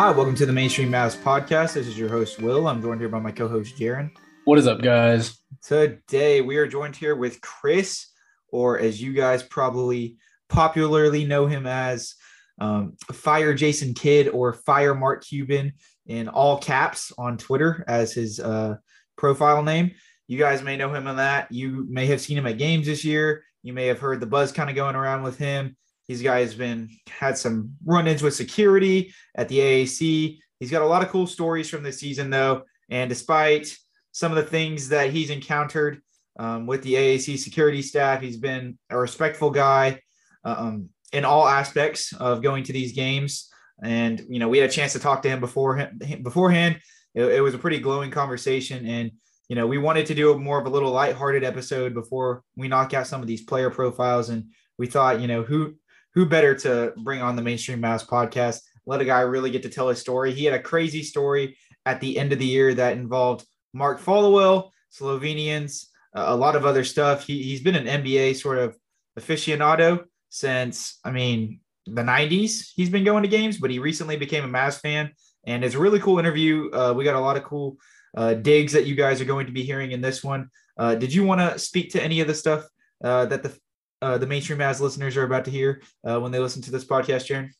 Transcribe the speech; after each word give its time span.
Hi, 0.00 0.10
welcome 0.10 0.34
to 0.36 0.46
the 0.46 0.52
Mainstream 0.54 0.90
Mavs 0.90 1.14
podcast. 1.14 1.74
This 1.74 1.86
is 1.86 1.98
your 1.98 2.08
host, 2.08 2.40
Will. 2.40 2.66
I'm 2.66 2.80
joined 2.80 3.02
here 3.02 3.10
by 3.10 3.18
my 3.18 3.32
co 3.32 3.46
host, 3.48 3.76
Jaren. 3.76 4.10
What 4.46 4.58
is 4.58 4.66
up, 4.66 4.80
guys? 4.80 5.38
Today, 5.62 6.40
we 6.40 6.56
are 6.56 6.66
joined 6.66 6.96
here 6.96 7.14
with 7.14 7.42
Chris, 7.42 8.06
or 8.48 8.78
as 8.78 9.02
you 9.02 9.12
guys 9.12 9.42
probably 9.42 10.16
popularly 10.48 11.26
know 11.26 11.46
him 11.46 11.66
as, 11.66 12.14
um, 12.62 12.96
Fire 13.12 13.52
Jason 13.52 13.92
Kidd 13.92 14.28
or 14.28 14.54
Fire 14.54 14.94
Mark 14.94 15.22
Cuban 15.22 15.74
in 16.06 16.28
all 16.28 16.56
caps 16.56 17.12
on 17.18 17.36
Twitter 17.36 17.84
as 17.86 18.14
his 18.14 18.40
uh, 18.40 18.76
profile 19.18 19.62
name. 19.62 19.90
You 20.28 20.38
guys 20.38 20.62
may 20.62 20.78
know 20.78 20.94
him 20.94 21.08
on 21.08 21.16
that. 21.16 21.52
You 21.52 21.86
may 21.90 22.06
have 22.06 22.22
seen 22.22 22.38
him 22.38 22.46
at 22.46 22.56
games 22.56 22.86
this 22.86 23.04
year. 23.04 23.44
You 23.62 23.74
may 23.74 23.88
have 23.88 24.00
heard 24.00 24.20
the 24.20 24.26
buzz 24.26 24.50
kind 24.50 24.70
of 24.70 24.76
going 24.76 24.96
around 24.96 25.24
with 25.24 25.36
him. 25.36 25.76
He's 26.10 26.22
guys 26.22 26.56
been 26.56 26.90
had 27.08 27.38
some 27.38 27.76
run-ins 27.84 28.20
with 28.20 28.34
security 28.34 29.14
at 29.36 29.46
the 29.46 29.60
AAC. 29.60 30.38
He's 30.58 30.70
got 30.72 30.82
a 30.82 30.86
lot 30.86 31.04
of 31.04 31.08
cool 31.08 31.28
stories 31.28 31.70
from 31.70 31.84
this 31.84 32.00
season, 32.00 32.30
though. 32.30 32.64
And 32.88 33.08
despite 33.08 33.72
some 34.10 34.32
of 34.32 34.36
the 34.36 34.50
things 34.50 34.88
that 34.88 35.10
he's 35.10 35.30
encountered 35.30 36.02
um, 36.36 36.66
with 36.66 36.82
the 36.82 36.94
AAC 36.94 37.38
security 37.38 37.80
staff, 37.80 38.20
he's 38.20 38.38
been 38.38 38.76
a 38.90 38.98
respectful 38.98 39.52
guy 39.52 40.00
um, 40.44 40.88
in 41.12 41.24
all 41.24 41.46
aspects 41.46 42.12
of 42.14 42.42
going 42.42 42.64
to 42.64 42.72
these 42.72 42.90
games. 42.90 43.48
And 43.80 44.20
you 44.28 44.40
know, 44.40 44.48
we 44.48 44.58
had 44.58 44.68
a 44.68 44.72
chance 44.72 44.94
to 44.94 44.98
talk 44.98 45.22
to 45.22 45.28
him 45.28 45.38
before 45.38 45.92
beforehand. 46.22 46.80
It, 47.14 47.22
it 47.26 47.40
was 47.40 47.54
a 47.54 47.58
pretty 47.58 47.78
glowing 47.78 48.10
conversation, 48.10 48.84
and 48.84 49.12
you 49.48 49.54
know, 49.54 49.68
we 49.68 49.78
wanted 49.78 50.06
to 50.06 50.14
do 50.16 50.32
a 50.32 50.38
more 50.38 50.58
of 50.58 50.66
a 50.66 50.70
little 50.70 50.90
lighthearted 50.90 51.44
episode 51.44 51.94
before 51.94 52.42
we 52.56 52.66
knock 52.66 52.94
out 52.94 53.06
some 53.06 53.20
of 53.20 53.28
these 53.28 53.42
player 53.42 53.70
profiles. 53.70 54.28
And 54.28 54.46
we 54.76 54.88
thought, 54.88 55.20
you 55.20 55.28
know, 55.28 55.42
who 55.42 55.74
who 56.14 56.26
better 56.26 56.54
to 56.54 56.92
bring 57.02 57.22
on 57.22 57.36
the 57.36 57.42
Mainstream 57.42 57.80
Mavs 57.80 58.06
podcast? 58.06 58.60
Let 58.86 59.00
a 59.00 59.04
guy 59.04 59.20
really 59.20 59.50
get 59.50 59.62
to 59.62 59.68
tell 59.68 59.88
his 59.88 60.00
story. 60.00 60.32
He 60.32 60.44
had 60.44 60.54
a 60.54 60.62
crazy 60.62 61.02
story 61.02 61.56
at 61.86 62.00
the 62.00 62.18
end 62.18 62.32
of 62.32 62.38
the 62.38 62.46
year 62.46 62.74
that 62.74 62.94
involved 62.96 63.46
Mark 63.72 64.00
Followill, 64.00 64.70
Slovenians, 64.92 65.86
uh, 66.14 66.24
a 66.28 66.36
lot 66.36 66.56
of 66.56 66.66
other 66.66 66.84
stuff. 66.84 67.26
He, 67.26 67.42
he's 67.42 67.62
been 67.62 67.76
an 67.76 68.02
NBA 68.02 68.36
sort 68.36 68.58
of 68.58 68.76
aficionado 69.18 70.04
since, 70.28 70.98
I 71.04 71.10
mean, 71.10 71.60
the 71.86 72.02
90s. 72.02 72.70
He's 72.74 72.90
been 72.90 73.04
going 73.04 73.22
to 73.22 73.28
games, 73.28 73.58
but 73.58 73.70
he 73.70 73.78
recently 73.78 74.16
became 74.16 74.44
a 74.44 74.48
Mavs 74.48 74.80
fan. 74.80 75.12
And 75.44 75.64
it's 75.64 75.74
a 75.74 75.78
really 75.78 76.00
cool 76.00 76.18
interview. 76.18 76.70
Uh, 76.72 76.92
we 76.96 77.04
got 77.04 77.14
a 77.14 77.20
lot 77.20 77.36
of 77.36 77.44
cool 77.44 77.76
uh, 78.16 78.34
digs 78.34 78.72
that 78.72 78.86
you 78.86 78.94
guys 78.94 79.20
are 79.20 79.26
going 79.26 79.46
to 79.46 79.52
be 79.52 79.62
hearing 79.62 79.92
in 79.92 80.00
this 80.00 80.22
one. 80.22 80.50
Uh, 80.76 80.94
did 80.94 81.12
you 81.12 81.24
want 81.24 81.40
to 81.40 81.58
speak 81.58 81.92
to 81.92 82.02
any 82.02 82.20
of 82.20 82.26
the 82.26 82.34
stuff 82.34 82.64
uh, 83.02 83.26
that 83.26 83.42
the 83.42 83.56
uh, 84.02 84.18
the 84.18 84.26
mainstream 84.26 84.60
as 84.60 84.80
listeners 84.80 85.16
are 85.16 85.24
about 85.24 85.44
to 85.44 85.50
hear 85.50 85.82
uh, 86.08 86.20
when 86.20 86.32
they 86.32 86.38
listen 86.38 86.62
to 86.62 86.70
this 86.70 86.84
podcast, 86.84 87.28
Jaren? 87.28 87.50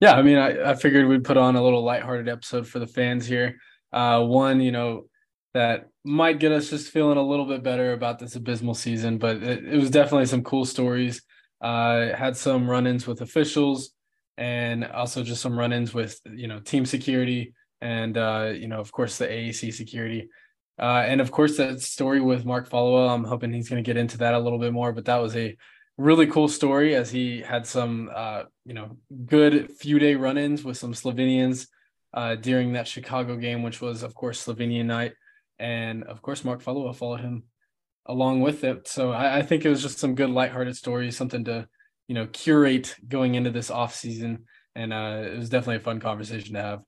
Yeah, 0.00 0.14
I 0.14 0.22
mean, 0.22 0.38
I, 0.38 0.70
I 0.70 0.74
figured 0.74 1.06
we'd 1.06 1.24
put 1.24 1.36
on 1.36 1.56
a 1.56 1.62
little 1.62 1.84
lighthearted 1.84 2.28
episode 2.28 2.66
for 2.66 2.78
the 2.78 2.86
fans 2.86 3.26
here. 3.26 3.56
Uh, 3.92 4.22
one, 4.22 4.60
you 4.60 4.72
know, 4.72 5.06
that 5.52 5.88
might 6.04 6.38
get 6.38 6.52
us 6.52 6.70
just 6.70 6.90
feeling 6.90 7.18
a 7.18 7.22
little 7.22 7.44
bit 7.44 7.62
better 7.62 7.92
about 7.92 8.18
this 8.18 8.36
abysmal 8.36 8.74
season, 8.74 9.18
but 9.18 9.42
it, 9.42 9.64
it 9.64 9.76
was 9.76 9.90
definitely 9.90 10.26
some 10.26 10.42
cool 10.42 10.64
stories. 10.64 11.22
Uh, 11.60 12.14
had 12.16 12.36
some 12.36 12.70
run-ins 12.70 13.06
with 13.06 13.20
officials, 13.20 13.90
and 14.38 14.86
also 14.86 15.22
just 15.22 15.42
some 15.42 15.58
run-ins 15.58 15.92
with 15.92 16.18
you 16.32 16.48
know 16.48 16.60
team 16.60 16.86
security, 16.86 17.52
and 17.82 18.16
uh, 18.16 18.50
you 18.54 18.68
know, 18.68 18.80
of 18.80 18.90
course, 18.92 19.18
the 19.18 19.26
AAC 19.26 19.74
security. 19.74 20.30
Uh, 20.78 21.04
and 21.06 21.20
of 21.20 21.30
course, 21.30 21.58
that 21.58 21.80
story 21.80 22.22
with 22.22 22.46
Mark 22.46 22.70
Followill. 22.70 23.10
I'm 23.10 23.24
hoping 23.24 23.52
he's 23.52 23.68
going 23.68 23.82
to 23.82 23.86
get 23.86 23.98
into 23.98 24.16
that 24.18 24.32
a 24.32 24.38
little 24.38 24.58
bit 24.58 24.72
more. 24.72 24.92
But 24.92 25.04
that 25.04 25.18
was 25.18 25.36
a 25.36 25.54
really 26.00 26.26
cool 26.26 26.48
story 26.48 26.94
as 26.94 27.10
he 27.10 27.40
had 27.42 27.66
some 27.66 28.10
uh, 28.14 28.44
you 28.64 28.74
know 28.74 28.96
good 29.26 29.70
few 29.72 29.98
day 29.98 30.14
run-ins 30.14 30.64
with 30.64 30.76
some 30.78 30.94
Slovenians 30.94 31.66
uh, 32.14 32.36
during 32.36 32.72
that 32.72 32.88
Chicago 32.88 33.36
game, 33.36 33.62
which 33.62 33.80
was 33.80 34.02
of 34.02 34.14
course 34.14 34.44
Slovenian 34.44 34.86
night, 34.86 35.12
and 35.58 36.04
of 36.04 36.22
course 36.22 36.44
Mark 36.44 36.62
Followill 36.62 36.96
followed 36.96 37.20
him 37.20 37.44
along 38.06 38.40
with 38.40 38.64
it. 38.64 38.88
So 38.88 39.12
I, 39.12 39.38
I, 39.38 39.42
think 39.42 39.64
it 39.64 39.68
was 39.68 39.82
just 39.82 39.98
some 39.98 40.14
good 40.14 40.30
lighthearted 40.30 40.74
stories, 40.74 41.16
something 41.16 41.44
to 41.44 41.68
you 42.08 42.14
know 42.14 42.26
curate 42.26 42.96
going 43.06 43.34
into 43.34 43.50
this 43.50 43.70
off 43.70 43.94
season, 43.94 44.46
and 44.74 44.92
uh, 44.92 45.22
it 45.26 45.36
was 45.36 45.50
definitely 45.50 45.76
a 45.76 45.80
fun 45.80 46.00
conversation 46.00 46.54
to 46.54 46.62
have. 46.62 46.80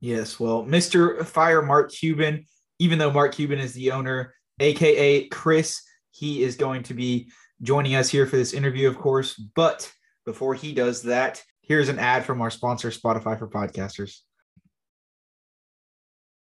Yes, 0.00 0.38
well, 0.38 0.64
Mr. 0.64 1.24
Fire 1.26 1.62
Mark 1.62 1.92
Cuban, 1.92 2.44
even 2.78 2.98
though 2.98 3.10
Mark 3.10 3.34
Cuban 3.34 3.58
is 3.58 3.72
the 3.72 3.90
owner, 3.90 4.34
aka 4.60 5.28
Chris, 5.28 5.82
he 6.12 6.42
is 6.42 6.56
going 6.56 6.84
to 6.84 6.94
be 6.94 7.30
joining 7.62 7.94
us 7.94 8.08
here 8.08 8.26
for 8.26 8.36
this 8.36 8.52
interview, 8.52 8.88
of 8.88 8.98
course. 8.98 9.34
But 9.34 9.90
before 10.24 10.54
he 10.54 10.72
does 10.72 11.02
that, 11.02 11.42
here's 11.62 11.88
an 11.88 11.98
ad 11.98 12.24
from 12.24 12.40
our 12.40 12.50
sponsor, 12.50 12.90
Spotify 12.90 13.38
for 13.38 13.48
Podcasters. 13.48 14.18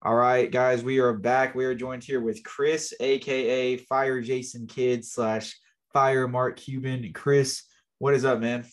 All 0.01 0.15
right, 0.15 0.51
guys, 0.51 0.83
we 0.83 0.99
are 0.99 1.13
back. 1.13 1.55
We 1.55 1.63
are 1.63 1.75
joined 1.75 2.03
here 2.03 2.19
with 2.19 2.43
Chris, 2.43 2.93
aka 2.99 3.77
Fire 3.77 4.19
Jason 4.19 4.67
Kidd 4.67 5.05
slash 5.05 5.57
Fire 5.93 6.27
Mark 6.27 6.57
Cuban. 6.57 7.13
Chris, 7.13 7.63
what 7.99 8.13
is 8.13 8.25
up, 8.25 8.41
man? 8.41 8.65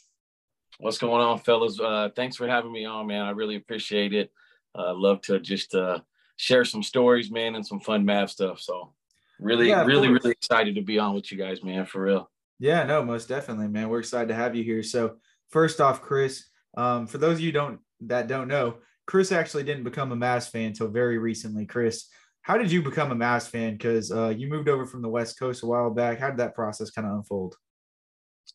What's 0.78 0.98
going 0.98 1.22
on, 1.22 1.38
fellas? 1.38 1.78
Uh, 1.78 2.08
thanks 2.16 2.36
for 2.36 2.48
having 2.48 2.72
me 2.72 2.84
on, 2.84 3.06
man. 3.06 3.26
I 3.26 3.30
really 3.30 3.54
appreciate 3.54 4.12
it. 4.12 4.32
Uh, 4.76 4.94
love 4.94 5.20
to 5.22 5.38
just 5.38 5.74
uh, 5.74 6.00
share 6.36 6.64
some 6.64 6.82
stories, 6.82 7.30
man, 7.30 7.54
and 7.54 7.64
some 7.64 7.78
fun 7.80 8.04
math 8.04 8.30
stuff. 8.30 8.60
So 8.60 8.94
really, 9.40 9.68
yeah, 9.68 9.84
really, 9.84 10.08
course. 10.08 10.24
really 10.24 10.32
excited 10.32 10.74
to 10.74 10.82
be 10.82 10.98
on 10.98 11.14
with 11.14 11.30
you 11.32 11.38
guys, 11.38 11.62
man, 11.62 11.86
for 11.86 12.02
real. 12.02 12.30
Yeah, 12.58 12.84
no, 12.84 13.02
most 13.02 13.28
definitely, 13.28 13.68
man. 13.68 13.88
We're 13.88 14.00
excited 14.00 14.28
to 14.28 14.34
have 14.34 14.54
you 14.54 14.62
here. 14.62 14.82
So 14.82 15.16
first 15.48 15.80
off, 15.80 16.02
Chris, 16.02 16.44
um, 16.76 17.06
for 17.06 17.18
those 17.18 17.34
of 17.34 17.40
you 17.40 17.52
don't 17.52 17.80
that 18.02 18.28
don't 18.28 18.48
know, 18.48 18.76
Chris 19.06 19.32
actually 19.32 19.64
didn't 19.64 19.84
become 19.84 20.12
a 20.12 20.16
Mavs 20.16 20.50
fan 20.50 20.68
until 20.68 20.88
very 20.88 21.18
recently. 21.18 21.66
Chris, 21.66 22.06
how 22.42 22.56
did 22.56 22.70
you 22.70 22.82
become 22.82 23.12
a 23.12 23.16
Mavs 23.16 23.48
fan? 23.48 23.72
Because 23.72 24.12
uh, 24.12 24.28
you 24.28 24.48
moved 24.48 24.68
over 24.68 24.86
from 24.86 25.02
the 25.02 25.08
West 25.08 25.38
Coast 25.38 25.62
a 25.62 25.66
while 25.66 25.90
back. 25.90 26.18
How 26.18 26.28
did 26.28 26.38
that 26.38 26.54
process 26.54 26.90
kind 26.90 27.06
of 27.06 27.14
unfold? 27.14 27.56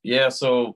Yeah, 0.03 0.29
so 0.29 0.75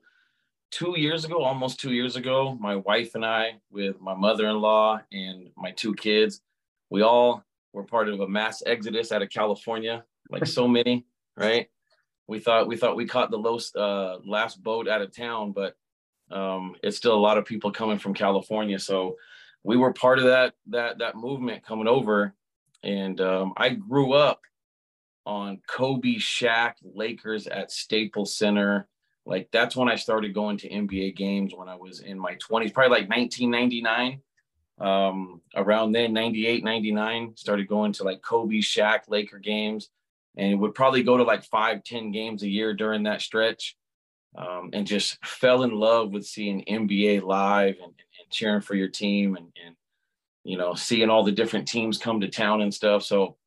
two 0.71 0.99
years 0.99 1.25
ago, 1.25 1.43
almost 1.43 1.79
two 1.79 1.93
years 1.93 2.15
ago, 2.15 2.57
my 2.59 2.75
wife 2.75 3.15
and 3.15 3.25
I, 3.25 3.59
with 3.71 3.99
my 3.99 4.13
mother-in-law 4.13 5.01
and 5.11 5.49
my 5.55 5.71
two 5.71 5.93
kids, 5.93 6.41
we 6.89 7.01
all 7.01 7.43
were 7.73 7.83
part 7.83 8.09
of 8.09 8.19
a 8.19 8.27
mass 8.27 8.63
exodus 8.65 9.11
out 9.11 9.21
of 9.21 9.29
California, 9.29 10.03
like 10.29 10.45
so 10.45 10.67
many, 10.67 11.05
right? 11.37 11.67
We 12.27 12.39
thought 12.39 12.67
we 12.67 12.77
thought 12.77 12.95
we 12.95 13.05
caught 13.05 13.31
the 13.31 13.37
last 13.37 13.75
uh, 13.75 14.17
last 14.25 14.61
boat 14.61 14.87
out 14.87 15.01
of 15.01 15.15
town, 15.15 15.51
but 15.51 15.75
um, 16.31 16.75
it's 16.83 16.97
still 16.97 17.15
a 17.15 17.19
lot 17.19 17.37
of 17.37 17.45
people 17.45 17.71
coming 17.71 17.97
from 17.97 18.13
California. 18.13 18.77
So 18.79 19.15
we 19.63 19.77
were 19.77 19.93
part 19.93 20.19
of 20.19 20.25
that 20.25 20.53
that 20.67 20.99
that 20.99 21.15
movement 21.15 21.65
coming 21.65 21.87
over, 21.87 22.35
and 22.83 23.19
um, 23.19 23.53
I 23.57 23.69
grew 23.69 24.13
up 24.13 24.41
on 25.25 25.61
Kobe, 25.67 26.15
Shaq, 26.15 26.73
Lakers 26.83 27.47
at 27.47 27.71
Staples 27.71 28.35
Center. 28.35 28.87
Like 29.25 29.49
that's 29.51 29.75
when 29.75 29.89
I 29.89 29.95
started 29.95 30.33
going 30.33 30.57
to 30.59 30.69
NBA 30.69 31.15
games 31.15 31.53
when 31.55 31.69
I 31.69 31.75
was 31.75 31.99
in 31.99 32.17
my 32.17 32.35
20s, 32.35 32.73
probably 32.73 32.99
like 32.99 33.09
1999 33.09 34.21
um, 34.79 35.41
around 35.55 35.91
then 35.91 36.13
98 36.13 36.63
99 36.63 37.33
started 37.35 37.67
going 37.67 37.93
to 37.93 38.03
like 38.03 38.21
kobe 38.21 38.59
Shaq, 38.59 39.01
laker 39.07 39.39
games. 39.39 39.89
And 40.37 40.59
would 40.61 40.75
probably 40.75 41.03
go 41.03 41.17
to 41.17 41.23
like 41.23 41.43
five 41.43 41.83
ten 41.83 42.11
games 42.11 42.43
a 42.43 42.47
year 42.47 42.73
during 42.73 43.03
that 43.03 43.21
stretch. 43.21 43.75
Um, 44.37 44.69
and 44.73 44.87
just 44.87 45.23
fell 45.25 45.63
in 45.63 45.71
love 45.71 46.11
with 46.11 46.23
seeing 46.23 46.63
nba 46.65 47.23
live 47.23 47.77
and, 47.81 47.93
and 47.93 48.29
cheering 48.29 48.61
for 48.61 48.75
your 48.75 48.87
team 48.87 49.35
and, 49.35 49.47
and 49.65 49.75
you 50.43 50.55
know 50.55 50.75
seeing 50.75 51.09
all 51.09 51.23
the 51.23 51.31
different 51.31 51.67
teams 51.67 51.97
come 51.97 52.21
to 52.21 52.29
town 52.29 52.61
and 52.61 52.73
stuff. 52.73 53.03
So 53.03 53.37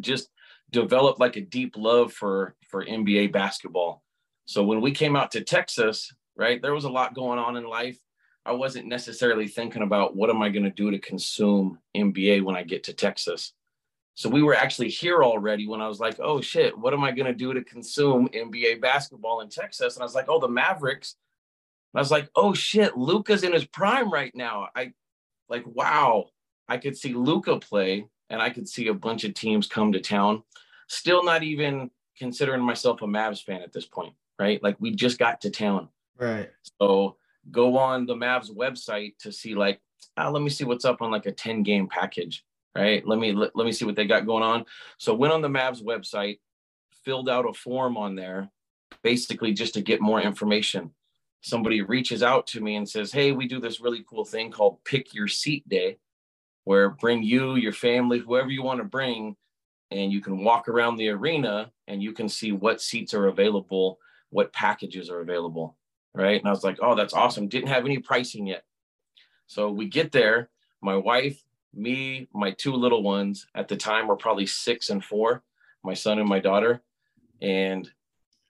just 0.00 0.30
developed 0.70 1.18
like 1.18 1.36
a 1.36 1.40
deep 1.40 1.74
love 1.76 2.12
for 2.12 2.54
for 2.68 2.84
nba 2.84 3.32
basketball. 3.32 4.02
So 4.46 4.62
when 4.62 4.80
we 4.80 4.92
came 4.92 5.16
out 5.16 5.32
to 5.32 5.42
texas 5.42 6.14
right 6.36 6.62
there 6.62 6.74
was 6.74 6.84
a 6.84 6.90
lot 6.90 7.14
going 7.14 7.38
on 7.38 7.56
in 7.56 7.64
life 7.64 7.98
I 8.46 8.52
wasn't 8.52 8.86
necessarily 8.86 9.48
thinking 9.48 9.82
about 9.82 10.14
what 10.14 10.30
am 10.30 10.40
I 10.40 10.48
going 10.50 10.64
to 10.64 10.70
do 10.70 10.90
to 10.90 10.98
consume 10.98 11.78
NBA 11.96 12.44
when 12.44 12.56
I 12.56 12.62
get 12.62 12.84
to 12.84 12.92
Texas. 12.92 13.52
So 14.14 14.30
we 14.30 14.42
were 14.42 14.54
actually 14.54 14.88
here 14.88 15.22
already 15.22 15.66
when 15.66 15.82
I 15.82 15.88
was 15.88 16.00
like, 16.00 16.18
oh 16.20 16.40
shit, 16.40 16.76
what 16.78 16.94
am 16.94 17.04
I 17.04 17.10
going 17.10 17.26
to 17.26 17.34
do 17.34 17.52
to 17.52 17.64
consume 17.64 18.28
NBA 18.28 18.80
basketball 18.80 19.40
in 19.40 19.50
Texas? 19.50 19.94
And 19.94 20.02
I 20.02 20.06
was 20.06 20.14
like, 20.14 20.26
oh, 20.28 20.40
the 20.40 20.48
Mavericks. 20.48 21.16
And 21.92 21.98
I 21.98 22.02
was 22.02 22.10
like, 22.10 22.30
oh 22.34 22.54
shit, 22.54 22.96
Luka's 22.96 23.42
in 23.42 23.52
his 23.52 23.66
prime 23.66 24.10
right 24.10 24.34
now. 24.34 24.68
I 24.74 24.92
like, 25.48 25.64
wow. 25.66 26.26
I 26.68 26.78
could 26.78 26.96
see 26.96 27.14
Luka 27.14 27.58
play 27.58 28.06
and 28.30 28.40
I 28.40 28.50
could 28.50 28.68
see 28.68 28.88
a 28.88 28.94
bunch 28.94 29.24
of 29.24 29.34
teams 29.34 29.66
come 29.66 29.92
to 29.92 30.00
town. 30.00 30.42
Still 30.88 31.24
not 31.24 31.42
even 31.42 31.90
considering 32.16 32.62
myself 32.62 33.02
a 33.02 33.06
Mavs 33.06 33.42
fan 33.42 33.60
at 33.60 33.72
this 33.72 33.86
point, 33.86 34.14
right? 34.38 34.62
Like 34.62 34.76
we 34.80 34.92
just 34.92 35.18
got 35.18 35.42
to 35.42 35.50
town. 35.50 35.88
Right. 36.18 36.50
So 36.80 37.16
go 37.50 37.76
on 37.78 38.06
the 38.06 38.14
Mavs 38.14 38.50
website 38.50 39.16
to 39.18 39.32
see 39.32 39.54
like, 39.54 39.80
ah, 40.16 40.28
let 40.28 40.42
me 40.42 40.50
see 40.50 40.64
what's 40.64 40.84
up 40.84 41.02
on 41.02 41.10
like 41.10 41.26
a 41.26 41.32
10 41.32 41.62
game 41.62 41.88
package, 41.88 42.44
right? 42.74 43.06
Let 43.06 43.18
me 43.18 43.32
let, 43.32 43.54
let 43.54 43.64
me 43.64 43.72
see 43.72 43.84
what 43.84 43.96
they 43.96 44.06
got 44.06 44.26
going 44.26 44.42
on. 44.42 44.64
So 44.98 45.14
went 45.14 45.32
on 45.32 45.42
the 45.42 45.48
Mavs 45.48 45.82
website, 45.82 46.40
filled 47.04 47.28
out 47.28 47.48
a 47.48 47.52
form 47.52 47.96
on 47.96 48.14
there, 48.14 48.50
basically 49.02 49.52
just 49.52 49.74
to 49.74 49.82
get 49.82 50.00
more 50.00 50.20
information. 50.20 50.90
Somebody 51.42 51.82
reaches 51.82 52.22
out 52.22 52.46
to 52.48 52.60
me 52.60 52.76
and 52.76 52.88
says, 52.88 53.12
Hey, 53.12 53.32
we 53.32 53.46
do 53.46 53.60
this 53.60 53.80
really 53.80 54.04
cool 54.08 54.24
thing 54.24 54.50
called 54.50 54.82
Pick 54.84 55.14
Your 55.14 55.28
Seat 55.28 55.68
Day, 55.68 55.98
where 56.64 56.90
bring 56.90 57.22
you, 57.22 57.54
your 57.54 57.72
family, 57.72 58.18
whoever 58.18 58.50
you 58.50 58.62
want 58.62 58.78
to 58.80 58.84
bring, 58.84 59.36
and 59.90 60.12
you 60.12 60.20
can 60.20 60.42
walk 60.42 60.68
around 60.68 60.96
the 60.96 61.10
arena 61.10 61.70
and 61.86 62.02
you 62.02 62.12
can 62.12 62.28
see 62.28 62.50
what 62.52 62.80
seats 62.80 63.14
are 63.14 63.28
available, 63.28 63.98
what 64.30 64.52
packages 64.52 65.08
are 65.08 65.20
available. 65.20 65.76
Right. 66.16 66.40
And 66.40 66.48
I 66.48 66.50
was 66.50 66.64
like, 66.64 66.78
Oh, 66.80 66.94
that's 66.94 67.14
awesome. 67.14 67.48
Didn't 67.48 67.68
have 67.68 67.84
any 67.84 67.98
pricing 67.98 68.46
yet. 68.46 68.64
So 69.46 69.70
we 69.70 69.86
get 69.86 70.12
there. 70.12 70.48
My 70.80 70.96
wife, 70.96 71.42
me, 71.74 72.28
my 72.32 72.52
two 72.52 72.72
little 72.72 73.02
ones 73.02 73.46
at 73.54 73.68
the 73.68 73.76
time 73.76 74.08
were 74.08 74.16
probably 74.16 74.46
six 74.46 74.90
and 74.90 75.04
four, 75.04 75.42
my 75.84 75.94
son 75.94 76.18
and 76.18 76.28
my 76.28 76.40
daughter. 76.40 76.82
And 77.42 77.88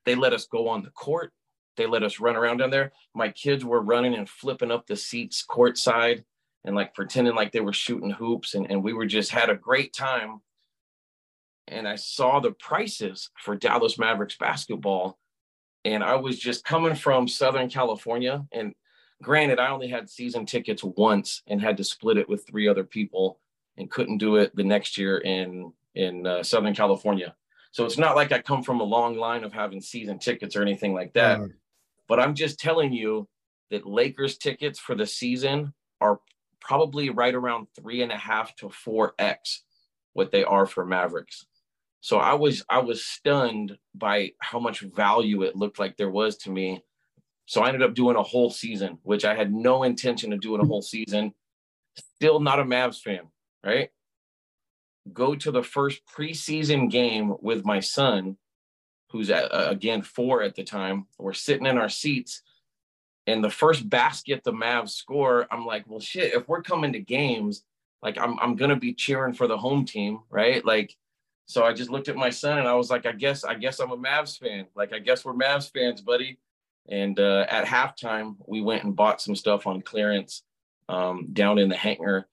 they 0.05 0.15
let 0.15 0.33
us 0.33 0.47
go 0.47 0.69
on 0.69 0.83
the 0.83 0.91
court. 0.91 1.33
They 1.77 1.87
let 1.87 2.03
us 2.03 2.21
run 2.21 2.37
around 2.37 2.59
down 2.59 2.71
there. 2.71 2.93
My 3.15 3.29
kids 3.31 3.65
were 3.65 3.83
running 3.83 4.15
and 4.15 4.29
flipping 4.29 4.71
up 4.71 4.87
the 4.87 4.97
seats 4.97 5.45
courtside 5.49 6.25
and 6.65 6.75
like 6.75 6.95
pretending 6.95 7.35
like 7.35 7.53
they 7.53 7.61
were 7.61 7.73
shooting 7.73 8.11
hoops. 8.11 8.55
And, 8.55 8.71
and 8.71 8.83
we 8.83 8.93
were 8.93 9.07
just 9.07 9.31
had 9.31 9.51
a 9.51 9.57
great 9.57 9.93
time. 9.93 10.41
And 11.69 11.87
I 11.87 11.97
saw 11.97 12.41
the 12.41 12.53
prices 12.53 13.31
for 13.39 13.57
Dallas 13.57 13.99
Mavericks 13.99 14.37
basketball. 14.37 15.19
And 15.87 16.03
I 16.03 16.17
was 16.17 16.37
just 16.37 16.65
coming 16.65 16.97
from 16.97 17.29
Southern 17.29 17.71
California. 17.71 18.45
And 18.51 18.75
granted, 19.23 19.61
I 19.61 19.71
only 19.71 19.87
had 19.87 20.11
season 20.11 20.45
tickets 20.45 20.83
once 20.83 21.43
and 21.47 21.61
had 21.61 21.77
to 21.77 21.85
split 21.85 22.19
it 22.19 22.29
with 22.29 22.45
three 22.45 22.67
other 22.67 22.83
people 22.83 23.39
and 23.77 23.89
couldn't 23.89 24.19
do 24.19 24.35
it 24.35 24.55
the 24.57 24.65
next 24.65 24.99
year 24.99 25.19
in 25.19 25.73
in 25.95 26.27
uh, 26.27 26.43
Southern 26.43 26.75
California. 26.75 27.37
So 27.71 27.85
it's 27.85 27.99
not 27.99 28.17
like 28.17 28.33
I 28.33 28.41
come 28.41 28.65
from 28.65 28.81
a 28.81 28.85
long 28.85 29.17
line 29.17 29.45
of 29.45 29.53
having 29.53 29.81
season 29.81 30.19
tickets 30.19 30.57
or 30.57 30.63
anything 30.63 30.93
like 30.93 31.13
that. 31.13 31.39
But 32.09 32.19
I'm 32.19 32.35
just 32.35 32.59
telling 32.59 32.93
you 32.93 33.29
that 33.71 33.87
Lakers 33.87 34.39
tickets 34.39 34.81
for 34.81 34.97
the 34.97 35.07
season 35.07 35.73
are 36.01 36.21
probably 36.61 37.11
right 37.11 37.35
around 37.35 37.69
three 37.79 38.03
and 38.03 38.11
a 38.11 38.17
half 38.17 38.57
to 38.57 38.71
four 38.71 39.15
X 39.21 39.63
what 40.15 40.33
they 40.33 40.43
are 40.43 40.67
for 40.67 40.85
Mavericks. 40.85 41.47
So 42.07 42.19
I 42.19 42.35
was 42.35 42.65
I 42.69 42.79
was 42.79 43.05
stunned 43.05 43.77
by 43.95 44.33
how 44.41 44.61
much 44.61 44.81
value 44.81 45.43
it 45.43 45.57
looked 45.57 45.81
like 45.81 45.97
there 45.97 46.11
was 46.11 46.37
to 46.39 46.51
me. 46.51 46.85
So 47.47 47.63
I 47.63 47.69
ended 47.69 47.83
up 47.83 47.95
doing 47.95 48.17
a 48.17 48.23
whole 48.23 48.51
season, 48.51 48.99
which 49.03 49.25
I 49.25 49.35
had 49.35 49.53
no 49.53 49.83
intention 49.83 50.33
of 50.33 50.41
doing 50.41 50.61
a 50.61 50.67
whole 50.67 50.83
season. 50.83 51.35
Still 52.17 52.39
not 52.39 52.61
a 52.61 52.65
Mavs 52.65 53.01
fan, 53.01 53.23
right? 53.65 53.91
go 55.13 55.35
to 55.35 55.51
the 55.51 55.63
first 55.63 56.01
preseason 56.07 56.91
game 56.91 57.35
with 57.41 57.65
my 57.65 57.81
son, 57.81 58.37
who's 59.11 59.31
at, 59.31 59.53
uh, 59.53 59.69
again 59.71 60.03
four 60.03 60.43
at 60.43 60.55
the 60.55 60.65
time. 60.65 61.07
We're 61.19 61.33
sitting 61.33 61.67
in 61.67 61.79
our 61.79 61.89
seats, 61.89 62.43
and 63.27 63.43
the 63.43 63.51
first 63.51 63.89
basket 63.89 64.43
the 64.45 64.53
Mavs 64.53 64.91
score, 64.91 65.47
I'm 65.51 65.67
like, 65.67 65.85
well, 65.87 66.01
shit. 66.01 66.35
If 66.35 66.49
we're 66.49 66.63
coming 66.63 66.93
to 66.93 67.01
games, 67.01 67.65
like 68.03 68.19
I'm 68.19 68.39
I'm 68.41 68.57
gonna 68.57 68.77
be 68.77 68.95
cheering 68.95 69.35
for 69.35 69.47
the 69.47 69.59
home 69.59 69.85
team, 69.85 70.21
right? 70.31 70.65
Like, 70.65 70.97
so 71.47 71.65
I 71.65 71.73
just 71.73 71.91
looked 71.91 72.09
at 72.09 72.17
my 72.17 72.31
son 72.31 72.59
and 72.59 72.69
I 72.69 72.75
was 72.75 72.91
like, 72.91 73.07
I 73.07 73.13
guess 73.13 73.45
I 73.45 73.55
guess 73.55 73.79
I'm 73.81 73.93
a 73.93 73.97
Mavs 73.97 74.39
fan. 74.39 74.67
Like, 74.75 74.93
I 74.93 74.99
guess 74.99 75.25
we're 75.25 75.35
Mavs 75.35 75.71
fans, 75.73 76.01
buddy. 76.01 76.39
And 76.89 77.19
uh, 77.19 77.47
at 77.49 77.65
halftime, 77.65 78.37
we 78.47 78.61
went 78.61 78.85
and 78.85 78.95
bought 78.95 79.21
some 79.21 79.35
stuff 79.35 79.67
on 79.67 79.83
clearance 79.83 80.43
um, 80.89 81.29
down 81.33 81.59
in 81.59 81.69
the 81.69 81.77
hangar 81.77 82.29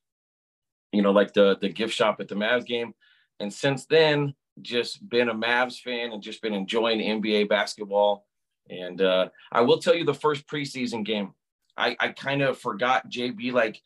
you 0.94 1.02
know, 1.02 1.12
like 1.12 1.34
the 1.34 1.58
the 1.60 1.68
gift 1.68 1.94
shop 1.94 2.22
at 2.22 2.30
the 2.30 2.36
Mavs 2.36 2.66
game. 2.66 2.94
And 3.40 3.52
since 3.52 3.86
then, 3.86 4.36
just 4.62 5.08
been 5.10 5.28
a 5.28 5.36
Mavs 5.36 5.80
fan 5.82 6.14
and 6.14 6.22
just 6.22 6.42
been 6.42 6.54
enjoying 6.54 7.00
NBA 7.00 7.50
basketball. 7.50 8.26
And 8.70 9.02
uh, 9.02 9.30
I 9.52 9.62
will 9.62 9.80
tell 9.80 9.96
you 9.96 10.06
the 10.06 10.14
first 10.14 10.48
preseason 10.48 11.04
game, 11.04 11.34
I, 11.76 11.98
I 12.00 12.10
kind 12.10 12.44
of 12.44 12.60
forgot 12.60 13.10
JB. 13.10 13.52
Like 13.52 13.82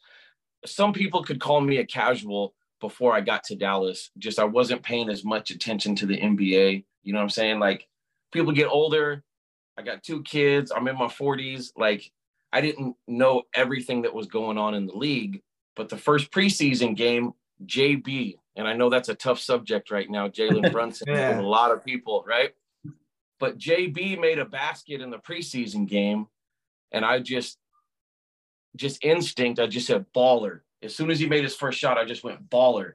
some 0.66 0.94
people 0.94 1.24
could 1.24 1.40
call 1.40 1.62
me 1.62 1.78
a 1.78 1.86
casual 1.86 2.54
before 2.80 3.14
I 3.14 3.22
got 3.22 3.44
to 3.46 3.56
Dallas. 3.56 4.12
Just 4.18 4.40
I 4.40 4.44
wasn't 4.44 4.84
paying 4.84 5.10
as 5.10 5.24
much 5.24 5.52
attention 5.52 5.96
to 5.96 6.06
the 6.06 6.18
NBA. 6.18 6.84
You 7.04 7.14
know 7.14 7.20
what 7.20 7.24
I'm 7.24 7.30
saying? 7.30 7.60
Like 7.60 7.88
people 8.32 8.52
get 8.52 8.68
older. 8.68 9.24
I 9.78 9.84
got 9.84 10.04
two 10.04 10.24
kids. 10.24 10.72
I'm 10.76 10.88
in 10.88 10.98
my 10.98 11.08
40s. 11.08 11.72
Like 11.78 12.12
I 12.52 12.62
didn't 12.62 12.96
know 13.08 13.44
everything 13.54 14.04
that 14.04 14.14
was 14.14 14.28
going 14.28 14.58
on 14.58 14.74
in 14.74 14.88
the 14.88 14.96
league. 14.96 15.42
But 15.76 15.90
the 15.90 15.98
first 15.98 16.32
preseason 16.32 16.96
game, 16.96 17.34
JB, 17.66 18.38
and 18.56 18.68
I 18.68 18.74
know 18.74 18.90
that's 18.90 19.10
a 19.10 19.16
tough 19.16 19.40
subject 19.40 19.92
right 19.92 20.10
now, 20.10 20.28
Jalen 20.28 20.72
Brunson, 20.74 21.08
yeah. 21.10 21.40
a 21.40 21.42
lot 21.42 21.72
of 21.72 21.86
people, 21.86 22.26
right? 22.28 22.52
But 23.40 23.60
JB 23.60 24.20
made 24.20 24.40
a 24.40 24.46
basket 24.46 25.02
in 25.02 25.12
the 25.12 25.20
preseason 25.20 25.88
game, 25.88 26.28
and 26.92 27.06
I 27.06 27.20
just, 27.20 27.60
just 28.76 29.04
instinct, 29.06 29.60
I 29.60 29.68
just 29.68 29.86
said 29.86 30.06
baller. 30.16 30.62
As 30.84 30.96
soon 30.96 31.10
as 31.10 31.20
he 31.20 31.28
made 31.28 31.44
his 31.44 31.56
first 31.56 31.80
shot, 31.80 31.98
I 31.98 32.06
just 32.06 32.24
went 32.24 32.50
baller. 32.50 32.94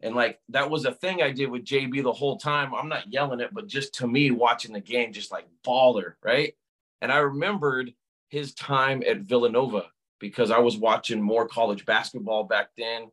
And 0.00 0.16
like 0.16 0.40
that 0.48 0.68
was 0.68 0.84
a 0.84 0.92
thing 0.92 1.22
I 1.22 1.30
did 1.30 1.50
with 1.50 1.64
JB 1.64 2.02
the 2.02 2.12
whole 2.12 2.36
time. 2.36 2.74
I'm 2.74 2.88
not 2.88 3.12
yelling 3.12 3.40
it, 3.40 3.50
but 3.52 3.68
just 3.68 3.94
to 3.94 4.08
me, 4.08 4.30
watching 4.30 4.72
the 4.72 4.80
game, 4.80 5.12
just 5.12 5.30
like 5.30 5.46
baller, 5.64 6.14
right? 6.22 6.54
And 7.00 7.12
I 7.12 7.18
remembered 7.18 7.94
his 8.28 8.54
time 8.54 9.02
at 9.08 9.20
Villanova 9.20 9.86
because 10.18 10.50
I 10.50 10.58
was 10.58 10.76
watching 10.76 11.20
more 11.20 11.46
college 11.46 11.84
basketball 11.84 12.44
back 12.44 12.70
then. 12.76 13.10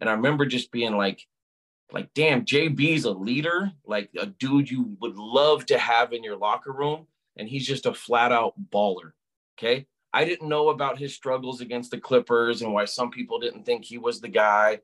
And 0.00 0.08
I 0.08 0.14
remember 0.14 0.46
just 0.46 0.72
being 0.72 0.96
like, 0.96 1.26
like, 1.92 2.12
damn, 2.14 2.44
JB's 2.44 3.04
a 3.04 3.10
leader, 3.10 3.70
like 3.84 4.10
a 4.18 4.26
dude 4.26 4.70
you 4.70 4.96
would 5.00 5.16
love 5.16 5.66
to 5.66 5.78
have 5.78 6.12
in 6.12 6.24
your 6.24 6.36
locker 6.36 6.72
room. 6.72 7.06
And 7.36 7.48
he's 7.48 7.66
just 7.66 7.86
a 7.86 7.94
flat 7.94 8.32
out 8.32 8.54
baller. 8.70 9.12
Okay. 9.58 9.86
I 10.12 10.24
didn't 10.24 10.48
know 10.48 10.68
about 10.68 10.98
his 10.98 11.14
struggles 11.14 11.60
against 11.60 11.90
the 11.90 12.00
Clippers 12.00 12.62
and 12.62 12.72
why 12.72 12.84
some 12.84 13.10
people 13.10 13.38
didn't 13.38 13.64
think 13.64 13.84
he 13.84 13.98
was 13.98 14.20
the 14.20 14.28
guy. 14.28 14.80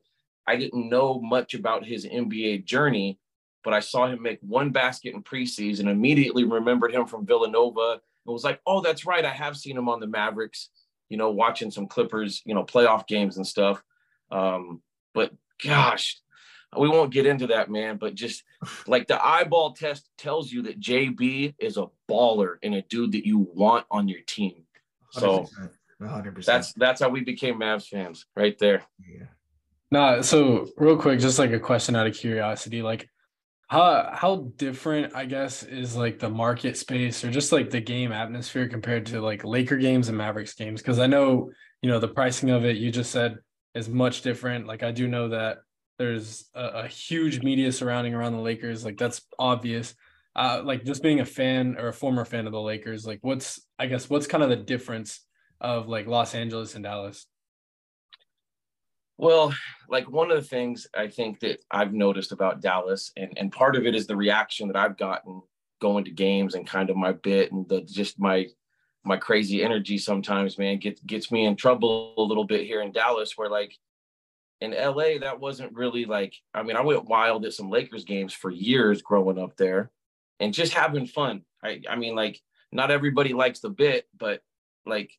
I 0.47 0.55
didn't 0.55 0.89
know 0.89 1.19
much 1.21 1.53
about 1.53 1.85
his 1.85 2.05
NBA 2.05 2.65
journey, 2.65 3.19
but 3.63 3.73
I 3.73 3.79
saw 3.79 4.07
him 4.07 4.21
make 4.21 4.39
one 4.41 4.71
basket 4.71 5.13
in 5.13 5.21
preseason, 5.21 5.87
immediately 5.89 6.45
remembered 6.45 6.93
him 6.93 7.05
from 7.05 7.27
Villanova 7.27 8.01
and 8.25 8.33
was 8.33 8.43
like, 8.43 8.59
oh, 8.65 8.81
that's 8.81 9.05
right. 9.05 9.23
I 9.23 9.31
have 9.31 9.55
seen 9.55 9.77
him 9.77 9.89
on 9.89 9.99
the 9.99 10.07
Mavericks 10.07 10.69
you 11.09 11.17
know, 11.17 11.31
watching 11.31 11.71
some 11.71 11.87
Clippers, 11.87 12.41
you 12.45 12.53
know, 12.53 12.63
playoff 12.63 13.07
games 13.07 13.37
and 13.37 13.45
stuff. 13.45 13.83
Um, 14.31 14.81
but 15.13 15.33
gosh, 15.63 16.21
we 16.77 16.87
won't 16.87 17.11
get 17.11 17.25
into 17.25 17.47
that, 17.47 17.69
man. 17.69 17.97
But 17.97 18.15
just 18.15 18.43
like 18.87 19.07
the 19.07 19.23
eyeball 19.23 19.73
test 19.73 20.07
tells 20.17 20.51
you 20.51 20.61
that 20.63 20.79
JB 20.79 21.55
is 21.59 21.77
a 21.77 21.87
baller 22.09 22.57
and 22.61 22.75
a 22.75 22.83
dude 22.83 23.13
that 23.13 23.25
you 23.25 23.49
want 23.53 23.85
on 23.89 24.07
your 24.07 24.21
team. 24.21 24.65
So 25.11 25.47
100%. 26.01 26.45
that's 26.45 26.73
that's 26.73 27.01
how 27.01 27.09
we 27.09 27.21
became 27.21 27.59
Mavs 27.59 27.87
fans, 27.87 28.25
right 28.35 28.57
there. 28.59 28.83
Yeah. 28.99 29.25
Nah, 29.91 30.21
so 30.21 30.67
real 30.77 30.97
quick, 30.97 31.19
just 31.19 31.39
like 31.39 31.51
a 31.51 31.59
question 31.59 31.95
out 31.95 32.07
of 32.07 32.15
curiosity, 32.15 32.81
like 32.81 33.09
how 33.69 34.09
how 34.13 34.51
different 34.57 35.15
I 35.15 35.25
guess 35.25 35.63
is 35.63 35.95
like 35.95 36.19
the 36.19 36.29
market 36.29 36.77
space 36.77 37.23
or 37.23 37.31
just 37.31 37.51
like 37.51 37.69
the 37.69 37.81
game 37.81 38.11
atmosphere 38.11 38.67
compared 38.67 39.05
to 39.07 39.21
like 39.21 39.43
Laker 39.43 39.77
games 39.77 40.09
and 40.09 40.17
Mavericks 40.17 40.53
games? 40.53 40.81
Because 40.81 40.99
I 40.99 41.07
know 41.07 41.51
you 41.81 41.89
know 41.89 41.99
the 41.99 42.07
pricing 42.07 42.49
of 42.49 42.65
it. 42.65 42.77
You 42.77 42.91
just 42.91 43.11
said 43.11 43.37
is 43.75 43.89
much 43.89 44.21
different. 44.21 44.67
Like 44.67 44.83
I 44.83 44.91
do 44.91 45.07
know 45.07 45.29
that 45.29 45.59
there's 45.97 46.49
a, 46.55 46.65
a 46.65 46.87
huge 46.87 47.43
media 47.43 47.71
surrounding 47.71 48.13
around 48.13 48.33
the 48.33 48.41
Lakers. 48.41 48.85
Like 48.85 48.97
that's 48.97 49.21
obvious. 49.37 49.95
Uh, 50.39 50.61
like 50.63 50.85
just 50.85 51.03
being 51.03 51.19
a 51.19 51.25
fan 51.25 51.75
or 51.77 51.89
a 51.89 51.93
former 51.93 52.23
fan 52.23 52.45
of 52.45 52.53
the 52.53 52.61
Lakers, 52.61 53.05
like 53.05 53.19
what's 53.23 53.59
I 53.77 53.87
guess 53.87 54.09
what's 54.09 54.25
kind 54.25 54.41
of 54.41 54.49
the 54.49 54.55
difference 54.55 55.19
of 55.59 55.89
like 55.89 56.07
Los 56.07 56.33
Angeles 56.33 56.75
and 56.75 56.83
Dallas? 56.85 57.27
Well, 59.17 59.53
like 59.89 60.09
one 60.09 60.31
of 60.31 60.37
the 60.37 60.47
things 60.47 60.87
I 60.95 61.09
think 61.09 61.41
that 61.41 61.59
I've 61.69 61.91
noticed 61.91 62.31
about 62.31 62.61
Dallas, 62.61 63.11
and, 63.17 63.33
and 63.35 63.51
part 63.51 63.75
of 63.75 63.85
it 63.85 63.93
is 63.95 64.07
the 64.07 64.15
reaction 64.15 64.69
that 64.69 64.77
I've 64.77 64.97
gotten 64.97 65.41
going 65.81 66.05
to 66.05 66.11
games 66.11 66.55
and 66.55 66.65
kind 66.65 66.89
of 66.89 66.95
my 66.95 67.11
bit 67.11 67.51
and 67.51 67.67
the 67.67 67.81
just 67.81 68.17
my 68.17 68.47
my 69.03 69.17
crazy 69.17 69.61
energy 69.61 69.97
sometimes, 69.97 70.57
man, 70.57 70.77
gets 70.77 71.01
gets 71.01 71.33
me 71.33 71.47
in 71.47 71.57
trouble 71.57 72.13
a 72.17 72.21
little 72.21 72.45
bit 72.45 72.65
here 72.65 72.81
in 72.81 72.93
Dallas, 72.93 73.33
where 73.35 73.49
like 73.49 73.75
in 74.61 74.71
LA, 74.71 75.17
that 75.19 75.41
wasn't 75.41 75.73
really 75.73 76.05
like, 76.05 76.33
I 76.53 76.63
mean, 76.63 76.77
I 76.77 76.81
went 76.81 77.09
wild 77.09 77.45
at 77.45 77.51
some 77.51 77.69
Lakers 77.69 78.05
games 78.05 78.33
for 78.33 78.49
years 78.49 79.01
growing 79.01 79.37
up 79.37 79.57
there 79.57 79.91
and 80.39 80.53
just 80.53 80.73
having 80.73 81.05
fun. 81.05 81.43
I 81.63 81.81
I 81.89 81.95
mean, 81.95 82.15
like, 82.15 82.41
not 82.71 82.91
everybody 82.91 83.33
likes 83.33 83.59
the 83.59 83.69
bit, 83.69 84.07
but 84.17 84.41
like 84.85 85.11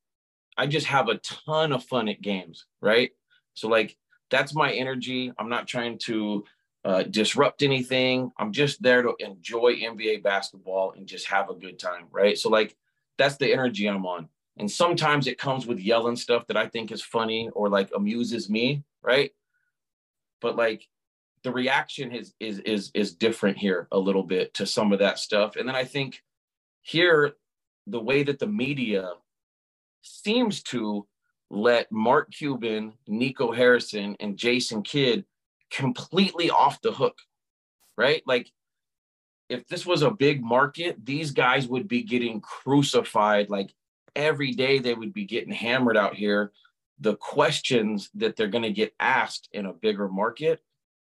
I 0.56 0.66
just 0.66 0.86
have 0.86 1.08
a 1.08 1.18
ton 1.18 1.72
of 1.72 1.84
fun 1.84 2.08
at 2.08 2.20
games, 2.20 2.66
right? 2.80 3.10
So 3.54 3.68
like 3.68 3.96
that's 4.30 4.54
my 4.54 4.72
energy. 4.72 5.32
I'm 5.38 5.48
not 5.48 5.66
trying 5.66 5.98
to 6.00 6.44
uh, 6.84 7.02
disrupt 7.02 7.62
anything. 7.62 8.30
I'm 8.38 8.52
just 8.52 8.82
there 8.82 9.02
to 9.02 9.14
enjoy 9.18 9.76
NBA 9.76 10.22
basketball 10.22 10.92
and 10.92 11.06
just 11.06 11.26
have 11.26 11.50
a 11.50 11.54
good 11.54 11.78
time, 11.78 12.06
right? 12.10 12.38
So 12.38 12.48
like 12.48 12.76
that's 13.18 13.36
the 13.36 13.52
energy 13.52 13.86
I'm 13.86 14.06
on. 14.06 14.28
And 14.56 14.70
sometimes 14.70 15.26
it 15.26 15.38
comes 15.38 15.66
with 15.66 15.78
yelling 15.78 16.16
stuff 16.16 16.46
that 16.46 16.56
I 16.56 16.66
think 16.66 16.92
is 16.92 17.02
funny 17.02 17.48
or 17.52 17.68
like 17.68 17.90
amuses 17.94 18.48
me, 18.48 18.82
right? 19.02 19.30
But 20.40 20.56
like 20.56 20.86
the 21.42 21.52
reaction 21.52 22.12
is 22.12 22.34
is 22.40 22.58
is 22.60 22.90
is 22.94 23.14
different 23.14 23.56
here 23.56 23.88
a 23.92 23.98
little 23.98 24.22
bit 24.22 24.52
to 24.54 24.66
some 24.66 24.92
of 24.92 24.98
that 24.98 25.18
stuff. 25.18 25.56
And 25.56 25.66
then 25.68 25.76
I 25.76 25.84
think 25.84 26.22
here 26.82 27.32
the 27.86 28.00
way 28.00 28.22
that 28.22 28.38
the 28.38 28.46
media 28.46 29.10
seems 30.02 30.62
to 30.62 31.06
let 31.50 31.90
Mark 31.90 32.30
Cuban, 32.30 32.92
Nico 33.08 33.52
Harrison, 33.52 34.16
and 34.20 34.36
Jason 34.36 34.82
Kidd 34.82 35.24
completely 35.70 36.50
off 36.50 36.80
the 36.80 36.92
hook, 36.92 37.18
right? 37.96 38.22
Like, 38.26 38.50
if 39.48 39.66
this 39.66 39.84
was 39.84 40.02
a 40.02 40.10
big 40.10 40.42
market, 40.44 41.04
these 41.04 41.32
guys 41.32 41.66
would 41.66 41.88
be 41.88 42.02
getting 42.02 42.40
crucified. 42.40 43.50
Like, 43.50 43.74
every 44.14 44.52
day 44.52 44.78
they 44.78 44.94
would 44.94 45.12
be 45.12 45.24
getting 45.24 45.52
hammered 45.52 45.96
out 45.96 46.14
here. 46.14 46.52
The 47.00 47.16
questions 47.16 48.10
that 48.14 48.36
they're 48.36 48.46
going 48.46 48.62
to 48.62 48.72
get 48.72 48.94
asked 49.00 49.48
in 49.52 49.66
a 49.66 49.72
bigger 49.72 50.08
market 50.08 50.60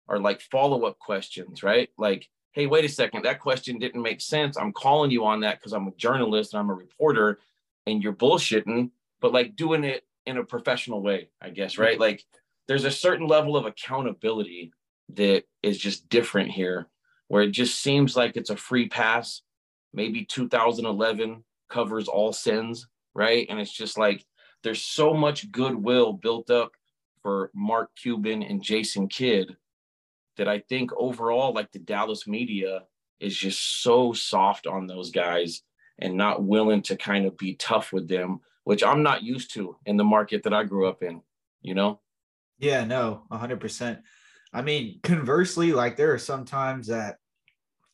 are 0.08 0.20
like 0.20 0.42
follow 0.42 0.86
up 0.86 1.00
questions, 1.00 1.64
right? 1.64 1.90
Like, 1.98 2.28
hey, 2.52 2.68
wait 2.68 2.86
a 2.86 2.90
second, 2.90 3.24
that 3.26 3.40
question 3.40 3.78
didn't 3.78 4.02
make 4.02 4.22
sense. 4.22 4.58
I'm 4.58 4.72
calling 4.72 5.12
you 5.12 5.26
on 5.26 5.42
that 5.42 5.60
because 5.60 5.74
I'm 5.74 5.88
a 5.88 5.96
journalist 5.98 6.54
and 6.54 6.60
I'm 6.62 6.70
a 6.70 6.74
reporter 6.74 7.40
and 7.86 8.02
you're 8.02 8.14
bullshitting, 8.14 8.92
but 9.20 9.34
like 9.34 9.56
doing 9.56 9.84
it 9.84 10.04
in 10.26 10.38
a 10.38 10.44
professional 10.44 11.02
way, 11.02 11.30
I 11.42 11.50
guess, 11.50 11.78
right? 11.78 12.00
Like 12.00 12.24
there's 12.68 12.86
a 12.86 12.92
certain 12.92 13.28
level 13.28 13.58
of 13.58 13.66
accountability 13.66 14.72
that 15.14 15.44
is 15.62 15.78
just 15.78 16.10
different 16.10 16.52
here, 16.52 16.88
where 17.28 17.44
it 17.44 17.52
just 17.52 17.82
seems 17.82 18.16
like 18.16 18.38
it's 18.38 18.50
a 18.50 18.58
free 18.58 18.88
pass. 18.88 19.42
Maybe 19.94 20.26
2011 20.26 21.44
covers 21.70 22.08
all 22.08 22.34
sins, 22.34 22.88
right? 23.14 23.46
And 23.50 23.60
it's 23.60 23.72
just 23.72 23.98
like 23.98 24.26
there's 24.64 24.82
so 24.82 25.14
much 25.14 25.52
goodwill 25.52 26.14
built 26.14 26.50
up 26.50 26.72
for 27.22 27.52
Mark 27.54 27.92
Cuban 27.96 28.44
and 28.44 28.62
Jason 28.62 29.08
Kidd 29.08 29.56
that 30.38 30.48
I 30.48 30.60
think 30.60 30.92
overall, 30.98 31.54
like 31.54 31.72
the 31.72 31.80
Dallas 31.80 32.28
media 32.28 32.84
is 33.20 33.36
just 33.36 33.82
so 33.82 34.14
soft 34.14 34.68
on 34.68 34.88
those 34.88 35.12
guys 35.12 35.62
and 36.00 36.16
not 36.16 36.44
willing 36.44 36.82
to 36.84 36.98
kind 36.98 37.26
of 37.26 37.38
be 37.38 37.56
tough 37.56 37.94
with 37.94 38.08
them 38.08 38.42
which 38.66 38.84
I'm 38.84 39.04
not 39.04 39.24
used 39.24 39.54
to 39.54 39.78
in 39.86 39.96
the 39.96 40.04
market 40.04 40.44
that 40.44 40.54
I 40.54 40.64
grew 40.64 40.88
up 40.88 41.02
in, 41.02 41.22
you 41.62 41.74
know? 41.74 42.02
Yeah, 42.58 42.84
no, 42.84 43.24
100%. 43.32 44.00
I 44.54 44.62
mean, 44.62 45.00
conversely, 45.04 45.72
like 45.72 45.96
there 45.96 46.14
are 46.14 46.20
some 46.20 46.46
times 46.46 46.88
that, 46.88 47.18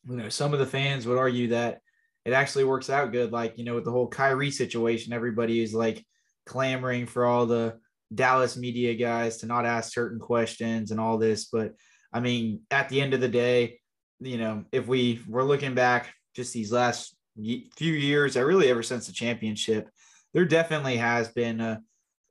you 0.08 0.16
know, 0.16 0.28
some 0.28 0.52
of 0.52 0.58
the 0.58 0.66
fans 0.66 1.06
would 1.06 1.18
argue 1.18 1.48
that 1.48 1.80
it 2.24 2.32
actually 2.32 2.64
works 2.64 2.88
out 2.88 3.12
good. 3.12 3.32
Like, 3.32 3.58
you 3.58 3.64
know, 3.64 3.74
with 3.74 3.84
the 3.84 3.90
whole 3.90 4.08
Kyrie 4.08 4.50
situation, 4.50 5.12
everybody 5.12 5.62
is 5.62 5.74
like 5.74 6.04
clamoring 6.46 7.06
for 7.06 7.26
all 7.26 7.44
the 7.44 7.78
Dallas 8.14 8.56
media 8.56 8.94
guys 8.94 9.38
to 9.38 9.46
not 9.46 9.66
ask 9.66 9.92
certain 9.92 10.18
questions 10.18 10.90
and 10.90 10.98
all 10.98 11.18
this. 11.18 11.46
But 11.52 11.74
I 12.12 12.20
mean, 12.20 12.60
at 12.70 12.88
the 12.88 13.00
end 13.00 13.14
of 13.14 13.20
the 13.20 13.28
day, 13.28 13.80
you 14.20 14.38
know, 14.38 14.64
if 14.72 14.86
we 14.86 15.20
were 15.28 15.44
looking 15.44 15.74
back 15.74 16.12
just 16.34 16.52
these 16.52 16.72
last 16.72 17.16
few 17.36 17.92
years, 17.92 18.36
or 18.36 18.46
really 18.46 18.70
ever 18.70 18.82
since 18.82 19.06
the 19.06 19.12
championship, 19.12 19.88
there 20.34 20.44
definitely 20.44 20.96
has 20.96 21.28
been 21.28 21.60
a, 21.60 21.80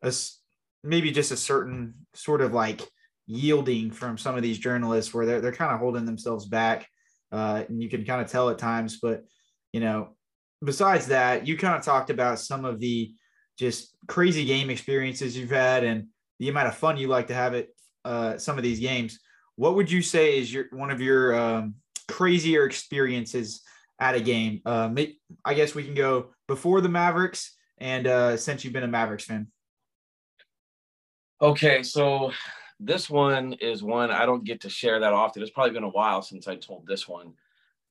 a 0.02 0.14
maybe 0.84 1.12
just 1.12 1.32
a 1.32 1.38
certain 1.38 1.94
sort 2.14 2.42
of 2.42 2.54
like 2.54 2.82
yielding 3.28 3.92
from 3.92 4.18
some 4.18 4.36
of 4.36 4.44
these 4.44 4.58
journalists 4.58 5.14
where 5.14 5.26
they're, 5.26 5.42
they're 5.42 5.52
kind 5.52 5.72
of 5.72 5.80
holding 5.80 6.06
themselves 6.06 6.46
back 6.46 6.88
uh, 7.32 7.64
and 7.70 7.82
you 7.82 7.90
can 7.90 8.04
kind 8.04 8.22
of 8.22 8.30
tell 8.30 8.50
at 8.50 8.58
times 8.58 9.00
but 9.02 9.24
you 9.72 9.80
know 9.80 10.10
besides 10.66 11.08
that 11.08 11.48
you 11.48 11.58
kind 11.58 11.76
of 11.76 11.84
talked 11.84 12.10
about 12.10 12.40
some 12.40 12.66
of 12.66 12.80
the 12.80 13.14
just 13.58 13.96
crazy 14.08 14.44
game 14.44 14.70
experiences 14.70 15.38
you've 15.38 15.52
had 15.52 15.84
and 15.84 16.08
the 16.40 16.50
amount 16.50 16.68
of 16.68 16.76
fun 16.76 16.98
you 16.98 17.08
like 17.08 17.28
to 17.28 17.34
have 17.34 17.54
at 17.54 17.68
uh, 18.04 18.38
some 18.38 18.58
of 18.58 18.64
these 18.64 18.80
games 18.80 19.20
what 19.56 19.76
would 19.76 19.92
you 19.92 20.02
say 20.02 20.38
is 20.38 20.54
your 20.54 20.66
one 20.72 20.92
of 20.92 21.02
your 21.02 21.36
um, 21.36 21.76
crazier 22.08 22.66
experiences 22.66 23.62
at 24.00 24.16
a 24.16 24.20
game 24.20 24.62
uh, 24.66 24.90
i 25.46 25.54
guess 25.54 25.76
we 25.76 25.84
can 25.84 25.94
go 25.94 26.32
before 26.48 26.82
the 26.82 26.90
mavericks 26.90 27.56
and 27.82 28.06
uh, 28.06 28.38
since 28.38 28.64
you've 28.64 28.74
been 28.74 28.84
a 28.84 28.88
Mavericks 28.88 29.26
fan? 29.26 29.48
Okay, 31.42 31.82
so 31.82 32.32
this 32.80 33.10
one 33.10 33.54
is 33.54 33.82
one 33.82 34.12
I 34.12 34.28
don't 34.28 34.44
get 34.44 34.62
to 34.62 34.70
share 34.70 35.00
that 35.00 35.14
often. 35.14 35.42
It's 35.42 35.52
probably 35.52 35.74
been 35.74 35.84
a 35.84 35.90
while 35.90 36.22
since 36.22 36.48
I 36.48 36.56
told 36.56 36.86
this 36.86 37.08
one. 37.08 37.34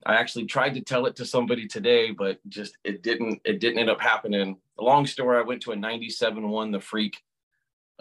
I 0.05 0.15
actually 0.15 0.45
tried 0.45 0.73
to 0.75 0.81
tell 0.81 1.05
it 1.05 1.17
to 1.17 1.25
somebody 1.25 1.67
today, 1.67 2.11
but 2.11 2.39
just 2.47 2.77
it 2.85 3.03
didn't 3.03 3.41
it 3.43 3.59
didn't 3.59 3.79
end 3.79 3.89
up 3.89 4.01
happening. 4.01 4.55
Long 4.79 5.05
story, 5.05 5.37
I 5.37 5.41
went 5.41 5.61
to 5.63 5.73
a 5.73 5.75
97-1 5.75 6.71
the 6.71 6.79
freak 6.79 7.21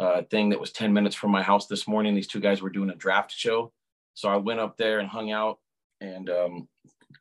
uh, 0.01 0.23
thing 0.31 0.49
that 0.49 0.61
was 0.61 0.73
10 0.73 0.93
minutes 0.93 1.15
from 1.15 1.31
my 1.31 1.43
house 1.43 1.67
this 1.67 1.87
morning. 1.87 2.15
These 2.15 2.29
two 2.29 2.41
guys 2.41 2.63
were 2.63 2.71
doing 2.71 2.91
a 2.91 2.95
draft 2.95 3.33
show. 3.33 3.73
So 4.15 4.29
I 4.29 4.37
went 4.37 4.61
up 4.61 4.77
there 4.77 4.99
and 4.99 5.09
hung 5.09 5.31
out 5.31 5.59
and 6.01 6.31
um, 6.31 6.69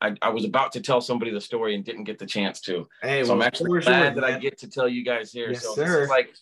I, 0.02 0.16
I, 0.22 0.30
was 0.30 0.46
about 0.46 0.72
to 0.74 0.82
tell 0.82 1.02
somebody 1.02 1.32
the 1.32 1.42
story 1.42 1.76
and 1.76 1.84
didn't 1.84 2.06
get 2.06 2.20
the 2.20 2.26
chance 2.26 2.62
to. 2.62 2.88
Hey, 3.02 3.24
so 3.24 3.30
well, 3.30 3.42
I'm 3.42 3.48
actually 3.48 3.82
glad 3.82 4.16
that 4.16 4.24
I 4.24 4.40
get 4.40 4.58
to 4.60 4.70
tell 4.70 4.88
you 4.88 5.04
guys 5.04 5.32
here. 5.32 5.52
Yes, 5.52 5.64
so 5.64 5.76
sir. 5.76 5.84
this 5.84 6.04
is 6.04 6.10
like 6.10 6.36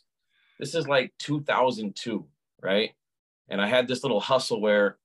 this 0.60 0.76
is 0.76 0.88
like 0.88 1.14
2002, 1.20 2.26
right? 2.62 2.92
And 3.50 3.62
I 3.62 3.68
had 3.68 3.88
this 3.88 4.04
little 4.04 4.20
hustle 4.20 4.62
where 4.62 4.98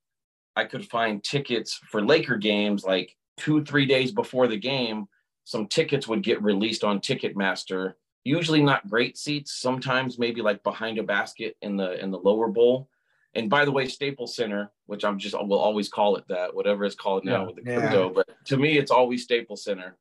I 0.56 0.64
could 0.64 0.84
find 0.84 1.22
tickets 1.22 1.80
for 1.90 2.02
Laker 2.02 2.36
games 2.36 2.84
like 2.84 3.16
two, 3.38 3.64
three 3.64 3.86
days 3.86 4.12
before 4.12 4.48
the 4.48 4.58
game. 4.58 5.06
Some 5.44 5.66
tickets 5.66 6.06
would 6.06 6.22
get 6.22 6.42
released 6.42 6.84
on 6.84 7.00
Ticketmaster. 7.00 7.94
Usually 8.24 8.62
not 8.62 8.88
great 8.88 9.18
seats. 9.18 9.52
Sometimes 9.52 10.18
maybe 10.18 10.42
like 10.42 10.62
behind 10.62 10.98
a 10.98 11.02
basket 11.02 11.56
in 11.62 11.76
the 11.76 12.00
in 12.02 12.10
the 12.10 12.18
lower 12.18 12.48
bowl. 12.48 12.88
And 13.34 13.48
by 13.48 13.64
the 13.64 13.72
way, 13.72 13.86
Staples 13.86 14.36
Center, 14.36 14.70
which 14.86 15.04
I'm 15.04 15.18
just 15.18 15.34
will 15.34 15.58
always 15.58 15.88
call 15.88 16.16
it 16.16 16.24
that, 16.28 16.54
whatever 16.54 16.84
it's 16.84 16.94
called 16.94 17.24
now 17.24 17.40
yeah, 17.40 17.46
with 17.46 17.56
the 17.56 17.62
crypto, 17.62 18.06
yeah. 18.06 18.12
but 18.14 18.28
to 18.46 18.56
me 18.56 18.78
it's 18.78 18.90
always 18.90 19.24
Staples 19.24 19.64
Center, 19.64 19.96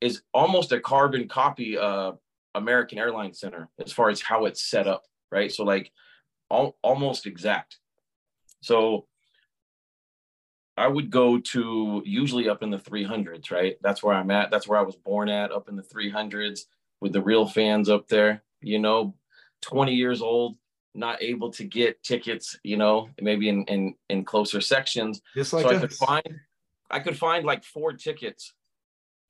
is 0.00 0.22
almost 0.34 0.72
a 0.72 0.80
carbon 0.80 1.28
copy 1.28 1.78
of 1.78 2.18
American 2.54 2.98
Airlines 2.98 3.40
Center 3.40 3.68
as 3.82 3.92
far 3.92 4.10
as 4.10 4.20
how 4.20 4.44
it's 4.44 4.62
set 4.62 4.86
up, 4.86 5.04
right? 5.32 5.50
So 5.50 5.64
like 5.64 5.90
all, 6.50 6.76
almost 6.82 7.26
exact. 7.26 7.78
So 8.60 9.06
I 10.76 10.86
would 10.86 11.10
go 11.10 11.38
to 11.38 12.02
usually 12.04 12.48
up 12.48 12.62
in 12.62 12.70
the 12.70 12.78
300s, 12.78 13.50
right? 13.50 13.76
That's 13.82 14.02
where 14.02 14.14
I'm 14.14 14.30
at. 14.30 14.50
That's 14.50 14.68
where 14.68 14.78
I 14.78 14.82
was 14.82 14.96
born 14.96 15.28
at, 15.28 15.52
up 15.52 15.68
in 15.68 15.76
the 15.76 15.82
300s 15.82 16.60
with 17.00 17.12
the 17.12 17.22
real 17.22 17.46
fans 17.46 17.88
up 17.88 18.08
there, 18.08 18.42
you 18.60 18.78
know, 18.78 19.14
20 19.62 19.94
years 19.94 20.22
old, 20.22 20.56
not 20.94 21.22
able 21.22 21.50
to 21.52 21.64
get 21.64 22.02
tickets, 22.02 22.58
you 22.62 22.76
know, 22.76 23.08
maybe 23.20 23.48
in 23.48 23.64
in, 23.64 23.94
in 24.08 24.24
closer 24.24 24.60
sections. 24.60 25.20
Just 25.34 25.52
like 25.52 25.64
so 25.64 25.76
I 25.76 25.78
could 25.78 25.92
find 25.92 26.40
I 26.90 27.00
could 27.00 27.16
find 27.16 27.44
like 27.44 27.64
four 27.64 27.92
tickets 27.92 28.54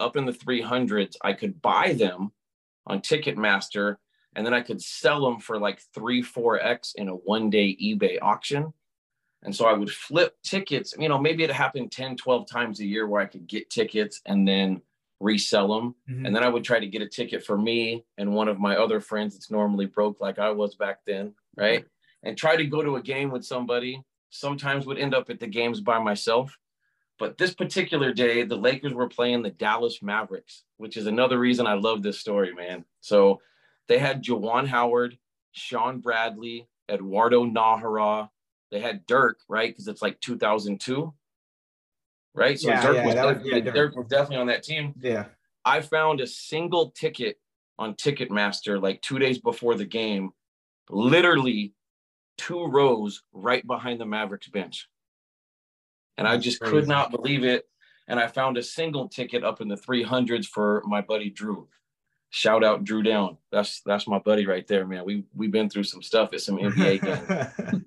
up 0.01 0.17
in 0.17 0.27
the 0.27 0.33
300s. 0.33 1.17
I 1.23 1.33
could 1.33 1.61
buy 1.61 1.93
them 1.93 2.33
on 2.87 3.01
Ticketmaster 3.01 3.97
and 4.35 4.47
then 4.47 4.55
I 4.55 4.61
could 4.61 4.81
sell 4.81 5.25
them 5.25 5.41
for 5.41 5.59
like 5.59 5.81
3 5.95 6.23
4x 6.23 6.95
in 6.95 7.09
a 7.09 7.15
one 7.15 7.51
day 7.51 7.77
eBay 7.83 8.19
auction. 8.23 8.73
And 9.43 9.55
so 9.55 9.67
I 9.67 9.73
would 9.73 9.91
flip 9.91 10.37
tickets, 10.43 10.95
you 10.99 11.09
know, 11.09 11.19
maybe 11.19 11.45
it 11.45 11.51
happened 11.51 11.93
10, 11.93 12.17
12 12.17 12.49
times 12.49 12.81
a 12.81 12.85
year 12.85 13.07
where 13.07 13.21
I 13.21 13.27
could 13.27 13.47
get 13.47 13.71
tickets 13.71 14.21
and 14.27 14.47
then 14.47 14.83
resell 15.21 15.69
them. 15.69 15.95
Mm-hmm. 16.09 16.27
And 16.27 16.37
then 16.37 16.45
I 16.45 16.49
would 16.49 16.65
try 16.65 16.79
to 16.79 16.87
get 16.87 17.03
a 17.03 17.09
ticket 17.09 17.45
for 17.45 17.59
me 17.59 18.05
and 18.19 18.35
one 18.35 18.49
of 18.49 18.61
my 18.61 18.77
other 18.77 19.01
friends 19.01 19.35
that's 19.35 19.51
normally 19.51 19.87
broke 19.87 20.21
like 20.21 20.39
I 20.39 20.51
was 20.51 20.75
back 20.75 21.01
then 21.07 21.35
right? 21.59 21.85
And 22.23 22.37
try 22.37 22.57
to 22.57 22.65
go 22.65 22.83
to 22.83 22.97
a 22.97 23.03
game 23.03 23.31
with 23.31 23.45
somebody. 23.45 24.03
Sometimes 24.31 24.87
would 24.87 24.99
end 24.99 25.15
up 25.15 25.31
at 25.31 25.41
the 25.41 25.47
games 25.47 25.81
by 25.81 25.99
myself. 25.99 26.57
But 27.19 27.37
this 27.37 27.55
particular 27.55 28.13
day, 28.13 28.45
the 28.45 28.57
Lakers 28.57 28.95
were 28.95 29.09
playing 29.09 29.43
the 29.43 29.51
Dallas 29.51 30.01
Mavericks, 30.03 30.65
which 30.77 30.97
is 30.97 31.07
another 31.07 31.39
reason 31.39 31.67
I 31.67 31.75
love 31.75 32.03
this 32.03 32.21
story, 32.21 32.55
man. 32.55 32.85
So 33.01 33.41
they 33.89 33.99
had 33.99 34.23
Juwan 34.23 34.69
Howard, 34.69 35.19
Shawn 35.53 35.99
Bradley, 35.99 36.69
Eduardo 36.89 37.45
Najera. 37.45 38.29
They 38.71 38.81
had 38.81 39.07
Dirk, 39.07 39.41
right? 39.49 39.71
Because 39.71 39.89
it's 39.89 40.03
like 40.03 40.21
2002, 40.21 41.13
right? 42.39 42.59
So 42.59 42.69
yeah, 42.69 42.83
Dirk, 42.83 42.97
yeah, 42.97 43.07
was 43.07 43.15
definitely, 43.15 43.53
was, 43.53 43.65
yeah, 43.65 43.73
Dirk. 43.73 43.95
Dirk 43.95 44.09
definitely 44.09 44.37
on 44.37 44.47
that 44.47 44.63
team. 44.63 44.95
Yeah. 45.01 45.27
I 45.65 45.81
found 45.81 46.21
a 46.21 46.27
single 46.27 46.91
ticket 46.93 47.39
on 47.79 47.95
Ticketmaster 47.95 48.83
like 48.83 49.03
two 49.03 49.19
days 49.19 49.39
before 49.39 49.75
the 49.75 49.85
game 49.85 50.33
literally 50.91 51.75
two 52.39 52.67
rows 52.67 53.23
right 53.33 53.67
behind 53.67 54.01
the 54.01 54.07
Mavericks 54.07 54.49
bench. 54.49 54.89
And 56.17 56.27
I 56.27 56.37
just 56.37 56.61
could 56.61 56.89
not 56.89 57.11
believe 57.11 57.45
it. 57.45 57.69
And 58.09 58.19
I 58.19 58.27
found 58.27 58.57
a 58.57 58.63
single 58.63 59.09
ticket 59.09 59.45
up 59.45 59.61
in 59.61 59.69
the 59.69 59.77
300s 59.77 60.47
for 60.47 60.83
my 60.87 61.01
buddy 61.01 61.31
Drew. 61.31 61.69
Shout 62.31 62.65
out 62.65 62.85
Drew 62.85 63.03
Down. 63.03 63.39
That's 63.53 63.81
that's 63.83 64.07
my 64.07 64.19
buddy 64.19 64.47
right 64.47 64.67
there, 64.67 64.87
man. 64.87 65.05
We 65.05 65.25
we've 65.35 65.51
been 65.51 65.71
through 65.71 65.85
some 65.85 66.03
stuff 66.03 66.31
at 66.35 66.41
some 66.41 66.59
NBA 66.59 67.03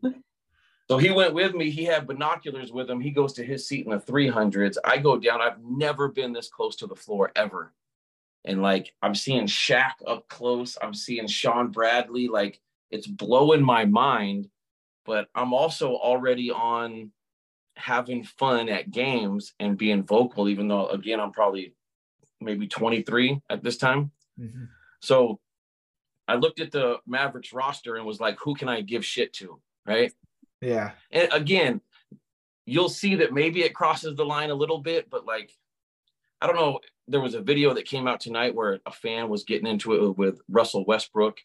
games. 0.02 0.16
So 0.92 0.98
he 0.98 1.10
went 1.10 1.34
with 1.34 1.56
me. 1.56 1.70
He 1.70 1.86
had 1.86 2.06
binoculars 2.06 2.74
with 2.74 2.90
him. 2.90 3.00
He 3.00 3.12
goes 3.12 3.32
to 3.36 3.46
his 3.46 3.66
seat 3.66 3.86
in 3.86 3.94
the 3.94 3.98
300s. 3.98 4.76
I 4.84 4.98
go 4.98 5.18
down. 5.18 5.42
I've 5.42 5.64
never 5.64 6.10
been 6.10 6.34
this 6.34 6.50
close 6.50 6.76
to 6.76 6.86
the 6.86 6.98
floor 6.98 7.32
ever. 7.34 7.72
And 8.44 8.62
like, 8.62 8.94
I'm 9.02 9.16
seeing 9.16 9.46
Shaq 9.46 9.94
up 10.06 10.28
close. 10.28 10.78
I'm 10.82 10.94
seeing 10.94 11.28
Shawn 11.28 11.70
Bradley. 11.70 12.28
Like, 12.28 12.60
it's 12.90 13.08
blowing 13.08 13.64
my 13.64 13.86
mind. 13.86 14.50
But 15.06 15.30
I'm 15.34 15.54
also 15.54 15.96
already 15.96 16.52
on 16.52 17.14
having 17.78 18.26
fun 18.26 18.68
at 18.68 18.92
games 18.92 19.54
and 19.62 19.78
being 19.78 20.04
vocal, 20.04 20.50
even 20.50 20.68
though, 20.68 20.90
again, 20.90 21.22
I'm 21.22 21.32
probably 21.32 21.74
maybe 22.42 22.68
23 22.68 23.40
at 23.50 23.64
this 23.64 23.78
time. 23.78 24.12
Mm-hmm. 24.38 24.66
So 25.00 25.40
I 26.28 26.36
looked 26.36 26.60
at 26.60 26.74
the 26.74 26.98
Mavericks 27.08 27.54
roster 27.54 27.96
and 27.96 28.06
was 28.06 28.20
like, 28.20 28.38
who 28.44 28.56
can 28.56 28.68
I 28.68 28.82
give 28.82 29.06
shit 29.06 29.32
to? 29.36 29.62
Right. 29.86 30.12
Yeah. 30.62 30.92
And 31.12 31.30
again, 31.32 31.82
you'll 32.66 32.90
see 32.90 33.16
that 33.16 33.34
maybe 33.34 33.64
it 33.64 33.74
crosses 33.74 34.16
the 34.16 34.26
line 34.26 34.50
a 34.50 34.56
little 34.56 34.80
bit, 34.80 35.10
but 35.10 35.26
like, 35.26 35.52
I 36.40 36.48
don't 36.48 36.56
know. 36.56 36.80
There 37.08 37.22
was 37.22 37.34
a 37.34 37.42
video 37.42 37.74
that 37.74 37.86
came 37.86 38.08
out 38.08 38.20
tonight 38.20 38.56
where 38.56 38.80
a 38.86 38.92
fan 38.92 39.28
was 39.28 39.44
getting 39.44 39.68
into 39.68 39.94
it 39.94 40.18
with 40.18 40.40
Russell 40.50 40.86
Westbrook. 40.86 41.40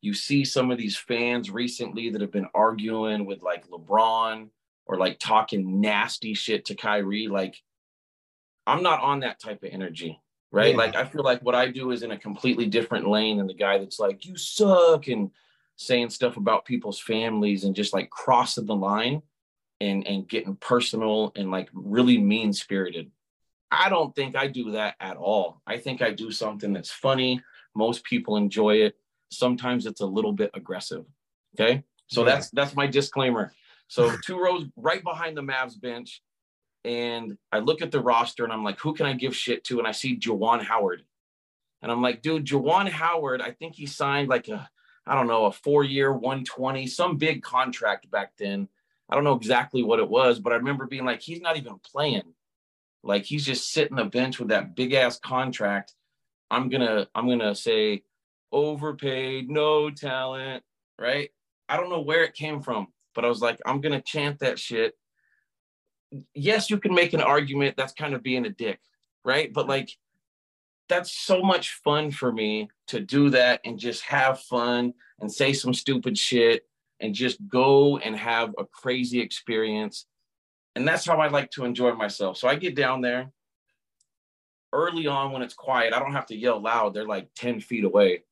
You 0.00 0.12
see 0.12 0.44
some 0.44 0.70
of 0.70 0.78
these 0.78 0.96
fans 0.96 1.50
recently 1.50 2.10
that 2.10 2.20
have 2.20 2.32
been 2.32 2.48
arguing 2.54 3.24
with 3.26 3.42
like 3.42 3.68
LeBron 3.68 4.48
or 4.86 4.98
like 4.98 5.18
talking 5.18 5.80
nasty 5.80 6.34
shit 6.34 6.64
to 6.66 6.74
Kyrie. 6.74 7.28
Like, 7.28 7.56
I'm 8.66 8.82
not 8.82 9.00
on 9.00 9.20
that 9.20 9.40
type 9.40 9.62
of 9.62 9.70
energy 9.70 10.20
right? 10.54 10.70
Yeah. 10.70 10.76
Like 10.76 10.94
I 10.94 11.04
feel 11.04 11.24
like 11.24 11.42
what 11.42 11.56
I 11.56 11.68
do 11.68 11.90
is 11.90 12.02
in 12.02 12.12
a 12.12 12.18
completely 12.18 12.66
different 12.66 13.08
lane 13.08 13.38
than 13.38 13.48
the 13.48 13.54
guy 13.54 13.78
that's 13.78 13.98
like, 13.98 14.24
you 14.24 14.36
suck 14.36 15.08
and 15.08 15.30
saying 15.76 16.10
stuff 16.10 16.36
about 16.36 16.64
people's 16.64 17.00
families 17.00 17.64
and 17.64 17.74
just 17.74 17.92
like 17.92 18.10
crossing 18.10 18.66
the 18.66 18.74
line 18.74 19.22
and 19.80 20.06
and 20.06 20.28
getting 20.28 20.56
personal 20.56 21.32
and 21.36 21.50
like 21.50 21.68
really 21.72 22.18
mean 22.18 22.52
spirited. 22.52 23.10
I 23.70 23.88
don't 23.88 24.14
think 24.14 24.36
I 24.36 24.46
do 24.46 24.72
that 24.72 24.94
at 25.00 25.16
all. 25.16 25.60
I 25.66 25.78
think 25.78 26.00
I 26.00 26.10
do 26.10 26.30
something 26.30 26.72
that's 26.72 26.90
funny. 26.90 27.42
Most 27.74 28.04
people 28.04 28.36
enjoy 28.36 28.76
it. 28.76 28.96
Sometimes 29.30 29.86
it's 29.86 30.00
a 30.00 30.06
little 30.06 30.32
bit 30.32 30.50
aggressive. 30.54 31.04
Okay. 31.54 31.82
So 32.06 32.20
yeah. 32.20 32.34
that's 32.34 32.50
that's 32.50 32.76
my 32.76 32.86
disclaimer. 32.86 33.52
So 33.88 34.16
two 34.24 34.38
rows 34.38 34.64
right 34.76 35.02
behind 35.02 35.36
the 35.36 35.42
Mavs 35.42 35.80
bench, 35.80 36.22
and 36.84 37.36
I 37.50 37.58
look 37.58 37.82
at 37.82 37.90
the 37.90 38.00
roster 38.00 38.44
and 38.44 38.52
I'm 38.52 38.64
like, 38.64 38.78
who 38.78 38.94
can 38.94 39.06
I 39.06 39.14
give 39.14 39.36
shit 39.36 39.64
to? 39.64 39.78
And 39.78 39.88
I 39.88 39.92
see 39.92 40.18
Juwan 40.18 40.62
Howard. 40.62 41.02
And 41.82 41.92
I'm 41.92 42.00
like, 42.00 42.22
dude, 42.22 42.46
Juwan 42.46 42.88
Howard, 42.88 43.42
I 43.42 43.50
think 43.50 43.74
he 43.74 43.86
signed 43.86 44.28
like 44.28 44.48
a, 44.48 44.68
I 45.06 45.14
don't 45.14 45.26
know, 45.26 45.46
a 45.46 45.52
four 45.52 45.84
year 45.84 46.12
120, 46.12 46.86
some 46.86 47.16
big 47.16 47.42
contract 47.42 48.10
back 48.10 48.32
then. 48.38 48.68
I 49.08 49.14
don't 49.14 49.24
know 49.24 49.34
exactly 49.34 49.82
what 49.82 49.98
it 49.98 50.08
was, 50.08 50.40
but 50.40 50.52
I 50.52 50.56
remember 50.56 50.86
being 50.86 51.04
like, 51.04 51.20
he's 51.20 51.40
not 51.40 51.56
even 51.56 51.78
playing. 51.84 52.34
Like 53.02 53.24
he's 53.24 53.44
just 53.44 53.70
sitting 53.70 53.96
the 53.96 54.04
bench 54.04 54.38
with 54.38 54.48
that 54.48 54.74
big 54.74 54.94
ass 54.94 55.18
contract. 55.18 55.94
I'm 56.50 56.70
gonna, 56.70 57.06
I'm 57.14 57.28
gonna 57.28 57.54
say 57.54 58.02
overpaid, 58.50 59.50
no 59.50 59.90
talent, 59.90 60.62
right? 60.98 61.30
I 61.68 61.76
don't 61.76 61.90
know 61.90 62.00
where 62.00 62.24
it 62.24 62.34
came 62.34 62.62
from, 62.62 62.88
but 63.14 63.24
I 63.24 63.28
was 63.28 63.42
like, 63.42 63.60
I'm 63.66 63.80
gonna 63.80 64.00
chant 64.00 64.38
that 64.38 64.58
shit 64.58 64.94
yes, 66.34 66.70
you 66.70 66.78
can 66.78 66.94
make 66.94 67.12
an 67.12 67.20
argument 67.20 67.76
that's 67.76 67.92
kind 67.92 68.14
of 68.14 68.22
being 68.22 68.46
a 68.46 68.50
dick, 68.50 68.80
right? 69.24 69.52
But 69.52 69.68
like, 69.68 69.90
that's 70.94 71.12
so 71.12 71.42
much 71.42 71.74
fun 71.84 72.10
for 72.10 72.32
me 72.32 72.68
to 72.86 73.00
do 73.00 73.30
that 73.30 73.60
and 73.64 73.78
just 73.78 74.02
have 74.02 74.40
fun 74.40 74.94
and 75.20 75.32
say 75.32 75.52
some 75.52 75.74
stupid 75.74 76.16
shit 76.16 76.62
and 77.00 77.14
just 77.14 77.38
go 77.48 77.98
and 77.98 78.14
have 78.14 78.54
a 78.58 78.64
crazy 78.64 79.20
experience. 79.20 80.06
And 80.76 80.86
that's 80.86 81.04
how 81.04 81.18
I 81.18 81.28
like 81.28 81.50
to 81.52 81.64
enjoy 81.64 81.94
myself. 81.94 82.36
So 82.36 82.46
I 82.46 82.54
get 82.54 82.76
down 82.76 83.00
there 83.00 83.32
early 84.72 85.06
on 85.08 85.32
when 85.32 85.42
it's 85.42 85.54
quiet. 85.54 85.92
I 85.92 85.98
don't 85.98 86.12
have 86.12 86.26
to 86.26 86.36
yell 86.36 86.60
loud. 86.60 86.94
They're 86.94 87.06
like 87.06 87.28
10 87.34 87.60
feet 87.60 87.84
away. 87.84 88.22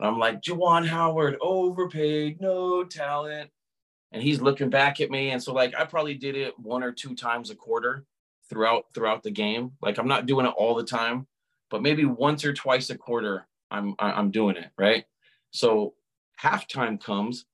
And 0.00 0.08
I'm 0.08 0.18
like, 0.18 0.40
Juwan 0.40 0.86
Howard, 0.86 1.36
overpaid, 1.40 2.40
no 2.40 2.84
talent 2.84 3.50
and 4.12 4.22
he's 4.22 4.40
looking 4.40 4.70
back 4.70 5.02
at 5.02 5.10
me 5.10 5.30
and 5.30 5.42
so 5.42 5.52
like 5.52 5.74
i 5.78 5.84
probably 5.84 6.14
did 6.14 6.34
it 6.34 6.58
one 6.58 6.82
or 6.82 6.92
two 6.92 7.14
times 7.14 7.50
a 7.50 7.54
quarter 7.54 8.06
throughout 8.48 8.84
throughout 8.94 9.22
the 9.22 9.30
game 9.30 9.72
like 9.82 9.98
i'm 9.98 10.08
not 10.08 10.24
doing 10.24 10.46
it 10.46 10.54
all 10.56 10.74
the 10.74 10.82
time 10.82 11.26
but 11.70 11.82
maybe 11.82 12.04
once 12.04 12.44
or 12.44 12.52
twice 12.52 12.90
a 12.90 12.98
quarter 12.98 13.46
i'm 13.70 13.94
i'm 13.98 14.30
doing 14.30 14.56
it 14.56 14.70
right 14.78 15.04
so 15.50 15.94
halftime 16.40 17.02
comes 17.02 17.46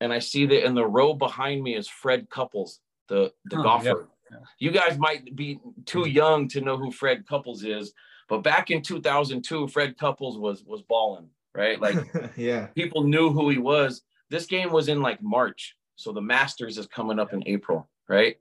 and 0.00 0.12
i 0.12 0.18
see 0.18 0.46
that 0.46 0.64
in 0.64 0.74
the 0.74 0.86
row 0.86 1.14
behind 1.14 1.62
me 1.62 1.76
is 1.76 1.88
fred 1.88 2.28
couples 2.30 2.80
the 3.08 3.32
the 3.46 3.58
oh, 3.58 3.62
golfer 3.62 4.08
yeah. 4.30 4.38
you 4.58 4.70
guys 4.70 4.98
might 4.98 5.34
be 5.36 5.58
too 5.86 6.00
mm-hmm. 6.00 6.10
young 6.10 6.48
to 6.48 6.60
know 6.60 6.76
who 6.76 6.90
fred 6.90 7.26
couples 7.26 7.64
is 7.64 7.92
but 8.28 8.42
back 8.42 8.70
in 8.70 8.82
2002 8.82 9.68
fred 9.68 9.96
couples 9.98 10.38
was 10.38 10.64
was 10.64 10.82
balling 10.82 11.28
right 11.54 11.80
like 11.80 11.96
yeah 12.36 12.66
people 12.68 13.04
knew 13.04 13.30
who 13.30 13.48
he 13.48 13.58
was 13.58 14.02
this 14.30 14.46
game 14.46 14.70
was 14.70 14.88
in 14.88 15.02
like 15.02 15.20
March. 15.20 15.76
So 15.96 16.12
the 16.12 16.22
Masters 16.22 16.78
is 16.78 16.86
coming 16.86 17.18
up 17.18 17.34
in 17.34 17.42
April, 17.46 17.90
right? 18.08 18.36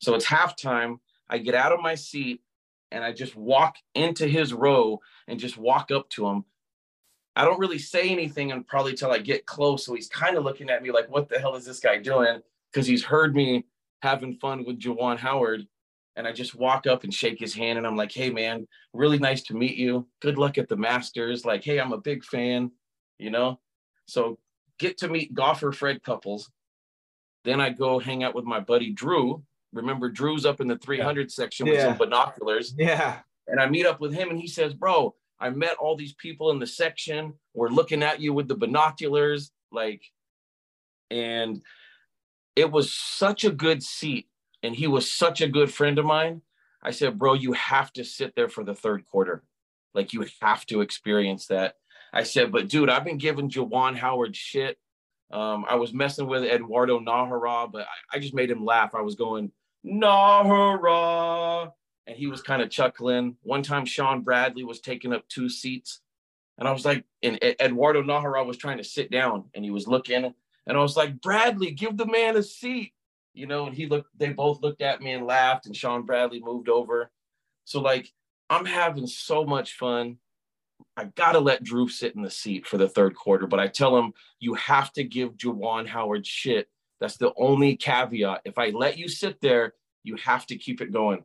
So 0.00 0.14
it's 0.14 0.26
halftime. 0.26 0.98
I 1.28 1.38
get 1.38 1.54
out 1.54 1.72
of 1.72 1.80
my 1.80 1.94
seat 1.94 2.42
and 2.90 3.04
I 3.04 3.12
just 3.12 3.36
walk 3.36 3.76
into 3.94 4.26
his 4.26 4.52
row 4.52 5.00
and 5.28 5.38
just 5.38 5.56
walk 5.56 5.90
up 5.90 6.08
to 6.10 6.26
him. 6.26 6.44
I 7.36 7.44
don't 7.44 7.60
really 7.60 7.78
say 7.78 8.10
anything 8.10 8.52
and 8.52 8.66
probably 8.66 8.94
till 8.94 9.12
I 9.12 9.18
get 9.18 9.46
close. 9.46 9.86
So 9.86 9.94
he's 9.94 10.08
kind 10.08 10.36
of 10.36 10.44
looking 10.44 10.68
at 10.68 10.82
me 10.82 10.90
like, 10.90 11.08
what 11.10 11.28
the 11.28 11.38
hell 11.38 11.54
is 11.54 11.64
this 11.64 11.80
guy 11.80 11.98
doing? 11.98 12.40
Because 12.72 12.86
he's 12.86 13.04
heard 13.04 13.34
me 13.34 13.64
having 14.02 14.36
fun 14.36 14.64
with 14.64 14.80
Juwan 14.80 15.18
Howard. 15.18 15.66
And 16.16 16.26
I 16.26 16.32
just 16.32 16.54
walk 16.54 16.86
up 16.86 17.04
and 17.04 17.14
shake 17.14 17.38
his 17.38 17.54
hand 17.54 17.78
and 17.78 17.86
I'm 17.86 17.96
like, 17.96 18.12
hey 18.12 18.30
man, 18.30 18.66
really 18.92 19.18
nice 19.18 19.42
to 19.44 19.54
meet 19.54 19.76
you. 19.76 20.08
Good 20.20 20.38
luck 20.38 20.58
at 20.58 20.68
the 20.68 20.76
Masters. 20.76 21.44
Like, 21.44 21.64
hey, 21.64 21.78
I'm 21.78 21.92
a 21.92 21.98
big 21.98 22.24
fan, 22.24 22.72
you 23.18 23.30
know? 23.30 23.60
So 24.06 24.38
get 24.78 24.98
to 24.98 25.08
meet 25.08 25.32
golfer 25.32 25.70
Fred 25.70 26.02
Couples. 26.02 26.50
Then 27.44 27.60
I 27.60 27.70
go 27.70 28.00
hang 28.00 28.24
out 28.24 28.34
with 28.34 28.44
my 28.44 28.60
buddy 28.60 28.90
Drew. 28.90 29.44
Remember, 29.72 30.08
Drew's 30.08 30.44
up 30.44 30.60
in 30.60 30.68
the 30.68 30.78
300 30.78 31.20
yeah. 31.20 31.26
section 31.28 31.66
with 31.66 31.76
yeah. 31.76 31.88
some 31.88 31.98
binoculars. 31.98 32.74
Yeah. 32.76 33.18
And 33.46 33.60
I 33.60 33.68
meet 33.68 33.86
up 33.86 34.00
with 34.00 34.12
him, 34.12 34.30
and 34.30 34.38
he 34.38 34.46
says, 34.46 34.74
Bro, 34.74 35.14
I 35.38 35.50
met 35.50 35.76
all 35.76 35.96
these 35.96 36.14
people 36.14 36.50
in 36.50 36.58
the 36.58 36.66
section. 36.66 37.34
We're 37.54 37.68
looking 37.68 38.02
at 38.02 38.20
you 38.20 38.32
with 38.32 38.48
the 38.48 38.56
binoculars. 38.56 39.50
Like, 39.72 40.02
and 41.10 41.62
it 42.56 42.70
was 42.70 42.92
such 42.92 43.44
a 43.44 43.50
good 43.50 43.82
seat. 43.82 44.26
And 44.62 44.74
he 44.74 44.86
was 44.86 45.10
such 45.10 45.40
a 45.40 45.48
good 45.48 45.72
friend 45.72 45.98
of 45.98 46.04
mine. 46.04 46.42
I 46.82 46.90
said, 46.90 47.18
Bro, 47.18 47.34
you 47.34 47.52
have 47.52 47.92
to 47.94 48.04
sit 48.04 48.34
there 48.34 48.48
for 48.48 48.64
the 48.64 48.74
third 48.74 49.06
quarter. 49.06 49.42
Like, 49.94 50.12
you 50.12 50.26
have 50.42 50.66
to 50.66 50.80
experience 50.82 51.46
that. 51.46 51.74
I 52.12 52.24
said, 52.24 52.52
but 52.52 52.68
dude, 52.68 52.90
I've 52.90 53.04
been 53.04 53.18
giving 53.18 53.50
Juwan 53.50 53.96
Howard 53.96 54.34
shit. 54.34 54.78
Um, 55.30 55.64
I 55.68 55.76
was 55.76 55.92
messing 55.92 56.26
with 56.26 56.42
Eduardo 56.42 56.98
Najera, 56.98 57.70
but 57.70 57.82
I, 57.82 58.16
I, 58.16 58.18
just 58.18 58.34
made 58.34 58.50
him 58.50 58.64
laugh. 58.64 58.96
I 58.96 59.00
was 59.00 59.14
going, 59.14 59.52
Najera. 59.86 61.72
And 62.06 62.16
he 62.16 62.26
was 62.26 62.42
kind 62.42 62.62
of 62.62 62.70
chuckling. 62.70 63.36
One 63.42 63.62
time, 63.62 63.84
Shawn 63.84 64.22
Bradley 64.22 64.64
was 64.64 64.80
taking 64.80 65.12
up 65.12 65.28
two 65.28 65.48
seats. 65.48 66.00
And 66.58 66.68
I 66.68 66.72
was 66.72 66.84
like, 66.84 67.04
and 67.22 67.38
Eduardo 67.42 68.02
Najera 68.02 68.44
was 68.44 68.56
trying 68.56 68.78
to 68.78 68.84
sit 68.84 69.10
down 69.10 69.44
and 69.54 69.64
he 69.64 69.70
was 69.70 69.86
looking. 69.86 70.34
And 70.66 70.76
I 70.76 70.80
was 70.80 70.96
like, 70.96 71.20
Bradley, 71.20 71.70
give 71.70 71.96
the 71.96 72.06
man 72.06 72.36
a 72.36 72.42
seat. 72.42 72.92
You 73.32 73.46
know, 73.46 73.66
and 73.66 73.74
he 73.74 73.86
looked, 73.86 74.08
they 74.18 74.30
both 74.30 74.60
looked 74.60 74.82
at 74.82 75.00
me 75.00 75.12
and 75.12 75.26
laughed. 75.26 75.66
And 75.66 75.76
Shawn 75.76 76.02
Bradley 76.02 76.40
moved 76.40 76.68
over. 76.68 77.10
So, 77.64 77.80
like, 77.80 78.12
I'm 78.50 78.66
having 78.66 79.06
so 79.06 79.44
much 79.44 79.74
fun. 79.74 80.18
I 80.96 81.04
got 81.04 81.32
to 81.32 81.38
let 81.40 81.62
Drew 81.62 81.88
sit 81.88 82.16
in 82.16 82.22
the 82.22 82.30
seat 82.30 82.66
for 82.66 82.76
the 82.76 82.88
third 82.88 83.14
quarter, 83.14 83.46
but 83.46 83.60
I 83.60 83.68
tell 83.68 83.96
him, 83.96 84.12
you 84.40 84.54
have 84.54 84.92
to 84.94 85.04
give 85.04 85.36
Juwan 85.36 85.86
Howard 85.86 86.26
shit. 86.26 86.68
That's 87.00 87.16
the 87.16 87.32
only 87.36 87.76
caveat. 87.76 88.42
If 88.44 88.58
I 88.58 88.70
let 88.70 88.98
you 88.98 89.08
sit 89.08 89.40
there, 89.40 89.74
you 90.04 90.16
have 90.16 90.46
to 90.46 90.56
keep 90.56 90.80
it 90.80 90.92
going. 90.92 91.24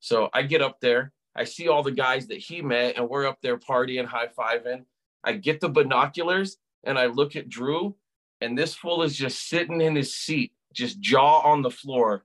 So 0.00 0.30
I 0.32 0.42
get 0.42 0.62
up 0.62 0.80
there. 0.80 1.12
I 1.36 1.44
see 1.44 1.68
all 1.68 1.82
the 1.82 1.92
guys 1.92 2.26
that 2.26 2.38
he 2.38 2.60
met, 2.60 2.96
and 2.96 3.08
we're 3.08 3.26
up 3.26 3.38
there 3.42 3.56
partying, 3.56 4.04
high 4.04 4.28
fiving. 4.28 4.84
I 5.22 5.32
get 5.32 5.60
the 5.60 5.68
binoculars 5.68 6.56
and 6.84 6.98
I 6.98 7.06
look 7.06 7.36
at 7.36 7.48
Drew, 7.48 7.94
and 8.40 8.56
this 8.56 8.74
fool 8.74 9.02
is 9.02 9.16
just 9.16 9.48
sitting 9.48 9.80
in 9.80 9.94
his 9.94 10.16
seat, 10.16 10.52
just 10.72 10.98
jaw 11.00 11.40
on 11.40 11.62
the 11.62 11.70
floor. 11.70 12.24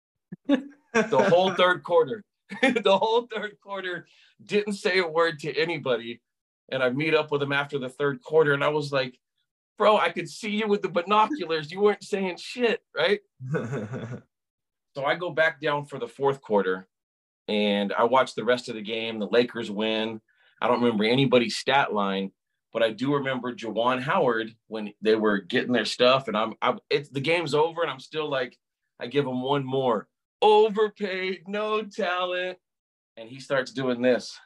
the 0.46 1.28
whole 1.30 1.54
third 1.54 1.82
quarter. 1.82 2.24
the 2.62 2.98
whole 2.98 3.28
third 3.32 3.56
quarter, 3.62 4.06
didn't 4.44 4.72
say 4.72 4.98
a 4.98 5.06
word 5.06 5.38
to 5.40 5.56
anybody. 5.56 6.20
And 6.70 6.82
I 6.82 6.90
meet 6.90 7.14
up 7.14 7.30
with 7.30 7.42
him 7.42 7.52
after 7.52 7.78
the 7.78 7.88
third 7.88 8.22
quarter, 8.22 8.52
and 8.52 8.64
I 8.64 8.68
was 8.68 8.92
like, 8.92 9.18
bro, 9.78 9.96
I 9.96 10.10
could 10.10 10.28
see 10.28 10.50
you 10.50 10.66
with 10.66 10.82
the 10.82 10.88
binoculars. 10.88 11.70
You 11.70 11.80
weren't 11.80 12.02
saying 12.02 12.36
shit, 12.36 12.82
right? 12.94 13.20
so 13.52 15.04
I 15.04 15.14
go 15.14 15.30
back 15.30 15.60
down 15.60 15.86
for 15.86 15.98
the 15.98 16.08
fourth 16.08 16.42
quarter 16.42 16.88
and 17.46 17.92
I 17.92 18.04
watch 18.04 18.34
the 18.34 18.44
rest 18.44 18.68
of 18.68 18.74
the 18.74 18.82
game. 18.82 19.18
The 19.18 19.28
Lakers 19.28 19.70
win. 19.70 20.20
I 20.60 20.68
don't 20.68 20.82
remember 20.82 21.04
anybody's 21.04 21.56
stat 21.56 21.94
line, 21.94 22.32
but 22.72 22.82
I 22.82 22.90
do 22.90 23.14
remember 23.14 23.54
Juwan 23.54 24.02
Howard 24.02 24.50
when 24.66 24.92
they 25.00 25.14
were 25.14 25.38
getting 25.38 25.72
their 25.72 25.84
stuff, 25.84 26.28
and 26.28 26.36
I'm, 26.36 26.54
I'm 26.60 26.78
it's 26.90 27.08
the 27.08 27.20
game's 27.20 27.54
over, 27.54 27.82
and 27.82 27.90
I'm 27.90 28.00
still 28.00 28.28
like, 28.28 28.58
I 29.00 29.06
give 29.06 29.24
him 29.24 29.40
one 29.40 29.64
more 29.64 30.08
overpaid, 30.42 31.42
no 31.46 31.82
talent, 31.82 32.58
and 33.16 33.28
he 33.28 33.38
starts 33.38 33.72
doing 33.72 34.02
this, 34.02 34.36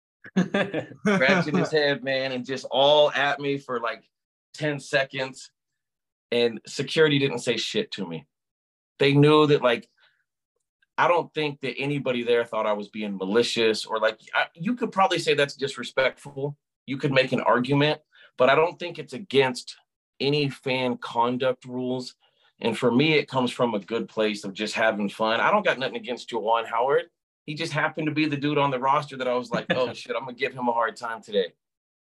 scratching 0.38 1.56
his 1.56 1.72
head, 1.72 2.04
man, 2.04 2.32
and 2.32 2.44
just 2.44 2.66
all 2.70 3.10
at 3.12 3.40
me 3.40 3.56
for 3.58 3.80
like 3.80 4.04
10 4.56 4.80
seconds. 4.80 5.50
And 6.32 6.60
security 6.66 7.18
didn't 7.18 7.38
say 7.38 7.56
shit 7.56 7.92
to 7.92 8.06
me. 8.06 8.26
They 8.98 9.12
knew 9.12 9.46
that, 9.46 9.62
like, 9.62 9.88
I 10.98 11.08
don't 11.08 11.32
think 11.34 11.60
that 11.60 11.78
anybody 11.78 12.22
there 12.22 12.44
thought 12.44 12.66
I 12.66 12.72
was 12.72 12.88
being 12.88 13.16
malicious 13.16 13.84
or 13.84 13.98
like, 13.98 14.18
I, 14.34 14.46
you 14.54 14.74
could 14.74 14.92
probably 14.92 15.18
say 15.18 15.34
that's 15.34 15.54
disrespectful. 15.54 16.56
You 16.86 16.96
could 16.96 17.12
make 17.12 17.32
an 17.32 17.40
argument, 17.40 18.00
but 18.38 18.48
I 18.48 18.54
don't 18.54 18.78
think 18.78 18.98
it's 18.98 19.12
against 19.12 19.76
any 20.20 20.48
fan 20.48 20.96
conduct 20.96 21.64
rules. 21.66 22.14
And 22.60 22.76
for 22.76 22.90
me, 22.90 23.14
it 23.14 23.28
comes 23.28 23.50
from 23.50 23.74
a 23.74 23.78
good 23.78 24.08
place 24.08 24.44
of 24.44 24.54
just 24.54 24.74
having 24.74 25.10
fun. 25.10 25.40
I 25.40 25.50
don't 25.50 25.64
got 25.64 25.78
nothing 25.78 25.96
against 25.96 26.30
Juwan 26.30 26.66
Howard. 26.66 27.04
He 27.44 27.54
just 27.54 27.72
happened 27.72 28.06
to 28.06 28.14
be 28.14 28.26
the 28.26 28.36
dude 28.36 28.58
on 28.58 28.70
the 28.70 28.78
roster 28.78 29.16
that 29.18 29.28
I 29.28 29.34
was 29.34 29.50
like, 29.50 29.66
oh 29.70 29.92
shit, 29.92 30.16
I'm 30.16 30.24
gonna 30.24 30.36
give 30.36 30.54
him 30.54 30.68
a 30.68 30.72
hard 30.72 30.96
time 30.96 31.22
today. 31.22 31.52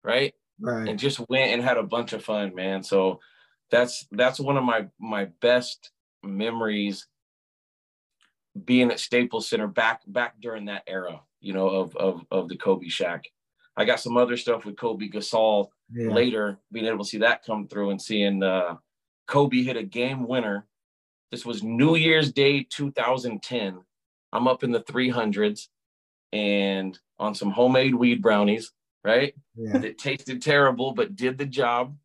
Right. 0.02 0.34
Right. 0.60 0.88
And 0.88 0.98
just 0.98 1.20
went 1.28 1.52
and 1.52 1.62
had 1.62 1.78
a 1.78 1.82
bunch 1.82 2.12
of 2.12 2.24
fun, 2.24 2.54
man. 2.54 2.82
So 2.82 3.20
that's 3.70 4.06
that's 4.12 4.38
one 4.40 4.56
of 4.56 4.64
my 4.64 4.88
my 4.98 5.26
best 5.40 5.90
memories 6.22 7.06
being 8.64 8.90
at 8.90 9.00
Staples 9.00 9.48
Center 9.48 9.66
back 9.68 10.02
back 10.06 10.40
during 10.40 10.66
that 10.66 10.82
era, 10.86 11.20
you 11.40 11.52
know, 11.52 11.68
of 11.68 11.96
of 11.96 12.24
of 12.30 12.48
the 12.48 12.56
Kobe 12.56 12.86
Shaq. 12.86 13.24
I 13.76 13.84
got 13.84 14.00
some 14.00 14.16
other 14.16 14.36
stuff 14.36 14.64
with 14.64 14.76
Kobe 14.76 15.08
Gasol 15.08 15.68
Yeah. 15.92 16.12
later, 16.12 16.58
being 16.72 16.86
able 16.86 17.04
to 17.04 17.08
see 17.08 17.18
that 17.18 17.44
come 17.44 17.68
through 17.68 17.90
and 17.90 18.02
seeing 18.02 18.42
uh, 18.42 18.76
Kobe 19.26 19.62
hit 19.62 19.76
a 19.76 19.82
game 19.82 20.26
winner. 20.26 20.66
This 21.30 21.46
was 21.46 21.62
New 21.62 21.94
Year's 21.94 22.32
Day 22.32 22.64
2010. 22.64 23.80
I'm 24.32 24.48
up 24.48 24.64
in 24.64 24.72
the 24.72 24.82
300s 24.82 25.68
and 26.32 26.98
on 27.18 27.34
some 27.34 27.50
homemade 27.52 27.94
weed 27.94 28.20
brownies, 28.20 28.72
right? 29.04 29.34
Yeah. 29.56 29.78
That 29.78 29.98
tasted 29.98 30.42
terrible, 30.42 30.92
but 30.92 31.16
did 31.16 31.38
the 31.38 31.46
job. 31.46 31.96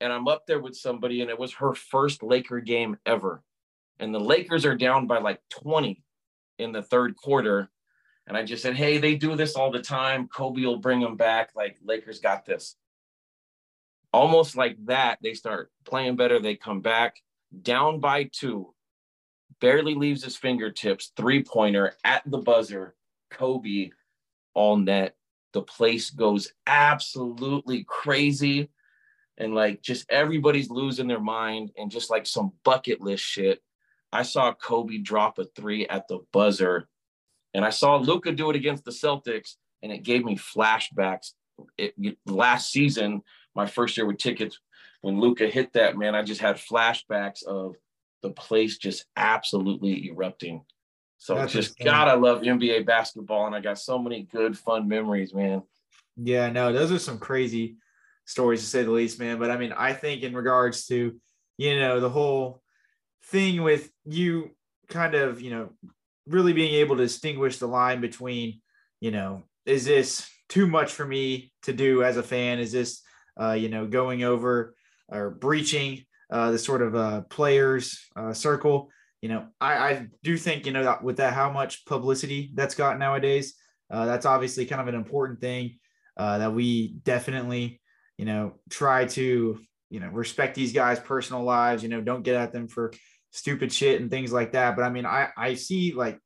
And 0.00 0.12
I'm 0.12 0.28
up 0.28 0.46
there 0.46 0.60
with 0.60 0.76
somebody, 0.76 1.22
and 1.22 1.30
it 1.30 1.38
was 1.38 1.54
her 1.54 1.74
first 1.74 2.22
Laker 2.22 2.60
game 2.60 2.98
ever. 3.06 3.42
And 3.98 4.14
the 4.14 4.20
Lakers 4.20 4.66
are 4.66 4.76
down 4.76 5.06
by 5.06 5.18
like 5.18 5.40
20 5.50 6.02
in 6.58 6.72
the 6.72 6.82
third 6.82 7.16
quarter. 7.16 7.70
And 8.26 8.36
I 8.36 8.42
just 8.42 8.62
said, 8.62 8.76
Hey, 8.76 8.98
they 8.98 9.14
do 9.14 9.36
this 9.36 9.54
all 9.54 9.70
the 9.70 9.80
time. 9.80 10.28
Kobe 10.28 10.62
will 10.62 10.78
bring 10.78 11.00
them 11.00 11.16
back. 11.16 11.50
Like, 11.54 11.78
Lakers 11.82 12.20
got 12.20 12.44
this. 12.44 12.76
Almost 14.12 14.56
like 14.56 14.76
that, 14.86 15.18
they 15.22 15.34
start 15.34 15.70
playing 15.84 16.16
better. 16.16 16.40
They 16.40 16.56
come 16.56 16.80
back 16.80 17.16
down 17.62 18.00
by 18.00 18.24
two, 18.24 18.74
barely 19.60 19.94
leaves 19.94 20.24
his 20.24 20.36
fingertips, 20.36 21.12
three 21.16 21.42
pointer 21.42 21.94
at 22.04 22.22
the 22.26 22.38
buzzer. 22.38 22.94
Kobe 23.30 23.90
all 24.54 24.76
net. 24.76 25.16
The 25.56 25.62
place 25.62 26.10
goes 26.10 26.52
absolutely 26.66 27.84
crazy. 27.84 28.68
And 29.38 29.54
like 29.54 29.80
just 29.80 30.04
everybody's 30.10 30.68
losing 30.68 31.08
their 31.08 31.18
mind 31.18 31.72
and 31.78 31.90
just 31.90 32.10
like 32.10 32.26
some 32.26 32.52
bucket 32.62 33.00
list 33.00 33.24
shit. 33.24 33.62
I 34.12 34.20
saw 34.20 34.52
Kobe 34.52 34.98
drop 34.98 35.38
a 35.38 35.46
three 35.46 35.88
at 35.88 36.08
the 36.08 36.18
buzzer. 36.30 36.88
And 37.54 37.64
I 37.64 37.70
saw 37.70 37.96
Luka 37.96 38.32
do 38.32 38.50
it 38.50 38.56
against 38.56 38.84
the 38.84 38.90
Celtics, 38.90 39.54
and 39.82 39.90
it 39.90 40.02
gave 40.02 40.26
me 40.26 40.36
flashbacks. 40.36 41.32
It, 41.78 41.94
last 42.26 42.70
season, 42.70 43.22
my 43.54 43.66
first 43.66 43.96
year 43.96 44.04
with 44.04 44.18
tickets, 44.18 44.60
when 45.00 45.20
Luka 45.20 45.46
hit 45.46 45.72
that, 45.72 45.96
man, 45.96 46.14
I 46.14 46.22
just 46.22 46.42
had 46.42 46.56
flashbacks 46.56 47.42
of 47.44 47.76
the 48.22 48.28
place 48.28 48.76
just 48.76 49.06
absolutely 49.16 50.08
erupting. 50.08 50.66
So 51.26 51.34
That's 51.34 51.52
just. 51.52 51.76
God, 51.80 52.06
I 52.06 52.14
love 52.14 52.42
NBA 52.42 52.86
basketball, 52.86 53.46
and 53.46 53.54
I 53.56 53.58
got 53.58 53.80
so 53.80 53.98
many 53.98 54.22
good, 54.22 54.56
fun 54.56 54.86
memories, 54.86 55.34
man. 55.34 55.60
Yeah, 56.16 56.50
no, 56.50 56.72
those 56.72 56.92
are 56.92 57.00
some 57.00 57.18
crazy 57.18 57.78
stories 58.26 58.60
to 58.60 58.66
say 58.66 58.84
the 58.84 58.92
least, 58.92 59.18
man. 59.18 59.40
But 59.40 59.50
I 59.50 59.56
mean, 59.56 59.72
I 59.72 59.92
think 59.92 60.22
in 60.22 60.36
regards 60.36 60.86
to, 60.86 61.18
you 61.58 61.80
know, 61.80 61.98
the 61.98 62.08
whole 62.08 62.62
thing 63.24 63.64
with 63.64 63.90
you 64.04 64.52
kind 64.88 65.16
of, 65.16 65.40
you 65.40 65.50
know, 65.50 65.70
really 66.28 66.52
being 66.52 66.74
able 66.74 66.96
to 66.96 67.02
distinguish 67.02 67.58
the 67.58 67.66
line 67.66 68.00
between, 68.00 68.60
you 69.00 69.10
know, 69.10 69.42
is 69.64 69.84
this 69.84 70.30
too 70.48 70.68
much 70.68 70.92
for 70.92 71.04
me 71.04 71.50
to 71.62 71.72
do 71.72 72.04
as 72.04 72.18
a 72.18 72.22
fan? 72.22 72.60
Is 72.60 72.70
this, 72.70 73.02
uh, 73.40 73.54
you 73.54 73.68
know, 73.68 73.84
going 73.84 74.22
over 74.22 74.76
or 75.08 75.30
breaching 75.30 76.04
uh, 76.30 76.52
the 76.52 76.58
sort 76.60 76.82
of 76.82 76.94
uh, 76.94 77.22
players 77.22 77.98
uh, 78.14 78.32
circle? 78.32 78.92
You 79.26 79.32
know, 79.32 79.46
I, 79.60 79.72
I 79.74 80.06
do 80.22 80.36
think, 80.36 80.66
you 80.66 80.72
know, 80.72 80.84
that 80.84 81.02
with 81.02 81.16
that, 81.16 81.32
how 81.32 81.50
much 81.50 81.84
publicity 81.84 82.52
that's 82.54 82.76
got 82.76 82.96
nowadays, 82.96 83.54
uh, 83.90 84.06
that's 84.06 84.24
obviously 84.24 84.66
kind 84.66 84.80
of 84.80 84.86
an 84.86 84.94
important 84.94 85.40
thing 85.40 85.80
uh, 86.16 86.38
that 86.38 86.54
we 86.54 86.92
definitely, 87.02 87.80
you 88.18 88.24
know, 88.24 88.52
try 88.70 89.06
to, 89.06 89.58
you 89.90 89.98
know, 89.98 90.06
respect 90.10 90.54
these 90.54 90.72
guys' 90.72 91.00
personal 91.00 91.42
lives, 91.42 91.82
you 91.82 91.88
know, 91.88 92.00
don't 92.00 92.22
get 92.22 92.36
at 92.36 92.52
them 92.52 92.68
for 92.68 92.92
stupid 93.32 93.72
shit 93.72 94.00
and 94.00 94.12
things 94.12 94.32
like 94.32 94.52
that. 94.52 94.76
But 94.76 94.84
I 94.84 94.90
mean, 94.90 95.06
I, 95.06 95.30
I 95.36 95.54
see 95.54 95.92
like 95.92 96.20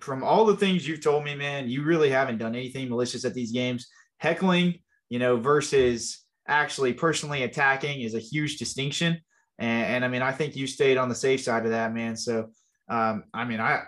from 0.00 0.24
all 0.24 0.44
the 0.44 0.56
things 0.56 0.84
you've 0.84 1.04
told 1.04 1.22
me, 1.22 1.36
man, 1.36 1.68
you 1.68 1.84
really 1.84 2.10
haven't 2.10 2.38
done 2.38 2.56
anything 2.56 2.88
malicious 2.88 3.24
at 3.24 3.32
these 3.32 3.52
games. 3.52 3.86
Heckling, 4.18 4.80
you 5.08 5.20
know, 5.20 5.36
versus 5.36 6.18
actually 6.48 6.94
personally 6.94 7.44
attacking 7.44 8.00
is 8.00 8.16
a 8.16 8.18
huge 8.18 8.56
distinction. 8.56 9.20
And, 9.58 9.86
and 9.86 10.04
I 10.04 10.08
mean, 10.08 10.22
I 10.22 10.32
think 10.32 10.56
you 10.56 10.66
stayed 10.66 10.96
on 10.96 11.08
the 11.08 11.14
safe 11.14 11.42
side 11.42 11.64
of 11.64 11.70
that, 11.70 11.92
man. 11.92 12.16
So, 12.16 12.50
um, 12.88 13.24
I 13.32 13.44
mean, 13.44 13.60
I, 13.60 13.82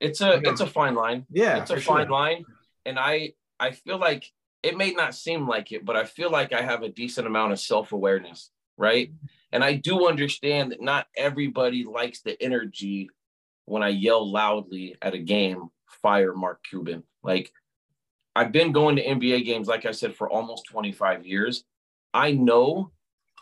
It's 0.00 0.20
a 0.20 0.40
it's 0.44 0.60
a 0.60 0.66
fine 0.66 0.94
line. 0.94 1.26
yeah, 1.30 1.58
it's 1.58 1.70
a 1.70 1.80
sure. 1.80 1.96
fine 1.96 2.08
line 2.08 2.44
and 2.86 2.98
i 2.98 3.32
i 3.60 3.72
feel 3.72 3.98
like 3.98 4.32
it 4.62 4.76
may 4.76 4.92
not 4.92 5.14
seem 5.14 5.46
like 5.46 5.72
it 5.72 5.84
but 5.84 5.96
i 5.96 6.04
feel 6.04 6.30
like 6.30 6.52
i 6.52 6.62
have 6.62 6.82
a 6.82 6.88
decent 6.88 7.26
amount 7.26 7.52
of 7.52 7.60
self-awareness 7.60 8.50
right 8.78 9.10
and 9.52 9.62
i 9.62 9.74
do 9.74 10.08
understand 10.08 10.72
that 10.72 10.80
not 10.80 11.06
everybody 11.16 11.84
likes 11.84 12.20
the 12.22 12.40
energy 12.42 13.10
when 13.66 13.82
i 13.82 13.88
yell 13.88 14.30
loudly 14.30 14.96
at 15.02 15.14
a 15.14 15.18
game 15.18 15.68
fire 16.02 16.34
mark 16.34 16.62
cuban 16.68 17.02
like 17.22 17.52
i've 18.34 18.52
been 18.52 18.72
going 18.72 18.96
to 18.96 19.04
nba 19.04 19.44
games 19.44 19.66
like 19.68 19.84
i 19.84 19.92
said 19.92 20.14
for 20.14 20.30
almost 20.30 20.66
25 20.66 21.26
years 21.26 21.64
i 22.14 22.30
know 22.30 22.92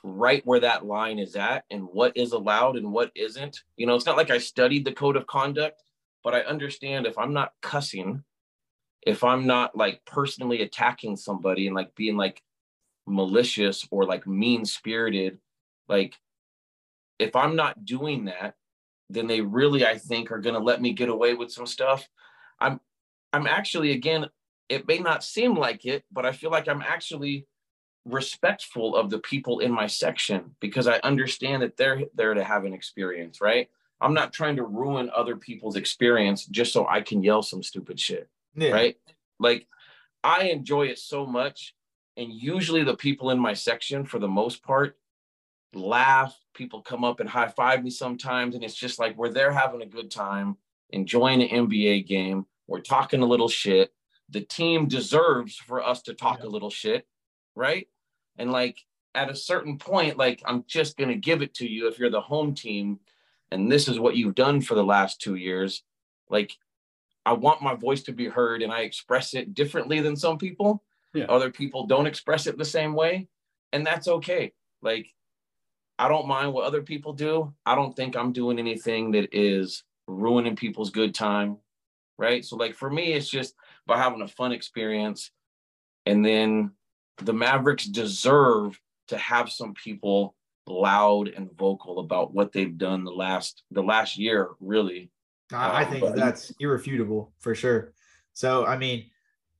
right 0.06 0.42
where 0.44 0.60
that 0.60 0.84
line 0.84 1.18
is 1.18 1.34
at 1.34 1.64
and 1.70 1.82
what 1.82 2.14
is 2.16 2.32
allowed 2.32 2.76
and 2.76 2.92
what 2.92 3.10
isn't 3.16 3.62
you 3.76 3.86
know 3.86 3.94
it's 3.94 4.04
not 4.04 4.18
like 4.18 4.30
i 4.30 4.36
studied 4.36 4.84
the 4.84 4.92
code 4.92 5.16
of 5.16 5.26
conduct 5.26 5.80
but 6.24 6.34
I 6.34 6.40
understand 6.40 7.06
if 7.06 7.18
I'm 7.18 7.34
not 7.34 7.52
cussing, 7.60 8.24
if 9.02 9.22
I'm 9.22 9.46
not 9.46 9.76
like 9.76 10.00
personally 10.06 10.62
attacking 10.62 11.16
somebody 11.16 11.66
and 11.66 11.76
like 11.76 11.94
being 11.94 12.16
like 12.16 12.42
malicious 13.06 13.86
or 13.90 14.06
like 14.06 14.26
mean 14.26 14.64
spirited, 14.64 15.38
like 15.86 16.18
if 17.18 17.36
I'm 17.36 17.54
not 17.54 17.84
doing 17.84 18.24
that, 18.24 18.54
then 19.10 19.26
they 19.26 19.42
really 19.42 19.86
I 19.86 19.98
think 19.98 20.32
are 20.32 20.40
going 20.40 20.54
to 20.54 20.60
let 20.60 20.80
me 20.80 20.94
get 20.94 21.10
away 21.10 21.34
with 21.34 21.52
some 21.52 21.66
stuff. 21.66 22.08
I'm 22.58 22.80
I'm 23.34 23.46
actually 23.46 23.92
again 23.92 24.26
it 24.70 24.88
may 24.88 24.98
not 24.98 25.22
seem 25.22 25.54
like 25.54 25.84
it, 25.84 26.04
but 26.10 26.24
I 26.24 26.32
feel 26.32 26.50
like 26.50 26.68
I'm 26.68 26.80
actually 26.80 27.46
respectful 28.04 28.96
of 28.96 29.10
the 29.10 29.18
people 29.18 29.60
in 29.60 29.72
my 29.72 29.86
section 29.86 30.54
because 30.60 30.86
I 30.86 30.98
understand 30.98 31.62
that 31.62 31.76
they're 31.76 32.02
there 32.14 32.34
to 32.34 32.44
have 32.44 32.64
an 32.64 32.72
experience, 32.74 33.40
right? 33.40 33.68
I'm 34.00 34.14
not 34.14 34.32
trying 34.32 34.56
to 34.56 34.64
ruin 34.64 35.10
other 35.14 35.36
people's 35.36 35.76
experience 35.76 36.44
just 36.46 36.72
so 36.72 36.86
I 36.86 37.00
can 37.00 37.22
yell 37.22 37.42
some 37.42 37.62
stupid 37.62 37.98
shit, 37.98 38.28
Yeah. 38.54 38.70
right? 38.70 38.96
Like 39.38 39.66
I 40.22 40.44
enjoy 40.44 40.86
it 40.88 40.98
so 40.98 41.24
much. 41.24 41.74
And 42.16 42.32
usually 42.32 42.84
the 42.84 42.96
people 42.96 43.30
in 43.30 43.38
my 43.38 43.54
section, 43.54 44.04
for 44.04 44.18
the 44.18 44.28
most 44.28 44.62
part, 44.62 44.96
laugh. 45.74 46.38
People 46.54 46.82
come 46.82 47.02
up 47.04 47.20
and 47.20 47.28
high 47.28 47.48
five 47.48 47.82
me 47.82 47.90
sometimes. 47.90 48.54
And 48.54 48.62
it's 48.62 48.74
just 48.74 48.98
like 48.98 49.16
we're 49.16 49.32
there 49.32 49.52
having 49.52 49.82
a 49.82 49.86
good 49.86 50.10
time, 50.10 50.56
enjoying 50.90 51.42
an 51.42 51.68
NBA 51.68 52.06
game. 52.06 52.46
We're 52.68 52.80
talking 52.80 53.20
a 53.22 53.26
little 53.26 53.48
shit. 53.48 53.92
The 54.30 54.40
team 54.42 54.86
deserves 54.86 55.56
for 55.56 55.82
us 55.82 56.02
to 56.02 56.14
talk 56.14 56.44
a 56.44 56.48
little 56.48 56.70
shit, 56.70 57.06
right? 57.56 57.88
And 58.38 58.50
like 58.50 58.78
at 59.14 59.30
a 59.30 59.36
certain 59.36 59.78
point, 59.78 60.16
like 60.16 60.42
I'm 60.44 60.64
just 60.66 60.96
going 60.96 61.10
to 61.10 61.16
give 61.16 61.42
it 61.42 61.54
to 61.54 61.68
you 61.68 61.88
if 61.88 61.98
you're 61.98 62.10
the 62.10 62.20
home 62.20 62.54
team 62.54 63.00
and 63.50 63.70
this 63.70 63.88
is 63.88 64.00
what 64.00 64.16
you've 64.16 64.34
done 64.34 64.60
for 64.60 64.74
the 64.74 64.84
last 64.84 65.20
two 65.20 65.36
years. 65.36 65.82
Like, 66.28 66.56
I 67.26 67.32
want 67.32 67.62
my 67.62 67.74
voice 67.74 68.02
to 68.02 68.12
be 68.12 68.26
heard 68.26 68.62
and 68.62 68.72
I 68.72 68.80
express 68.80 69.34
it 69.34 69.54
differently 69.54 70.00
than 70.00 70.16
some 70.16 70.38
people. 70.38 70.82
Yeah. 71.14 71.26
Other 71.26 71.50
people 71.50 71.86
don't 71.86 72.06
express 72.06 72.46
it 72.46 72.58
the 72.58 72.64
same 72.64 72.94
way. 72.94 73.28
And 73.72 73.86
that's 73.86 74.08
okay. 74.08 74.52
Like, 74.82 75.06
I 75.98 76.08
don't 76.08 76.26
mind 76.26 76.52
what 76.52 76.64
other 76.64 76.82
people 76.82 77.12
do. 77.12 77.54
I 77.64 77.76
don't 77.76 77.94
think 77.94 78.16
I'm 78.16 78.32
doing 78.32 78.58
anything 78.58 79.12
that 79.12 79.28
is 79.32 79.84
ruining 80.06 80.56
people's 80.56 80.90
good 80.90 81.14
time. 81.14 81.58
Right. 82.18 82.44
So, 82.44 82.56
like, 82.56 82.74
for 82.74 82.90
me, 82.90 83.12
it's 83.12 83.28
just 83.28 83.54
about 83.86 83.98
having 84.02 84.22
a 84.22 84.28
fun 84.28 84.52
experience. 84.52 85.30
And 86.06 86.24
then 86.24 86.72
the 87.18 87.32
Mavericks 87.32 87.86
deserve 87.86 88.78
to 89.08 89.18
have 89.18 89.50
some 89.50 89.74
people 89.74 90.34
loud 90.66 91.28
and 91.28 91.50
vocal 91.56 91.98
about 91.98 92.32
what 92.32 92.52
they've 92.52 92.78
done 92.78 93.04
the 93.04 93.12
last 93.12 93.62
the 93.70 93.82
last 93.82 94.16
year, 94.16 94.50
really. 94.60 95.10
I, 95.52 95.82
I 95.82 95.84
think 95.84 96.00
but- 96.00 96.16
that's 96.16 96.52
irrefutable 96.58 97.32
for 97.40 97.54
sure. 97.54 97.92
So, 98.32 98.66
I 98.66 98.76
mean, 98.76 99.10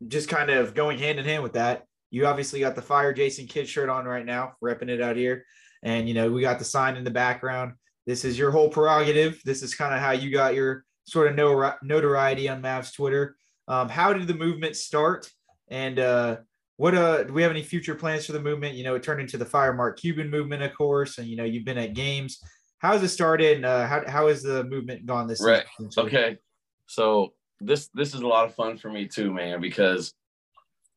just 0.09 0.29
kind 0.29 0.51
of 0.51 0.75
going 0.75 0.99
hand 0.99 1.19
in 1.19 1.25
hand 1.25 1.43
with 1.43 1.53
that, 1.53 1.87
you 2.11 2.27
obviously 2.27 2.61
got 2.61 2.75
the 2.75 2.83
Fire 2.83 3.13
Jason 3.13 3.47
Kidd 3.47 3.69
shirt 3.69 3.89
on 3.89 4.05
right 4.05 4.27
now, 4.27 4.55
repping 4.63 4.89
it 4.89 5.01
out 5.01 5.17
here. 5.17 5.45
And, 5.83 6.09
you 6.09 6.15
know, 6.15 6.31
we 6.31 6.41
got 6.41 6.59
the 6.59 6.65
sign 6.65 6.97
in 6.97 7.05
the 7.05 7.11
background. 7.11 7.75
This 8.07 8.25
is 8.25 8.39
your 8.39 8.51
whole 8.51 8.69
prerogative. 8.69 9.41
This 9.45 9.63
is 9.63 9.75
kind 9.75 9.95
of 9.95 10.01
how 10.01 10.11
you 10.11 10.31
got 10.31 10.55
your 10.55 10.85
sort 11.07 11.29
of 11.29 11.37
no- 11.37 11.75
notoriety 11.83 12.49
on 12.49 12.63
Mavs 12.63 12.95
Twitter. 12.95 13.37
Um, 13.69 13.89
how 13.89 14.13
did 14.13 14.27
the 14.27 14.35
movement 14.35 14.77
start? 14.77 15.31
And 15.69 15.99
uh, 15.99 16.39
what 16.77 16.95
uh, 16.95 17.25
do 17.25 17.33
we 17.33 17.43
have 17.43 17.51
any 17.51 17.63
future 17.63 17.95
plans 17.95 18.27
for 18.27 18.33
the 18.33 18.41
movement? 18.41 18.75
You 18.75 18.85
know, 18.85 18.95
it 18.95 19.03
turned 19.03 19.21
into 19.21 19.39
the 19.39 19.45
Fire 19.45 19.73
Mark 19.73 19.99
Cuban 19.99 20.29
movement, 20.29 20.63
of 20.63 20.75
course. 20.75 21.19
And, 21.19 21.29
you 21.29 21.37
know, 21.37 21.45
you've 21.45 21.65
been 21.65 21.79
at 21.79 21.95
games. 21.95 22.41
How 22.79 22.93
has 22.93 23.03
it 23.03 23.09
started? 23.09 23.57
And 23.57 23.65
uh, 23.65 23.87
how, 23.87 24.03
how 24.09 24.29
has 24.29 24.43
the 24.43 24.65
movement 24.65 25.07
gone 25.07 25.27
this 25.27 25.43
Right. 25.43 25.65
season? 25.79 26.07
Okay. 26.07 26.39
So 26.87 27.33
this 27.61 27.89
this 27.95 28.15
is 28.15 28.21
a 28.21 28.27
lot 28.27 28.45
of 28.45 28.55
fun 28.55 28.77
for 28.77 28.91
me 28.91 29.07
too, 29.07 29.33
man, 29.33 29.61
because 29.61 30.13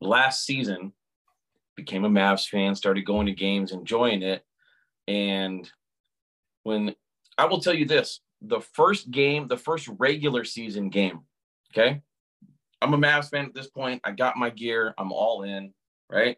last 0.01 0.45
season 0.45 0.91
became 1.75 2.03
a 2.05 2.09
Mavs 2.09 2.47
fan, 2.47 2.75
started 2.75 3.05
going 3.05 3.27
to 3.27 3.33
games, 3.33 3.71
enjoying 3.71 4.23
it. 4.23 4.43
And 5.07 5.69
when 6.63 6.95
I 7.37 7.45
will 7.45 7.61
tell 7.61 7.73
you 7.73 7.85
this, 7.85 8.19
the 8.41 8.59
first 8.59 9.11
game, 9.11 9.47
the 9.47 9.57
first 9.57 9.87
regular 9.97 10.43
season 10.43 10.89
game, 10.89 11.19
okay? 11.71 12.01
I'm 12.81 12.93
a 12.93 12.97
Mavs 12.97 13.29
fan 13.29 13.45
at 13.45 13.53
this 13.53 13.67
point. 13.67 14.01
I 14.03 14.11
got 14.11 14.37
my 14.37 14.49
gear, 14.49 14.93
I'm 14.97 15.11
all 15.11 15.43
in, 15.43 15.73
right? 16.09 16.37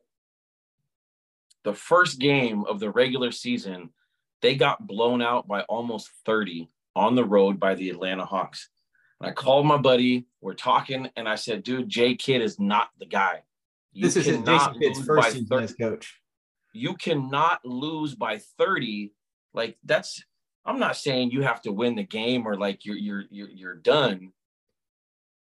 The 1.63 1.73
first 1.73 2.19
game 2.19 2.63
of 2.65 2.79
the 2.79 2.89
regular 2.89 3.31
season, 3.31 3.89
they 4.41 4.55
got 4.55 4.87
blown 4.87 5.21
out 5.21 5.47
by 5.47 5.61
almost 5.63 6.09
30 6.25 6.69
on 6.95 7.15
the 7.15 7.25
road 7.25 7.59
by 7.59 7.75
the 7.75 7.89
Atlanta 7.89 8.25
Hawks. 8.25 8.69
And 9.19 9.29
I 9.29 9.33
called 9.33 9.65
my 9.65 9.77
buddy, 9.77 10.27
we're 10.39 10.53
talking, 10.53 11.09
and 11.17 11.27
I 11.27 11.35
said, 11.35 11.63
dude, 11.63 11.89
Jay 11.89 12.15
Kidd 12.15 12.41
is 12.41 12.57
not 12.59 12.89
the 12.99 13.05
guy. 13.05 13.43
You 13.91 14.05
This 14.05 14.15
is 14.15 14.25
his 14.25 14.39
Kidd's 14.79 15.03
first 15.05 15.31
season 15.31 15.47
30 15.47 15.63
as 15.63 15.73
coach. 15.73 16.21
you 16.73 16.93
cannot 16.95 17.65
lose 17.65 18.15
by 18.15 18.37
30 18.57 19.11
like 19.53 19.77
that's 19.83 20.23
i'm 20.63 20.77
not 20.77 20.95
saying 20.95 21.31
you 21.31 21.41
have 21.41 21.59
to 21.59 21.71
win 21.71 21.95
the 21.95 22.03
game 22.03 22.45
or 22.45 22.55
like 22.55 22.85
you're 22.85 22.95
you're 22.95 23.23
you're, 23.31 23.49
you're 23.49 23.75
done 23.75 24.31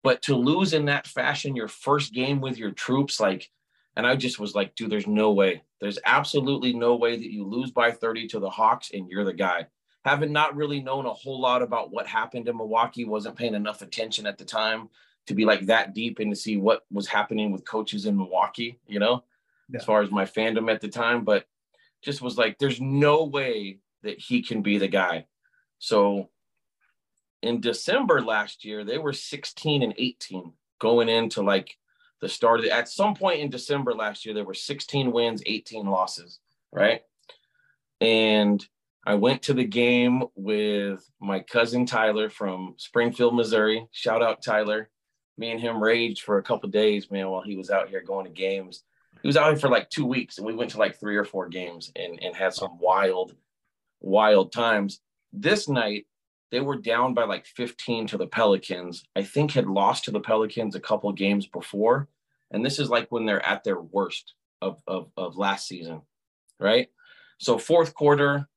but 0.03 0.21
to 0.23 0.35
lose 0.35 0.73
in 0.73 0.85
that 0.85 1.07
fashion 1.07 1.55
your 1.55 1.67
first 1.67 2.13
game 2.13 2.41
with 2.41 2.57
your 2.57 2.71
troops 2.71 3.19
like 3.19 3.49
and 3.95 4.05
i 4.05 4.15
just 4.15 4.39
was 4.39 4.55
like 4.55 4.75
dude 4.75 4.89
there's 4.89 5.07
no 5.07 5.31
way. 5.31 5.61
There's 5.81 5.99
absolutely 6.05 6.73
no 6.73 6.95
way 6.95 7.15
that 7.15 7.31
you 7.31 7.45
lose 7.45 7.71
by 7.71 7.91
30 7.91 8.27
to 8.27 8.39
the 8.39 8.49
hawks 8.49 8.91
and 8.93 9.09
you're 9.09 9.23
the 9.23 9.31
guy. 9.31 9.67
Having 10.03 10.33
not 10.33 10.53
really 10.53 10.81
known 10.81 11.05
a 11.05 11.13
whole 11.13 11.39
lot 11.39 11.61
about 11.61 11.89
what 11.89 12.05
happened 12.05 12.49
in 12.49 12.57
milwaukee 12.57 13.05
wasn't 13.05 13.37
paying 13.37 13.53
enough 13.53 13.81
attention 13.81 14.27
at 14.27 14.37
the 14.37 14.43
time 14.43 14.89
to 15.27 15.33
be 15.33 15.45
like 15.45 15.67
that 15.67 15.93
deep 15.93 16.19
and 16.19 16.31
to 16.31 16.35
see 16.35 16.57
what 16.57 16.83
was 16.91 17.07
happening 17.07 17.51
with 17.51 17.63
coaches 17.63 18.05
in 18.05 18.17
milwaukee 18.17 18.77
you 18.87 18.99
know 18.99 19.23
as 19.75 19.83
far 19.83 20.01
as 20.01 20.11
my 20.11 20.25
fandom 20.25 20.71
at 20.71 20.81
the 20.81 20.87
time, 20.87 21.23
but 21.23 21.45
just 22.01 22.21
was 22.21 22.37
like, 22.37 22.57
there's 22.57 22.81
no 22.81 23.25
way 23.25 23.79
that 24.03 24.19
he 24.19 24.41
can 24.41 24.61
be 24.61 24.77
the 24.77 24.87
guy. 24.87 25.25
So 25.79 26.29
in 27.41 27.61
December 27.61 28.21
last 28.21 28.65
year, 28.65 28.83
they 28.83 28.97
were 28.97 29.13
16 29.13 29.83
and 29.83 29.93
18 29.97 30.53
going 30.79 31.09
into 31.09 31.41
like 31.41 31.77
the 32.21 32.29
start 32.29 32.59
of 32.59 32.65
at 32.65 32.89
some 32.89 33.15
point 33.15 33.39
in 33.39 33.49
December 33.49 33.93
last 33.93 34.25
year, 34.25 34.33
there 34.33 34.43
were 34.43 34.53
16 34.53 35.11
wins, 35.11 35.41
18 35.45 35.85
losses, 35.85 36.39
right? 36.71 37.01
And 38.01 38.65
I 39.05 39.15
went 39.15 39.43
to 39.43 39.53
the 39.53 39.65
game 39.65 40.23
with 40.35 41.09
my 41.21 41.39
cousin 41.39 41.85
Tyler 41.85 42.29
from 42.29 42.75
Springfield, 42.77 43.35
Missouri. 43.35 43.87
Shout 43.91 44.21
out 44.21 44.43
Tyler. 44.43 44.89
Me 45.37 45.51
and 45.51 45.59
him 45.59 45.81
raged 45.81 46.23
for 46.23 46.37
a 46.37 46.43
couple 46.43 46.69
days, 46.69 47.09
man, 47.09 47.29
while 47.29 47.41
he 47.41 47.55
was 47.55 47.69
out 47.69 47.89
here 47.89 48.01
going 48.01 48.25
to 48.25 48.31
games 48.31 48.83
he 49.21 49.27
was 49.27 49.37
out 49.37 49.49
here 49.49 49.59
for 49.59 49.69
like 49.69 49.89
two 49.89 50.05
weeks 50.05 50.37
and 50.37 50.47
we 50.47 50.55
went 50.55 50.71
to 50.71 50.77
like 50.77 50.99
three 50.99 51.17
or 51.17 51.25
four 51.25 51.47
games 51.47 51.91
and, 51.95 52.19
and 52.21 52.35
had 52.35 52.53
some 52.53 52.77
wild 52.79 53.35
wild 54.01 54.51
times 54.51 55.01
this 55.33 55.67
night 55.67 56.05
they 56.51 56.59
were 56.59 56.77
down 56.77 57.13
by 57.13 57.23
like 57.25 57.45
15 57.45 58.07
to 58.07 58.17
the 58.17 58.27
pelicans 58.27 59.03
i 59.15 59.23
think 59.23 59.51
had 59.51 59.67
lost 59.67 60.05
to 60.05 60.11
the 60.11 60.19
pelicans 60.19 60.75
a 60.75 60.79
couple 60.79 61.11
games 61.11 61.47
before 61.47 62.07
and 62.51 62.65
this 62.65 62.79
is 62.79 62.89
like 62.89 63.07
when 63.11 63.25
they're 63.25 63.45
at 63.45 63.63
their 63.63 63.81
worst 63.81 64.33
of, 64.61 64.81
of, 64.87 65.11
of 65.17 65.37
last 65.37 65.67
season 65.67 66.01
right 66.59 66.89
so 67.37 67.57
fourth 67.57 67.93
quarter 67.93 68.47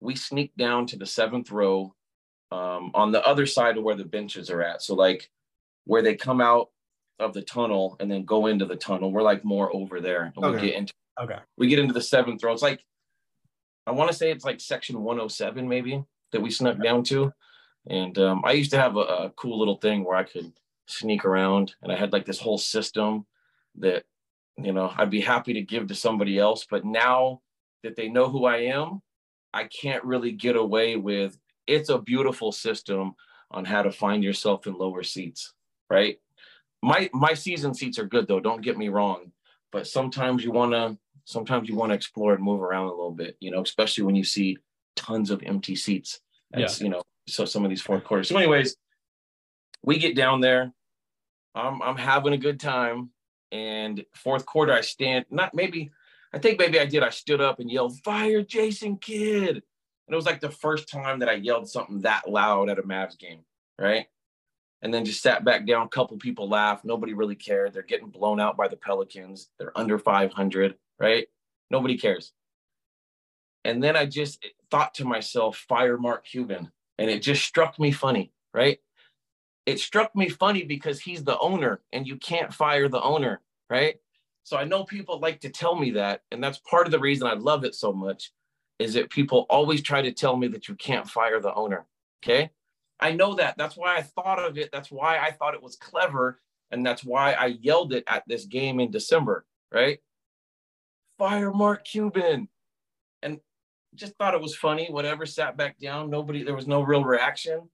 we 0.00 0.14
sneaked 0.16 0.56
down 0.56 0.86
to 0.86 0.96
the 0.96 1.06
seventh 1.06 1.50
row 1.50 1.94
um, 2.50 2.90
on 2.94 3.12
the 3.12 3.26
other 3.26 3.46
side 3.46 3.78
of 3.78 3.84
where 3.84 3.96
the 3.96 4.04
benches 4.04 4.50
are 4.50 4.62
at 4.62 4.82
so 4.82 4.94
like 4.94 5.30
where 5.84 6.02
they 6.02 6.14
come 6.14 6.40
out 6.40 6.68
of 7.18 7.32
the 7.32 7.42
tunnel 7.42 7.96
and 8.00 8.10
then 8.10 8.24
go 8.24 8.46
into 8.46 8.66
the 8.66 8.76
tunnel. 8.76 9.12
We're 9.12 9.22
like 9.22 9.44
more 9.44 9.74
over 9.74 10.00
there. 10.00 10.24
And 10.24 10.44
Okay. 10.44 10.60
we 10.60 10.66
get 10.68 10.76
into 10.76 10.92
Okay. 11.20 11.38
we 11.56 11.66
get 11.68 11.78
into 11.78 11.94
the 11.94 12.02
seventh 12.02 12.42
row. 12.42 12.52
It's 12.52 12.62
like 12.62 12.84
I 13.86 13.90
want 13.90 14.10
to 14.10 14.16
say 14.16 14.30
it's 14.30 14.44
like 14.44 14.60
section 14.60 15.02
107 15.02 15.68
maybe 15.68 16.04
that 16.32 16.40
we 16.40 16.50
snuck 16.50 16.82
down 16.82 17.04
to. 17.04 17.32
And 17.88 18.16
um, 18.18 18.42
I 18.44 18.52
used 18.52 18.70
to 18.72 18.80
have 18.80 18.96
a, 18.96 19.00
a 19.00 19.32
cool 19.36 19.58
little 19.58 19.76
thing 19.76 20.04
where 20.04 20.16
I 20.16 20.24
could 20.24 20.52
sneak 20.86 21.24
around 21.24 21.74
and 21.82 21.92
I 21.92 21.96
had 21.96 22.12
like 22.12 22.26
this 22.26 22.40
whole 22.40 22.58
system 22.58 23.26
that 23.78 24.04
you 24.58 24.72
know 24.72 24.92
I'd 24.96 25.10
be 25.10 25.20
happy 25.20 25.54
to 25.54 25.62
give 25.62 25.88
to 25.88 25.94
somebody 25.94 26.38
else. 26.38 26.66
But 26.68 26.84
now 26.84 27.40
that 27.82 27.96
they 27.96 28.08
know 28.08 28.28
who 28.28 28.44
I 28.44 28.58
am, 28.58 29.02
I 29.52 29.64
can't 29.64 30.04
really 30.04 30.32
get 30.32 30.56
away 30.56 30.96
with 30.96 31.38
it's 31.66 31.88
a 31.88 31.98
beautiful 31.98 32.52
system 32.52 33.14
on 33.50 33.64
how 33.64 33.82
to 33.82 33.92
find 33.92 34.24
yourself 34.24 34.66
in 34.66 34.74
lower 34.74 35.02
seats, 35.02 35.54
right? 35.88 36.18
my 36.82 37.08
my 37.12 37.32
season 37.32 37.72
seats 37.72 37.98
are 37.98 38.06
good 38.06 38.26
though 38.26 38.40
don't 38.40 38.62
get 38.62 38.76
me 38.76 38.88
wrong 38.88 39.30
but 39.70 39.86
sometimes 39.86 40.44
you 40.44 40.50
want 40.50 40.72
to 40.72 40.98
sometimes 41.24 41.68
you 41.68 41.76
want 41.76 41.90
to 41.90 41.94
explore 41.94 42.34
and 42.34 42.42
move 42.42 42.60
around 42.60 42.86
a 42.86 42.90
little 42.90 43.12
bit 43.12 43.36
you 43.40 43.50
know 43.50 43.62
especially 43.62 44.04
when 44.04 44.16
you 44.16 44.24
see 44.24 44.58
tons 44.96 45.30
of 45.30 45.42
empty 45.44 45.76
seats 45.76 46.20
That's, 46.50 46.80
you 46.80 46.88
know 46.88 47.02
so 47.28 47.44
some 47.44 47.64
of 47.64 47.70
these 47.70 47.82
fourth 47.82 48.04
quarters 48.04 48.28
so 48.28 48.36
anyways 48.36 48.76
we 49.82 49.98
get 49.98 50.16
down 50.16 50.40
there 50.40 50.72
i'm 51.54 51.82
i'm 51.82 51.96
having 51.96 52.32
a 52.32 52.38
good 52.38 52.60
time 52.60 53.10
and 53.50 54.04
fourth 54.14 54.46
quarter 54.46 54.72
i 54.72 54.80
stand 54.80 55.24
not 55.30 55.54
maybe 55.54 55.90
i 56.32 56.38
think 56.38 56.58
maybe 56.58 56.78
i 56.78 56.86
did 56.86 57.02
i 57.02 57.10
stood 57.10 57.40
up 57.40 57.60
and 57.60 57.70
yelled 57.70 57.98
fire 58.00 58.42
jason 58.42 58.96
kidd 58.96 59.50
and 59.56 60.14
it 60.14 60.16
was 60.16 60.26
like 60.26 60.40
the 60.40 60.50
first 60.50 60.88
time 60.88 61.20
that 61.20 61.28
i 61.28 61.34
yelled 61.34 61.68
something 61.68 62.00
that 62.00 62.28
loud 62.28 62.68
at 62.68 62.78
a 62.78 62.82
mavs 62.82 63.18
game 63.18 63.40
right 63.78 64.06
and 64.82 64.92
then 64.92 65.04
just 65.04 65.22
sat 65.22 65.44
back 65.44 65.64
down. 65.64 65.86
A 65.86 65.88
couple 65.88 66.16
people 66.18 66.48
laughed. 66.48 66.84
Nobody 66.84 67.14
really 67.14 67.36
cared. 67.36 67.72
They're 67.72 67.82
getting 67.82 68.10
blown 68.10 68.40
out 68.40 68.56
by 68.56 68.68
the 68.68 68.76
Pelicans. 68.76 69.48
They're 69.58 69.76
under 69.78 69.98
500, 69.98 70.74
right? 70.98 71.28
Nobody 71.70 71.96
cares. 71.96 72.32
And 73.64 73.82
then 73.82 73.96
I 73.96 74.06
just 74.06 74.44
thought 74.70 74.94
to 74.94 75.04
myself, 75.04 75.56
fire 75.68 75.96
Mark 75.96 76.24
Cuban. 76.24 76.70
And 76.98 77.10
it 77.10 77.20
just 77.22 77.44
struck 77.44 77.78
me 77.78 77.90
funny, 77.90 78.32
right? 78.52 78.78
It 79.66 79.78
struck 79.78 80.14
me 80.14 80.28
funny 80.28 80.64
because 80.64 81.00
he's 81.00 81.24
the 81.24 81.38
owner 81.38 81.80
and 81.92 82.06
you 82.06 82.16
can't 82.16 82.52
fire 82.52 82.88
the 82.88 83.02
owner, 83.02 83.40
right? 83.70 83.96
So 84.44 84.56
I 84.56 84.64
know 84.64 84.84
people 84.84 85.20
like 85.20 85.40
to 85.40 85.50
tell 85.50 85.76
me 85.76 85.92
that. 85.92 86.22
And 86.32 86.42
that's 86.42 86.58
part 86.58 86.86
of 86.86 86.92
the 86.92 86.98
reason 86.98 87.26
I 87.26 87.34
love 87.34 87.64
it 87.64 87.74
so 87.74 87.92
much 87.92 88.32
is 88.78 88.94
that 88.94 89.10
people 89.10 89.46
always 89.48 89.82
try 89.82 90.02
to 90.02 90.12
tell 90.12 90.36
me 90.36 90.48
that 90.48 90.68
you 90.68 90.74
can't 90.74 91.08
fire 91.08 91.40
the 91.40 91.54
owner. 91.54 91.86
Okay. 92.22 92.50
I 92.98 93.12
know 93.12 93.34
that. 93.34 93.56
That's 93.56 93.76
why 93.76 93.96
I 93.96 94.02
thought 94.02 94.38
of 94.38 94.58
it. 94.58 94.70
That's 94.72 94.90
why 94.90 95.18
I 95.18 95.30
thought 95.30 95.54
it 95.54 95.62
was 95.62 95.76
clever. 95.76 96.40
And 96.70 96.84
that's 96.84 97.04
why 97.04 97.32
I 97.32 97.58
yelled 97.60 97.92
it 97.92 98.04
at 98.06 98.24
this 98.26 98.46
game 98.46 98.80
in 98.80 98.90
December, 98.90 99.44
right? 99.70 99.98
Fire 101.18 101.52
Mark 101.52 101.84
Cuban. 101.84 102.48
Just 103.94 104.16
thought 104.16 104.34
it 104.34 104.40
was 104.40 104.56
funny, 104.56 104.88
whatever, 104.90 105.26
sat 105.26 105.56
back 105.56 105.78
down. 105.78 106.10
Nobody, 106.10 106.42
there 106.42 106.54
was 106.54 106.66
no 106.66 106.82
real 106.82 107.04
reaction, 107.04 107.68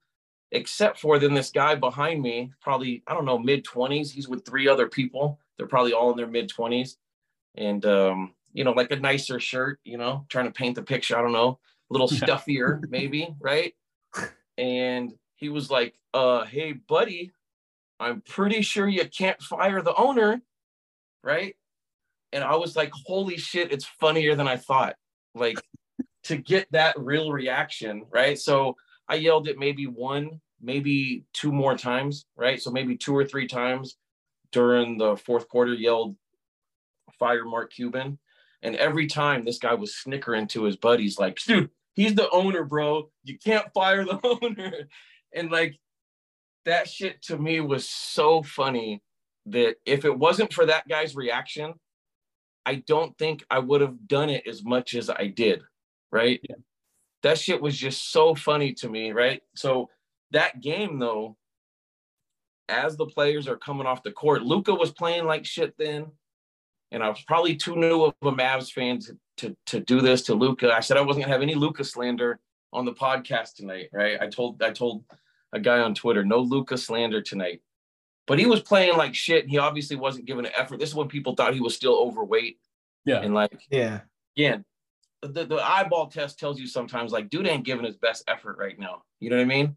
except 0.50 0.98
for 0.98 1.18
then 1.18 1.34
this 1.34 1.50
guy 1.50 1.74
behind 1.74 2.22
me, 2.22 2.52
probably, 2.60 3.02
I 3.06 3.14
don't 3.14 3.24
know, 3.24 3.38
mid 3.38 3.64
20s. 3.64 4.10
He's 4.10 4.28
with 4.28 4.44
three 4.44 4.66
other 4.68 4.88
people. 4.88 5.38
They're 5.56 5.68
probably 5.68 5.92
all 5.92 6.10
in 6.10 6.16
their 6.16 6.26
mid 6.26 6.50
20s. 6.50 6.96
And, 7.56 7.84
um, 7.86 8.34
you 8.52 8.64
know, 8.64 8.72
like 8.72 8.90
a 8.90 8.96
nicer 8.96 9.38
shirt, 9.38 9.80
you 9.84 9.98
know, 9.98 10.26
trying 10.28 10.46
to 10.46 10.50
paint 10.50 10.74
the 10.74 10.82
picture. 10.82 11.16
I 11.16 11.22
don't 11.22 11.32
know, 11.32 11.58
a 11.90 11.92
little 11.92 12.08
stuffier, 12.08 12.80
maybe, 12.88 13.34
right? 13.40 13.74
and 14.58 15.12
he 15.36 15.48
was 15.48 15.70
like, 15.70 15.94
uh, 16.14 16.44
hey, 16.44 16.72
buddy, 16.72 17.30
I'm 18.00 18.22
pretty 18.22 18.62
sure 18.62 18.88
you 18.88 19.08
can't 19.08 19.40
fire 19.40 19.82
the 19.82 19.94
owner, 19.94 20.42
right? 21.22 21.54
And 22.32 22.44
I 22.44 22.56
was 22.56 22.76
like, 22.76 22.90
holy 23.06 23.36
shit, 23.36 23.72
it's 23.72 23.84
funnier 23.84 24.34
than 24.34 24.48
I 24.48 24.56
thought. 24.56 24.96
Like 25.34 25.58
to 26.28 26.36
get 26.36 26.70
that 26.72 26.94
real 26.98 27.32
reaction, 27.32 28.04
right? 28.10 28.38
So 28.38 28.76
I 29.08 29.14
yelled 29.14 29.48
it 29.48 29.58
maybe 29.58 29.86
one, 29.86 30.40
maybe 30.60 31.24
two 31.32 31.50
more 31.50 31.76
times, 31.76 32.26
right? 32.36 32.60
So 32.60 32.70
maybe 32.70 32.96
two 32.96 33.16
or 33.16 33.24
three 33.24 33.46
times 33.46 33.96
during 34.52 34.98
the 34.98 35.16
fourth 35.16 35.48
quarter, 35.48 35.72
yelled 35.72 36.16
fire 37.18 37.46
Mark 37.46 37.72
Cuban. 37.72 38.18
And 38.60 38.76
every 38.76 39.06
time 39.06 39.44
this 39.44 39.58
guy 39.58 39.72
was 39.72 39.96
snickering 39.96 40.48
to 40.48 40.64
his 40.64 40.76
buddies, 40.76 41.18
like, 41.18 41.38
dude, 41.46 41.70
he's 41.94 42.14
the 42.14 42.28
owner, 42.30 42.62
bro. 42.64 43.10
You 43.24 43.38
can't 43.38 43.72
fire 43.72 44.04
the 44.04 44.20
owner. 44.42 44.72
And 45.34 45.50
like 45.50 45.78
that 46.66 46.88
shit 46.88 47.22
to 47.22 47.38
me 47.38 47.60
was 47.60 47.88
so 47.88 48.42
funny 48.42 49.02
that 49.46 49.76
if 49.86 50.04
it 50.04 50.18
wasn't 50.18 50.52
for 50.52 50.66
that 50.66 50.86
guy's 50.88 51.16
reaction, 51.16 51.72
I 52.66 52.82
don't 52.86 53.16
think 53.16 53.44
I 53.50 53.60
would 53.60 53.80
have 53.80 54.06
done 54.06 54.28
it 54.28 54.46
as 54.46 54.62
much 54.62 54.94
as 54.94 55.08
I 55.08 55.28
did. 55.28 55.62
Right. 56.10 56.40
Yeah. 56.48 56.56
That 57.22 57.38
shit 57.38 57.60
was 57.60 57.76
just 57.76 58.12
so 58.12 58.34
funny 58.34 58.72
to 58.74 58.88
me. 58.88 59.12
Right. 59.12 59.42
So 59.54 59.90
that 60.30 60.60
game, 60.60 60.98
though, 60.98 61.36
as 62.68 62.96
the 62.96 63.06
players 63.06 63.48
are 63.48 63.56
coming 63.56 63.86
off 63.86 64.02
the 64.02 64.12
court, 64.12 64.42
Luka 64.42 64.74
was 64.74 64.92
playing 64.92 65.24
like 65.24 65.44
shit 65.44 65.74
then. 65.78 66.06
And 66.90 67.02
I 67.02 67.08
was 67.08 67.22
probably 67.26 67.56
too 67.56 67.76
new 67.76 68.04
of 68.04 68.14
a 68.22 68.32
Mavs 68.32 68.72
fan 68.72 68.98
to, 69.00 69.18
to, 69.38 69.56
to 69.66 69.80
do 69.80 70.00
this 70.00 70.22
to 70.22 70.34
Luka. 70.34 70.72
I 70.74 70.80
said 70.80 70.96
I 70.96 71.02
wasn't 71.02 71.24
gonna 71.24 71.32
have 71.32 71.42
any 71.42 71.54
Luka 71.54 71.84
slander 71.84 72.40
on 72.72 72.84
the 72.84 72.92
podcast 72.92 73.54
tonight, 73.56 73.88
right? 73.92 74.18
I 74.20 74.26
told 74.28 74.62
I 74.62 74.70
told 74.70 75.04
a 75.52 75.60
guy 75.60 75.80
on 75.80 75.94
Twitter, 75.94 76.24
no 76.24 76.38
Luka 76.38 76.78
slander 76.78 77.20
tonight. 77.20 77.60
But 78.26 78.38
he 78.38 78.46
was 78.46 78.60
playing 78.60 78.96
like 78.96 79.14
shit. 79.14 79.48
He 79.48 79.58
obviously 79.58 79.96
wasn't 79.96 80.26
giving 80.26 80.44
an 80.44 80.52
effort. 80.56 80.78
This 80.78 80.90
is 80.90 80.94
when 80.94 81.08
people 81.08 81.34
thought 81.34 81.54
he 81.54 81.60
was 81.60 81.74
still 81.74 81.98
overweight. 81.98 82.58
Yeah. 83.06 83.20
And 83.20 83.34
like, 83.34 83.58
yeah. 83.70 84.00
Again, 84.36 84.64
the, 85.22 85.44
the 85.44 85.56
eyeball 85.56 86.06
test 86.06 86.38
tells 86.38 86.60
you 86.60 86.66
sometimes 86.66 87.12
like 87.12 87.30
dude 87.30 87.46
ain't 87.46 87.64
giving 87.64 87.84
his 87.84 87.96
best 87.96 88.24
effort 88.28 88.56
right 88.58 88.78
now. 88.78 89.02
You 89.20 89.30
know 89.30 89.36
what 89.36 89.42
I 89.42 89.46
mean? 89.46 89.76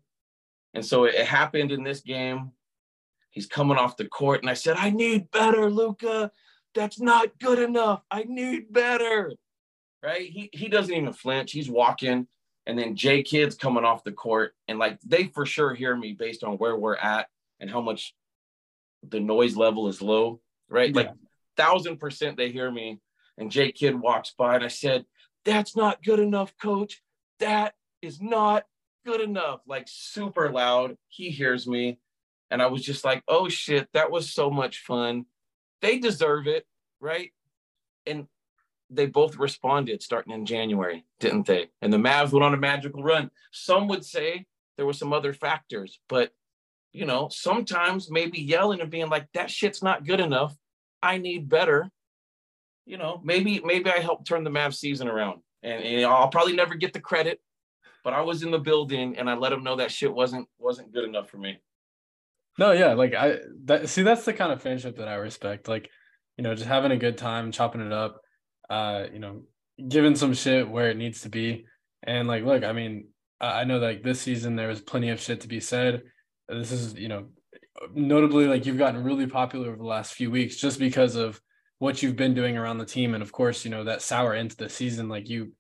And 0.74 0.86
so 0.86 1.06
it, 1.06 1.16
it 1.16 1.26
happened 1.26 1.72
in 1.72 1.84
this 1.84 2.02
game. 2.02 2.52
He's 3.32 3.48
coming 3.48 3.78
off 3.78 3.98
the 3.98 4.06
court, 4.06 4.42
and 4.42 4.50
I 4.50 4.56
said, 4.56 4.76
I 4.78 4.90
need 4.90 5.32
better, 5.32 5.70
Luka. 5.70 6.32
That's 6.76 7.00
not 7.00 7.38
good 7.40 7.60
enough. 7.60 8.02
I 8.12 8.24
need 8.24 8.72
better. 8.72 9.34
Right? 10.04 10.30
He 10.30 10.50
he 10.54 10.68
doesn't 10.68 10.94
even 10.94 11.14
flinch. 11.14 11.52
He's 11.52 11.70
walking. 11.70 12.28
And 12.68 12.78
then 12.78 12.96
Jay 12.96 13.24
Kidd's 13.24 13.56
coming 13.56 13.84
off 13.84 14.04
the 14.04 14.12
court. 14.12 14.54
And 14.68 14.80
like 14.80 15.00
they 15.02 15.26
for 15.26 15.46
sure 15.46 15.74
hear 15.74 15.96
me 15.96 16.14
based 16.14 16.44
on 16.44 16.58
where 16.58 16.76
we're 16.76 16.96
at 16.96 17.28
and 17.60 17.70
how 17.70 17.82
much 17.82 18.14
the 19.08 19.20
noise 19.20 19.56
level 19.56 19.88
is 19.88 20.02
low. 20.02 20.42
Right? 20.70 20.90
Yeah. 20.90 21.02
Like 21.02 21.12
thousand 21.58 21.98
percent 21.98 22.38
they 22.38 22.52
hear 22.52 22.72
me. 22.72 23.00
And 23.38 23.52
Jay 23.52 23.72
Kidd 23.72 24.00
walks 24.00 24.34
by 24.38 24.56
and 24.56 24.64
I 24.64 24.70
said, 24.70 25.06
That's 25.46 25.76
not 25.76 26.04
good 26.04 26.20
enough, 26.20 26.54
coach. 26.62 27.02
That 27.40 27.74
is 28.02 28.22
not 28.22 28.66
good 29.06 29.22
enough. 29.22 29.62
Like 29.66 29.88
super 29.88 30.52
loud. 30.52 30.98
He 31.08 31.30
hears 31.30 31.68
me. 31.68 32.00
And 32.50 32.62
I 32.62 32.68
was 32.68 32.84
just 32.84 33.06
like, 33.06 33.24
oh 33.28 33.50
shit, 33.50 33.88
that 33.94 34.12
was 34.12 34.30
so 34.30 34.50
much 34.50 34.80
fun. 34.80 35.26
They 35.82 36.00
deserve 36.00 36.48
it, 36.48 36.66
right? 37.00 37.32
And 38.06 38.28
they 38.90 39.06
both 39.06 39.38
responded 39.38 40.04
starting 40.04 40.34
in 40.34 40.46
January, 40.46 41.06
didn't 41.20 41.48
they? 41.48 41.70
And 41.82 41.94
the 41.94 41.98
Mavs 41.98 42.32
went 42.32 42.44
on 42.44 42.54
a 42.54 42.58
magical 42.58 43.02
run. 43.02 43.32
Some 43.52 43.88
would 43.88 44.06
say 44.06 44.46
there 44.76 44.86
were 44.86 44.94
some 44.94 45.14
other 45.14 45.34
factors, 45.34 46.00
but 46.10 46.34
you 46.94 47.06
know, 47.06 47.30
sometimes 47.32 48.12
maybe 48.12 48.42
yelling 48.42 48.82
and 48.82 48.92
being 48.92 49.08
like, 49.08 49.28
that 49.34 49.50
shit's 49.50 49.82
not 49.82 50.06
good 50.06 50.20
enough. 50.20 50.56
I 51.02 51.18
need 51.18 51.48
better. 51.48 51.90
You 52.86 52.98
know, 52.98 53.22
maybe 53.24 53.62
maybe 53.64 53.90
I 53.90 54.00
helped 54.00 54.28
turn 54.28 54.44
the 54.44 54.50
Mavs 54.50 54.76
season 54.76 55.08
around. 55.08 55.42
And, 55.64 55.84
and 55.84 56.06
I'll 56.06 56.30
probably 56.30 56.56
never 56.56 56.76
get 56.76 56.94
the 56.94 57.00
credit, 57.00 57.40
but 58.04 58.14
I 58.14 58.22
was 58.22 58.42
in 58.42 58.52
the 58.52 58.60
building 58.60 59.18
and 59.18 59.30
I 59.30 59.36
let 59.36 59.50
them 59.50 59.64
know 59.64 59.76
that 59.76 59.92
shit 59.92 60.14
wasn't 60.14 60.48
wasn't 60.58 60.94
good 60.94 61.04
enough 61.04 61.30
for 61.30 61.38
me. 61.38 61.60
No, 62.58 62.72
yeah, 62.72 62.94
like 62.94 63.14
I 63.14 63.40
that 63.66 63.90
see 63.90 64.04
that's 64.04 64.26
the 64.26 64.34
kind 64.34 64.52
of 64.52 64.62
friendship 64.62 64.98
that 64.98 65.08
I 65.08 65.16
respect. 65.16 65.68
Like, 65.68 65.90
you 66.38 66.44
know, 66.44 66.56
just 66.56 66.68
having 66.68 66.92
a 66.92 66.98
good 66.98 67.18
time, 67.18 67.52
chopping 67.52 67.82
it 67.82 67.94
up, 67.94 68.22
uh, 68.70 69.06
you 69.14 69.20
know, 69.20 69.44
giving 69.88 70.16
some 70.16 70.34
shit 70.34 70.70
where 70.70 70.90
it 70.90 70.98
needs 70.98 71.22
to 71.22 71.30
be. 71.30 71.66
And 72.04 72.28
like, 72.28 72.44
look, 72.44 72.64
I 72.64 72.72
mean, 72.72 73.08
I 73.40 73.64
know 73.64 73.78
like 73.78 74.04
this 74.04 74.22
season 74.22 74.56
there 74.56 74.68
was 74.68 74.82
plenty 74.82 75.10
of 75.10 75.22
shit 75.22 75.42
to 75.42 75.48
be 75.48 75.60
said. 75.60 76.02
This 76.50 76.72
is, 76.72 76.96
you 76.96 77.08
know, 77.08 77.28
notably 77.94 78.48
like 78.48 78.66
you've 78.66 78.78
gotten 78.78 79.04
really 79.04 79.28
popular 79.28 79.68
over 79.68 79.78
the 79.78 79.84
last 79.84 80.14
few 80.14 80.30
weeks 80.30 80.58
just 80.58 80.80
because 80.80 81.16
of 81.16 81.40
what 81.82 82.04
you've 82.04 82.16
been 82.16 82.36
doing 82.36 82.60
around 82.60 82.78
the 82.78 82.86
team. 82.86 83.16
And 83.16 83.24
of 83.24 83.32
course, 83.32 83.66
you 83.66 83.72
know, 83.72 83.86
that 83.86 84.04
sour 84.04 84.36
end 84.36 84.52
to 84.52 84.58
the 84.58 84.70
season, 84.70 85.10
like 85.10 85.28
you 85.28 85.54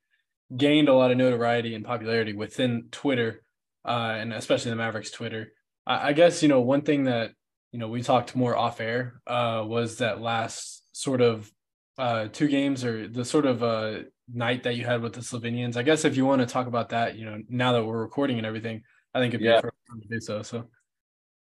gained 0.55 0.87
a 0.87 0.93
lot 0.93 1.09
of 1.09 1.17
notoriety 1.17 1.73
and 1.73 1.83
popularity 1.83 2.33
within 2.33 2.89
Twitter, 2.91 3.41
uh, 3.83 4.17
and 4.19 4.31
especially 4.31 4.69
the 4.69 4.77
Mavericks 4.77 5.09
Twitter. 5.09 5.51
I 5.87 6.13
guess 6.13 6.43
you 6.43 6.47
know 6.47 6.61
one 6.61 6.83
thing 6.83 7.05
that 7.05 7.31
you 7.71 7.79
know 7.79 7.87
we 7.87 8.03
talked 8.03 8.35
more 8.35 8.55
off 8.55 8.79
air 8.79 9.19
uh, 9.25 9.63
was 9.65 9.97
that 9.97 10.21
last 10.21 10.83
sort 10.91 11.21
of 11.21 11.51
uh, 11.97 12.27
two 12.31 12.47
games 12.47 12.85
or 12.85 13.07
the 13.07 13.25
sort 13.25 13.47
of 13.47 13.63
uh, 13.63 14.01
night 14.31 14.61
that 14.63 14.75
you 14.75 14.85
had 14.85 15.01
with 15.01 15.13
the 15.13 15.21
Slovenians. 15.21 15.75
I 15.75 15.81
guess 15.81 16.05
if 16.05 16.15
you 16.17 16.27
want 16.27 16.41
to 16.41 16.45
talk 16.45 16.67
about 16.67 16.89
that, 16.89 17.17
you 17.17 17.25
know, 17.25 17.41
now 17.49 17.71
that 17.73 17.83
we're 17.83 17.99
recording 17.99 18.37
and 18.37 18.45
everything, 18.45 18.83
I 19.15 19.19
think 19.19 19.33
it'd 19.33 19.41
be 19.41 19.47
yeah. 19.47 19.61
to 19.61 19.71
do 20.07 20.19
so. 20.19 20.43
So, 20.43 20.69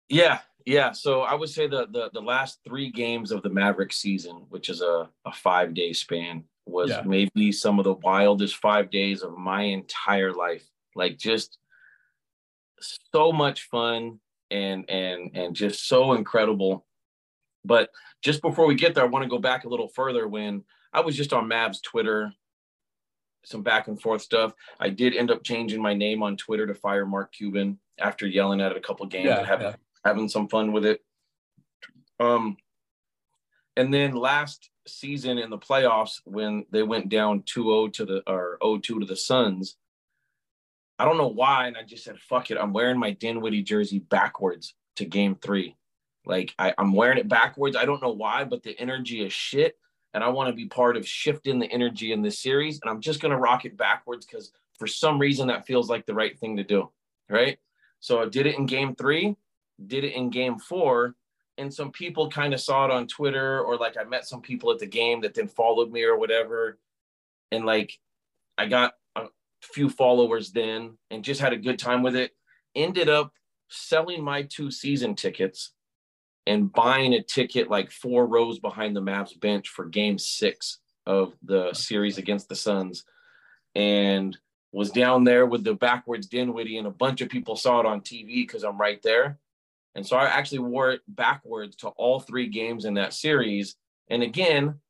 yeah, 0.09 0.39
yeah. 0.65 0.93
So 0.93 1.23
I 1.23 1.35
would 1.35 1.49
say 1.49 1.67
the 1.67 1.87
the 1.87 2.11
the 2.13 2.21
last 2.21 2.61
three 2.65 2.91
games 2.91 3.31
of 3.33 3.43
the 3.43 3.51
Maverick 3.51 3.93
season, 3.93 4.47
which 4.49 4.69
is 4.69 4.81
a 4.81 5.09
a 5.25 5.33
five 5.33 5.75
day 5.75 5.93
span, 5.93 6.45
was 6.67 6.91
yeah. 6.91 7.03
maybe 7.05 7.53
some 7.53 7.79
of 7.79 7.85
the 7.85 7.95
wildest 7.95 8.57
five 8.57 8.91
days 8.91 9.23
of 9.23 9.37
my 9.37 9.63
entire 9.63 10.33
life. 10.33 10.65
Like 10.95 11.19
just 11.19 11.59
so 13.13 13.33
much 13.33 13.69
fun 13.69 14.21
and 14.51 14.89
and 14.89 15.31
and 15.35 15.55
just 15.55 15.87
so 15.87 16.15
incredible. 16.15 16.87
But 17.65 17.91
just 18.23 18.43
before 18.43 18.67
we 18.67 18.75
get 18.75 18.95
there, 18.95 19.05
I 19.05 19.09
want 19.09 19.23
to 19.25 19.29
go 19.29 19.39
back 19.39 19.65
a 19.65 19.69
little 19.69 19.89
further 19.89 20.29
when 20.29 20.65
I 20.93 21.01
was 21.01 21.17
just 21.17 21.33
on 21.33 21.49
Mav's 21.49 21.81
Twitter, 21.81 22.33
some 23.45 23.63
back 23.63 23.89
and 23.89 24.01
forth 24.01 24.23
stuff. 24.23 24.53
I 24.81 24.91
did 24.91 25.15
end 25.15 25.31
up 25.31 25.43
changing 25.43 25.83
my 25.83 25.95
name 25.95 26.23
on 26.23 26.37
Twitter 26.37 26.67
to 26.67 26.75
Fire 26.75 27.07
Mark 27.07 27.33
Cuban 27.33 27.79
after 27.99 28.27
yelling 28.27 28.61
at 28.61 28.71
it 28.71 28.79
a 28.79 28.81
couple 28.81 29.07
games 29.07 29.27
yeah, 29.27 29.39
and 29.39 29.47
having 29.47 29.67
yeah. 29.69 29.77
Having 30.05 30.29
some 30.29 30.49
fun 30.49 30.73
with 30.73 30.85
it. 30.85 31.01
Um, 32.21 32.57
and 33.77 33.93
then 33.93 34.15
last 34.15 34.71
season 34.87 35.39
in 35.39 35.51
the 35.51 35.59
playoffs 35.59 36.21
when 36.25 36.67
they 36.71 36.83
went 36.83 37.09
down 37.09 37.43
2-0 37.43 37.93
to 37.95 38.05
the 38.05 38.23
or 38.27 38.59
0-2 38.63 38.83
to 38.83 39.05
the 39.07 39.17
Suns, 39.17 39.77
I 40.99 41.05
don't 41.05 41.19
know 41.19 41.29
why. 41.29 41.67
And 41.67 41.77
I 41.77 41.83
just 41.83 42.05
said, 42.05 42.19
fuck 42.19 42.51
it. 42.51 42.59
I'm 42.59 42.73
wearing 42.73 42.99
my 42.99 43.11
Dinwiddie 43.13 43.63
jersey 43.63 43.99
backwards 43.99 44.75
to 44.97 45.05
game 45.05 45.37
three. 45.37 45.77
Like 46.25 46.55
I, 46.59 46.73
I'm 46.79 46.93
wearing 46.93 47.19
it 47.19 47.29
backwards. 47.29 47.77
I 47.77 47.85
don't 47.85 48.03
know 48.03 48.13
why, 48.13 48.45
but 48.45 48.63
the 48.63 48.79
energy 48.79 49.25
is 49.25 49.33
shit. 49.33 49.77
And 50.13 50.23
I 50.23 50.29
want 50.29 50.49
to 50.49 50.55
be 50.55 50.67
part 50.67 50.97
of 50.97 51.09
shifting 51.09 51.59
the 51.59 51.71
energy 51.71 52.13
in 52.13 52.23
this 52.23 52.39
series. 52.39 52.81
And 52.81 52.89
I'm 52.89 53.01
just 53.01 53.21
going 53.21 53.33
to 53.33 53.39
rock 53.39 53.65
it 53.65 53.77
backwards 53.77 54.25
because 54.25 54.53
for 54.79 54.87
some 54.87 55.19
reason 55.19 55.49
that 55.49 55.67
feels 55.67 55.91
like 55.91 56.07
the 56.07 56.15
right 56.15 56.39
thing 56.39 56.57
to 56.57 56.65
do. 56.65 56.91
Right. 57.29 57.59
So 57.99 58.23
I 58.23 58.27
did 58.27 58.47
it 58.47 58.57
in 58.57 58.67
game 58.67 58.95
three, 58.95 59.35
did 59.89 60.05
it 60.05 60.15
in 60.15 60.31
game 60.31 60.59
four. 60.59 61.15
And 61.57 61.73
some 61.73 61.93
people 61.93 62.31
kind 62.31 62.53
of 62.53 62.61
saw 62.61 62.85
it 62.85 62.91
on 62.91 63.07
Twitter, 63.07 63.63
or 63.63 63.77
like 63.77 63.97
I 63.97 64.05
met 64.05 64.27
some 64.27 64.41
people 64.41 64.73
at 64.73 64.81
the 64.81 64.87
game 64.87 65.21
that 65.21 65.35
then 65.35 65.47
followed 65.47 65.93
me 65.93 66.03
or 66.03 66.19
whatever. 66.19 66.79
And 67.53 67.65
like 67.65 67.97
I 68.59 68.67
got 68.67 68.95
a 69.15 69.27
few 69.63 69.89
followers 69.89 70.51
then 70.51 70.99
and 71.11 71.25
just 71.25 71.41
had 71.41 71.53
a 71.53 71.59
good 71.59 71.79
time 71.79 72.03
with 72.03 72.17
it. 72.17 72.33
Ended 72.75 73.09
up 73.09 73.33
selling 73.69 74.23
my 74.23 74.43
two 74.43 74.71
season 74.71 75.15
tickets 75.15 75.73
and 76.47 76.73
buying 76.73 77.15
a 77.15 77.23
ticket 77.23 77.71
like 77.71 77.91
four 77.91 78.27
rows 78.27 78.59
behind 78.59 78.95
the 78.95 79.01
Mavs 79.01 79.39
bench 79.39 79.69
for 79.69 79.87
game 79.87 80.19
six 80.19 80.81
of 81.07 81.35
the 81.43 81.73
series 81.73 82.19
against 82.19 82.49
the 82.49 82.57
Suns. 82.57 83.05
And 83.75 84.37
was 84.75 84.91
down 84.91 85.23
there 85.23 85.47
with 85.47 85.63
the 85.63 85.75
backwards 85.75 86.27
Dinwiddie, 86.27 86.79
and 86.79 86.87
a 86.87 86.91
bunch 86.91 87.21
of 87.21 87.29
people 87.29 87.55
saw 87.55 87.79
it 87.79 87.87
on 87.87 88.01
TV 88.01 88.43
because 88.43 88.65
I'm 88.65 88.77
right 88.77 89.01
there. 89.03 89.39
And 89.95 90.07
so 90.07 90.17
I 90.17 90.25
actually 90.25 90.61
wore 90.61 90.91
it 90.91 91.01
backwards 91.07 91.77
to 91.77 91.89
all 91.89 92.21
three 92.21 92.49
games 92.49 92.85
in 92.85 92.95
that 92.95 93.15
series. 93.15 93.77
And 94.11 94.23
again, 94.23 94.81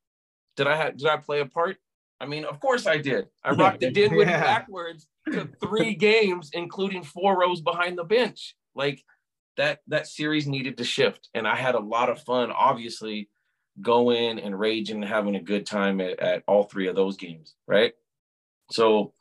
did 0.57 0.66
I 0.66 0.76
have 0.76 0.96
did 0.96 1.09
I 1.09 1.16
play 1.16 1.40
a 1.40 1.46
part? 1.46 1.76
I 2.20 2.26
mean, 2.26 2.44
of 2.44 2.61
course 2.61 2.86
I 2.86 2.98
did. 2.98 3.26
I 3.42 3.52
yeah, 3.52 3.62
rocked 3.62 3.80
the 3.80 3.90
Dinwiddie 3.90 4.30
yeah. 4.30 4.40
backwards 4.40 5.07
to 5.30 5.48
three 5.61 5.94
games, 6.11 6.50
including 6.52 7.02
four 7.02 7.38
rows 7.38 7.61
behind 7.61 7.98
the 7.98 8.05
bench. 8.05 8.55
Like 8.74 9.05
that 9.57 9.80
that 9.88 10.07
series 10.07 10.46
needed 10.46 10.78
to 10.78 10.84
shift, 10.84 11.28
and 11.34 11.46
I 11.46 11.57
had 11.57 11.74
a 11.74 11.80
lot 11.80 12.09
of 12.09 12.22
fun. 12.22 12.50
Obviously, 12.50 13.28
going 13.80 14.38
and 14.38 14.59
raging 14.59 15.02
and 15.02 15.05
having 15.05 15.36
a 15.36 15.42
good 15.42 15.66
time 15.66 16.00
at, 16.00 16.18
at 16.20 16.42
all 16.46 16.64
three 16.64 16.88
of 16.88 16.96
those 16.96 17.16
games. 17.16 17.55
Right. 17.66 17.92
So 18.70 19.12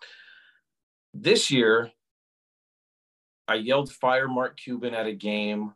this 1.14 1.52
year, 1.52 1.92
I 3.48 3.56
yelled 3.56 3.92
"Fire 3.92 4.28
Mark 4.28 4.58
Cuban" 4.58 4.94
at 4.94 5.08
a 5.08 5.14
game, 5.14 5.74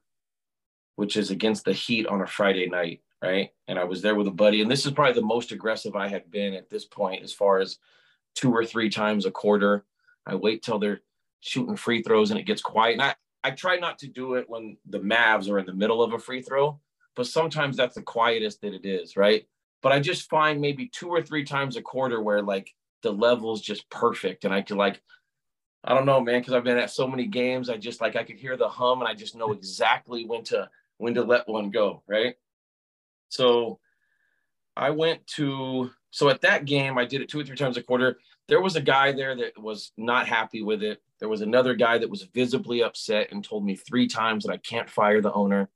which 0.96 1.18
is 1.18 1.32
against 1.32 1.66
the 1.66 1.74
Heat 1.74 2.08
on 2.08 2.22
a 2.22 2.28
Friday 2.28 2.68
night 2.68 3.02
right? 3.20 3.50
And 3.68 3.80
I 3.80 3.84
was 3.84 4.04
there 4.04 4.14
with 4.14 4.28
a 4.28 4.32
buddy, 4.32 4.62
and 4.62 4.70
this 4.70 4.86
is 4.86 4.92
probably 4.92 5.20
the 5.20 5.26
most 5.26 5.52
aggressive 5.52 5.96
I 5.96 6.08
had 6.08 6.30
been 6.30 6.54
at 6.54 6.70
this 6.70 6.86
point, 6.86 7.24
as 7.24 7.34
far 7.34 7.58
as 7.58 7.80
two 8.36 8.54
or 8.54 8.64
three 8.64 8.92
times 8.92 9.26
a 9.26 9.32
quarter. 9.32 9.86
I 10.28 10.36
wait 10.36 10.62
till 10.62 10.78
they're 10.78 11.02
shooting 11.40 11.76
free 11.76 12.04
throws 12.04 12.30
and 12.30 12.40
it 12.40 12.46
gets 12.46 12.62
quiet. 12.62 12.94
And 12.94 13.02
I, 13.02 13.16
I 13.44 13.50
try 13.50 13.78
not 13.78 13.98
to 14.00 14.08
do 14.08 14.36
it 14.36 14.48
when 14.48 14.78
the 14.88 15.00
Mavs 15.00 15.50
are 15.50 15.58
in 15.58 15.66
the 15.66 15.74
middle 15.74 16.04
of 16.04 16.14
a 16.14 16.20
free 16.20 16.44
throw, 16.44 16.80
but 17.16 17.26
sometimes 17.26 17.76
that's 17.76 17.96
the 17.96 18.04
quietest 18.04 18.62
that 18.62 18.76
it 18.76 18.86
is, 18.86 19.18
right? 19.18 19.48
but 19.82 19.92
I 19.92 20.00
just 20.00 20.30
find 20.30 20.60
maybe 20.60 20.88
two 20.88 21.10
or 21.10 21.22
three 21.22 21.44
times 21.44 21.78
a 21.78 21.82
quarter 21.82 22.22
where 22.22 22.42
like 22.42 22.74
the 23.04 23.12
level's 23.12 23.62
just 23.62 23.90
perfect 23.90 24.44
and 24.46 24.54
I 24.54 24.62
can 24.62 24.78
like 24.78 25.02
I 25.84 25.94
don't 25.94 26.06
know, 26.06 26.20
man, 26.20 26.42
because 26.42 26.54
I've 26.54 26.64
been 26.64 26.78
at 26.78 26.92
so 26.92 27.08
many 27.08 27.26
games. 27.26 27.70
I 27.70 27.78
just 27.78 28.02
like 28.02 28.16
I 28.16 28.24
could 28.24 28.38
hear 28.38 28.58
the 28.58 28.68
hum 28.68 29.02
and 29.02 29.08
I 29.08 29.14
just 29.14 29.36
know 29.36 29.52
exactly 29.52 30.26
when 30.26 30.44
to 30.46 30.70
when 30.98 31.14
to 31.14 31.24
let 31.24 31.48
one 31.48 31.70
go, 31.70 32.04
right? 32.08 32.36
So 33.30 33.80
I 34.76 34.90
went 34.90 35.26
to 35.36 35.92
so 36.12 36.30
at 36.30 36.42
that 36.42 36.66
game 36.66 36.98
I 36.98 37.06
did 37.06 37.22
it 37.22 37.30
two 37.30 37.40
or 37.40 37.44
three 37.44 37.56
times 37.56 37.78
a 37.78 37.84
quarter. 37.84 38.18
There 38.48 38.62
was 38.62 38.76
a 38.76 38.82
guy 38.82 39.12
there 39.12 39.36
that 39.36 39.62
was 39.62 39.92
not 39.98 40.28
happy 40.28 40.62
with 40.62 40.82
it. 40.84 41.02
There 41.20 41.30
was 41.30 41.42
another 41.42 41.74
guy 41.74 41.98
that 41.98 42.10
was 42.10 42.24
visibly 42.34 42.84
upset 42.84 43.32
and 43.32 43.44
told 43.44 43.66
me 43.66 43.76
three 43.76 44.08
times 44.08 44.46
that 44.46 44.54
I 44.54 44.58
can't 44.58 44.90
fire 44.90 45.22
the 45.22 45.34
owner. 45.34 45.70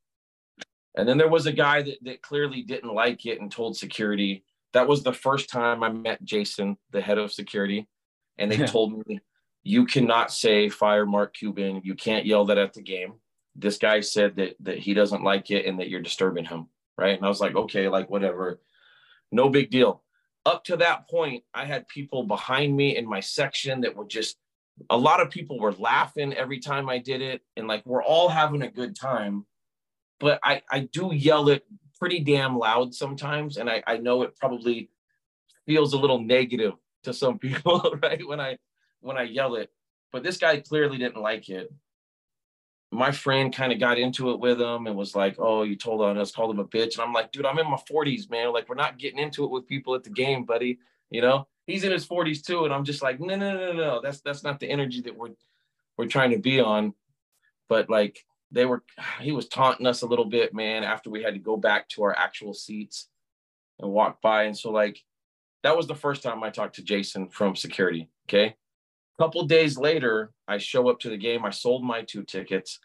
And 0.96 1.08
then 1.08 1.18
there 1.18 1.30
was 1.30 1.46
a 1.46 1.52
guy 1.52 1.82
that, 1.82 1.98
that 2.04 2.22
clearly 2.22 2.64
didn't 2.64 2.94
like 2.94 3.26
it 3.26 3.42
and 3.42 3.52
told 3.52 3.78
security. 3.78 4.44
That 4.74 4.88
was 4.88 5.04
the 5.04 5.14
first 5.14 5.50
time 5.50 5.84
I 5.84 5.92
met 5.92 6.24
Jason, 6.24 6.78
the 6.92 7.02
head 7.02 7.18
of 7.18 7.34
security. 7.34 7.88
And 8.38 8.52
they 8.52 8.58
yeah. 8.58 8.66
told 8.68 9.06
me, 9.08 9.20
you 9.64 9.86
cannot 9.86 10.32
say 10.32 10.70
fire 10.70 11.06
Mark 11.06 11.34
Cuban. 11.36 11.82
You 11.84 11.96
can't 11.96 12.26
yell 12.26 12.46
that 12.46 12.58
at 12.58 12.74
the 12.74 12.82
game. 12.82 13.14
This 13.56 13.78
guy 13.78 14.00
said 14.00 14.36
that 14.38 14.56
that 14.62 14.80
he 14.80 14.94
doesn't 14.94 15.24
like 15.24 15.52
it 15.52 15.66
and 15.66 15.80
that 15.80 15.90
you're 15.90 16.02
disturbing 16.02 16.46
him. 16.46 16.68
Right. 16.98 17.16
And 17.16 17.26
I 17.26 17.30
was 17.30 17.42
like, 17.42 17.56
okay, 17.56 17.88
like 17.90 18.10
whatever. 18.10 18.60
No 19.32 19.50
big 19.50 19.70
deal. 19.70 20.04
Up 20.46 20.64
to 20.66 20.78
that 20.78 21.08
point, 21.10 21.44
I 21.54 21.66
had 21.66 21.88
people 21.88 22.24
behind 22.24 22.76
me 22.76 22.98
in 22.98 23.08
my 23.08 23.20
section 23.20 23.82
that 23.82 23.96
were 23.96 24.08
just 24.08 24.38
a 24.90 24.98
lot 24.98 25.22
of 25.22 25.30
people 25.30 25.60
were 25.60 25.74
laughing 25.74 26.34
every 26.34 26.60
time 26.60 26.90
I 26.90 26.98
did 26.98 27.22
it. 27.22 27.42
And 27.56 27.68
like 27.68 27.86
we're 27.86 28.04
all 28.04 28.30
having 28.30 28.62
a 28.64 28.72
good 28.72 28.96
time 28.96 29.46
but 30.22 30.40
I, 30.44 30.62
I 30.72 30.82
do 30.82 31.12
yell 31.14 31.50
it 31.50 31.66
pretty 32.00 32.20
damn 32.20 32.58
loud 32.58 32.94
sometimes. 32.94 33.58
And 33.58 33.70
I, 33.70 33.84
I 33.86 33.98
know 33.98 34.22
it 34.22 34.38
probably 34.38 34.90
feels 35.66 35.94
a 35.94 35.98
little 35.98 36.22
negative 36.22 36.74
to 37.04 37.14
some 37.14 37.40
people, 37.40 37.98
right? 38.02 38.26
When 38.26 38.40
I 38.40 38.58
when 39.02 39.18
I 39.18 39.24
yell 39.24 39.56
it. 39.56 39.72
But 40.12 40.24
this 40.24 40.38
guy 40.38 40.60
clearly 40.60 40.98
didn't 40.98 41.22
like 41.22 41.50
it. 41.50 41.72
My 42.92 43.12
friend 43.12 43.56
kind 43.56 43.72
of 43.72 43.80
got 43.80 43.98
into 43.98 44.32
it 44.32 44.40
with 44.40 44.60
him 44.60 44.88
and 44.88 44.98
was 44.98 45.16
like, 45.16 45.36
Oh, 45.40 45.64
you 45.64 45.76
told 45.76 46.02
on 46.02 46.18
us, 46.18 46.32
called 46.32 46.52
him 46.52 46.60
a 46.60 46.66
bitch. 46.66 46.96
And 46.96 47.02
I'm 47.02 47.14
like, 47.14 47.32
dude, 47.32 47.46
I'm 47.46 47.60
in 47.60 47.70
my 47.70 47.80
40s, 47.90 48.30
man. 48.30 48.52
Like, 48.52 48.68
we're 48.68 48.76
not 48.76 48.98
getting 48.98 49.20
into 49.20 49.46
it 49.46 49.52
with 49.52 49.68
people 49.68 49.96
at 49.96 50.04
the 50.04 50.10
game, 50.10 50.44
buddy. 50.44 50.80
You 51.10 51.22
know, 51.22 51.48
he's 51.68 51.84
in 51.84 51.92
his 51.92 52.06
40s 52.06 52.44
too. 52.44 52.66
And 52.66 52.74
I'm 52.74 52.84
just 52.84 53.02
like, 53.02 53.20
no, 53.20 53.36
no, 53.36 53.58
no, 53.58 53.74
no. 53.74 54.02
That's 54.02 54.22
that's 54.22 54.44
not 54.44 54.60
the 54.60 54.70
energy 54.70 55.02
that 55.02 55.16
we're 55.16 55.30
we're 55.98 56.08
trying 56.08 56.32
to 56.32 56.40
be 56.40 56.60
on. 56.60 56.94
But 57.70 57.90
like 57.90 58.26
they 58.52 58.66
were 58.66 58.84
he 59.22 59.32
was 59.32 59.48
taunting 59.48 59.88
us 59.88 60.02
a 60.02 60.08
little 60.08 60.26
bit 60.26 60.54
man 60.54 60.84
after 60.84 61.10
we 61.10 61.24
had 61.24 61.34
to 61.34 61.40
go 61.40 61.58
back 61.58 61.88
to 61.90 62.04
our 62.04 62.18
actual 62.18 62.54
seats 62.54 63.08
and 63.80 63.90
walk 63.90 64.22
by 64.22 64.44
and 64.44 64.58
so 64.58 64.72
like 64.72 65.00
that 65.64 65.76
was 65.76 65.88
the 65.88 65.96
first 65.96 66.22
time 66.22 66.44
i 66.44 66.50
talked 66.50 66.76
to 66.76 66.84
jason 66.84 67.30
from 67.30 67.56
security 67.56 68.10
okay 68.28 68.56
a 69.22 69.26
couple 69.26 69.44
days 69.46 69.78
later 69.78 70.32
i 70.48 70.58
show 70.58 70.90
up 70.90 71.00
to 71.00 71.10
the 71.10 71.18
game 71.18 71.46
i 71.46 71.50
sold 71.50 71.84
my 71.84 72.02
two 72.02 72.24
tickets 72.24 72.80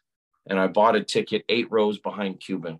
and 0.48 0.58
i 0.58 0.66
bought 0.66 0.96
a 0.96 1.02
ticket 1.02 1.44
eight 1.48 1.66
rows 1.70 1.98
behind 1.98 2.40
cuban 2.40 2.78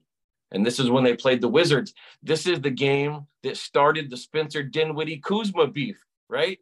and 0.53 0.65
this 0.65 0.79
is 0.79 0.91
when 0.91 1.05
they 1.05 1.17
played 1.17 1.41
the 1.41 1.49
wizards 1.49 1.95
this 2.23 2.47
is 2.47 2.61
the 2.61 2.71
game 2.71 3.27
that 3.43 3.57
started 3.57 4.11
the 4.11 4.17
spencer 4.17 4.63
dinwiddie 4.63 5.19
kuzma 5.19 5.67
beef 5.67 5.97
right 6.29 6.59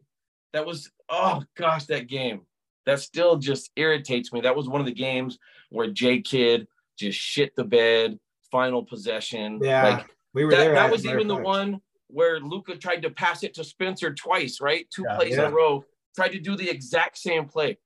that 0.53 0.65
was 0.65 0.89
oh 1.09 1.43
gosh 1.57 1.85
that 1.85 2.07
game 2.07 2.41
that 2.85 2.99
still 2.99 3.35
just 3.35 3.71
irritates 3.75 4.31
me 4.31 4.41
that 4.41 4.55
was 4.55 4.69
one 4.69 4.79
of 4.79 4.87
the 4.87 4.93
games 4.93 5.37
where 5.69 5.89
J 5.89 6.21
Kidd 6.21 6.67
just 6.97 7.19
shit 7.19 7.55
the 7.55 7.63
bed, 7.63 8.19
final 8.51 8.83
possession. 8.83 9.59
Yeah, 9.61 9.83
like 9.83 10.05
we 10.33 10.45
were 10.45 10.51
that, 10.51 10.57
there. 10.57 10.73
That 10.75 10.91
was 10.91 11.05
even 11.05 11.27
the 11.27 11.35
one 11.35 11.81
where 12.07 12.39
Luka 12.39 12.77
tried 12.77 13.01
to 13.01 13.09
pass 13.09 13.43
it 13.43 13.53
to 13.55 13.63
Spencer 13.63 14.13
twice, 14.13 14.61
right? 14.61 14.87
Two 14.93 15.03
yeah, 15.07 15.15
plays 15.17 15.35
yeah. 15.35 15.47
in 15.47 15.51
a 15.51 15.55
row, 15.55 15.83
tried 16.15 16.29
to 16.29 16.39
do 16.39 16.55
the 16.55 16.69
exact 16.69 17.17
same 17.17 17.45
play. 17.45 17.77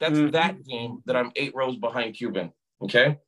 That's 0.00 0.18
mm-hmm. 0.18 0.30
that 0.30 0.64
game 0.64 1.02
that 1.06 1.16
I'm 1.16 1.32
eight 1.36 1.54
rows 1.54 1.76
behind 1.76 2.14
Cuban. 2.14 2.52
Okay. 2.82 3.18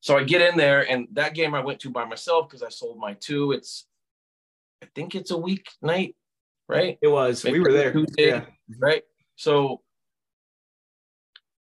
So 0.00 0.16
I 0.16 0.24
get 0.24 0.40
in 0.40 0.56
there, 0.56 0.88
and 0.90 1.08
that 1.12 1.34
game 1.34 1.54
I 1.54 1.60
went 1.60 1.80
to 1.80 1.90
by 1.90 2.04
myself 2.04 2.48
because 2.48 2.62
I 2.62 2.70
sold 2.70 2.98
my 2.98 3.14
two. 3.14 3.52
It's, 3.52 3.86
I 4.82 4.86
think 4.94 5.14
it's 5.14 5.30
a 5.30 5.36
week 5.36 5.68
night, 5.82 6.16
right? 6.68 6.98
It 7.02 7.08
was. 7.08 7.44
Maybe 7.44 7.58
we 7.58 7.64
were 7.66 7.72
there. 7.72 7.92
Tuesday, 7.92 8.28
yeah. 8.28 8.44
Right. 8.78 9.02
So 9.36 9.82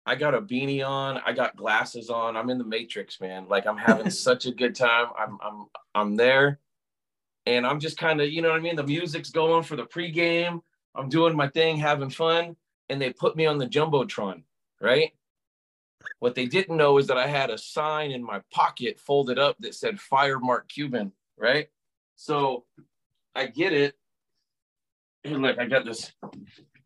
I 0.04 0.14
got 0.14 0.34
a 0.34 0.40
beanie 0.40 0.86
on, 0.86 1.20
I 1.24 1.32
got 1.32 1.54
glasses 1.54 2.08
on. 2.08 2.34
I'm 2.34 2.48
in 2.48 2.56
the 2.56 2.64
matrix, 2.64 3.20
man. 3.20 3.46
Like 3.46 3.66
I'm 3.66 3.76
having 3.76 4.10
such 4.28 4.46
a 4.46 4.52
good 4.52 4.74
time. 4.74 5.08
I'm 5.18 5.38
I'm 5.42 5.66
I'm 5.94 6.16
there. 6.16 6.60
And 7.44 7.66
I'm 7.66 7.80
just 7.80 7.96
kind 7.96 8.20
of, 8.20 8.30
you 8.30 8.42
know 8.42 8.50
what 8.50 8.58
I 8.58 8.60
mean? 8.60 8.76
The 8.76 8.84
music's 8.84 9.30
going 9.30 9.64
for 9.64 9.76
the 9.76 9.84
pregame. 9.84 10.60
I'm 10.98 11.08
doing 11.08 11.36
my 11.36 11.48
thing, 11.48 11.76
having 11.76 12.10
fun. 12.10 12.56
And 12.88 13.00
they 13.00 13.12
put 13.12 13.36
me 13.36 13.46
on 13.46 13.58
the 13.58 13.66
Jumbotron, 13.66 14.42
right? 14.80 15.12
What 16.20 16.34
they 16.34 16.46
didn't 16.46 16.76
know 16.76 16.98
is 16.98 17.06
that 17.08 17.18
I 17.18 17.26
had 17.26 17.50
a 17.50 17.58
sign 17.58 18.10
in 18.10 18.24
my 18.24 18.40
pocket 18.50 18.98
folded 18.98 19.38
up 19.38 19.56
that 19.60 19.74
said 19.74 20.00
Fire 20.00 20.38
Mark 20.38 20.68
Cuban, 20.68 21.12
right? 21.36 21.68
So 22.16 22.64
I 23.34 23.46
get 23.46 23.72
it. 23.72 23.94
And 25.24 25.42
look, 25.42 25.58
I 25.58 25.66
got 25.66 25.84
this 25.84 26.12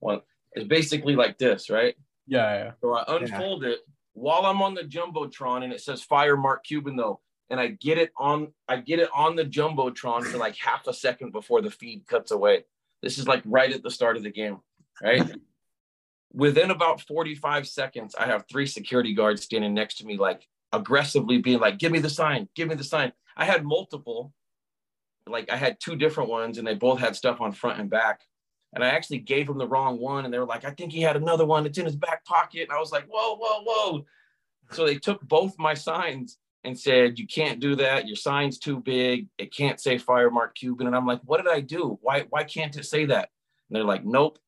one. 0.00 0.20
It's 0.52 0.66
basically 0.66 1.16
like 1.16 1.38
this, 1.38 1.70
right? 1.70 1.94
Yeah, 2.26 2.64
yeah. 2.64 2.70
So 2.80 2.94
I 2.94 3.04
unfold 3.16 3.62
yeah. 3.62 3.70
it 3.70 3.78
while 4.14 4.44
I'm 4.44 4.62
on 4.62 4.74
the 4.74 4.82
jumbotron, 4.82 5.64
and 5.64 5.72
it 5.72 5.80
says 5.80 6.02
"Fire 6.02 6.36
Mark 6.36 6.64
Cuban" 6.64 6.96
though, 6.96 7.20
and 7.50 7.58
I 7.58 7.68
get 7.68 7.98
it 7.98 8.12
on 8.16 8.52
I 8.68 8.78
get 8.78 8.98
it 8.98 9.08
on 9.14 9.36
the 9.36 9.44
jumbotron 9.44 10.24
for 10.24 10.38
like 10.38 10.56
half 10.56 10.86
a 10.86 10.94
second 10.94 11.32
before 11.32 11.62
the 11.62 11.70
feed 11.70 12.06
cuts 12.06 12.30
away. 12.30 12.64
This 13.02 13.18
is 13.18 13.26
like 13.26 13.42
right 13.44 13.72
at 13.72 13.82
the 13.82 13.90
start 13.90 14.16
of 14.16 14.22
the 14.22 14.30
game, 14.30 14.58
right? 15.02 15.30
Within 16.32 16.70
about 16.70 17.02
45 17.02 17.68
seconds, 17.68 18.14
I 18.14 18.26
have 18.26 18.46
three 18.50 18.66
security 18.66 19.12
guards 19.14 19.42
standing 19.42 19.74
next 19.74 19.98
to 19.98 20.06
me, 20.06 20.16
like 20.16 20.46
aggressively 20.72 21.38
being 21.38 21.58
like, 21.58 21.78
"Give 21.78 21.92
me 21.92 21.98
the 21.98 22.08
sign! 22.08 22.48
Give 22.54 22.68
me 22.68 22.74
the 22.74 22.84
sign!" 22.84 23.12
I 23.36 23.44
had 23.44 23.64
multiple, 23.64 24.32
like 25.26 25.50
I 25.50 25.56
had 25.56 25.78
two 25.78 25.96
different 25.96 26.30
ones, 26.30 26.56
and 26.56 26.66
they 26.66 26.74
both 26.74 27.00
had 27.00 27.16
stuff 27.16 27.40
on 27.40 27.52
front 27.52 27.80
and 27.80 27.90
back 27.90 28.22
and 28.74 28.82
I 28.82 28.88
actually 28.88 29.18
gave 29.18 29.48
him 29.48 29.58
the 29.58 29.68
wrong 29.68 29.98
one. 29.98 30.24
And 30.24 30.32
they 30.32 30.38
were 30.38 30.46
like, 30.46 30.64
I 30.64 30.70
think 30.70 30.92
he 30.92 31.02
had 31.02 31.16
another 31.16 31.44
one. 31.44 31.66
It's 31.66 31.78
in 31.78 31.84
his 31.84 31.96
back 31.96 32.24
pocket. 32.24 32.62
And 32.62 32.72
I 32.72 32.80
was 32.80 32.92
like, 32.92 33.06
whoa, 33.08 33.36
whoa, 33.36 33.62
whoa. 33.64 34.06
So 34.70 34.86
they 34.86 34.96
took 34.96 35.20
both 35.22 35.58
my 35.58 35.74
signs 35.74 36.38
and 36.64 36.78
said, 36.78 37.18
You 37.18 37.26
can't 37.26 37.60
do 37.60 37.76
that. 37.76 38.06
Your 38.06 38.16
sign's 38.16 38.58
too 38.58 38.80
big. 38.80 39.28
It 39.38 39.54
can't 39.54 39.80
say 39.80 39.98
Fire 39.98 40.30
Mark 40.30 40.54
Cuban. 40.54 40.86
And 40.86 40.96
I'm 40.96 41.06
like, 41.06 41.20
What 41.24 41.38
did 41.38 41.52
I 41.52 41.60
do? 41.60 41.98
Why, 42.02 42.26
why 42.30 42.44
can't 42.44 42.76
it 42.76 42.84
say 42.84 43.06
that? 43.06 43.30
And 43.68 43.76
they're 43.76 43.84
like, 43.84 44.04
Nope. 44.04 44.38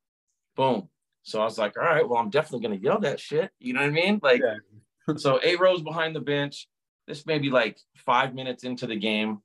Boom. 0.57 0.89
So 1.23 1.41
I 1.41 1.45
was 1.45 1.59
like, 1.59 1.77
All 1.77 1.85
right, 1.85 2.09
well, 2.09 2.21
I'm 2.21 2.31
definitely 2.31 2.67
going 2.67 2.79
to 2.79 2.85
yell 2.85 3.01
that 3.01 3.21
shit. 3.21 3.51
You 3.59 3.73
know 3.73 3.81
what 3.81 3.89
I 3.89 3.93
mean? 3.93 4.21
Like, 4.23 4.43
yeah. 4.43 5.15
so 5.17 5.41
eight 5.43 5.61
rows 5.61 5.83
behind 5.83 6.15
the 6.15 6.21
bench. 6.21 6.69
This 7.07 7.27
may 7.27 7.39
be 7.39 7.51
like 7.51 7.79
five 7.97 8.35
minutes 8.35 8.65
into 8.65 8.87
the 8.87 8.97
game. 8.97 9.41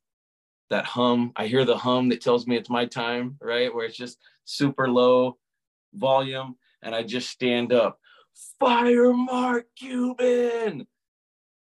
That 0.70 0.86
hum, 0.86 1.32
I 1.36 1.47
hear 1.47 1.65
the 1.65 1.78
hum 1.78 2.09
that 2.09 2.22
tells 2.22 2.45
me 2.45 2.55
it's 2.55 2.70
my 2.70 2.86
time, 2.86 3.38
right? 3.41 3.74
Where 3.74 3.86
it's 3.86 3.97
just 3.97 4.20
super 4.45 4.88
low 4.88 5.39
volume, 5.95 6.57
and 6.84 6.93
I 6.93 7.01
just 7.01 7.30
stand 7.30 7.74
up. 7.74 7.99
Fire 8.59 9.11
Mark 9.11 9.65
Cuban. 9.76 10.86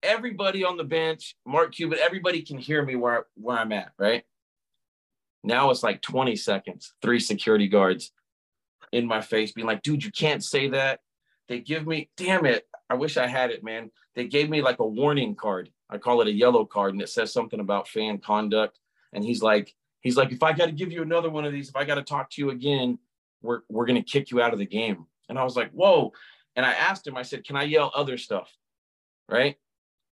Everybody 0.04 0.64
on 0.64 0.78
the 0.78 0.84
bench, 0.84 1.36
Mark 1.46 1.74
Cuban, 1.74 1.98
everybody 2.02 2.42
can 2.42 2.58
hear 2.58 2.84
me 2.84 2.96
where, 2.96 3.26
where 3.36 3.58
I'm 3.58 3.72
at, 3.72 3.94
right? 3.98 4.24
Now 5.44 5.72
it's 5.72 5.84
like 5.84 6.02
20 6.02 6.36
seconds, 6.36 6.94
three 7.02 7.20
security 7.20 7.68
guards 7.68 8.12
in 8.92 9.08
my 9.08 9.22
face 9.22 9.52
being 9.54 9.68
like, 9.68 9.82
dude, 9.82 10.04
you 10.04 10.12
can't 10.12 10.44
say 10.44 10.70
that. 10.70 11.00
They 11.48 11.60
give 11.60 11.88
me, 11.88 12.10
damn 12.18 12.46
it, 12.46 12.68
I 12.90 12.96
wish 12.96 13.18
I 13.18 13.28
had 13.28 13.50
it, 13.50 13.64
man. 13.64 13.90
They 14.16 14.28
gave 14.28 14.50
me 14.50 14.62
like 14.62 14.80
a 14.80 14.88
warning 14.88 15.36
card. 15.36 15.72
I 15.90 15.98
call 15.98 16.22
it 16.22 16.28
a 16.28 16.32
yellow 16.32 16.66
card, 16.66 16.94
and 16.94 17.02
it 17.02 17.10
says 17.10 17.34
something 17.34 17.60
about 17.60 17.88
fan 17.88 18.20
conduct. 18.20 18.80
And 19.14 19.24
he's 19.24 19.42
like, 19.42 19.74
He's 20.04 20.18
like, 20.18 20.34
if 20.34 20.44
I 20.44 20.52
got 20.52 20.66
to 20.66 20.74
give 20.74 20.92
you 20.92 21.02
another 21.02 21.30
one 21.30 21.46
of 21.46 21.54
these, 21.54 21.70
if 21.70 21.78
I 21.78 21.86
got 21.86 21.96
to 21.96 22.04
talk 22.04 22.30
to 22.32 22.42
you 22.42 22.50
again, 22.52 23.00
we're 23.42 23.62
we're 23.70 23.86
gonna 23.86 24.04
kick 24.04 24.32
you 24.32 24.42
out 24.42 24.54
of 24.54 24.60
the 24.60 24.66
game. 24.66 25.06
And 25.30 25.40
I 25.40 25.44
was 25.44 25.56
like, 25.56 25.72
whoa. 25.72 26.12
And 26.56 26.66
I 26.66 26.74
asked 26.74 27.08
him, 27.08 27.18
I 27.18 27.24
said, 27.24 27.46
can 27.46 27.56
I 27.56 27.64
yell 27.64 27.92
other 27.96 28.18
stuff? 28.18 28.52
Right? 29.30 29.56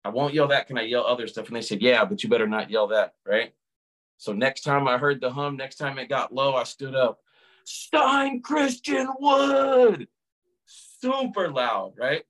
I 0.04 0.10
won't 0.10 0.34
yell 0.34 0.48
that. 0.48 0.68
Can 0.68 0.78
I 0.78 0.84
yell 0.84 1.06
other 1.06 1.28
stuff? 1.28 1.48
And 1.48 1.56
they 1.56 1.62
said, 1.62 1.82
yeah, 1.82 2.04
but 2.06 2.24
you 2.24 2.30
better 2.30 2.48
not 2.48 2.70
yell 2.70 2.88
that. 2.88 3.14
Right. 3.26 3.54
So 4.18 4.34
next 4.34 4.62
time 4.62 4.88
I 4.88 4.98
heard 4.98 5.22
the 5.22 5.32
hum, 5.32 5.58
next 5.58 5.76
time 5.76 5.98
it 5.98 6.10
got 6.10 6.34
low, 6.34 6.56
I 6.56 6.64
stood 6.64 6.96
up. 6.96 7.20
Stein 7.64 8.42
Christian 8.42 9.08
Wood. 9.20 10.08
Super 10.66 11.50
loud, 11.50 11.94
right? 11.98 12.24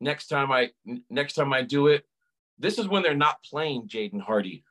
Next 0.00 0.28
time 0.28 0.52
I 0.52 0.70
next 1.08 1.34
time 1.34 1.52
I 1.52 1.62
do 1.62 1.86
it, 1.88 2.06
this 2.58 2.78
is 2.78 2.88
when 2.88 3.02
they're 3.02 3.14
not 3.14 3.42
playing 3.42 3.88
Jaden 3.88 4.20
Hardy 4.20 4.64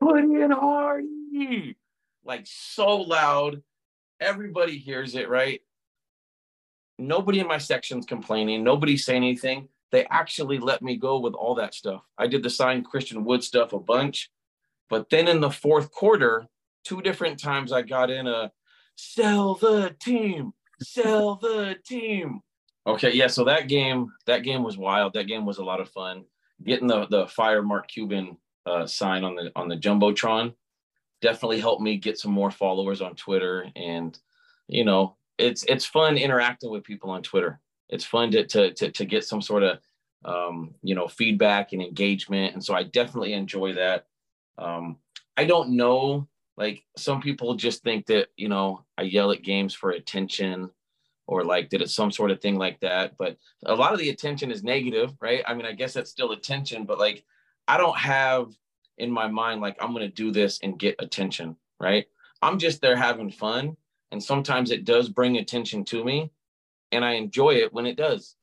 put 0.00 0.24
in 0.24 0.50
Hardy, 0.50 1.76
like 2.24 2.46
so 2.46 2.96
loud. 2.96 3.62
Everybody 4.20 4.78
hears 4.78 5.14
it, 5.14 5.28
right? 5.28 5.60
Nobody 6.98 7.40
in 7.40 7.46
my 7.46 7.58
section's 7.58 8.06
complaining. 8.06 8.64
Nobody's 8.64 9.04
saying 9.04 9.22
anything. 9.22 9.68
They 9.90 10.04
actually 10.06 10.58
let 10.58 10.82
me 10.82 10.96
go 10.96 11.18
with 11.18 11.34
all 11.34 11.54
that 11.56 11.74
stuff. 11.74 12.02
I 12.18 12.26
did 12.26 12.42
the 12.42 12.50
signed 12.50 12.84
Christian 12.84 13.24
Wood 13.24 13.42
stuff 13.42 13.72
a 13.72 13.78
bunch. 13.78 14.30
But 14.90 15.10
then 15.10 15.28
in 15.28 15.40
the 15.40 15.50
fourth 15.50 15.90
quarter, 15.90 16.46
two 16.84 17.02
different 17.02 17.38
times 17.38 17.72
I 17.72 17.82
got 17.82 18.10
in 18.10 18.26
a 18.26 18.50
sell 18.96 19.54
the 19.54 19.94
team, 20.00 20.52
sell 20.82 21.36
the 21.36 21.76
team. 21.84 22.40
Okay, 22.86 23.12
yeah. 23.12 23.26
So 23.26 23.44
that 23.44 23.68
game, 23.68 24.08
that 24.26 24.42
game 24.44 24.62
was 24.62 24.78
wild. 24.78 25.12
That 25.12 25.26
game 25.26 25.44
was 25.44 25.58
a 25.58 25.64
lot 25.64 25.80
of 25.80 25.90
fun. 25.90 26.24
Getting 26.64 26.88
the 26.88 27.06
the 27.06 27.26
fire 27.28 27.62
Mark 27.62 27.88
Cuban 27.88 28.36
uh, 28.66 28.86
sign 28.86 29.24
on 29.24 29.36
the 29.36 29.52
on 29.54 29.68
the 29.68 29.76
jumbotron 29.76 30.54
definitely 31.20 31.60
helped 31.60 31.82
me 31.82 31.96
get 31.96 32.18
some 32.18 32.32
more 32.32 32.50
followers 32.50 33.00
on 33.00 33.14
Twitter. 33.14 33.66
And 33.76 34.18
you 34.68 34.84
know, 34.84 35.16
it's 35.36 35.64
it's 35.64 35.84
fun 35.84 36.16
interacting 36.16 36.70
with 36.70 36.84
people 36.84 37.10
on 37.10 37.22
Twitter. 37.22 37.60
It's 37.88 38.04
fun 38.04 38.30
to 38.32 38.46
to 38.46 38.72
to, 38.74 38.90
to 38.90 39.04
get 39.04 39.24
some 39.24 39.42
sort 39.42 39.62
of 39.62 39.78
um, 40.24 40.74
you 40.82 40.94
know 40.94 41.08
feedback 41.08 41.72
and 41.72 41.82
engagement. 41.82 42.54
And 42.54 42.64
so 42.64 42.74
I 42.74 42.82
definitely 42.82 43.32
enjoy 43.32 43.74
that. 43.74 44.06
Um, 44.58 44.96
I 45.36 45.44
don't 45.44 45.70
know 45.70 46.28
like 46.58 46.84
some 46.96 47.20
people 47.22 47.54
just 47.54 47.82
think 47.82 48.04
that 48.06 48.28
you 48.36 48.48
know 48.48 48.84
i 48.98 49.02
yell 49.02 49.30
at 49.30 49.42
games 49.42 49.72
for 49.72 49.90
attention 49.90 50.68
or 51.26 51.44
like 51.44 51.70
did 51.70 51.80
it 51.80 51.88
some 51.88 52.10
sort 52.10 52.30
of 52.30 52.40
thing 52.40 52.56
like 52.56 52.78
that 52.80 53.16
but 53.16 53.38
a 53.64 53.74
lot 53.74 53.92
of 53.92 53.98
the 53.98 54.10
attention 54.10 54.50
is 54.50 54.62
negative 54.62 55.14
right 55.20 55.42
i 55.46 55.54
mean 55.54 55.64
i 55.64 55.72
guess 55.72 55.94
that's 55.94 56.10
still 56.10 56.32
attention 56.32 56.84
but 56.84 56.98
like 56.98 57.24
i 57.68 57.78
don't 57.78 57.96
have 57.96 58.52
in 58.98 59.10
my 59.10 59.28
mind 59.28 59.60
like 59.62 59.76
i'm 59.80 59.92
going 59.92 60.06
to 60.06 60.14
do 60.14 60.30
this 60.30 60.58
and 60.62 60.78
get 60.78 60.96
attention 60.98 61.56
right 61.80 62.06
i'm 62.42 62.58
just 62.58 62.82
there 62.82 62.96
having 62.96 63.30
fun 63.30 63.76
and 64.10 64.22
sometimes 64.22 64.70
it 64.70 64.84
does 64.84 65.08
bring 65.08 65.36
attention 65.36 65.84
to 65.84 66.04
me 66.04 66.30
and 66.92 67.04
i 67.04 67.12
enjoy 67.12 67.54
it 67.54 67.72
when 67.72 67.86
it 67.86 67.96
does 67.96 68.36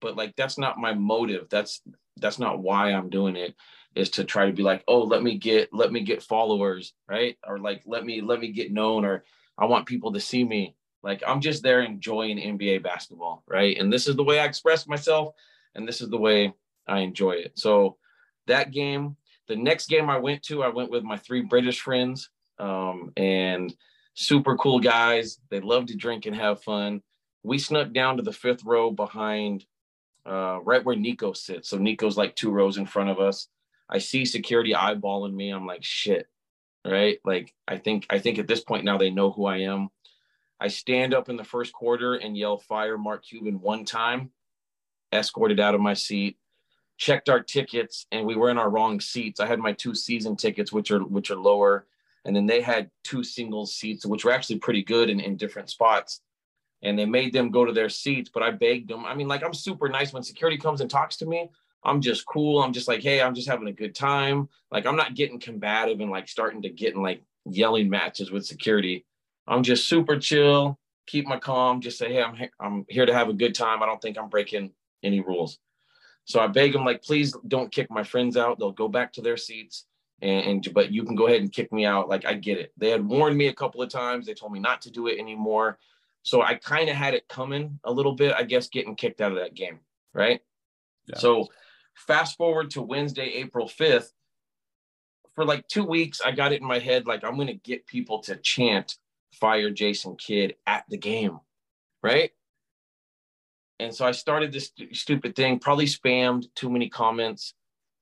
but 0.00 0.16
like 0.16 0.34
that's 0.36 0.58
not 0.58 0.78
my 0.78 0.94
motive 0.94 1.46
that's 1.50 1.82
that's 2.16 2.38
not 2.38 2.60
why 2.60 2.92
i'm 2.92 3.10
doing 3.10 3.36
it 3.36 3.54
is 3.94 4.10
to 4.10 4.24
try 4.24 4.46
to 4.46 4.52
be 4.52 4.62
like, 4.62 4.84
oh, 4.86 5.02
let 5.02 5.22
me 5.22 5.36
get 5.36 5.72
let 5.72 5.92
me 5.92 6.00
get 6.00 6.22
followers, 6.22 6.94
right? 7.08 7.36
Or 7.46 7.58
like 7.58 7.82
let 7.86 8.04
me 8.04 8.20
let 8.20 8.40
me 8.40 8.52
get 8.52 8.72
known, 8.72 9.04
or 9.04 9.24
I 9.58 9.66
want 9.66 9.86
people 9.86 10.12
to 10.12 10.20
see 10.20 10.44
me. 10.44 10.76
Like 11.02 11.22
I'm 11.26 11.40
just 11.40 11.62
there 11.62 11.82
enjoying 11.82 12.38
NBA 12.38 12.82
basketball, 12.82 13.42
right? 13.46 13.76
And 13.78 13.92
this 13.92 14.06
is 14.06 14.16
the 14.16 14.24
way 14.24 14.38
I 14.38 14.44
express 14.44 14.86
myself, 14.86 15.34
and 15.74 15.86
this 15.88 16.00
is 16.00 16.08
the 16.08 16.18
way 16.18 16.52
I 16.86 17.00
enjoy 17.00 17.32
it. 17.32 17.52
So 17.58 17.96
that 18.46 18.70
game, 18.70 19.16
the 19.48 19.56
next 19.56 19.88
game 19.88 20.08
I 20.08 20.18
went 20.18 20.42
to, 20.44 20.62
I 20.62 20.68
went 20.68 20.90
with 20.90 21.02
my 21.02 21.16
three 21.16 21.42
British 21.42 21.80
friends, 21.80 22.30
um, 22.58 23.12
and 23.16 23.74
super 24.14 24.56
cool 24.56 24.78
guys. 24.78 25.38
They 25.50 25.60
love 25.60 25.86
to 25.86 25.96
drink 25.96 26.26
and 26.26 26.36
have 26.36 26.62
fun. 26.62 27.02
We 27.42 27.58
snuck 27.58 27.92
down 27.92 28.16
to 28.16 28.22
the 28.22 28.32
fifth 28.32 28.64
row 28.64 28.90
behind, 28.90 29.64
uh, 30.26 30.60
right 30.62 30.84
where 30.84 30.96
Nico 30.96 31.32
sits. 31.32 31.68
So 31.68 31.78
Nico's 31.78 32.16
like 32.16 32.36
two 32.36 32.50
rows 32.50 32.76
in 32.76 32.86
front 32.86 33.10
of 33.10 33.18
us. 33.18 33.48
I 33.88 33.98
see 33.98 34.24
security 34.24 34.72
eyeballing 34.72 35.34
me. 35.34 35.50
I'm 35.50 35.66
like, 35.66 35.82
shit, 35.82 36.28
right? 36.84 37.18
Like, 37.24 37.54
I 37.66 37.78
think, 37.78 38.06
I 38.10 38.18
think 38.18 38.38
at 38.38 38.46
this 38.46 38.60
point 38.60 38.84
now 38.84 38.98
they 38.98 39.10
know 39.10 39.30
who 39.30 39.46
I 39.46 39.58
am. 39.58 39.88
I 40.60 40.68
stand 40.68 41.14
up 41.14 41.28
in 41.30 41.36
the 41.36 41.44
first 41.44 41.72
quarter 41.72 42.14
and 42.14 42.36
yell 42.36 42.58
fire 42.58 42.98
Mark 42.98 43.24
Cuban 43.24 43.60
one 43.60 43.84
time, 43.86 44.30
escorted 45.12 45.58
out 45.58 45.74
of 45.74 45.80
my 45.80 45.94
seat, 45.94 46.36
checked 46.98 47.30
our 47.30 47.40
tickets, 47.40 48.06
and 48.12 48.26
we 48.26 48.36
were 48.36 48.50
in 48.50 48.58
our 48.58 48.68
wrong 48.68 49.00
seats. 49.00 49.40
I 49.40 49.46
had 49.46 49.58
my 49.58 49.72
two 49.72 49.94
season 49.94 50.36
tickets, 50.36 50.70
which 50.70 50.90
are 50.90 51.00
which 51.00 51.30
are 51.30 51.36
lower, 51.36 51.86
and 52.26 52.36
then 52.36 52.46
they 52.46 52.60
had 52.60 52.90
two 53.02 53.24
single 53.24 53.64
seats, 53.64 54.04
which 54.04 54.24
were 54.24 54.32
actually 54.32 54.58
pretty 54.58 54.82
good 54.82 55.08
in, 55.08 55.18
in 55.18 55.36
different 55.36 55.70
spots. 55.70 56.20
And 56.82 56.98
they 56.98 57.04
made 57.04 57.32
them 57.32 57.50
go 57.50 57.64
to 57.64 57.72
their 57.72 57.90
seats, 57.90 58.30
but 58.32 58.42
I 58.42 58.50
begged 58.50 58.88
them. 58.88 59.04
I 59.04 59.14
mean, 59.14 59.28
like 59.28 59.44
I'm 59.44 59.52
super 59.52 59.88
nice 59.88 60.12
when 60.12 60.22
security 60.22 60.56
comes 60.56 60.80
and 60.80 60.90
talks 60.90 61.16
to 61.18 61.26
me. 61.26 61.50
I'm 61.84 62.00
just 62.00 62.26
cool. 62.26 62.62
I'm 62.62 62.72
just 62.72 62.88
like, 62.88 63.02
hey, 63.02 63.20
I'm 63.20 63.34
just 63.34 63.48
having 63.48 63.68
a 63.68 63.72
good 63.72 63.94
time. 63.94 64.48
Like 64.70 64.86
I'm 64.86 64.96
not 64.96 65.14
getting 65.14 65.40
combative 65.40 66.00
and 66.00 66.10
like 66.10 66.28
starting 66.28 66.62
to 66.62 66.70
get 66.70 66.94
in 66.94 67.02
like 67.02 67.22
yelling 67.44 67.88
matches 67.88 68.30
with 68.30 68.46
security. 68.46 69.04
I'm 69.46 69.62
just 69.62 69.88
super 69.88 70.18
chill, 70.18 70.78
keep 71.06 71.26
my 71.26 71.38
calm, 71.38 71.80
just 71.80 71.98
say, 71.98 72.12
hey, 72.12 72.22
I'm 72.22 72.36
I'm 72.60 72.86
here 72.88 73.06
to 73.06 73.14
have 73.14 73.28
a 73.28 73.34
good 73.34 73.54
time. 73.54 73.82
I 73.82 73.86
don't 73.86 74.00
think 74.00 74.18
I'm 74.18 74.28
breaking 74.28 74.72
any 75.02 75.20
rules. 75.20 75.58
So 76.24 76.40
I 76.40 76.46
beg 76.46 76.72
them 76.72 76.84
like, 76.84 77.02
please 77.02 77.34
don't 77.48 77.72
kick 77.72 77.90
my 77.90 78.04
friends 78.04 78.36
out. 78.36 78.58
They'll 78.58 78.72
go 78.72 78.88
back 78.88 79.12
to 79.14 79.22
their 79.22 79.36
seats. 79.36 79.86
And, 80.22 80.46
and 80.46 80.74
but 80.74 80.92
you 80.92 81.02
can 81.04 81.16
go 81.16 81.26
ahead 81.26 81.40
and 81.40 81.52
kick 81.52 81.72
me 81.72 81.86
out. 81.86 82.08
Like 82.08 82.26
I 82.26 82.34
get 82.34 82.58
it. 82.58 82.72
They 82.76 82.90
had 82.90 83.06
warned 83.06 83.36
me 83.36 83.48
a 83.48 83.54
couple 83.54 83.82
of 83.82 83.88
times. 83.88 84.26
They 84.26 84.34
told 84.34 84.52
me 84.52 84.60
not 84.60 84.82
to 84.82 84.90
do 84.90 85.08
it 85.08 85.18
anymore. 85.18 85.78
So 86.22 86.42
I 86.42 86.54
kind 86.54 86.88
of 86.90 86.96
had 86.96 87.14
it 87.14 87.28
coming 87.28 87.80
a 87.84 87.92
little 87.92 88.14
bit, 88.14 88.34
I 88.34 88.42
guess, 88.42 88.68
getting 88.68 88.94
kicked 88.94 89.20
out 89.20 89.32
of 89.32 89.38
that 89.38 89.54
game. 89.54 89.80
Right. 90.12 90.40
Yeah. 91.06 91.18
So 91.18 91.48
Fast 92.06 92.36
forward 92.38 92.70
to 92.70 92.82
Wednesday, 92.82 93.26
April 93.34 93.68
5th. 93.68 94.10
For 95.34 95.44
like 95.44 95.66
two 95.68 95.84
weeks, 95.84 96.20
I 96.24 96.32
got 96.32 96.52
it 96.52 96.60
in 96.60 96.66
my 96.66 96.78
head 96.78 97.06
like 97.06 97.24
I'm 97.24 97.36
going 97.36 97.46
to 97.46 97.54
get 97.54 97.86
people 97.86 98.20
to 98.22 98.36
chant 98.36 98.96
fire 99.32 99.70
Jason 99.70 100.16
Kidd 100.16 100.54
at 100.66 100.84
the 100.88 100.96
game. 100.96 101.38
Right. 102.02 102.30
And 103.78 103.94
so 103.94 104.06
I 104.06 104.12
started 104.12 104.52
this 104.52 104.70
st- 104.76 104.96
stupid 104.96 105.36
thing, 105.36 105.58
probably 105.58 105.86
spammed 105.86 106.46
too 106.54 106.68
many 106.68 106.88
comments. 106.88 107.54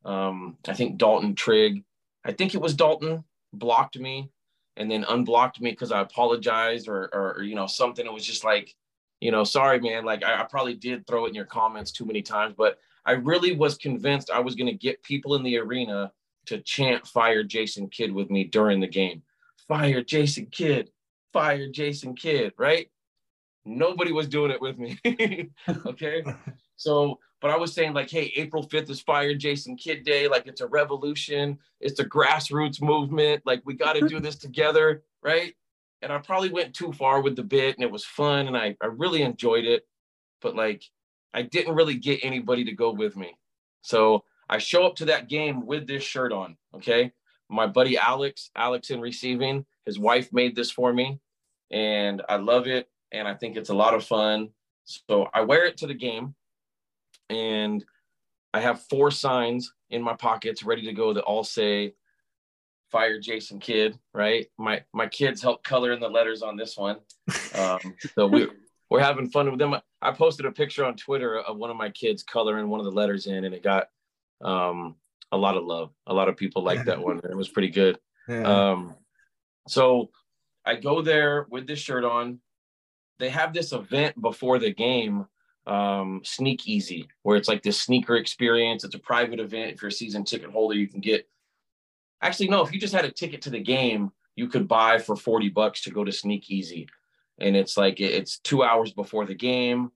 Um, 0.04 0.56
I 0.66 0.74
think 0.74 0.96
Dalton 0.96 1.34
Trigg, 1.34 1.84
I 2.24 2.32
think 2.32 2.54
it 2.54 2.60
was 2.60 2.74
Dalton, 2.74 3.24
blocked 3.52 3.98
me 3.98 4.30
and 4.78 4.90
then 4.90 5.04
unblocked 5.08 5.60
me 5.60 5.70
because 5.72 5.92
I 5.92 6.00
apologized 6.00 6.88
or, 6.88 7.10
or, 7.12 7.34
or, 7.34 7.42
you 7.42 7.56
know, 7.56 7.66
something. 7.66 8.06
It 8.06 8.12
was 8.12 8.24
just 8.24 8.44
like, 8.44 8.74
you 9.20 9.32
know, 9.32 9.42
sorry, 9.42 9.80
man. 9.80 10.04
Like 10.04 10.24
I, 10.24 10.40
I, 10.40 10.44
probably 10.44 10.74
did 10.74 11.06
throw 11.06 11.26
it 11.26 11.30
in 11.30 11.34
your 11.34 11.44
comments 11.44 11.90
too 11.90 12.06
many 12.06 12.22
times, 12.22 12.54
but 12.56 12.78
I 13.04 13.12
really 13.12 13.56
was 13.56 13.76
convinced 13.76 14.30
I 14.30 14.38
was 14.38 14.54
going 14.54 14.68
to 14.68 14.72
get 14.72 15.02
people 15.02 15.34
in 15.34 15.42
the 15.42 15.58
arena 15.58 16.12
to 16.46 16.60
chant 16.60 17.06
fire 17.06 17.42
Jason 17.42 17.88
Kidd 17.88 18.12
with 18.12 18.30
me 18.30 18.44
during 18.44 18.78
the 18.78 18.86
game. 18.86 19.22
Fire 19.66 20.02
Jason 20.02 20.46
Kidd, 20.46 20.90
fire 21.32 21.68
Jason 21.68 22.14
Kidd, 22.14 22.52
right? 22.56 22.88
Nobody 23.64 24.12
was 24.12 24.28
doing 24.28 24.52
it 24.52 24.60
with 24.60 24.78
me. 24.78 24.98
okay. 25.86 26.22
So, 26.78 27.18
but 27.40 27.50
I 27.50 27.56
was 27.56 27.74
saying, 27.74 27.92
like, 27.92 28.10
hey, 28.10 28.32
April 28.36 28.66
5th 28.66 28.88
is 28.88 29.00
Fire 29.00 29.34
Jason 29.34 29.76
Kidd 29.76 30.04
Day. 30.04 30.26
Like, 30.26 30.46
it's 30.46 30.62
a 30.62 30.66
revolution. 30.66 31.58
It's 31.80 32.00
a 32.00 32.04
grassroots 32.04 32.80
movement. 32.80 33.42
Like, 33.44 33.62
we 33.66 33.74
got 33.74 33.92
to 33.92 34.08
do 34.08 34.18
this 34.20 34.36
together. 34.36 35.02
Right. 35.22 35.54
And 36.02 36.12
I 36.12 36.18
probably 36.18 36.50
went 36.50 36.74
too 36.74 36.92
far 36.92 37.20
with 37.20 37.36
the 37.36 37.42
bit 37.42 37.76
and 37.76 37.84
it 37.84 37.90
was 37.90 38.04
fun 38.04 38.46
and 38.46 38.56
I, 38.56 38.76
I 38.80 38.86
really 38.86 39.22
enjoyed 39.22 39.64
it. 39.64 39.86
But 40.40 40.54
like, 40.54 40.84
I 41.34 41.42
didn't 41.42 41.74
really 41.74 41.96
get 41.96 42.20
anybody 42.22 42.64
to 42.64 42.72
go 42.72 42.92
with 42.92 43.16
me. 43.16 43.36
So 43.82 44.24
I 44.48 44.58
show 44.58 44.86
up 44.86 44.96
to 44.96 45.06
that 45.06 45.28
game 45.28 45.66
with 45.66 45.86
this 45.86 46.02
shirt 46.02 46.32
on. 46.32 46.56
Okay. 46.74 47.12
My 47.48 47.66
buddy 47.66 47.98
Alex, 47.98 48.50
Alex 48.54 48.90
in 48.90 49.00
receiving, 49.00 49.64
his 49.86 49.98
wife 49.98 50.32
made 50.32 50.54
this 50.54 50.70
for 50.70 50.92
me 50.92 51.18
and 51.70 52.22
I 52.28 52.36
love 52.36 52.66
it. 52.66 52.88
And 53.10 53.26
I 53.26 53.34
think 53.34 53.56
it's 53.56 53.70
a 53.70 53.74
lot 53.74 53.94
of 53.94 54.04
fun. 54.04 54.50
So 54.84 55.28
I 55.34 55.40
wear 55.40 55.64
it 55.66 55.76
to 55.78 55.86
the 55.86 55.94
game 55.94 56.34
and 57.30 57.84
I 58.54 58.60
have 58.60 58.82
four 58.88 59.10
signs 59.10 59.72
in 59.90 60.02
my 60.02 60.14
pockets 60.14 60.62
ready 60.62 60.82
to 60.86 60.92
go 60.92 61.12
that 61.12 61.24
all 61.24 61.44
say 61.44 61.94
fire 62.90 63.18
Jason 63.20 63.58
Kidd, 63.58 63.98
right? 64.14 64.46
My 64.58 64.82
my 64.92 65.06
kids 65.06 65.42
help 65.42 65.62
color 65.62 65.92
in 65.92 66.00
the 66.00 66.08
letters 66.08 66.42
on 66.42 66.56
this 66.56 66.76
one. 66.76 66.96
Um, 67.54 67.78
so 68.14 68.26
we 68.26 68.48
we're 68.90 69.00
having 69.00 69.28
fun 69.28 69.50
with 69.50 69.58
them. 69.58 69.74
I 70.00 70.12
posted 70.12 70.46
a 70.46 70.52
picture 70.52 70.84
on 70.84 70.96
Twitter 70.96 71.40
of 71.40 71.56
one 71.56 71.70
of 71.70 71.76
my 71.76 71.90
kids 71.90 72.22
coloring 72.22 72.68
one 72.68 72.80
of 72.80 72.86
the 72.86 72.92
letters 72.92 73.26
in, 73.26 73.44
and 73.44 73.54
it 73.54 73.62
got 73.62 73.88
um, 74.42 74.96
a 75.32 75.36
lot 75.36 75.56
of 75.56 75.64
love. 75.64 75.90
A 76.06 76.14
lot 76.14 76.28
of 76.28 76.36
people 76.36 76.62
liked 76.62 76.86
that 76.86 77.00
one. 77.00 77.18
It 77.18 77.36
was 77.36 77.48
pretty 77.48 77.70
good. 77.70 77.98
Yeah. 78.30 78.42
Um, 78.42 78.94
so 79.68 80.10
I 80.66 80.74
go 80.74 81.00
there 81.00 81.46
with 81.48 81.66
this 81.66 81.78
shirt 81.78 82.04
on. 82.04 82.40
They 83.18 83.30
have 83.30 83.54
this 83.54 83.72
event 83.72 84.20
before 84.20 84.58
the 84.58 84.70
game, 84.70 85.24
um, 85.68 86.20
Sneak 86.24 86.66
Easy, 86.66 87.08
where 87.22 87.36
it's 87.36 87.48
like 87.48 87.62
this 87.62 87.80
sneaker 87.80 88.16
experience. 88.16 88.84
It's 88.84 88.94
a 88.94 89.00
private 89.00 89.40
event. 89.40 89.72
If 89.72 89.82
you're 89.82 89.90
a 89.90 89.92
season 89.92 90.24
ticket 90.24 90.50
holder, 90.50 90.74
you 90.74 90.88
can 90.88 91.00
get. 91.00 91.28
Actually, 92.22 92.48
no. 92.48 92.62
If 92.62 92.72
you 92.72 92.80
just 92.80 92.94
had 92.94 93.04
a 93.04 93.12
ticket 93.12 93.42
to 93.42 93.50
the 93.50 93.60
game, 93.60 94.10
you 94.34 94.48
could 94.48 94.66
buy 94.66 94.98
for 94.98 95.16
forty 95.16 95.48
bucks 95.48 95.82
to 95.82 95.90
go 95.90 96.04
to 96.04 96.12
Sneak 96.12 96.50
Easy 96.50 96.88
and 97.40 97.56
it's 97.56 97.76
like 97.76 98.00
it's 98.00 98.38
two 98.40 98.62
hours 98.62 98.92
before 98.92 99.24
the 99.24 99.34
game. 99.34 99.90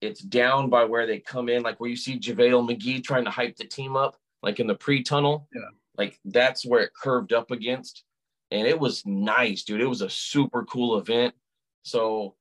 It's 0.00 0.20
down 0.20 0.70
by 0.70 0.84
where 0.84 1.06
they 1.06 1.18
come 1.18 1.48
in, 1.48 1.62
like 1.62 1.80
where 1.80 1.90
you 1.90 1.96
see 1.96 2.18
JaVale 2.18 2.68
McGee 2.68 3.02
trying 3.02 3.24
to 3.24 3.30
hype 3.30 3.56
the 3.56 3.64
team 3.64 3.96
up, 3.96 4.16
like 4.42 4.60
in 4.60 4.66
the 4.66 4.74
pre-tunnel. 4.74 5.48
Yeah. 5.54 5.62
Like 5.96 6.18
that's 6.24 6.64
where 6.64 6.82
it 6.82 6.92
curved 6.94 7.32
up 7.32 7.50
against. 7.50 8.04
And 8.50 8.66
it 8.66 8.78
was 8.78 9.04
nice, 9.04 9.64
dude. 9.64 9.80
It 9.80 9.86
was 9.86 10.02
a 10.02 10.08
super 10.08 10.64
cool 10.64 10.98
event. 10.98 11.34
So 11.82 12.36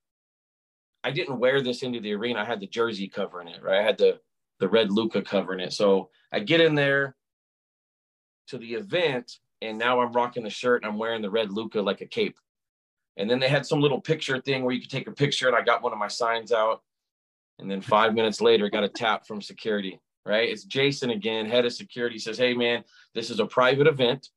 I 1.03 1.11
didn't 1.11 1.39
wear 1.39 1.61
this 1.61 1.83
into 1.83 1.99
the 1.99 2.13
arena. 2.13 2.39
I 2.41 2.45
had 2.45 2.59
the 2.59 2.67
jersey 2.67 3.07
covering 3.07 3.47
it, 3.47 3.61
right? 3.63 3.79
I 3.79 3.83
had 3.83 3.97
the 3.97 4.19
the 4.59 4.67
red 4.67 4.91
Luka 4.91 5.21
covering 5.21 5.59
it. 5.59 5.73
So 5.73 6.09
I 6.31 6.39
get 6.39 6.61
in 6.61 6.73
there 6.75 7.15
to 8.47 8.57
the 8.57 8.73
event, 8.73 9.37
and 9.61 9.77
now 9.77 10.01
I'm 10.01 10.11
rocking 10.13 10.43
the 10.43 10.49
shirt 10.49 10.81
and 10.83 10.91
I'm 10.91 10.97
wearing 10.97 11.21
the 11.21 11.29
red 11.29 11.51
Luka 11.51 11.81
like 11.81 12.01
a 12.01 12.07
cape. 12.07 12.37
And 13.17 13.29
then 13.29 13.39
they 13.39 13.49
had 13.49 13.65
some 13.65 13.81
little 13.81 14.01
picture 14.01 14.41
thing 14.41 14.63
where 14.63 14.73
you 14.73 14.81
could 14.81 14.89
take 14.89 15.07
a 15.07 15.11
picture, 15.11 15.47
and 15.47 15.55
I 15.55 15.61
got 15.61 15.83
one 15.83 15.93
of 15.93 15.99
my 15.99 16.07
signs 16.07 16.51
out. 16.51 16.81
And 17.59 17.69
then 17.69 17.81
five 17.81 18.13
minutes 18.13 18.41
later, 18.41 18.69
got 18.69 18.83
a 18.83 18.89
tap 18.89 19.27
from 19.27 19.41
security. 19.41 19.99
Right? 20.25 20.49
It's 20.49 20.65
Jason 20.65 21.11
again, 21.11 21.45
head 21.45 21.65
of 21.65 21.73
security 21.73 22.19
says, 22.19 22.37
"Hey 22.37 22.53
man, 22.53 22.83
this 23.15 23.29
is 23.29 23.39
a 23.39 23.45
private 23.45 23.87
event. 23.87 24.29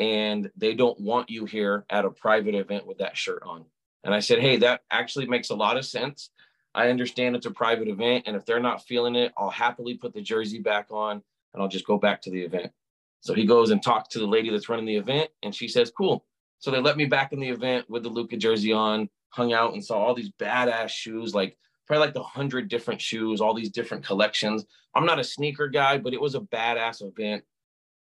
and 0.00 0.50
they 0.56 0.74
don't 0.74 0.98
want 1.00 1.28
you 1.28 1.44
here 1.44 1.84
at 1.90 2.04
a 2.04 2.10
private 2.10 2.54
event 2.54 2.86
with 2.86 2.98
that 2.98 3.16
shirt 3.16 3.42
on. 3.44 3.64
And 4.04 4.14
I 4.14 4.20
said, 4.20 4.40
Hey, 4.40 4.56
that 4.58 4.82
actually 4.90 5.26
makes 5.26 5.50
a 5.50 5.54
lot 5.54 5.76
of 5.76 5.84
sense. 5.84 6.30
I 6.74 6.90
understand 6.90 7.34
it's 7.34 7.46
a 7.46 7.50
private 7.50 7.88
event. 7.88 8.24
And 8.26 8.36
if 8.36 8.44
they're 8.44 8.60
not 8.60 8.84
feeling 8.86 9.16
it, 9.16 9.32
I'll 9.36 9.50
happily 9.50 9.94
put 9.94 10.12
the 10.12 10.22
jersey 10.22 10.58
back 10.58 10.86
on 10.90 11.22
and 11.52 11.62
I'll 11.62 11.68
just 11.68 11.86
go 11.86 11.98
back 11.98 12.22
to 12.22 12.30
the 12.30 12.42
event. 12.42 12.72
So 13.20 13.34
he 13.34 13.44
goes 13.44 13.70
and 13.70 13.82
talks 13.82 14.08
to 14.10 14.18
the 14.18 14.26
lady 14.26 14.50
that's 14.50 14.68
running 14.68 14.86
the 14.86 14.96
event, 14.96 15.30
and 15.42 15.54
she 15.54 15.68
says, 15.68 15.90
Cool. 15.90 16.24
So 16.60 16.70
they 16.70 16.80
let 16.80 16.96
me 16.96 17.04
back 17.04 17.32
in 17.32 17.40
the 17.40 17.48
event 17.48 17.88
with 17.88 18.02
the 18.02 18.08
Luka 18.08 18.36
jersey 18.36 18.72
on, 18.72 19.08
hung 19.30 19.52
out 19.52 19.74
and 19.74 19.84
saw 19.84 19.98
all 19.98 20.14
these 20.14 20.30
badass 20.40 20.88
shoes, 20.88 21.34
like 21.34 21.56
probably 21.86 22.06
like 22.06 22.14
the 22.14 22.22
hundred 22.22 22.68
different 22.68 23.00
shoes, 23.00 23.40
all 23.40 23.54
these 23.54 23.70
different 23.70 24.04
collections. 24.04 24.64
I'm 24.94 25.06
not 25.06 25.20
a 25.20 25.24
sneaker 25.24 25.68
guy, 25.68 25.98
but 25.98 26.14
it 26.14 26.20
was 26.20 26.34
a 26.34 26.40
badass 26.40 27.02
event. 27.02 27.44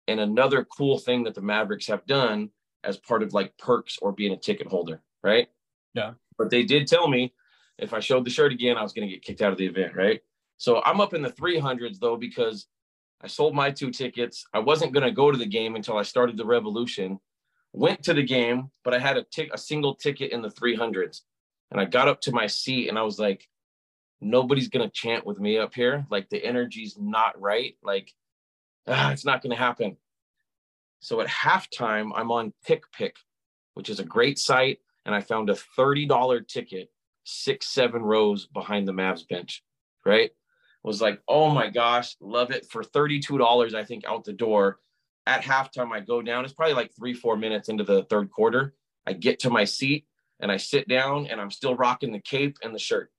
And 0.09 0.21
another 0.21 0.65
cool 0.65 0.99
thing 0.99 1.25
that 1.25 1.35
the 1.35 1.43
Mavericks 1.43 1.89
have 1.89 2.07
done 2.07 2.51
as 2.85 2.97
part 2.97 3.23
of 3.23 3.35
like 3.35 3.57
perks 3.59 3.99
or 4.01 4.13
being 4.13 4.33
a 4.33 4.37
ticket 4.37 4.69
holder, 4.69 5.03
right? 5.23 5.49
Yeah. 5.97 6.13
But 6.39 6.51
they 6.51 6.63
did 6.63 6.87
tell 6.87 7.09
me 7.09 7.33
if 7.79 7.95
I 7.95 8.01
showed 8.01 8.25
the 8.25 8.31
shirt 8.31 8.53
again, 8.53 8.77
I 8.77 8.83
was 8.83 8.93
going 8.93 9.09
to 9.09 9.13
get 9.13 9.23
kicked 9.23 9.43
out 9.43 9.53
of 9.53 9.59
the 9.59 9.67
event, 9.67 9.97
right? 9.97 10.21
So 10.59 10.83
I'm 10.85 11.01
up 11.01 11.15
in 11.15 11.23
the 11.23 11.31
300s 11.31 11.99
though, 11.99 12.17
because 12.17 12.67
I 13.23 13.27
sold 13.27 13.55
my 13.55 13.71
two 13.71 13.91
tickets. 13.91 14.45
I 14.53 14.59
wasn't 14.59 14.93
going 14.93 15.05
to 15.05 15.11
go 15.11 15.31
to 15.31 15.39
the 15.39 15.47
game 15.47 15.75
until 15.75 15.97
I 15.97 16.03
started 16.03 16.37
the 16.37 16.45
revolution. 16.45 17.19
Went 17.73 18.03
to 18.05 18.15
the 18.15 18.23
game, 18.23 18.71
but 18.85 18.95
I 18.95 18.99
had 18.99 19.17
a 19.17 19.25
tick 19.25 19.51
a 19.53 19.59
single 19.59 19.95
ticket 19.95 20.33
in 20.33 20.43
the 20.43 20.49
300s. 20.49 21.23
And 21.71 21.81
I 21.81 21.85
got 21.85 22.09
up 22.09 22.21
to 22.23 22.33
my 22.33 22.47
seat 22.47 22.89
and 22.89 22.99
I 22.99 23.03
was 23.03 23.19
like, 23.19 23.49
nobody's 24.21 24.69
going 24.69 24.87
to 24.87 24.93
chant 24.93 25.27
with 25.27 25.39
me 25.39 25.59
up 25.59 25.75
here. 25.75 26.07
Like 26.11 26.29
the 26.29 26.43
energy's 26.43 26.97
not 26.99 27.41
right. 27.41 27.77
Like, 27.83 28.13
ah, 28.87 29.11
it's 29.13 29.25
not 29.25 29.43
going 29.43 29.51
to 29.51 29.63
happen. 29.63 29.97
So 31.01 31.21
at 31.21 31.29
halftime, 31.29 32.13
I'm 32.15 32.31
on 32.31 32.53
TickPick, 32.67 33.13
which 33.75 33.91
is 33.91 34.01
a 34.01 34.05
great 34.05 34.39
site. 34.39 34.79
And 35.07 35.15
I 35.15 35.23
found 35.23 35.49
a 35.49 35.57
$30 35.79 36.47
ticket, 36.47 36.91
six, 37.25 37.69
seven 37.69 38.03
rows 38.03 38.47
behind 38.47 38.87
the 38.87 38.93
Mavs 38.93 39.27
bench, 39.27 39.65
right? 40.05 40.31
was 40.87 41.03
like, 41.03 41.21
oh 41.27 41.51
my 41.51 41.69
gosh, 41.69 42.17
love 42.21 42.53
it 42.53 42.65
for 42.71 42.83
$32, 42.83 43.75
I 43.75 43.85
think, 43.85 44.05
out 44.07 44.25
the 44.25 44.33
door. 44.33 44.79
At 45.27 45.43
halftime, 45.43 45.91
I 45.91 45.99
go 45.99 46.23
down. 46.23 46.45
It's 46.45 46.55
probably 46.55 46.75
like 46.75 46.95
three, 46.95 47.13
four 47.13 47.37
minutes 47.37 47.69
into 47.69 47.83
the 47.83 48.05
third 48.05 48.31
quarter. 48.31 48.73
I 49.05 49.13
get 49.13 49.41
to 49.41 49.51
my 49.51 49.65
seat 49.65 50.07
and 50.39 50.51
I 50.51 50.59
sit 50.59 50.87
down 50.87 51.27
and 51.27 51.41
I'm 51.41 51.51
still 51.51 51.75
rocking 51.75 52.13
the 52.13 52.21
cape 52.21 52.59
and 52.63 52.73
the 52.73 52.79
shirt. 52.79 53.11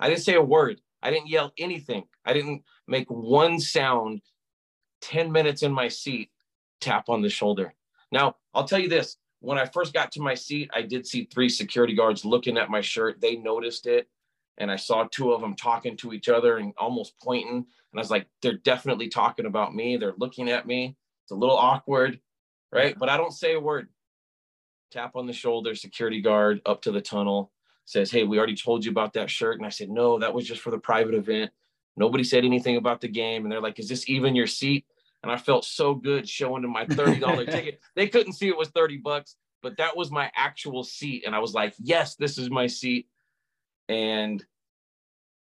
I 0.00 0.08
didn't 0.08 0.22
say 0.22 0.34
a 0.34 0.42
word. 0.42 0.80
I 1.02 1.10
didn't 1.10 1.28
yell 1.28 1.52
anything. 1.58 2.04
I 2.24 2.32
didn't 2.32 2.62
make 2.88 3.10
one 3.10 3.60
sound 3.60 4.22
10 5.02 5.30
minutes 5.30 5.62
in 5.62 5.72
my 5.72 5.88
seat, 5.88 6.30
tap 6.80 7.10
on 7.10 7.20
the 7.20 7.28
shoulder. 7.28 7.74
Now, 8.10 8.36
I'll 8.54 8.64
tell 8.64 8.78
you 8.78 8.88
this 8.88 9.18
when 9.40 9.58
I 9.58 9.66
first 9.66 9.92
got 9.92 10.12
to 10.12 10.20
my 10.20 10.34
seat, 10.34 10.70
I 10.74 10.82
did 10.82 11.06
see 11.06 11.24
three 11.24 11.48
security 11.48 11.94
guards 11.94 12.24
looking 12.24 12.56
at 12.56 12.70
my 12.70 12.80
shirt. 12.80 13.20
They 13.20 13.36
noticed 13.36 13.86
it 13.86 14.08
and 14.58 14.70
I 14.70 14.76
saw 14.76 15.04
two 15.10 15.32
of 15.32 15.40
them 15.40 15.56
talking 15.56 15.96
to 15.98 16.12
each 16.12 16.28
other 16.28 16.58
and 16.58 16.74
almost 16.78 17.14
pointing. 17.22 17.56
And 17.56 17.64
I 17.94 17.98
was 17.98 18.10
like, 18.10 18.26
they're 18.42 18.58
definitely 18.58 19.08
talking 19.08 19.46
about 19.46 19.74
me. 19.74 19.96
They're 19.96 20.14
looking 20.18 20.50
at 20.50 20.66
me. 20.66 20.96
It's 21.24 21.32
a 21.32 21.36
little 21.36 21.56
awkward, 21.56 22.20
right? 22.70 22.96
But 22.98 23.08
I 23.08 23.16
don't 23.16 23.32
say 23.32 23.54
a 23.54 23.60
word. 23.60 23.88
Tap 24.92 25.16
on 25.16 25.26
the 25.26 25.32
shoulder, 25.32 25.74
security 25.74 26.20
guard 26.20 26.60
up 26.66 26.82
to 26.82 26.92
the 26.92 27.00
tunnel 27.00 27.52
says, 27.90 28.10
Hey, 28.10 28.24
we 28.24 28.38
already 28.38 28.54
told 28.54 28.84
you 28.84 28.90
about 28.90 29.14
that 29.14 29.30
shirt. 29.30 29.58
And 29.58 29.66
I 29.66 29.70
said, 29.70 29.90
No, 29.90 30.18
that 30.18 30.32
was 30.32 30.46
just 30.46 30.60
for 30.60 30.70
the 30.70 30.78
private 30.78 31.14
event. 31.14 31.50
Nobody 31.96 32.24
said 32.24 32.44
anything 32.44 32.76
about 32.76 33.00
the 33.00 33.08
game. 33.08 33.44
And 33.44 33.52
they're 33.52 33.60
like, 33.60 33.78
Is 33.78 33.88
this 33.88 34.08
even 34.08 34.36
your 34.36 34.46
seat? 34.46 34.84
And 35.22 35.30
I 35.30 35.36
felt 35.36 35.64
so 35.64 35.94
good 35.94 36.28
showing 36.28 36.62
them 36.62 36.72
my 36.72 36.86
$30 36.86 37.46
ticket. 37.50 37.80
They 37.94 38.08
couldn't 38.08 38.32
see 38.32 38.48
it 38.48 38.56
was 38.56 38.68
30 38.68 38.98
bucks, 38.98 39.36
but 39.62 39.76
that 39.76 39.96
was 39.96 40.10
my 40.10 40.30
actual 40.34 40.82
seat. 40.82 41.24
And 41.26 41.34
I 41.34 41.38
was 41.40 41.52
like, 41.52 41.74
Yes, 41.78 42.16
this 42.16 42.38
is 42.38 42.50
my 42.50 42.66
seat. 42.66 43.06
And 43.88 44.44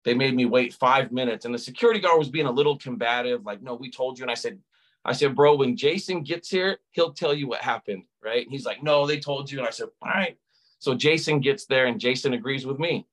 they 0.07 0.13
made 0.13 0.33
me 0.33 0.45
wait 0.45 0.73
five 0.73 1.11
minutes, 1.11 1.43
and 1.43 1.53
the 1.53 1.59
security 1.59 1.99
guard 1.99 2.17
was 2.17 2.29
being 2.29 2.45
a 2.45 2.51
little 2.51 2.77
combative, 2.77 3.45
like, 3.45 3.61
"No, 3.61 3.75
we 3.75 3.91
told 3.91 4.17
you." 4.17 4.23
And 4.23 4.31
I 4.31 4.35
said, 4.35 4.57
"I 5.03 5.11
said, 5.11 5.35
bro, 5.35 5.57
when 5.57 5.75
Jason 5.75 6.23
gets 6.23 6.49
here, 6.49 6.79
he'll 6.91 7.11
tell 7.11 7.33
you 7.33 7.45
what 7.45 7.59
happened, 7.59 8.03
right?" 8.23 8.41
And 8.41 8.49
he's 8.49 8.65
like, 8.65 8.81
"No, 8.81 9.05
they 9.05 9.19
told 9.19 9.51
you." 9.51 9.59
And 9.59 9.67
I 9.67 9.71
said, 9.71 9.89
"All 10.01 10.09
right." 10.09 10.37
So 10.79 10.95
Jason 10.95 11.41
gets 11.41 11.65
there, 11.65 11.87
and 11.87 11.99
Jason 11.99 12.33
agrees 12.33 12.65
with 12.65 12.79
me, 12.79 13.05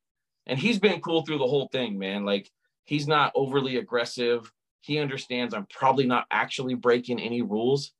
and 0.46 0.56
he's 0.56 0.78
been 0.78 1.00
cool 1.00 1.26
through 1.26 1.38
the 1.38 1.48
whole 1.48 1.66
thing, 1.66 1.98
man. 1.98 2.24
Like 2.24 2.52
he's 2.84 3.08
not 3.08 3.32
overly 3.34 3.78
aggressive. 3.78 4.52
He 4.84 4.98
understands 4.98 5.54
I'm 5.54 5.66
probably 5.66 6.06
not 6.06 6.26
actually 6.30 6.74
breaking 6.74 7.20
any 7.20 7.42
rules, 7.42 7.92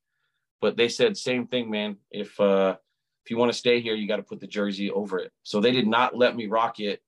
but 0.60 0.76
they 0.76 0.88
said 0.88 1.16
same 1.16 1.46
thing, 1.46 1.70
man. 1.70 1.96
If 2.10 2.38
uh, 2.38 2.76
if 3.24 3.30
you 3.30 3.38
want 3.38 3.52
to 3.52 3.58
stay 3.58 3.80
here, 3.80 3.94
you 3.94 4.06
got 4.06 4.16
to 4.16 4.22
put 4.22 4.40
the 4.40 4.46
jersey 4.46 4.90
over 4.90 5.18
it. 5.18 5.32
So 5.42 5.60
they 5.60 5.72
did 5.72 5.86
not 5.86 6.16
let 6.16 6.36
me 6.36 6.46
rock 6.46 6.80
it 6.80 7.00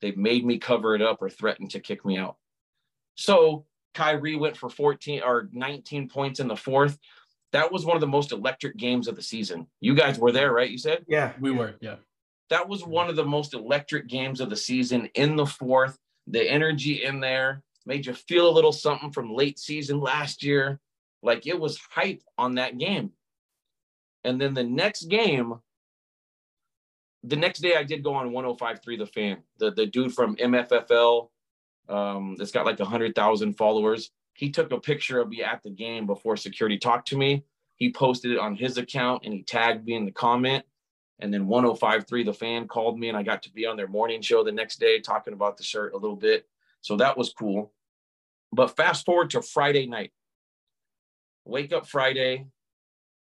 They've 0.00 0.16
made 0.16 0.44
me 0.44 0.58
cover 0.58 0.94
it 0.94 1.02
up 1.02 1.18
or 1.20 1.28
threatened 1.28 1.70
to 1.70 1.80
kick 1.80 2.04
me 2.04 2.18
out. 2.18 2.36
So 3.14 3.66
Kyrie 3.94 4.36
went 4.36 4.56
for 4.56 4.70
14 4.70 5.22
or 5.24 5.48
19 5.52 6.08
points 6.08 6.40
in 6.40 6.48
the 6.48 6.56
fourth. 6.56 6.98
That 7.52 7.70
was 7.72 7.84
one 7.84 7.96
of 7.96 8.00
the 8.00 8.06
most 8.06 8.32
electric 8.32 8.76
games 8.76 9.08
of 9.08 9.16
the 9.16 9.22
season. 9.22 9.66
You 9.80 9.94
guys 9.94 10.18
were 10.18 10.32
there, 10.32 10.52
right? 10.52 10.70
You 10.70 10.78
said? 10.78 11.04
Yeah. 11.08 11.32
We 11.40 11.50
were, 11.50 11.74
yeah. 11.80 11.96
That 12.48 12.68
was 12.68 12.84
one 12.84 13.08
of 13.08 13.16
the 13.16 13.24
most 13.24 13.54
electric 13.54 14.08
games 14.08 14.40
of 14.40 14.50
the 14.50 14.56
season 14.56 15.08
in 15.14 15.36
the 15.36 15.46
fourth. 15.46 15.98
The 16.26 16.48
energy 16.48 17.04
in 17.04 17.20
there 17.20 17.62
made 17.86 18.06
you 18.06 18.14
feel 18.14 18.48
a 18.48 18.52
little 18.52 18.72
something 18.72 19.12
from 19.12 19.34
late 19.34 19.58
season 19.58 20.00
last 20.00 20.42
year. 20.42 20.80
Like 21.22 21.46
it 21.46 21.58
was 21.58 21.78
hype 21.90 22.22
on 22.38 22.54
that 22.54 22.78
game. 22.78 23.12
And 24.24 24.40
then 24.40 24.54
the 24.54 24.64
next 24.64 25.04
game, 25.04 25.54
the 27.22 27.36
next 27.36 27.60
day 27.60 27.74
I 27.76 27.82
did 27.82 28.02
go 28.02 28.14
on 28.14 28.30
105.3 28.30 28.98
The 28.98 29.06
Fan. 29.06 29.38
The 29.58 29.70
the 29.70 29.86
dude 29.86 30.14
from 30.14 30.36
MFFL, 30.36 31.28
um, 31.88 32.36
that's 32.38 32.52
got 32.52 32.66
like 32.66 32.80
a 32.80 32.84
hundred 32.84 33.14
thousand 33.14 33.54
followers. 33.54 34.10
He 34.34 34.50
took 34.50 34.72
a 34.72 34.80
picture 34.80 35.20
of 35.20 35.28
me 35.28 35.42
at 35.42 35.62
the 35.62 35.70
game 35.70 36.06
before 36.06 36.36
security 36.36 36.78
talked 36.78 37.08
to 37.08 37.16
me. 37.16 37.44
He 37.76 37.92
posted 37.92 38.32
it 38.32 38.38
on 38.38 38.56
his 38.56 38.78
account 38.78 39.24
and 39.24 39.34
he 39.34 39.42
tagged 39.42 39.84
me 39.86 39.94
in 39.94 40.04
the 40.04 40.12
comment. 40.12 40.64
And 41.18 41.32
then 41.32 41.46
105.3 41.46 42.24
The 42.24 42.32
Fan 42.32 42.66
called 42.66 42.98
me 42.98 43.08
and 43.08 43.16
I 43.16 43.22
got 43.22 43.42
to 43.42 43.52
be 43.52 43.66
on 43.66 43.76
their 43.76 43.88
morning 43.88 44.22
show 44.22 44.42
the 44.42 44.52
next 44.52 44.80
day 44.80 45.00
talking 45.00 45.34
about 45.34 45.56
the 45.56 45.62
shirt 45.62 45.92
a 45.92 45.98
little 45.98 46.16
bit. 46.16 46.46
So 46.80 46.96
that 46.96 47.16
was 47.16 47.32
cool. 47.32 47.72
But 48.52 48.76
fast 48.76 49.04
forward 49.04 49.30
to 49.30 49.42
Friday 49.42 49.86
night. 49.86 50.12
Wake 51.44 51.72
up 51.72 51.86
Friday, 51.86 52.46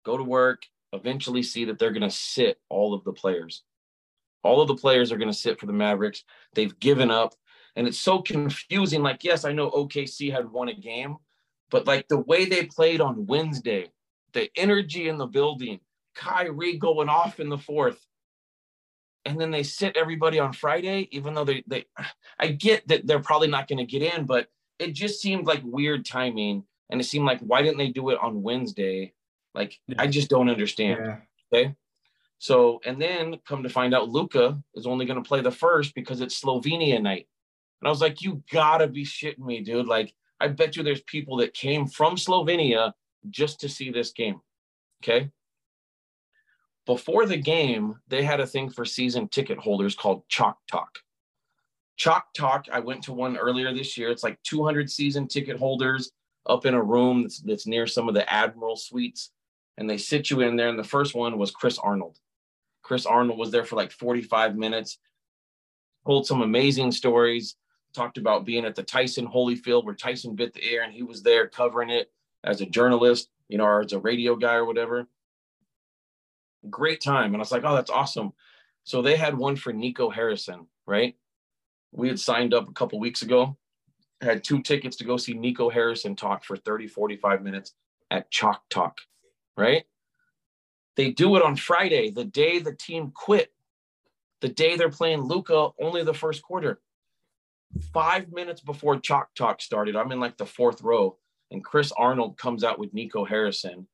go 0.05 0.17
to 0.17 0.25
work, 0.25 0.63
eventually 0.93 1.43
see 1.43 1.67
that 1.67 1.79
they're 1.79 1.93
going 1.93 2.03
to 2.03 2.11
sit 2.11 2.59
all 2.69 2.95
of 2.95 3.05
the 3.05 3.13
players. 3.13 3.63
All 4.43 4.61
of 4.61 4.69
the 4.69 4.77
players 4.77 5.11
are 5.11 5.17
going 5.17 5.31
to 5.31 5.37
sit 5.37 5.59
for 5.59 5.67
the 5.67 5.73
Mavericks. 5.73 6.25
They've 6.55 6.79
given 6.79 7.11
up. 7.11 7.35
And 7.75 7.87
it's 7.87 7.99
so 7.99 8.21
confusing. 8.23 9.03
Like, 9.03 9.23
yes, 9.23 9.45
I 9.45 9.53
know 9.53 9.71
OKC 9.71 10.33
had 10.33 10.51
won 10.51 10.69
a 10.69 10.75
game, 10.75 11.17
but 11.71 11.87
like 11.87 12.09
the 12.09 12.21
way 12.21 12.47
they 12.47 12.65
played 12.65 13.01
on 13.01 13.27
Wednesday, 13.27 13.91
the 14.33 14.49
energy 14.57 15.09
in 15.09 15.19
the 15.19 15.27
building, 15.27 15.81
Kyrie 16.15 16.79
going 16.79 17.09
off 17.09 17.41
in 17.41 17.49
the 17.49 17.59
fourth. 17.59 18.01
And 19.27 19.41
then 19.41 19.51
they 19.51 19.63
sit 19.63 19.97
everybody 19.97 20.39
on 20.39 20.53
Friday, 20.53 21.09
even 21.11 21.35
though 21.35 21.45
they, 21.45 21.63
they 21.67 21.85
I 22.39 22.49
get 22.49 22.87
that 22.89 23.07
they're 23.07 23.21
probably 23.21 23.49
not 23.49 23.69
going 23.69 23.79
to 23.79 23.85
get 23.85 24.03
in, 24.03 24.25
but 24.25 24.49
it 24.79 24.93
just 24.93 25.21
seemed 25.21 25.47
like 25.47 25.61
weird 25.65 26.05
timing. 26.05 26.65
And 26.89 27.01
it 27.01 27.05
seemed 27.05 27.27
like, 27.27 27.41
why 27.41 27.63
didn't 27.63 27.79
they 27.79 27.89
do 27.89 28.11
it 28.11 28.19
on 28.23 28.43
Wednesday? 28.43 29.13
Like, 29.55 29.79
yeah. 29.89 29.97
I 29.99 30.07
just 30.07 30.31
don't 30.31 30.49
understand. 30.49 31.01
Yeah. 31.05 31.17
Okay. 31.53 31.75
So, 32.39 32.81
and 32.85 33.01
then 33.01 33.41
come 33.47 33.63
to 33.63 33.69
find 33.69 33.95
out, 33.95 34.09
Luka 34.09 34.63
is 34.75 34.87
only 34.87 35.07
going 35.07 35.23
to 35.23 35.27
play 35.27 35.41
the 35.41 35.51
first 35.51 35.95
because 35.95 36.21
it's 36.21 36.41
Slovenia 36.41 37.03
night. 37.03 37.27
And 37.81 37.89
I 37.89 37.91
was 37.91 38.01
like, 38.01 38.23
you 38.23 38.43
gotta 38.51 38.87
be 38.87 39.05
shitting 39.05 39.45
me, 39.45 39.63
dude. 39.63 39.87
Like, 39.87 40.15
I 40.41 40.49
bet 40.49 40.77
you 40.77 40.83
there's 40.83 41.03
people 41.03 41.39
that 41.39 41.55
came 41.55 41.87
from 41.87 42.17
Slovenia 42.17 42.93
just 43.31 43.61
to 43.61 43.69
see 43.69 43.91
this 43.91 44.13
game. 44.13 44.41
Okay. 45.03 45.31
Before 46.87 47.27
the 47.27 47.37
game, 47.37 47.97
they 48.09 48.23
had 48.23 48.41
a 48.41 48.47
thing 48.47 48.71
for 48.71 48.85
season 48.85 49.29
ticket 49.29 49.59
holders 49.59 49.97
called 49.97 50.23
Chalk 50.29 50.59
Talk. 50.71 51.01
Chalk 51.97 52.33
Talk, 52.33 52.67
I 52.73 52.79
went 52.79 53.03
to 53.05 53.13
one 53.13 53.37
earlier 53.37 53.75
this 53.75 53.99
year. 53.99 54.11
It's 54.11 54.23
like 54.23 54.41
200 54.45 54.89
season 54.89 55.27
ticket 55.27 55.59
holders 55.59 56.13
up 56.47 56.65
in 56.65 56.75
a 56.75 56.83
room 56.83 57.23
that's, 57.23 57.41
that's 57.41 57.67
near 57.67 57.87
some 57.87 58.09
of 58.09 58.15
the 58.15 58.31
Admiral 58.33 58.77
suites. 58.77 59.33
And 59.79 59.91
they 59.91 59.99
sit 59.99 60.31
you 60.31 60.41
in 60.41 60.57
there. 60.57 60.69
And 60.69 60.79
the 60.79 60.85
first 60.85 61.15
one 61.15 61.39
was 61.39 61.51
Chris 61.51 61.79
Arnold. 61.79 62.19
Chris 62.83 63.05
Arnold 63.05 63.39
was 63.39 63.51
there 63.51 63.65
for 63.65 63.75
like 63.75 63.91
45 63.91 64.57
minutes, 64.57 64.99
told 66.07 66.25
some 66.25 66.41
amazing 66.41 66.93
stories, 66.93 67.57
talked 67.93 68.17
about 68.17 68.45
being 68.45 68.65
at 68.65 68.77
the 68.77 68.83
Tyson 68.85 69.27
Holyfield 69.27 69.85
where 69.85 69.95
Tyson 69.95 70.37
bit 70.37 70.55
the 70.55 70.63
air 70.63 70.83
and 70.83 70.93
he 70.93 71.03
was 71.03 71.23
there 71.23 71.49
covering 71.49 71.91
it 71.91 72.13
as 72.45 72.61
a 72.61 72.67
journalist, 72.67 73.29
you 73.49 73.59
know, 73.59 73.65
or 73.65 73.81
as 73.81 73.93
a 73.93 73.99
radio 73.99 74.37
guy 74.37 74.55
or 74.55 74.65
whatever. 74.65 75.09
Great 76.71 77.01
time. 77.01 77.27
And 77.27 77.37
I 77.37 77.39
was 77.39 77.53
like, 77.53 77.65
oh, 77.65 77.75
that's 77.75 77.91
awesome. 77.91 78.33
So 78.85 79.03
they 79.03 79.17
had 79.17 79.37
one 79.37 79.57
for 79.57 79.73
Nico 79.73 80.11
Harrison, 80.11 80.67
right? 80.87 81.17
We 81.93 82.09
had 82.09 82.21
signed 82.21 82.55
up 82.55 82.69
a 82.69 82.73
couple 82.73 83.01
weeks 83.01 83.23
ago, 83.23 83.57
had 84.21 84.45
two 84.45 84.63
tickets 84.63 84.97
to 84.97 85.05
go 85.05 85.17
see 85.17 85.35
Nico 85.35 85.71
Harrison 85.71 86.15
talk 86.15 86.45
for 86.45 86.57
30, 86.57 86.87
45 86.87 87.43
minutes 87.43 87.75
at 88.11 88.31
Chalk 88.31 88.63
Talk, 88.71 88.99
right? 89.57 89.85
They 90.97 91.11
do 91.11 91.37
it 91.37 91.43
on 91.43 91.57
Friday, 91.57 92.11
the 92.11 92.25
day 92.25 92.59
the 92.59 92.75
team 92.75 93.13
quit, 93.15 93.53
the 94.41 94.49
day 94.49 94.77
they're 94.77 94.89
playing 94.89 95.23
Luka, 95.23 95.71
only 95.81 96.05
the 96.05 96.15
first 96.15 96.43
quarter. 96.43 96.81
Five 97.93 98.33
minutes 98.33 98.61
before 98.61 98.99
Chalk 98.99 99.35
Talk 99.35 99.61
started, 99.61 99.97
I'm 99.97 100.13
in 100.13 100.21
like 100.21 100.37
the 100.37 100.47
fourth 100.47 100.83
row, 100.83 101.19
and 101.51 101.65
Chris 101.65 101.93
Arnold 101.97 102.39
comes 102.39 102.65
out 102.65 102.79
with 102.79 102.95
Nico 102.95 103.25
Harrison. 103.25 103.87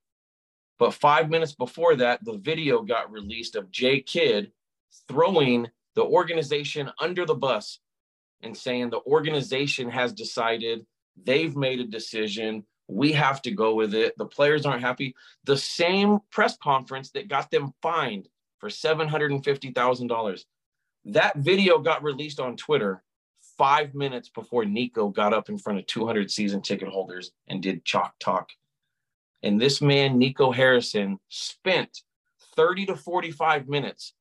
But 0.82 0.94
five 0.94 1.30
minutes 1.30 1.52
before 1.52 1.94
that, 1.94 2.24
the 2.24 2.38
video 2.38 2.82
got 2.82 3.12
released 3.12 3.54
of 3.54 3.70
Jay 3.70 4.00
Kidd 4.00 4.50
throwing 5.06 5.68
the 5.94 6.02
organization 6.02 6.90
under 6.98 7.24
the 7.24 7.36
bus 7.36 7.78
and 8.40 8.56
saying 8.56 8.90
the 8.90 9.02
organization 9.02 9.88
has 9.90 10.12
decided 10.12 10.84
they've 11.22 11.54
made 11.54 11.78
a 11.78 11.84
decision 11.84 12.64
we 12.88 13.12
have 13.12 13.40
to 13.42 13.52
go 13.52 13.76
with 13.76 13.94
it. 13.94 14.18
The 14.18 14.26
players 14.26 14.66
aren't 14.66 14.82
happy. 14.82 15.14
The 15.44 15.56
same 15.56 16.18
press 16.32 16.56
conference 16.56 17.12
that 17.12 17.28
got 17.28 17.52
them 17.52 17.72
fined 17.80 18.28
for 18.58 18.68
$750,000. 18.68 20.44
That 21.04 21.36
video 21.36 21.78
got 21.78 22.02
released 22.02 22.40
on 22.40 22.56
Twitter 22.56 23.04
five 23.56 23.94
minutes 23.94 24.30
before 24.30 24.64
Nico 24.64 25.10
got 25.10 25.32
up 25.32 25.48
in 25.48 25.58
front 25.58 25.78
of 25.78 25.86
200 25.86 26.28
season 26.28 26.60
ticket 26.60 26.88
holders 26.88 27.30
and 27.46 27.62
did 27.62 27.84
chalk 27.84 28.14
talk. 28.18 28.50
And 29.42 29.60
this 29.60 29.82
man, 29.82 30.18
Nico 30.18 30.52
Harrison, 30.52 31.18
spent 31.28 32.02
30 32.56 32.86
to 32.86 32.96
45 32.96 33.68
minutes 33.68 34.14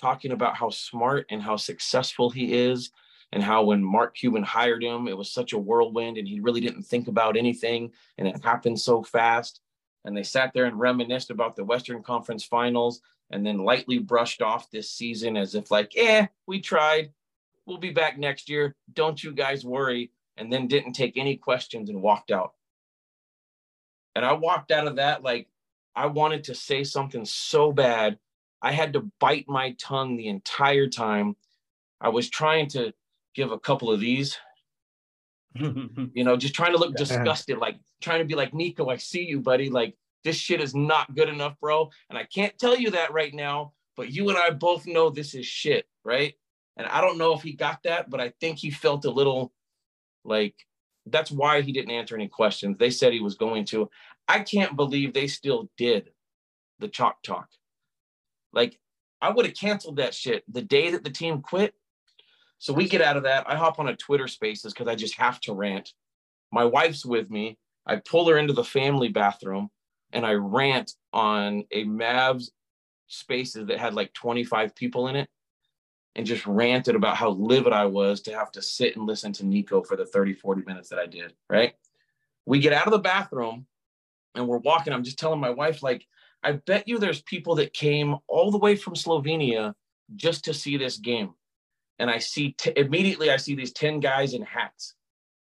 talking 0.00 0.32
about 0.32 0.56
how 0.56 0.70
smart 0.70 1.26
and 1.30 1.42
how 1.42 1.56
successful 1.56 2.30
he 2.30 2.52
is 2.52 2.90
and 3.32 3.42
how 3.42 3.64
when 3.64 3.82
Mark 3.82 4.16
Cuban 4.16 4.42
hired 4.42 4.82
him, 4.82 5.08
it 5.08 5.16
was 5.16 5.32
such 5.32 5.52
a 5.52 5.58
whirlwind 5.58 6.18
and 6.18 6.26
he 6.26 6.40
really 6.40 6.60
didn't 6.60 6.82
think 6.82 7.08
about 7.08 7.36
anything 7.36 7.90
and 8.18 8.28
it 8.28 8.42
happened 8.44 8.78
so 8.78 9.02
fast. 9.02 9.60
And 10.04 10.16
they 10.16 10.22
sat 10.22 10.52
there 10.52 10.66
and 10.66 10.78
reminisced 10.78 11.30
about 11.30 11.56
the 11.56 11.64
Western 11.64 12.02
Conference 12.02 12.44
finals 12.44 13.00
and 13.30 13.44
then 13.44 13.64
lightly 13.64 13.98
brushed 13.98 14.42
off 14.42 14.70
this 14.70 14.90
season 14.90 15.36
as 15.36 15.54
if, 15.54 15.70
like, 15.70 15.92
eh, 15.96 16.26
we 16.46 16.60
tried. 16.60 17.12
We'll 17.64 17.78
be 17.78 17.90
back 17.90 18.18
next 18.18 18.50
year. 18.50 18.76
Don't 18.92 19.22
you 19.22 19.32
guys 19.32 19.64
worry. 19.64 20.10
And 20.36 20.52
then 20.52 20.68
didn't 20.68 20.92
take 20.92 21.16
any 21.16 21.36
questions 21.36 21.88
and 21.88 22.02
walked 22.02 22.30
out. 22.30 22.52
And 24.14 24.24
I 24.24 24.32
walked 24.32 24.70
out 24.70 24.86
of 24.86 24.96
that 24.96 25.22
like 25.22 25.48
I 25.96 26.06
wanted 26.06 26.44
to 26.44 26.54
say 26.54 26.84
something 26.84 27.24
so 27.24 27.72
bad. 27.72 28.18
I 28.62 28.72
had 28.72 28.94
to 28.94 29.10
bite 29.20 29.44
my 29.48 29.76
tongue 29.78 30.16
the 30.16 30.28
entire 30.28 30.88
time. 30.88 31.36
I 32.00 32.08
was 32.08 32.28
trying 32.28 32.68
to 32.70 32.92
give 33.34 33.52
a 33.52 33.58
couple 33.58 33.90
of 33.90 34.00
these. 34.00 34.36
you 35.54 36.24
know, 36.24 36.36
just 36.36 36.54
trying 36.54 36.72
to 36.72 36.78
look 36.78 36.96
disgusted, 36.96 37.58
like 37.58 37.76
trying 38.00 38.18
to 38.18 38.24
be 38.24 38.34
like, 38.34 38.52
Nico, 38.52 38.88
I 38.88 38.96
see 38.96 39.24
you, 39.24 39.40
buddy. 39.40 39.70
Like, 39.70 39.94
this 40.24 40.36
shit 40.36 40.60
is 40.60 40.74
not 40.74 41.14
good 41.14 41.28
enough, 41.28 41.54
bro. 41.60 41.90
And 42.08 42.18
I 42.18 42.24
can't 42.24 42.58
tell 42.58 42.76
you 42.76 42.90
that 42.90 43.12
right 43.12 43.32
now, 43.32 43.72
but 43.96 44.10
you 44.10 44.30
and 44.30 44.38
I 44.38 44.50
both 44.50 44.86
know 44.86 45.10
this 45.10 45.34
is 45.34 45.46
shit, 45.46 45.86
right? 46.04 46.34
And 46.76 46.88
I 46.88 47.00
don't 47.00 47.18
know 47.18 47.34
if 47.34 47.42
he 47.42 47.52
got 47.52 47.82
that, 47.84 48.10
but 48.10 48.20
I 48.20 48.32
think 48.40 48.58
he 48.58 48.70
felt 48.70 49.04
a 49.04 49.10
little 49.10 49.52
like 50.24 50.54
that's 51.06 51.30
why 51.30 51.60
he 51.60 51.72
didn't 51.72 51.90
answer 51.90 52.14
any 52.14 52.28
questions. 52.28 52.76
They 52.78 52.90
said 52.90 53.12
he 53.12 53.20
was 53.20 53.34
going 53.34 53.64
to. 53.66 53.90
I 54.28 54.40
can't 54.40 54.76
believe 54.76 55.12
they 55.12 55.26
still 55.26 55.68
did 55.76 56.10
the 56.78 56.88
chalk 56.88 57.22
talk. 57.22 57.48
Like, 58.52 58.78
I 59.20 59.30
would 59.30 59.46
have 59.46 59.54
canceled 59.54 59.96
that 59.96 60.14
shit 60.14 60.44
the 60.52 60.62
day 60.62 60.90
that 60.90 61.04
the 61.04 61.10
team 61.10 61.42
quit. 61.42 61.74
So 62.58 62.72
we 62.72 62.88
get 62.88 63.02
out 63.02 63.16
of 63.16 63.24
that. 63.24 63.48
I 63.48 63.56
hop 63.56 63.78
on 63.78 63.88
a 63.88 63.96
Twitter 63.96 64.28
spaces 64.28 64.72
because 64.72 64.88
I 64.88 64.94
just 64.94 65.16
have 65.18 65.40
to 65.40 65.54
rant. 65.54 65.92
My 66.52 66.64
wife's 66.64 67.04
with 67.04 67.30
me. 67.30 67.58
I 67.86 67.96
pull 67.96 68.28
her 68.28 68.38
into 68.38 68.54
the 68.54 68.64
family 68.64 69.08
bathroom 69.08 69.70
and 70.12 70.24
I 70.24 70.32
rant 70.32 70.92
on 71.12 71.64
a 71.70 71.84
Mavs 71.84 72.50
spaces 73.08 73.66
that 73.66 73.78
had 73.78 73.94
like 73.94 74.12
25 74.14 74.74
people 74.74 75.08
in 75.08 75.16
it 75.16 75.28
and 76.16 76.26
just 76.26 76.46
ranted 76.46 76.94
about 76.94 77.16
how 77.16 77.30
livid 77.30 77.72
I 77.72 77.86
was 77.86 78.20
to 78.22 78.34
have 78.34 78.52
to 78.52 78.62
sit 78.62 78.96
and 78.96 79.06
listen 79.06 79.32
to 79.34 79.46
Nico 79.46 79.82
for 79.82 79.96
the 79.96 80.06
30, 80.06 80.34
40 80.34 80.62
minutes 80.64 80.88
that 80.90 80.98
I 80.98 81.06
did. 81.06 81.32
Right. 81.48 81.74
We 82.46 82.60
get 82.60 82.72
out 82.72 82.86
of 82.86 82.92
the 82.92 82.98
bathroom 82.98 83.66
and 84.34 84.46
we're 84.46 84.58
walking. 84.58 84.92
I'm 84.92 85.04
just 85.04 85.18
telling 85.18 85.40
my 85.40 85.50
wife, 85.50 85.82
like, 85.82 86.06
I 86.42 86.52
bet 86.52 86.86
you 86.86 86.98
there's 86.98 87.22
people 87.22 87.56
that 87.56 87.72
came 87.72 88.16
all 88.28 88.50
the 88.50 88.58
way 88.58 88.76
from 88.76 88.94
Slovenia 88.94 89.74
just 90.14 90.44
to 90.44 90.54
see 90.54 90.76
this 90.76 90.98
game 90.98 91.34
and 91.98 92.10
I 92.10 92.18
see 92.18 92.52
t- 92.52 92.72
immediately 92.76 93.30
I 93.30 93.36
see 93.38 93.54
these 93.54 93.72
10 93.72 94.00
guys 94.00 94.34
in 94.34 94.42
hats 94.42 94.94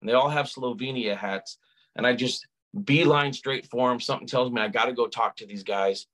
and 0.01 0.09
they 0.09 0.15
all 0.15 0.29
have 0.29 0.47
Slovenia 0.47 1.17
hats. 1.17 1.59
And 1.97 2.07
I 2.07 2.15
just 2.15 2.47
beeline 2.85 3.33
straight 3.33 3.67
for 3.67 3.89
them. 3.89 4.01
Something 4.01 4.29
tells 4.29 4.53
me 4.53 4.61
I 4.61 4.69
got 4.69 4.85
to 4.87 4.93
go 4.93 5.07
talk 5.07 5.37
to 5.37 5.47
these 5.47 5.63
guys. 5.63 6.07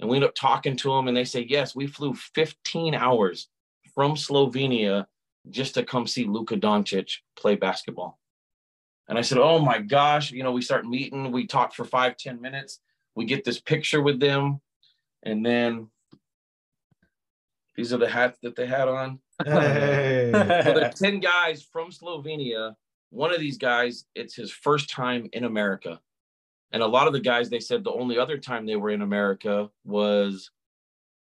And 0.00 0.10
we 0.10 0.16
end 0.16 0.24
up 0.24 0.34
talking 0.34 0.76
to 0.76 0.90
them 0.90 1.06
and 1.06 1.16
they 1.16 1.24
say, 1.24 1.46
yes, 1.48 1.74
we 1.74 1.86
flew 1.86 2.14
15 2.14 2.94
hours 2.94 3.48
from 3.94 4.14
Slovenia 4.14 5.06
just 5.50 5.74
to 5.74 5.84
come 5.84 6.06
see 6.06 6.24
Luka 6.24 6.56
Doncic 6.56 7.18
play 7.36 7.54
basketball. 7.54 8.18
And 9.08 9.18
I 9.18 9.20
said, 9.20 9.38
oh 9.38 9.58
my 9.58 9.78
gosh, 9.78 10.30
you 10.30 10.42
know, 10.42 10.52
we 10.52 10.62
start 10.62 10.86
meeting, 10.86 11.30
we 11.30 11.46
talk 11.46 11.74
for 11.74 11.84
five 11.84 12.16
ten 12.16 12.40
minutes, 12.40 12.80
we 13.14 13.26
get 13.26 13.44
this 13.44 13.60
picture 13.60 14.02
with 14.02 14.18
them. 14.18 14.60
And 15.22 15.44
then 15.44 15.88
these 17.76 17.92
are 17.92 17.98
the 17.98 18.08
hats 18.08 18.38
that 18.42 18.56
they 18.56 18.66
had 18.66 18.88
on. 18.88 19.18
Hey. 19.44 20.30
so 20.32 20.74
there's 20.74 20.94
10 20.98 21.20
guys 21.20 21.62
from 21.62 21.90
Slovenia. 21.90 22.74
One 23.10 23.32
of 23.32 23.40
these 23.40 23.58
guys, 23.58 24.04
it's 24.14 24.34
his 24.34 24.50
first 24.50 24.90
time 24.90 25.28
in 25.32 25.44
America. 25.44 26.00
And 26.72 26.82
a 26.82 26.86
lot 26.86 27.06
of 27.06 27.12
the 27.12 27.20
guys, 27.20 27.50
they 27.50 27.60
said 27.60 27.84
the 27.84 27.92
only 27.92 28.18
other 28.18 28.38
time 28.38 28.66
they 28.66 28.76
were 28.76 28.90
in 28.90 29.02
America 29.02 29.70
was 29.84 30.50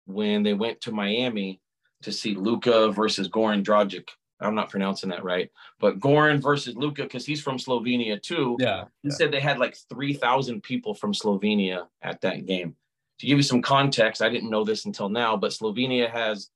when 0.05 0.43
they 0.43 0.53
went 0.53 0.81
to 0.81 0.91
Miami 0.91 1.61
to 2.05 2.11
see 2.11 2.35
Luka 2.35 2.91
versus 2.91 3.27
Goran 3.27 3.63
Dragic. 3.63 4.07
I'm 4.39 4.55
not 4.55 4.69
pronouncing 4.69 5.09
that 5.09 5.23
right, 5.23 5.49
but 5.79 5.99
Goran 5.99 6.41
versus 6.41 6.75
Luka, 6.75 7.03
because 7.03 7.25
he's 7.25 7.41
from 7.41 7.57
Slovenia 7.57 8.21
too. 8.21 8.57
Yeah. 8.59 8.85
He 9.01 9.09
yeah. 9.09 9.15
said 9.15 9.31
they 9.31 9.39
had 9.39 9.59
like 9.59 9.77
3,000 9.89 10.61
people 10.61 10.93
from 10.93 11.13
Slovenia 11.13 11.87
at 12.01 12.21
that 12.21 12.45
game. 12.45 12.75
To 13.19 13.25
give 13.25 13.37
you 13.37 13.43
some 13.43 13.61
context, 13.61 14.21
I 14.21 14.29
didn't 14.29 14.49
know 14.49 14.65
this 14.65 14.85
until 14.85 15.07
now, 15.07 15.37
but 15.37 15.51
Slovenia 15.51 16.11
has 16.11 16.49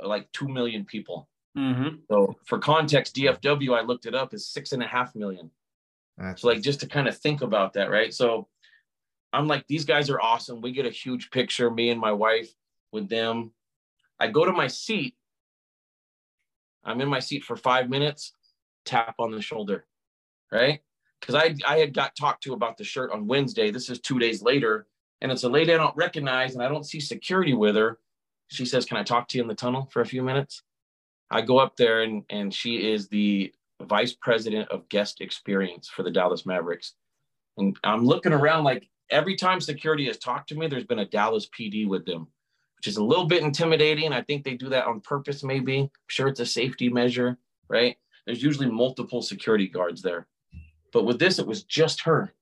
like 0.00 0.30
2 0.32 0.48
million 0.48 0.84
people. 0.84 1.28
Mm-hmm. 1.58 1.96
So 2.10 2.36
for 2.44 2.58
context, 2.58 3.16
DFW, 3.16 3.76
I 3.76 3.82
looked 3.82 4.06
it 4.06 4.14
up, 4.14 4.32
is 4.32 4.48
six 4.48 4.72
and 4.72 4.82
a 4.82 4.86
half 4.86 5.14
million. 5.14 5.50
That's 6.16 6.42
so 6.42 6.48
like 6.48 6.62
just 6.62 6.80
to 6.80 6.86
kind 6.86 7.08
of 7.08 7.18
think 7.18 7.42
about 7.42 7.72
that, 7.74 7.90
right? 7.90 8.14
So 8.14 8.48
I'm 9.32 9.48
like, 9.48 9.66
these 9.66 9.84
guys 9.84 10.10
are 10.10 10.20
awesome. 10.20 10.60
We 10.60 10.72
get 10.72 10.86
a 10.86 10.90
huge 10.90 11.30
picture, 11.30 11.70
me 11.70 11.90
and 11.90 12.00
my 12.00 12.12
wife 12.12 12.48
with 12.92 13.08
them. 13.08 13.52
I 14.20 14.28
go 14.28 14.44
to 14.44 14.52
my 14.52 14.66
seat. 14.66 15.14
I'm 16.84 17.00
in 17.00 17.08
my 17.08 17.20
seat 17.20 17.44
for 17.44 17.56
five 17.56 17.88
minutes, 17.88 18.32
tap 18.84 19.16
on 19.18 19.30
the 19.30 19.40
shoulder, 19.40 19.86
right? 20.52 20.80
Because 21.20 21.34
I 21.34 21.54
I 21.66 21.78
had 21.78 21.94
got 21.94 22.16
talked 22.16 22.42
to 22.44 22.52
about 22.52 22.76
the 22.76 22.84
shirt 22.84 23.10
on 23.10 23.26
Wednesday. 23.26 23.70
This 23.70 23.88
is 23.88 24.00
two 24.00 24.18
days 24.18 24.42
later, 24.42 24.86
and 25.20 25.32
it's 25.32 25.44
a 25.44 25.48
lady 25.48 25.72
I 25.72 25.78
don't 25.78 25.96
recognize, 25.96 26.54
and 26.54 26.62
I 26.62 26.68
don't 26.68 26.84
see 26.84 27.00
security 27.00 27.54
with 27.54 27.76
her 27.76 27.98
she 28.48 28.64
says, 28.64 28.84
Can 28.84 28.96
I 28.96 29.02
talk 29.02 29.28
to 29.28 29.38
you 29.38 29.42
in 29.42 29.48
the 29.48 29.54
tunnel 29.54 29.88
for 29.90 30.00
a 30.00 30.06
few 30.06 30.22
minutes? 30.22 30.62
I 31.30 31.40
go 31.40 31.58
up 31.58 31.76
there 31.76 32.02
and, 32.02 32.22
and 32.30 32.52
she 32.52 32.92
is 32.92 33.08
the 33.08 33.52
vice 33.82 34.12
president 34.12 34.68
of 34.70 34.88
guest 34.88 35.20
experience 35.20 35.88
for 35.88 36.02
the 36.02 36.10
Dallas 36.10 36.46
Mavericks. 36.46 36.94
And 37.56 37.76
I'm 37.82 38.04
looking 38.04 38.32
around 38.32 38.64
like 38.64 38.88
every 39.10 39.36
time 39.36 39.60
security 39.60 40.06
has 40.06 40.18
talked 40.18 40.48
to 40.50 40.54
me, 40.54 40.66
there's 40.66 40.84
been 40.84 41.00
a 41.00 41.06
Dallas 41.06 41.48
PD 41.48 41.88
with 41.88 42.04
them, 42.04 42.28
which 42.84 42.90
is 42.90 42.98
a 42.98 43.04
little 43.04 43.24
bit 43.24 43.42
intimidating. 43.42 44.12
I 44.12 44.20
think 44.20 44.44
they 44.44 44.56
do 44.56 44.68
that 44.68 44.84
on 44.84 45.00
purpose, 45.00 45.42
maybe. 45.42 45.78
I'm 45.78 45.90
sure 46.06 46.28
it's 46.28 46.40
a 46.40 46.44
safety 46.44 46.90
measure, 46.90 47.38
right? 47.66 47.96
There's 48.26 48.42
usually 48.42 48.70
multiple 48.70 49.22
security 49.22 49.68
guards 49.68 50.02
there. 50.02 50.26
But 50.92 51.06
with 51.06 51.18
this, 51.18 51.38
it 51.38 51.46
was 51.46 51.62
just 51.62 52.02
her. 52.02 52.34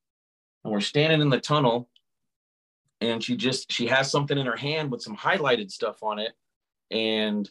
And 0.64 0.72
we're 0.72 0.80
standing 0.80 1.20
in 1.20 1.30
the 1.30 1.38
tunnel 1.38 1.88
and 3.00 3.22
she 3.22 3.36
just 3.36 3.70
she 3.70 3.86
has 3.86 4.10
something 4.10 4.36
in 4.36 4.46
her 4.46 4.56
hand 4.56 4.90
with 4.90 5.00
some 5.00 5.16
highlighted 5.16 5.70
stuff 5.70 6.02
on 6.02 6.18
it 6.18 6.32
and 6.90 7.50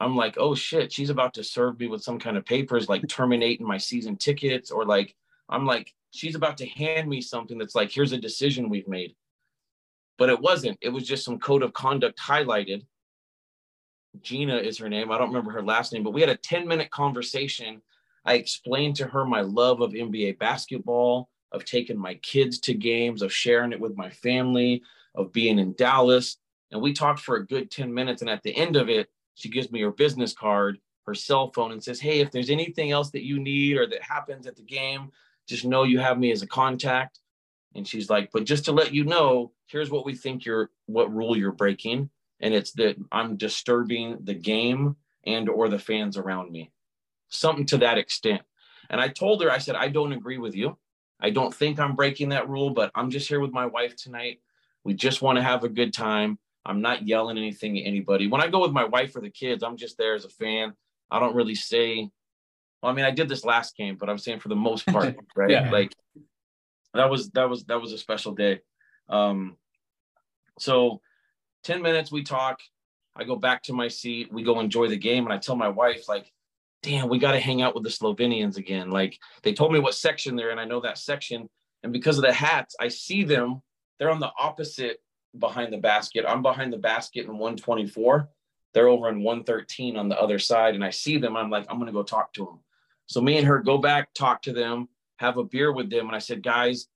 i'm 0.00 0.16
like 0.16 0.36
oh 0.38 0.54
shit 0.54 0.90
she's 0.90 1.10
about 1.10 1.34
to 1.34 1.44
serve 1.44 1.78
me 1.78 1.86
with 1.86 2.02
some 2.02 2.18
kind 2.18 2.38
of 2.38 2.46
papers 2.46 2.88
like 2.88 3.06
terminating 3.08 3.66
my 3.66 3.76
season 3.76 4.16
tickets 4.16 4.70
or 4.70 4.86
like 4.86 5.14
i'm 5.50 5.66
like 5.66 5.92
she's 6.12 6.34
about 6.34 6.56
to 6.56 6.66
hand 6.66 7.06
me 7.06 7.20
something 7.20 7.58
that's 7.58 7.74
like 7.74 7.90
here's 7.90 8.12
a 8.12 8.18
decision 8.18 8.70
we've 8.70 8.88
made 8.88 9.14
but 10.18 10.28
it 10.28 10.40
wasn't 10.40 10.76
it 10.80 10.90
was 10.90 11.06
just 11.06 11.24
some 11.24 11.38
code 11.38 11.62
of 11.62 11.72
conduct 11.72 12.18
highlighted 12.18 12.84
gina 14.20 14.56
is 14.56 14.78
her 14.78 14.88
name 14.88 15.10
i 15.10 15.18
don't 15.18 15.28
remember 15.28 15.52
her 15.52 15.62
last 15.62 15.92
name 15.92 16.02
but 16.02 16.12
we 16.12 16.20
had 16.20 16.30
a 16.30 16.36
10 16.36 16.66
minute 16.66 16.90
conversation 16.90 17.80
i 18.24 18.34
explained 18.34 18.96
to 18.96 19.06
her 19.06 19.24
my 19.24 19.40
love 19.40 19.80
of 19.80 19.92
nba 19.92 20.38
basketball 20.38 21.28
of 21.52 21.64
taking 21.64 21.98
my 21.98 22.14
kids 22.14 22.58
to 22.60 22.74
games, 22.74 23.22
of 23.22 23.32
sharing 23.32 23.72
it 23.72 23.80
with 23.80 23.96
my 23.96 24.10
family, 24.10 24.82
of 25.14 25.32
being 25.32 25.58
in 25.58 25.74
Dallas. 25.74 26.36
And 26.70 26.82
we 26.82 26.92
talked 26.92 27.20
for 27.20 27.36
a 27.36 27.46
good 27.46 27.70
10 27.70 27.92
minutes. 27.92 28.20
And 28.20 28.30
at 28.30 28.42
the 28.42 28.54
end 28.54 28.76
of 28.76 28.88
it, 28.88 29.08
she 29.34 29.48
gives 29.48 29.70
me 29.70 29.80
her 29.80 29.90
business 29.90 30.34
card, 30.34 30.78
her 31.06 31.14
cell 31.14 31.50
phone, 31.52 31.72
and 31.72 31.82
says, 31.82 32.00
Hey, 32.00 32.20
if 32.20 32.30
there's 32.30 32.50
anything 32.50 32.90
else 32.90 33.10
that 33.10 33.24
you 33.24 33.38
need 33.38 33.76
or 33.76 33.86
that 33.86 34.02
happens 34.02 34.46
at 34.46 34.56
the 34.56 34.62
game, 34.62 35.10
just 35.48 35.64
know 35.64 35.84
you 35.84 35.98
have 35.98 36.18
me 36.18 36.30
as 36.30 36.42
a 36.42 36.46
contact. 36.46 37.20
And 37.74 37.86
she's 37.86 38.10
like, 38.10 38.30
but 38.32 38.44
just 38.44 38.64
to 38.66 38.72
let 38.72 38.94
you 38.94 39.04
know, 39.04 39.52
here's 39.66 39.90
what 39.90 40.04
we 40.04 40.14
think 40.14 40.44
you're 40.44 40.70
what 40.86 41.14
rule 41.14 41.36
you're 41.36 41.52
breaking. 41.52 42.10
And 42.40 42.54
it's 42.54 42.72
that 42.72 42.96
I'm 43.12 43.36
disturbing 43.36 44.18
the 44.22 44.34
game 44.34 44.96
and 45.26 45.48
or 45.48 45.68
the 45.68 45.78
fans 45.78 46.16
around 46.16 46.50
me. 46.50 46.70
Something 47.28 47.66
to 47.66 47.78
that 47.78 47.98
extent. 47.98 48.42
And 48.90 49.00
I 49.00 49.08
told 49.08 49.42
her, 49.42 49.50
I 49.50 49.58
said, 49.58 49.76
I 49.76 49.88
don't 49.88 50.12
agree 50.12 50.38
with 50.38 50.54
you. 50.54 50.78
I 51.20 51.30
don't 51.30 51.54
think 51.54 51.78
I'm 51.78 51.96
breaking 51.96 52.30
that 52.30 52.48
rule, 52.48 52.70
but 52.70 52.90
I'm 52.94 53.10
just 53.10 53.28
here 53.28 53.40
with 53.40 53.52
my 53.52 53.66
wife 53.66 53.96
tonight. 53.96 54.40
We 54.84 54.94
just 54.94 55.20
want 55.20 55.36
to 55.36 55.42
have 55.42 55.64
a 55.64 55.68
good 55.68 55.92
time. 55.92 56.38
I'm 56.64 56.80
not 56.80 57.06
yelling 57.06 57.38
anything 57.38 57.78
at 57.78 57.86
anybody. 57.86 58.28
When 58.28 58.40
I 58.40 58.48
go 58.48 58.60
with 58.60 58.72
my 58.72 58.84
wife 58.84 59.16
or 59.16 59.20
the 59.20 59.30
kids, 59.30 59.62
I'm 59.62 59.76
just 59.76 59.98
there 59.98 60.14
as 60.14 60.24
a 60.24 60.30
fan. 60.30 60.74
I 61.10 61.18
don't 61.18 61.34
really 61.34 61.54
say, 61.54 62.08
well, 62.82 62.92
I 62.92 62.94
mean, 62.94 63.04
I 63.04 63.10
did 63.10 63.28
this 63.28 63.44
last 63.44 63.76
game, 63.76 63.96
but 63.96 64.08
I'm 64.08 64.18
saying 64.18 64.40
for 64.40 64.48
the 64.48 64.56
most 64.56 64.86
part, 64.86 65.16
right? 65.36 65.50
yeah. 65.50 65.70
Like 65.70 65.94
that 66.94 67.10
was 67.10 67.30
that 67.30 67.48
was 67.48 67.64
that 67.64 67.80
was 67.80 67.92
a 67.92 67.98
special 67.98 68.34
day. 68.34 68.60
Um 69.08 69.56
so 70.58 71.00
10 71.64 71.82
minutes 71.82 72.10
we 72.10 72.22
talk. 72.22 72.60
I 73.16 73.24
go 73.24 73.36
back 73.36 73.62
to 73.64 73.72
my 73.72 73.88
seat. 73.88 74.32
We 74.32 74.42
go 74.42 74.60
enjoy 74.60 74.88
the 74.88 74.96
game. 74.96 75.24
And 75.24 75.32
I 75.32 75.38
tell 75.38 75.56
my 75.56 75.68
wife, 75.68 76.08
like, 76.08 76.32
damn, 76.82 77.08
we 77.08 77.18
got 77.18 77.32
to 77.32 77.40
hang 77.40 77.62
out 77.62 77.74
with 77.74 77.82
the 77.82 77.90
Slovenians 77.90 78.56
again. 78.56 78.90
Like 78.90 79.18
they 79.42 79.52
told 79.52 79.72
me 79.72 79.80
what 79.80 79.94
section 79.94 80.36
they're 80.36 80.50
in. 80.50 80.58
I 80.58 80.64
know 80.64 80.80
that 80.80 80.98
section. 80.98 81.48
And 81.82 81.92
because 81.92 82.18
of 82.18 82.24
the 82.24 82.32
hats, 82.32 82.76
I 82.80 82.88
see 82.88 83.24
them. 83.24 83.62
They're 83.98 84.10
on 84.10 84.20
the 84.20 84.30
opposite 84.38 84.98
behind 85.38 85.72
the 85.72 85.78
basket. 85.78 86.24
I'm 86.26 86.42
behind 86.42 86.72
the 86.72 86.78
basket 86.78 87.24
in 87.24 87.32
124. 87.32 88.28
They're 88.74 88.88
over 88.88 89.08
in 89.08 89.22
113 89.22 89.96
on 89.96 90.08
the 90.08 90.20
other 90.20 90.38
side. 90.38 90.74
And 90.74 90.84
I 90.84 90.90
see 90.90 91.18
them. 91.18 91.36
I'm 91.36 91.50
like, 91.50 91.66
I'm 91.68 91.84
to 91.84 91.92
go 91.92 92.02
talk 92.02 92.32
to 92.34 92.44
them. 92.44 92.60
So 93.06 93.20
me 93.20 93.38
and 93.38 93.46
her 93.46 93.58
go 93.58 93.78
back, 93.78 94.12
talk 94.14 94.42
to 94.42 94.52
them, 94.52 94.88
have 95.18 95.36
a 95.36 95.44
beer 95.44 95.72
with 95.72 95.90
them. 95.90 96.06
And 96.06 96.16
I 96.16 96.20
said, 96.20 96.42
guys, 96.42 96.86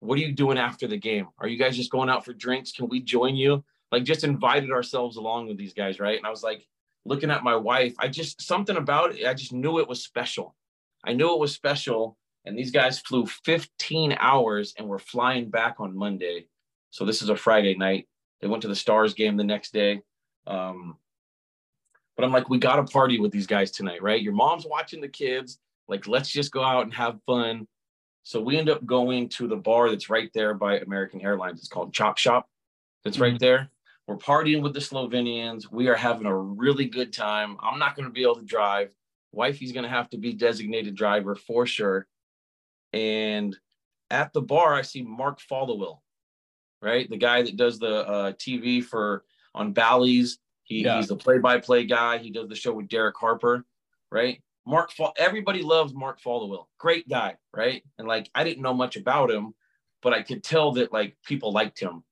what 0.00 0.18
are 0.18 0.22
you 0.22 0.32
doing 0.32 0.58
after 0.58 0.86
the 0.86 0.96
game? 0.96 1.28
Are 1.38 1.48
you 1.48 1.58
guys 1.58 1.76
just 1.76 1.90
going 1.90 2.10
out 2.10 2.24
for 2.24 2.32
drinks? 2.32 2.72
Can 2.72 2.88
we 2.88 3.00
join 3.00 3.36
you? 3.36 3.64
Like 3.90 4.04
just 4.04 4.24
invited 4.24 4.70
ourselves 4.70 5.16
along 5.16 5.48
with 5.48 5.56
these 5.56 5.72
guys, 5.72 6.00
right? 6.00 6.18
And 6.18 6.26
I 6.26 6.30
was 6.30 6.42
like, 6.42 6.66
looking 7.04 7.30
at 7.30 7.44
my 7.44 7.56
wife, 7.56 7.94
I 7.98 8.08
just 8.08 8.42
something 8.42 8.76
about 8.76 9.14
it, 9.14 9.26
I 9.26 9.34
just 9.34 9.52
knew 9.52 9.78
it 9.78 9.88
was 9.88 10.02
special. 10.02 10.54
I 11.04 11.12
knew 11.12 11.32
it 11.32 11.40
was 11.40 11.54
special. 11.54 12.16
And 12.44 12.58
these 12.58 12.70
guys 12.70 12.98
flew 12.98 13.26
15 13.26 14.16
hours 14.18 14.74
and 14.78 14.88
were 14.88 14.98
flying 14.98 15.48
back 15.48 15.76
on 15.78 15.96
Monday. 15.96 16.48
So 16.90 17.04
this 17.04 17.22
is 17.22 17.28
a 17.28 17.36
Friday 17.36 17.74
night. 17.74 18.06
They 18.40 18.48
went 18.48 18.62
to 18.62 18.68
the 18.68 18.76
Stars 18.76 19.14
game 19.14 19.36
the 19.36 19.44
next 19.44 19.72
day. 19.72 20.02
Um, 20.46 20.98
but 22.16 22.24
I'm 22.24 22.32
like, 22.32 22.48
we 22.48 22.58
got 22.58 22.76
to 22.76 22.84
party 22.84 23.18
with 23.18 23.32
these 23.32 23.46
guys 23.46 23.70
tonight, 23.70 24.02
right? 24.02 24.20
Your 24.20 24.34
mom's 24.34 24.66
watching 24.66 25.00
the 25.00 25.08
kids. 25.08 25.58
Like, 25.88 26.06
let's 26.06 26.30
just 26.30 26.52
go 26.52 26.62
out 26.62 26.84
and 26.84 26.94
have 26.94 27.20
fun. 27.26 27.66
So 28.22 28.40
we 28.40 28.56
end 28.56 28.70
up 28.70 28.84
going 28.86 29.28
to 29.30 29.46
the 29.46 29.56
bar 29.56 29.90
that's 29.90 30.08
right 30.08 30.30
there 30.34 30.54
by 30.54 30.78
American 30.78 31.20
Airlines. 31.20 31.60
It's 31.60 31.68
called 31.68 31.92
Chop 31.92 32.16
Shop. 32.16 32.48
That's 33.04 33.18
right 33.18 33.34
mm-hmm. 33.34 33.38
there. 33.38 33.70
We're 34.06 34.16
partying 34.16 34.62
with 34.62 34.74
the 34.74 34.80
Slovenians. 34.80 35.70
We 35.70 35.88
are 35.88 35.94
having 35.94 36.26
a 36.26 36.36
really 36.36 36.86
good 36.86 37.12
time. 37.12 37.56
I'm 37.60 37.78
not 37.78 37.96
going 37.96 38.06
to 38.06 38.12
be 38.12 38.22
able 38.22 38.36
to 38.36 38.44
drive. 38.44 38.94
Wifey's 39.32 39.72
going 39.72 39.84
to 39.84 39.90
have 39.90 40.10
to 40.10 40.18
be 40.18 40.32
designated 40.32 40.94
driver 40.94 41.34
for 41.34 41.66
sure. 41.66 42.06
And 42.92 43.56
at 44.10 44.32
the 44.32 44.42
bar, 44.42 44.74
I 44.74 44.82
see 44.82 45.02
Mark 45.02 45.40
Followill, 45.40 45.98
right? 46.82 47.08
The 47.08 47.16
guy 47.16 47.42
that 47.42 47.56
does 47.56 47.78
the 47.78 48.06
uh, 48.06 48.32
TV 48.32 48.84
for 48.84 49.24
on 49.54 49.72
Bally's. 49.72 50.38
He, 50.64 50.84
yeah. 50.84 50.96
He's 50.96 51.08
the 51.08 51.16
play-by-play 51.16 51.84
guy. 51.86 52.18
He 52.18 52.30
does 52.30 52.48
the 52.48 52.54
show 52.54 52.72
with 52.72 52.88
Derek 52.88 53.16
Harper, 53.18 53.64
right? 54.10 54.40
Mark, 54.66 54.90
everybody 55.18 55.62
loves 55.62 55.92
Mark 55.92 56.20
Followill. 56.22 56.66
Great 56.78 57.08
guy, 57.08 57.36
right? 57.54 57.82
And 57.98 58.08
like, 58.08 58.30
I 58.34 58.44
didn't 58.44 58.62
know 58.62 58.74
much 58.74 58.96
about 58.96 59.30
him, 59.30 59.54
but 60.02 60.12
I 60.14 60.22
could 60.22 60.42
tell 60.42 60.72
that 60.72 60.92
like 60.92 61.16
people 61.24 61.52
liked 61.52 61.78
him, 61.78 62.02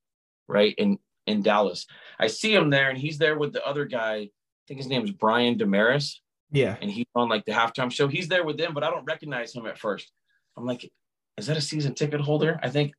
right? 0.47 0.75
And 0.77 0.99
in 1.27 1.41
Dallas. 1.41 1.87
I 2.19 2.27
see 2.27 2.53
him 2.53 2.69
there, 2.69 2.89
and 2.89 2.97
he's 2.97 3.17
there 3.17 3.37
with 3.37 3.53
the 3.53 3.65
other 3.65 3.85
guy. 3.85 4.15
I 4.15 4.29
think 4.67 4.79
his 4.79 4.87
name 4.87 5.03
is 5.03 5.11
Brian 5.11 5.57
Dameris. 5.57 6.17
Yeah. 6.51 6.75
And 6.81 6.91
he's 6.91 7.05
on 7.15 7.29
like 7.29 7.45
the 7.45 7.51
halftime 7.51 7.91
show. 7.91 8.07
He's 8.07 8.27
there 8.27 8.43
with 8.43 8.57
them, 8.57 8.73
but 8.73 8.83
I 8.83 8.89
don't 8.89 9.05
recognize 9.05 9.55
him 9.55 9.65
at 9.65 9.77
first. 9.77 10.11
I'm 10.55 10.65
like, 10.65 10.89
is 11.37 11.47
that 11.47 11.57
a 11.57 11.61
season 11.61 11.95
ticket 11.95 12.21
holder? 12.21 12.59
I 12.61 12.69
think 12.69 12.93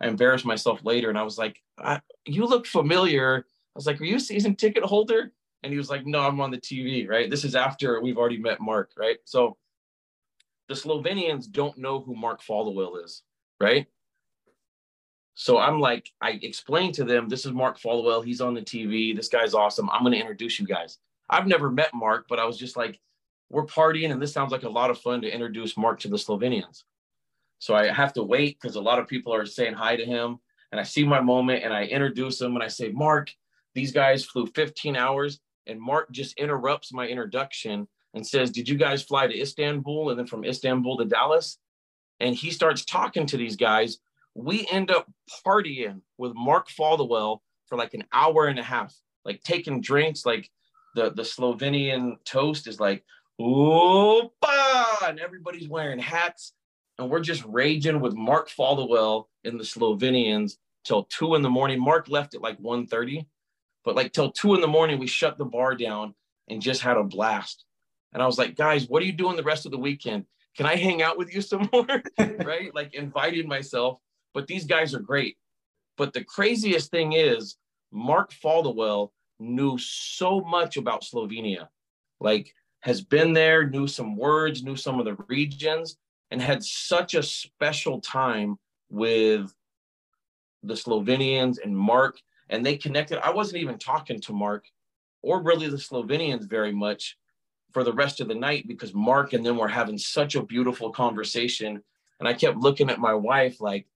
I 0.00 0.06
embarrassed 0.06 0.44
myself 0.44 0.84
later, 0.84 1.08
and 1.08 1.18
I 1.18 1.22
was 1.22 1.38
like, 1.38 1.58
I, 1.78 2.00
you 2.24 2.46
look 2.46 2.66
familiar. 2.66 3.44
I 3.74 3.78
was 3.78 3.86
like, 3.86 4.00
are 4.00 4.04
you 4.04 4.16
a 4.16 4.20
season 4.20 4.54
ticket 4.54 4.84
holder? 4.84 5.32
And 5.62 5.72
he 5.72 5.78
was 5.78 5.90
like, 5.90 6.06
no, 6.06 6.20
I'm 6.20 6.40
on 6.40 6.50
the 6.50 6.58
TV, 6.58 7.08
right? 7.08 7.30
This 7.30 7.44
is 7.44 7.54
after 7.54 8.00
we've 8.00 8.18
already 8.18 8.38
met 8.38 8.60
Mark, 8.60 8.92
right? 8.96 9.18
So 9.24 9.56
the 10.68 10.74
Slovenians 10.74 11.50
don't 11.50 11.78
know 11.78 12.00
who 12.00 12.14
Mark 12.14 12.42
Followill 12.42 13.04
is, 13.04 13.22
right? 13.60 13.86
So 15.34 15.58
I'm 15.58 15.80
like, 15.80 16.10
I 16.20 16.38
explained 16.42 16.94
to 16.94 17.04
them, 17.04 17.28
this 17.28 17.46
is 17.46 17.52
Mark 17.52 17.80
Followill. 17.80 18.24
He's 18.24 18.40
on 18.40 18.54
the 18.54 18.60
TV. 18.60 19.14
This 19.14 19.28
guy's 19.28 19.54
awesome. 19.54 19.88
I'm 19.90 20.02
going 20.02 20.12
to 20.12 20.20
introduce 20.20 20.58
you 20.58 20.66
guys. 20.66 20.98
I've 21.30 21.46
never 21.46 21.70
met 21.70 21.94
Mark, 21.94 22.26
but 22.28 22.38
I 22.38 22.44
was 22.44 22.58
just 22.58 22.76
like, 22.76 23.00
we're 23.48 23.66
partying, 23.66 24.10
and 24.10 24.20
this 24.20 24.32
sounds 24.32 24.50
like 24.50 24.62
a 24.62 24.68
lot 24.68 24.90
of 24.90 24.98
fun 24.98 25.20
to 25.22 25.32
introduce 25.32 25.76
Mark 25.76 26.00
to 26.00 26.08
the 26.08 26.16
Slovenians. 26.16 26.84
So 27.58 27.74
I 27.74 27.92
have 27.92 28.12
to 28.14 28.22
wait 28.22 28.58
because 28.60 28.76
a 28.76 28.80
lot 28.80 28.98
of 28.98 29.06
people 29.06 29.32
are 29.32 29.46
saying 29.46 29.74
hi 29.74 29.94
to 29.94 30.04
him. 30.04 30.38
And 30.72 30.80
I 30.80 30.84
see 30.84 31.04
my 31.04 31.20
moment 31.20 31.62
and 31.62 31.72
I 31.72 31.84
introduce 31.84 32.40
him 32.40 32.54
and 32.54 32.62
I 32.62 32.68
say, 32.68 32.90
Mark, 32.90 33.30
these 33.74 33.92
guys 33.92 34.24
flew 34.24 34.46
15 34.46 34.96
hours. 34.96 35.38
And 35.66 35.80
Mark 35.80 36.10
just 36.10 36.38
interrupts 36.38 36.92
my 36.92 37.06
introduction 37.06 37.88
and 38.14 38.26
says, 38.26 38.50
Did 38.50 38.68
you 38.68 38.76
guys 38.76 39.02
fly 39.02 39.26
to 39.26 39.40
Istanbul 39.40 40.10
and 40.10 40.18
then 40.18 40.26
from 40.26 40.44
Istanbul 40.44 40.98
to 40.98 41.04
Dallas? 41.04 41.58
And 42.20 42.34
he 42.34 42.50
starts 42.50 42.84
talking 42.84 43.26
to 43.26 43.36
these 43.36 43.56
guys 43.56 43.98
we 44.34 44.66
end 44.70 44.90
up 44.90 45.10
partying 45.46 46.00
with 46.18 46.32
Mark 46.34 46.68
Followill 46.68 47.38
for 47.66 47.76
like 47.76 47.94
an 47.94 48.04
hour 48.12 48.46
and 48.46 48.58
a 48.58 48.62
half, 48.62 48.94
like 49.24 49.42
taking 49.42 49.80
drinks, 49.80 50.24
like 50.24 50.50
the, 50.94 51.10
the 51.10 51.22
Slovenian 51.22 52.16
toast 52.24 52.66
is 52.66 52.80
like, 52.80 53.04
Opa! 53.40 55.08
and 55.08 55.18
everybody's 55.18 55.68
wearing 55.68 55.98
hats. 55.98 56.52
And 56.98 57.10
we're 57.10 57.20
just 57.20 57.44
raging 57.46 58.00
with 58.00 58.14
Mark 58.14 58.48
Followill 58.50 59.24
in 59.44 59.56
the 59.56 59.64
Slovenians 59.64 60.56
till 60.84 61.04
two 61.04 61.34
in 61.34 61.42
the 61.42 61.50
morning. 61.50 61.80
Mark 61.80 62.08
left 62.08 62.34
at 62.34 62.42
like 62.42 62.60
1.30, 62.60 63.26
but 63.84 63.96
like 63.96 64.12
till 64.12 64.30
two 64.30 64.54
in 64.54 64.60
the 64.60 64.66
morning, 64.66 64.98
we 64.98 65.06
shut 65.06 65.38
the 65.38 65.44
bar 65.44 65.74
down 65.74 66.14
and 66.48 66.62
just 66.62 66.82
had 66.82 66.96
a 66.96 67.04
blast. 67.04 67.64
And 68.12 68.22
I 68.22 68.26
was 68.26 68.38
like, 68.38 68.56
guys, 68.56 68.88
what 68.88 69.02
are 69.02 69.06
you 69.06 69.12
doing 69.12 69.36
the 69.36 69.42
rest 69.42 69.66
of 69.66 69.72
the 69.72 69.78
weekend? 69.78 70.26
Can 70.56 70.66
I 70.66 70.76
hang 70.76 71.02
out 71.02 71.16
with 71.16 71.34
you 71.34 71.40
some 71.40 71.68
more? 71.72 72.02
right? 72.18 72.74
Like 72.74 72.94
invited 72.94 73.46
myself 73.46 73.98
but 74.34 74.46
these 74.46 74.64
guys 74.64 74.94
are 74.94 75.00
great. 75.00 75.36
But 75.96 76.12
the 76.12 76.24
craziest 76.24 76.90
thing 76.90 77.12
is, 77.12 77.56
Mark 77.90 78.32
Followill 78.32 79.10
knew 79.38 79.76
so 79.78 80.40
much 80.40 80.76
about 80.76 81.02
Slovenia, 81.02 81.68
like 82.20 82.54
has 82.80 83.02
been 83.02 83.32
there, 83.32 83.68
knew 83.68 83.86
some 83.86 84.16
words, 84.16 84.62
knew 84.62 84.76
some 84.76 84.98
of 84.98 85.04
the 85.04 85.16
regions, 85.28 85.96
and 86.30 86.40
had 86.40 86.64
such 86.64 87.14
a 87.14 87.22
special 87.22 88.00
time 88.00 88.56
with 88.88 89.54
the 90.62 90.74
Slovenians 90.74 91.58
and 91.62 91.76
Mark. 91.76 92.18
And 92.48 92.64
they 92.64 92.76
connected. 92.76 93.24
I 93.24 93.30
wasn't 93.30 93.62
even 93.62 93.78
talking 93.78 94.20
to 94.20 94.32
Mark 94.32 94.64
or 95.22 95.42
really 95.42 95.68
the 95.68 95.76
Slovenians 95.76 96.48
very 96.48 96.72
much 96.72 97.16
for 97.72 97.84
the 97.84 97.92
rest 97.92 98.20
of 98.20 98.28
the 98.28 98.34
night 98.34 98.68
because 98.68 98.94
Mark 98.94 99.32
and 99.32 99.44
them 99.44 99.56
were 99.56 99.68
having 99.68 99.96
such 99.96 100.34
a 100.34 100.42
beautiful 100.42 100.90
conversation. 100.90 101.82
And 102.20 102.28
I 102.28 102.34
kept 102.34 102.58
looking 102.58 102.90
at 102.90 102.98
my 102.98 103.14
wife 103.14 103.60
like, 103.60 103.86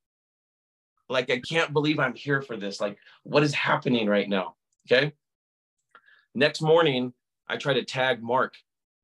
like, 1.08 1.30
I 1.30 1.38
can't 1.38 1.72
believe 1.72 2.00
I'm 2.00 2.14
here 2.14 2.42
for 2.42 2.56
this. 2.56 2.80
Like, 2.80 2.98
what 3.22 3.44
is 3.44 3.54
happening 3.54 4.08
right 4.08 4.28
now? 4.28 4.56
Okay. 4.90 5.12
Next 6.34 6.60
morning, 6.60 7.12
I 7.48 7.56
try 7.56 7.74
to 7.74 7.84
tag 7.84 8.22
Mark 8.22 8.54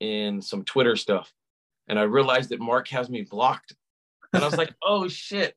in 0.00 0.42
some 0.42 0.64
Twitter 0.64 0.96
stuff. 0.96 1.32
And 1.88 1.98
I 1.98 2.02
realized 2.02 2.50
that 2.50 2.60
Mark 2.60 2.88
has 2.88 3.08
me 3.08 3.22
blocked. 3.22 3.74
And 4.32 4.42
I 4.42 4.46
was 4.46 4.56
like, 4.56 4.74
oh 4.82 5.08
shit. 5.08 5.54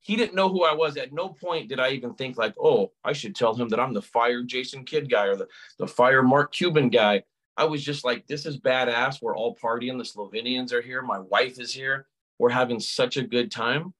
He 0.00 0.16
didn't 0.16 0.34
know 0.34 0.48
who 0.48 0.64
I 0.64 0.74
was. 0.74 0.96
At 0.96 1.12
no 1.12 1.28
point 1.28 1.68
did 1.68 1.80
I 1.80 1.90
even 1.90 2.14
think 2.14 2.38
like, 2.38 2.54
oh, 2.58 2.92
I 3.04 3.12
should 3.12 3.34
tell 3.34 3.54
him 3.54 3.68
that 3.68 3.80
I'm 3.80 3.92
the 3.92 4.02
fire 4.02 4.42
Jason 4.42 4.84
Kidd 4.84 5.10
guy 5.10 5.26
or 5.26 5.36
the, 5.36 5.48
the 5.78 5.86
fire 5.86 6.22
Mark 6.22 6.52
Cuban 6.52 6.88
guy. 6.88 7.24
I 7.56 7.64
was 7.64 7.84
just 7.84 8.04
like, 8.04 8.26
this 8.26 8.46
is 8.46 8.58
badass. 8.58 9.20
We're 9.20 9.36
all 9.36 9.56
partying. 9.56 9.98
The 9.98 10.04
Slovenians 10.04 10.72
are 10.72 10.80
here. 10.80 11.02
My 11.02 11.18
wife 11.18 11.58
is 11.58 11.74
here. 11.74 12.06
We're 12.38 12.50
having 12.50 12.78
such 12.78 13.16
a 13.16 13.22
good 13.22 13.50
time. 13.50 13.92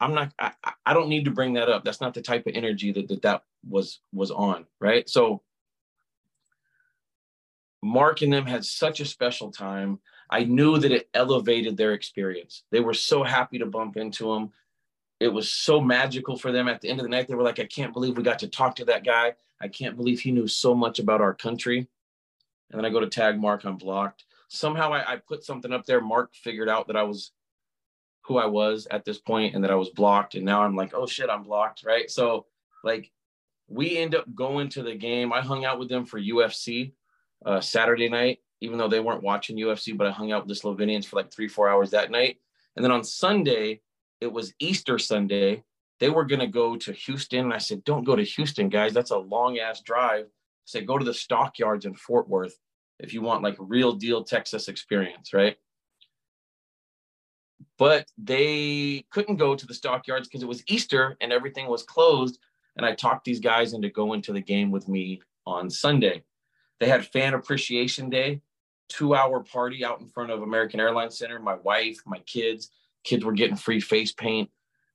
I'm 0.00 0.14
not 0.14 0.32
I, 0.38 0.52
I 0.84 0.94
don't 0.94 1.08
need 1.08 1.26
to 1.26 1.30
bring 1.30 1.52
that 1.54 1.68
up. 1.68 1.84
That's 1.84 2.00
not 2.00 2.12
the 2.12 2.22
type 2.22 2.46
of 2.46 2.54
energy 2.56 2.90
that 2.92 3.06
that, 3.08 3.22
that 3.22 3.42
was 3.68 4.00
was 4.12 4.32
on, 4.32 4.66
right? 4.80 5.08
So 5.08 5.42
Mark 7.82 8.22
and 8.22 8.32
them 8.32 8.46
had 8.46 8.64
such 8.64 9.00
a 9.00 9.04
special 9.04 9.52
time. 9.52 10.00
I 10.30 10.44
knew 10.44 10.78
that 10.78 10.92
it 10.92 11.08
elevated 11.14 11.76
their 11.76 11.92
experience. 11.92 12.64
They 12.70 12.80
were 12.80 12.94
so 12.94 13.22
happy 13.22 13.58
to 13.58 13.66
bump 13.66 13.96
into 13.96 14.32
him. 14.32 14.50
It 15.22 15.32
was 15.32 15.52
so 15.52 15.80
magical 15.80 16.36
for 16.36 16.50
them. 16.50 16.66
At 16.66 16.80
the 16.80 16.88
end 16.88 16.98
of 16.98 17.04
the 17.04 17.10
night, 17.10 17.28
they 17.28 17.36
were 17.36 17.44
like, 17.44 17.60
I 17.60 17.66
can't 17.66 17.92
believe 17.92 18.16
we 18.16 18.24
got 18.24 18.40
to 18.40 18.48
talk 18.48 18.74
to 18.76 18.84
that 18.86 19.04
guy. 19.04 19.34
I 19.60 19.68
can't 19.68 19.96
believe 19.96 20.18
he 20.18 20.32
knew 20.32 20.48
so 20.48 20.74
much 20.74 20.98
about 20.98 21.20
our 21.20 21.32
country. 21.32 21.78
And 21.78 22.78
then 22.78 22.84
I 22.84 22.90
go 22.90 22.98
to 22.98 23.06
tag 23.06 23.40
Mark, 23.40 23.64
I'm 23.64 23.76
blocked. 23.76 24.24
Somehow 24.48 24.92
I, 24.92 25.12
I 25.12 25.16
put 25.16 25.44
something 25.44 25.72
up 25.72 25.86
there. 25.86 26.00
Mark 26.00 26.34
figured 26.34 26.68
out 26.68 26.88
that 26.88 26.96
I 26.96 27.04
was 27.04 27.30
who 28.22 28.36
I 28.36 28.46
was 28.46 28.88
at 28.90 29.04
this 29.04 29.18
point 29.18 29.54
and 29.54 29.62
that 29.62 29.70
I 29.70 29.76
was 29.76 29.90
blocked. 29.90 30.34
And 30.34 30.44
now 30.44 30.62
I'm 30.62 30.74
like, 30.74 30.92
oh 30.92 31.06
shit, 31.06 31.30
I'm 31.30 31.44
blocked. 31.44 31.84
Right. 31.84 32.10
So 32.10 32.46
like 32.82 33.12
we 33.68 33.96
end 33.96 34.16
up 34.16 34.24
going 34.34 34.70
to 34.70 34.82
the 34.82 34.96
game. 34.96 35.32
I 35.32 35.40
hung 35.40 35.64
out 35.64 35.78
with 35.78 35.88
them 35.88 36.04
for 36.04 36.20
UFC 36.20 36.94
uh, 37.46 37.60
Saturday 37.60 38.08
night, 38.08 38.40
even 38.60 38.76
though 38.76 38.88
they 38.88 39.00
weren't 39.00 39.22
watching 39.22 39.56
UFC, 39.56 39.96
but 39.96 40.08
I 40.08 40.10
hung 40.10 40.32
out 40.32 40.46
with 40.46 40.56
the 40.56 40.60
Slovenians 40.60 41.04
for 41.04 41.14
like 41.14 41.32
three, 41.32 41.48
four 41.48 41.68
hours 41.68 41.90
that 41.90 42.10
night. 42.10 42.38
And 42.74 42.84
then 42.84 42.90
on 42.90 43.04
Sunday, 43.04 43.82
it 44.22 44.32
was 44.32 44.54
Easter 44.60 44.98
Sunday. 44.98 45.64
They 45.98 46.08
were 46.08 46.24
going 46.24 46.40
to 46.40 46.46
go 46.46 46.76
to 46.76 46.92
Houston. 46.92 47.40
And 47.40 47.52
I 47.52 47.58
said, 47.58 47.82
don't 47.82 48.04
go 48.04 48.14
to 48.14 48.22
Houston, 48.22 48.68
guys. 48.68 48.94
That's 48.94 49.10
a 49.10 49.18
long 49.18 49.58
ass 49.58 49.82
drive. 49.82 50.26
I 50.26 50.64
said, 50.64 50.86
go 50.86 50.96
to 50.96 51.04
the 51.04 51.12
stockyards 51.12 51.86
in 51.86 51.94
Fort 51.94 52.28
Worth 52.28 52.56
if 53.00 53.12
you 53.12 53.20
want 53.20 53.42
like 53.42 53.56
real 53.58 53.92
deal 53.92 54.22
Texas 54.22 54.68
experience, 54.68 55.34
right? 55.34 55.56
But 57.78 58.06
they 58.16 59.04
couldn't 59.10 59.36
go 59.36 59.56
to 59.56 59.66
the 59.66 59.74
stockyards 59.74 60.28
because 60.28 60.44
it 60.44 60.48
was 60.48 60.62
Easter 60.68 61.16
and 61.20 61.32
everything 61.32 61.66
was 61.66 61.82
closed. 61.82 62.38
And 62.76 62.86
I 62.86 62.94
talked 62.94 63.24
these 63.24 63.40
guys 63.40 63.72
into 63.72 63.90
going 63.90 64.22
to 64.22 64.32
the 64.32 64.40
game 64.40 64.70
with 64.70 64.88
me 64.88 65.20
on 65.46 65.68
Sunday. 65.68 66.22
They 66.78 66.86
had 66.86 67.04
fan 67.06 67.34
appreciation 67.34 68.08
day, 68.08 68.40
two 68.88 69.16
hour 69.16 69.42
party 69.42 69.84
out 69.84 70.00
in 70.00 70.06
front 70.06 70.30
of 70.30 70.42
American 70.42 70.78
Airlines 70.78 71.18
Center. 71.18 71.40
My 71.40 71.54
wife, 71.54 71.98
my 72.06 72.18
kids, 72.20 72.70
kids 73.04 73.24
were 73.24 73.32
getting 73.32 73.56
free 73.56 73.80
face 73.80 74.12
paint. 74.12 74.50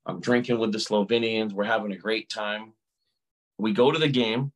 I'm 0.06 0.20
drinking 0.20 0.60
with 0.60 0.72
the 0.72 0.78
Slovenians. 0.78 1.52
We're 1.52 1.66
having 1.66 1.92
a 1.92 1.98
great 1.98 2.30
time. 2.30 2.74
We 3.58 3.74
go 3.74 3.92
to 3.92 4.00
the 4.00 4.08
game. 4.08 4.52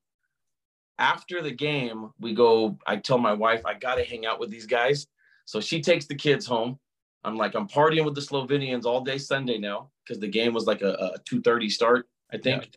After 0.97 1.41
the 1.41 1.51
game, 1.51 2.11
we 2.19 2.33
go. 2.33 2.77
I 2.85 2.97
tell 2.97 3.17
my 3.17 3.33
wife, 3.33 3.65
I 3.65 3.73
got 3.73 3.95
to 3.95 4.03
hang 4.03 4.25
out 4.25 4.39
with 4.39 4.51
these 4.51 4.67
guys. 4.67 5.07
So 5.45 5.59
she 5.59 5.81
takes 5.81 6.05
the 6.05 6.15
kids 6.15 6.45
home. 6.45 6.79
I'm 7.23 7.37
like, 7.37 7.55
I'm 7.55 7.67
partying 7.67 8.05
with 8.05 8.15
the 8.15 8.21
Slovenians 8.21 8.85
all 8.85 9.01
day 9.01 9.17
Sunday 9.17 9.57
now 9.57 9.89
because 10.03 10.19
the 10.19 10.27
game 10.27 10.53
was 10.53 10.65
like 10.65 10.81
a, 10.81 10.91
a 11.15 11.19
2:30 11.29 11.69
start, 11.69 12.07
I 12.31 12.37
think. 12.37 12.63
Yeah. 12.63 12.69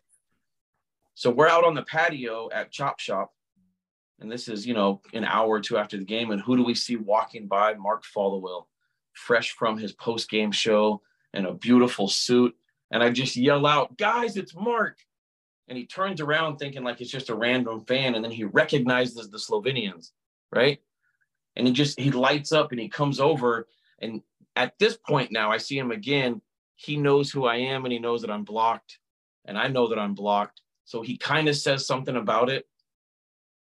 So 1.13 1.29
we're 1.29 1.47
out 1.47 1.63
on 1.63 1.73
the 1.73 1.83
patio 1.83 2.49
at 2.51 2.71
Chop 2.71 2.99
Shop, 2.99 3.31
and 4.19 4.31
this 4.31 4.47
is 4.47 4.65
you 4.67 4.73
know 4.73 5.01
an 5.13 5.23
hour 5.23 5.49
or 5.49 5.61
two 5.61 5.77
after 5.77 5.97
the 5.97 6.03
game, 6.03 6.31
and 6.31 6.41
who 6.41 6.57
do 6.57 6.63
we 6.63 6.75
see 6.75 6.95
walking 6.95 7.47
by? 7.47 7.73
Mark 7.75 8.03
Followill, 8.03 8.65
fresh 9.15 9.51
from 9.51 9.77
his 9.77 9.93
post 9.93 10.29
game 10.29 10.51
show 10.51 11.01
in 11.33 11.45
a 11.45 11.53
beautiful 11.53 12.07
suit, 12.07 12.55
and 12.91 13.01
I 13.01 13.09
just 13.09 13.35
yell 13.35 13.65
out, 13.65 13.97
"Guys, 13.97 14.37
it's 14.37 14.55
Mark!" 14.55 14.99
And 15.67 15.77
he 15.77 15.85
turns 15.85 16.21
around 16.21 16.57
thinking 16.57 16.83
like 16.83 17.01
it's 17.01 17.09
just 17.11 17.29
a 17.29 17.35
random 17.35 17.85
fan, 17.85 18.15
and 18.15 18.23
then 18.23 18.31
he 18.31 18.43
recognizes 18.43 19.29
the 19.29 19.37
Slovenians, 19.37 20.11
right? 20.51 20.79
And 21.55 21.65
he 21.65 21.73
just 21.73 21.99
he 21.99 22.11
lights 22.11 22.51
up 22.51 22.71
and 22.71 22.79
he 22.79 22.89
comes 22.89 23.19
over, 23.19 23.67
and 23.99 24.21
at 24.55 24.77
this 24.79 24.97
point 24.97 25.31
now 25.31 25.51
I 25.51 25.57
see 25.57 25.77
him 25.77 25.91
again. 25.91 26.41
He 26.75 26.97
knows 26.97 27.31
who 27.31 27.45
I 27.45 27.55
am, 27.55 27.85
and 27.85 27.91
he 27.91 27.99
knows 27.99 28.21
that 28.21 28.31
I'm 28.31 28.43
blocked, 28.43 28.99
and 29.45 29.57
I 29.57 29.67
know 29.67 29.87
that 29.87 29.99
I'm 29.99 30.13
blocked. 30.13 30.61
So 30.83 31.01
he 31.01 31.17
kind 31.17 31.47
of 31.49 31.55
says 31.55 31.87
something 31.87 32.15
about 32.15 32.49
it, 32.49 32.67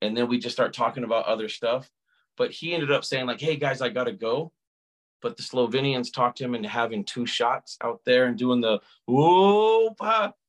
and 0.03 0.17
then 0.17 0.29
we 0.29 0.39
just 0.39 0.57
start 0.57 0.73
talking 0.73 1.05
about 1.05 1.27
other 1.27 1.49
stuff. 1.49 1.91
But 2.37 2.51
he 2.51 2.75
ended 2.75 2.91
up 2.91 3.05
saying 3.05 3.27
like, 3.27 3.41
"Hey 3.41 3.57
guys, 3.57 3.81
I 3.81 3.91
gotta 3.91 4.13
go." 4.13 4.53
But 5.25 5.39
the 5.39 5.43
Slovenians 5.43 6.13
talked 6.13 6.39
him 6.39 6.55
into 6.55 6.69
having 6.69 7.03
two 7.03 7.25
shots 7.25 7.79
out 7.83 8.03
there 8.05 8.27
and 8.27 8.37
doing 8.37 8.61
the 8.61 8.79
whoop. 9.07 9.99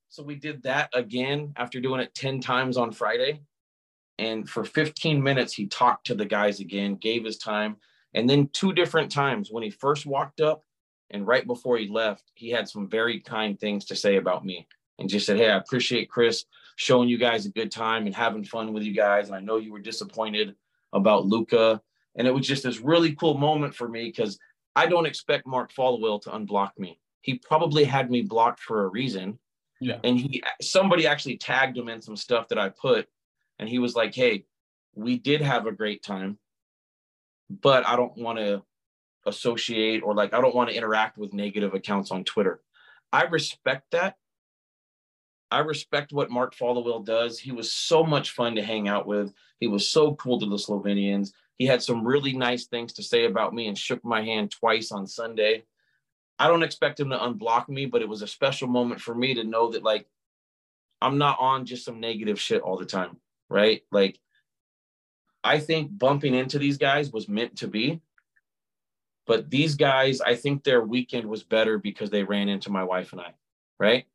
So 0.09 0.21
we 0.21 0.35
did 0.35 0.63
that 0.63 0.89
again 0.93 1.53
after 1.55 1.79
doing 1.79 2.01
it 2.01 2.13
10 2.13 2.41
times 2.41 2.75
on 2.75 2.91
Friday. 2.91 3.39
And 4.19 4.49
for 4.49 4.65
15 4.65 5.23
minutes, 5.23 5.53
he 5.53 5.67
talked 5.67 6.07
to 6.07 6.13
the 6.13 6.25
guys 6.25 6.59
again, 6.59 6.95
gave 6.95 7.23
his 7.23 7.37
time. 7.37 7.77
And 8.13 8.29
then 8.29 8.49
two 8.51 8.73
different 8.73 9.09
times 9.09 9.47
when 9.49 9.63
he 9.63 9.69
first 9.69 10.05
walked 10.05 10.41
up 10.41 10.65
and 11.09 11.25
right 11.25 11.47
before 11.47 11.77
he 11.77 11.87
left, 11.87 12.23
he 12.33 12.49
had 12.49 12.67
some 12.67 12.89
very 12.89 13.21
kind 13.21 13.57
things 13.57 13.85
to 13.85 13.95
say 13.95 14.17
about 14.17 14.43
me 14.43 14.67
and 14.99 15.07
just 15.07 15.25
said, 15.25 15.37
Hey, 15.37 15.51
I 15.51 15.55
appreciate 15.55 16.09
Chris 16.09 16.43
showing 16.75 17.07
you 17.07 17.17
guys 17.17 17.45
a 17.45 17.49
good 17.51 17.71
time 17.71 18.07
and 18.07 18.15
having 18.15 18.43
fun 18.43 18.73
with 18.73 18.83
you 18.83 18.93
guys. 18.93 19.27
And 19.27 19.37
I 19.37 19.39
know 19.39 19.55
you 19.55 19.71
were 19.71 19.79
disappointed 19.79 20.53
about 20.91 21.25
Luka. 21.25 21.79
And 22.17 22.27
it 22.27 22.31
was 22.31 22.45
just 22.45 22.63
this 22.63 22.81
really 22.81 23.15
cool 23.15 23.37
moment 23.37 23.73
for 23.73 23.87
me 23.87 24.05
because 24.05 24.37
I 24.75 24.87
don't 24.87 25.05
expect 25.05 25.47
Mark 25.47 25.73
Followill 25.73 26.21
to 26.23 26.29
unblock 26.31 26.71
me. 26.77 26.99
He 27.21 27.39
probably 27.39 27.83
had 27.83 28.11
me 28.11 28.21
blocked 28.21 28.59
for 28.59 28.83
a 28.83 28.87
reason. 28.87 29.39
Yeah. 29.79 29.99
And 30.03 30.19
he 30.19 30.43
somebody 30.61 31.07
actually 31.07 31.37
tagged 31.37 31.77
him 31.77 31.89
in 31.89 32.01
some 32.01 32.15
stuff 32.15 32.47
that 32.49 32.59
I 32.59 32.69
put. 32.69 33.07
And 33.59 33.69
he 33.69 33.79
was 33.79 33.95
like, 33.95 34.13
Hey, 34.13 34.45
we 34.93 35.17
did 35.17 35.41
have 35.41 35.65
a 35.65 35.71
great 35.71 36.03
time, 36.03 36.37
but 37.49 37.87
I 37.87 37.95
don't 37.95 38.17
want 38.17 38.39
to 38.39 38.63
associate 39.25 40.01
or 40.03 40.13
like 40.13 40.33
I 40.33 40.41
don't 40.41 40.55
want 40.55 40.69
to 40.69 40.75
interact 40.75 41.17
with 41.17 41.33
negative 41.33 41.73
accounts 41.73 42.11
on 42.11 42.23
Twitter. 42.23 42.61
I 43.11 43.23
respect 43.23 43.91
that 43.91 44.17
I 45.51 45.59
respect 45.59 46.11
what 46.11 46.31
Mark 46.31 46.55
Followill 46.55 47.05
does. 47.05 47.39
He 47.39 47.51
was 47.51 47.73
so 47.73 48.03
much 48.03 48.31
fun 48.31 48.55
to 48.55 48.63
hang 48.63 48.87
out 48.87 49.07
with. 49.07 49.33
He 49.59 49.67
was 49.67 49.89
so 49.89 50.15
cool 50.15 50.39
to 50.39 50.45
the 50.45 50.57
Slovenians. 50.57 51.31
He 51.57 51.65
had 51.65 51.81
some 51.81 52.05
really 52.05 52.33
nice 52.33 52.65
things 52.65 52.93
to 52.93 53.03
say 53.03 53.25
about 53.25 53.53
me 53.53 53.67
and 53.67 53.77
shook 53.77 54.03
my 54.03 54.21
hand 54.21 54.51
twice 54.51 54.91
on 54.91 55.07
Sunday. 55.07 55.63
I 56.37 56.47
don't 56.47 56.63
expect 56.63 56.99
him 56.99 57.09
to 57.11 57.17
unblock 57.17 57.69
me, 57.69 57.85
but 57.85 58.01
it 58.01 58.09
was 58.09 58.21
a 58.21 58.27
special 58.27 58.67
moment 58.67 58.99
for 58.99 59.15
me 59.15 59.35
to 59.35 59.43
know 59.43 59.71
that 59.71 59.83
like 59.83 60.05
I'm 61.01 61.17
not 61.17 61.37
on 61.39 61.65
just 61.65 61.85
some 61.85 61.99
negative 61.99 62.39
shit 62.39 62.61
all 62.61 62.77
the 62.77 62.85
time, 62.85 63.17
right? 63.49 63.83
Like 63.91 64.19
I 65.43 65.59
think 65.59 65.97
bumping 65.97 66.33
into 66.33 66.59
these 66.59 66.77
guys 66.77 67.11
was 67.11 67.29
meant 67.29 67.57
to 67.57 67.67
be. 67.67 68.01
But 69.27 69.49
these 69.49 69.75
guys, 69.75 70.21
I 70.21 70.35
think 70.35 70.63
their 70.63 70.81
weekend 70.81 71.25
was 71.27 71.43
better 71.43 71.79
because 71.79 72.09
they 72.09 72.23
ran 72.23 72.49
into 72.49 72.71
my 72.71 72.83
wife 72.83 73.11
and 73.11 73.21
I, 73.21 73.33
right? 73.79 74.05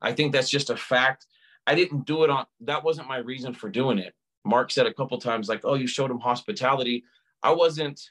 I 0.00 0.12
think 0.12 0.32
that's 0.32 0.50
just 0.50 0.70
a 0.70 0.76
fact. 0.76 1.26
I 1.66 1.74
didn't 1.74 2.06
do 2.06 2.24
it 2.24 2.30
on 2.30 2.46
that 2.60 2.84
wasn't 2.84 3.08
my 3.08 3.18
reason 3.18 3.54
for 3.54 3.68
doing 3.68 3.98
it. 3.98 4.14
Mark 4.44 4.70
said 4.70 4.86
a 4.86 4.94
couple 4.94 5.18
times 5.18 5.48
like, 5.48 5.60
"Oh, 5.64 5.74
you 5.74 5.86
showed 5.86 6.10
him 6.10 6.20
hospitality." 6.20 7.04
I 7.42 7.52
wasn't 7.52 8.10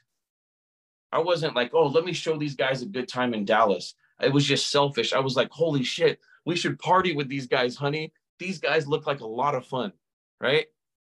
I 1.12 1.18
wasn't 1.18 1.54
like, 1.54 1.72
"Oh, 1.74 1.86
let 1.86 2.04
me 2.04 2.12
show 2.12 2.36
these 2.36 2.56
guys 2.56 2.82
a 2.82 2.86
good 2.86 3.08
time 3.08 3.34
in 3.34 3.44
Dallas." 3.44 3.94
It 4.20 4.32
was 4.32 4.44
just 4.44 4.70
selfish. 4.70 5.12
I 5.12 5.20
was 5.20 5.36
like, 5.36 5.50
"Holy 5.50 5.84
shit, 5.84 6.20
we 6.44 6.56
should 6.56 6.78
party 6.78 7.14
with 7.14 7.28
these 7.28 7.46
guys, 7.46 7.76
honey. 7.76 8.12
These 8.38 8.58
guys 8.58 8.86
look 8.86 9.06
like 9.06 9.20
a 9.20 9.26
lot 9.26 9.54
of 9.54 9.66
fun." 9.66 9.92
Right? 10.40 10.66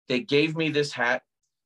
They 0.08 0.20
gave 0.20 0.56
me 0.56 0.68
this 0.68 0.92
hat. 0.92 1.22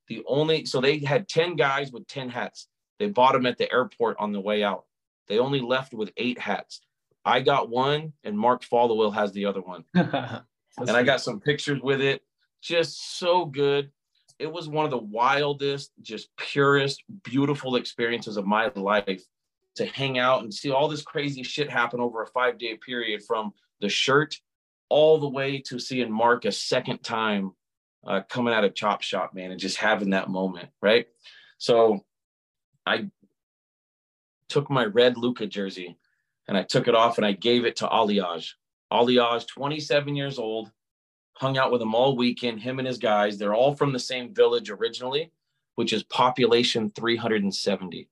The 0.09 0.23
only 0.27 0.65
so 0.67 0.81
they 0.81 0.99
had 0.99 1.29
10 1.29 1.57
guys 1.57 1.93
with 1.93 2.07
10 2.07 2.29
hats. 2.29 2.69
They 2.99 3.09
bought 3.09 3.33
them 3.33 3.47
at 3.47 3.59
the 3.59 3.73
airport 3.73 4.17
on 4.19 4.33
the 4.33 4.41
way 4.41 4.63
out. 4.63 4.85
They 5.29 5.39
only 5.39 5.61
left 5.61 5.93
with 5.93 6.13
eight 6.17 6.39
hats. 6.39 6.81
I 7.25 7.41
got 7.41 7.69
one, 7.69 8.15
and 8.25 8.39
Mark 8.39 8.65
Followill 8.65 9.15
has 9.15 9.33
the 9.33 9.45
other 9.45 9.61
one. 9.61 9.85
and 9.95 10.91
I 10.91 11.03
got 11.03 11.21
some 11.21 11.41
pictures 11.41 11.81
with 11.83 12.01
it. 12.01 12.23
Just 12.63 13.19
so 13.19 13.45
good. 13.45 13.91
It 14.39 14.51
was 14.51 14.69
one 14.69 14.85
of 14.85 14.91
the 14.91 14.99
wildest, 14.99 15.93
just 16.01 16.29
purest, 16.37 17.03
beautiful 17.25 17.77
experiences 17.77 18.37
of 18.37 18.47
my 18.47 18.71
life 18.75 19.23
to 19.77 19.87
hang 19.87 20.19
out 20.19 20.43
and 20.43 20.53
see 20.53 20.71
all 20.71 20.89
this 20.89 21.03
crazy 21.03 21.43
shit 21.43 21.71
happen 21.71 22.01
over 22.01 22.23
a 22.23 22.27
five 22.27 22.59
day 22.59 22.77
period 22.77 23.23
from 23.27 23.53
the 23.81 23.89
shirt 23.89 24.37
all 24.89 25.19
the 25.19 25.29
way 25.29 25.61
to 25.67 25.79
seeing 25.79 26.11
Mark 26.11 26.45
a 26.45 26.53
second 26.53 27.03
time 27.03 27.53
uh, 28.07 28.23
coming 28.29 28.55
out 28.55 28.65
of 28.65 28.75
Chop 28.75 29.03
Shop, 29.03 29.35
man, 29.35 29.51
and 29.51 29.61
just 29.61 29.77
having 29.77 30.11
that 30.11 30.29
moment, 30.29 30.69
right? 30.81 31.07
So 31.59 32.05
I 32.87 33.11
took 34.49 34.71
my 34.71 34.85
red 34.85 35.17
Luka 35.17 35.47
jersey 35.47 35.99
and 36.47 36.57
I 36.57 36.63
took 36.63 36.89
it 36.89 36.95
off 36.95 37.19
and 37.19 37.27
I 37.27 37.33
gave 37.33 37.65
it 37.65 37.77
to 37.77 37.87
Aliaj. 37.87 38.53
Aliaj, 38.93 39.47
27 39.47 40.17
years 40.17 40.39
old, 40.39 40.71
hung 41.39 41.57
out 41.57 41.71
with 41.71 41.81
him 41.81 41.95
all 41.95 42.17
weekend, 42.17 42.61
him 42.61 42.79
and 42.79 42.89
his 42.89 42.99
guys. 42.99 43.39
They're 43.39 43.55
all 43.55 43.75
from 43.75 43.93
the 43.93 43.99
same 43.99 44.35
village 44.35 44.71
originally, 44.71 45.33
which 45.77 45.93
is 45.93 46.03
population 46.03 46.91
370. 46.91 48.09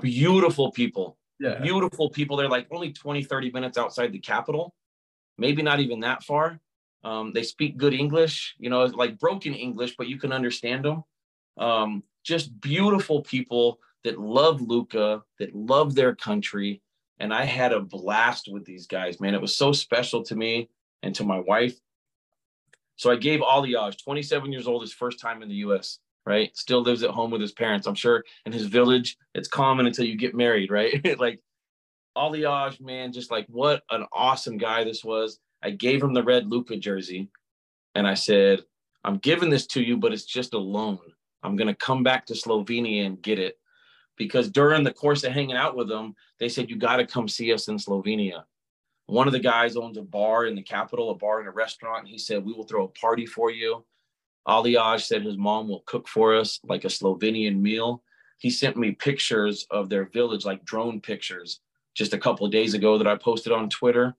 Beautiful 0.00 0.70
people. 0.70 1.18
Yeah. 1.40 1.58
Beautiful 1.58 2.10
people. 2.10 2.36
They're 2.36 2.48
like 2.48 2.68
only 2.70 2.92
20, 2.92 3.24
30 3.24 3.50
minutes 3.50 3.78
outside 3.78 4.12
the 4.12 4.18
capital, 4.20 4.74
maybe 5.38 5.62
not 5.62 5.80
even 5.80 6.00
that 6.00 6.22
far. 6.22 6.60
Um, 7.02 7.32
they 7.32 7.42
speak 7.42 7.78
good 7.78 7.94
English, 7.94 8.54
you 8.58 8.70
know, 8.70 8.84
like 8.84 9.18
broken 9.18 9.54
English, 9.54 9.96
but 9.96 10.06
you 10.06 10.18
can 10.18 10.32
understand 10.32 10.84
them. 10.84 11.02
Um, 11.56 12.02
just 12.22 12.60
beautiful 12.60 13.22
people 13.22 13.80
that 14.04 14.20
love 14.20 14.60
Luka, 14.60 15.22
that 15.38 15.54
love 15.54 15.94
their 15.94 16.14
country, 16.14 16.82
and 17.18 17.34
I 17.34 17.44
had 17.44 17.72
a 17.72 17.80
blast 17.80 18.48
with 18.50 18.64
these 18.64 18.86
guys, 18.86 19.20
man. 19.20 19.34
It 19.34 19.40
was 19.40 19.56
so 19.56 19.72
special 19.72 20.22
to 20.24 20.36
me 20.36 20.70
and 21.02 21.14
to 21.16 21.24
my 21.24 21.40
wife. 21.40 21.78
So 23.00 23.10
I 23.10 23.16
gave 23.16 23.40
Aliaj, 23.40 23.96
27 24.04 24.52
years 24.52 24.68
old, 24.68 24.82
his 24.82 24.92
first 24.92 25.20
time 25.20 25.42
in 25.42 25.48
the 25.48 25.54
US, 25.66 26.00
right? 26.26 26.54
Still 26.54 26.82
lives 26.82 27.02
at 27.02 27.08
home 27.08 27.30
with 27.30 27.40
his 27.40 27.52
parents. 27.52 27.86
I'm 27.86 27.94
sure 27.94 28.22
in 28.44 28.52
his 28.52 28.66
village, 28.66 29.16
it's 29.34 29.48
common 29.48 29.86
until 29.86 30.04
you 30.04 30.18
get 30.18 30.34
married, 30.34 30.70
right? 30.70 31.18
like 31.18 31.40
Aliaj, 32.14 32.78
man, 32.78 33.10
just 33.10 33.30
like 33.30 33.46
what 33.48 33.84
an 33.88 34.04
awesome 34.12 34.58
guy 34.58 34.84
this 34.84 35.02
was. 35.02 35.38
I 35.62 35.70
gave 35.70 36.02
him 36.02 36.12
the 36.12 36.22
red 36.22 36.50
Luka 36.50 36.76
jersey 36.76 37.30
and 37.94 38.06
I 38.06 38.12
said, 38.12 38.60
I'm 39.02 39.16
giving 39.16 39.48
this 39.48 39.66
to 39.68 39.82
you, 39.82 39.96
but 39.96 40.12
it's 40.12 40.26
just 40.26 40.52
a 40.52 40.58
loan. 40.58 40.98
I'm 41.42 41.56
going 41.56 41.68
to 41.68 41.74
come 41.74 42.02
back 42.02 42.26
to 42.26 42.34
Slovenia 42.34 43.06
and 43.06 43.22
get 43.22 43.38
it 43.38 43.56
because 44.18 44.50
during 44.50 44.84
the 44.84 44.92
course 44.92 45.24
of 45.24 45.32
hanging 45.32 45.56
out 45.56 45.74
with 45.74 45.88
them, 45.88 46.14
they 46.38 46.50
said, 46.50 46.68
You 46.68 46.76
got 46.76 46.96
to 46.96 47.06
come 47.06 47.28
see 47.28 47.50
us 47.54 47.68
in 47.68 47.78
Slovenia. 47.78 48.42
One 49.10 49.26
of 49.26 49.32
the 49.32 49.40
guys 49.40 49.76
owns 49.76 49.98
a 49.98 50.02
bar 50.02 50.46
in 50.46 50.54
the 50.54 50.62
capital, 50.62 51.10
a 51.10 51.14
bar 51.14 51.40
and 51.40 51.48
a 51.48 51.52
restaurant. 51.52 52.00
And 52.00 52.08
he 52.08 52.18
said, 52.18 52.44
We 52.44 52.52
will 52.52 52.64
throw 52.64 52.84
a 52.84 52.88
party 52.88 53.26
for 53.26 53.50
you. 53.50 53.84
Aliaj 54.46 55.02
said 55.02 55.22
his 55.22 55.36
mom 55.36 55.68
will 55.68 55.82
cook 55.86 56.08
for 56.08 56.36
us 56.36 56.60
like 56.64 56.84
a 56.84 56.88
Slovenian 56.88 57.60
meal. 57.60 58.02
He 58.38 58.50
sent 58.50 58.76
me 58.76 58.92
pictures 58.92 59.66
of 59.70 59.90
their 59.90 60.06
village, 60.06 60.44
like 60.44 60.64
drone 60.64 61.00
pictures, 61.00 61.60
just 61.94 62.14
a 62.14 62.18
couple 62.18 62.46
of 62.46 62.52
days 62.52 62.72
ago 62.74 62.96
that 62.98 63.06
I 63.06 63.16
posted 63.16 63.52
on 63.52 63.68
Twitter. 63.68 64.14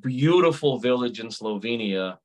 Beautiful 0.00 0.78
village 0.78 1.20
in 1.20 1.28
Slovenia. 1.28 2.18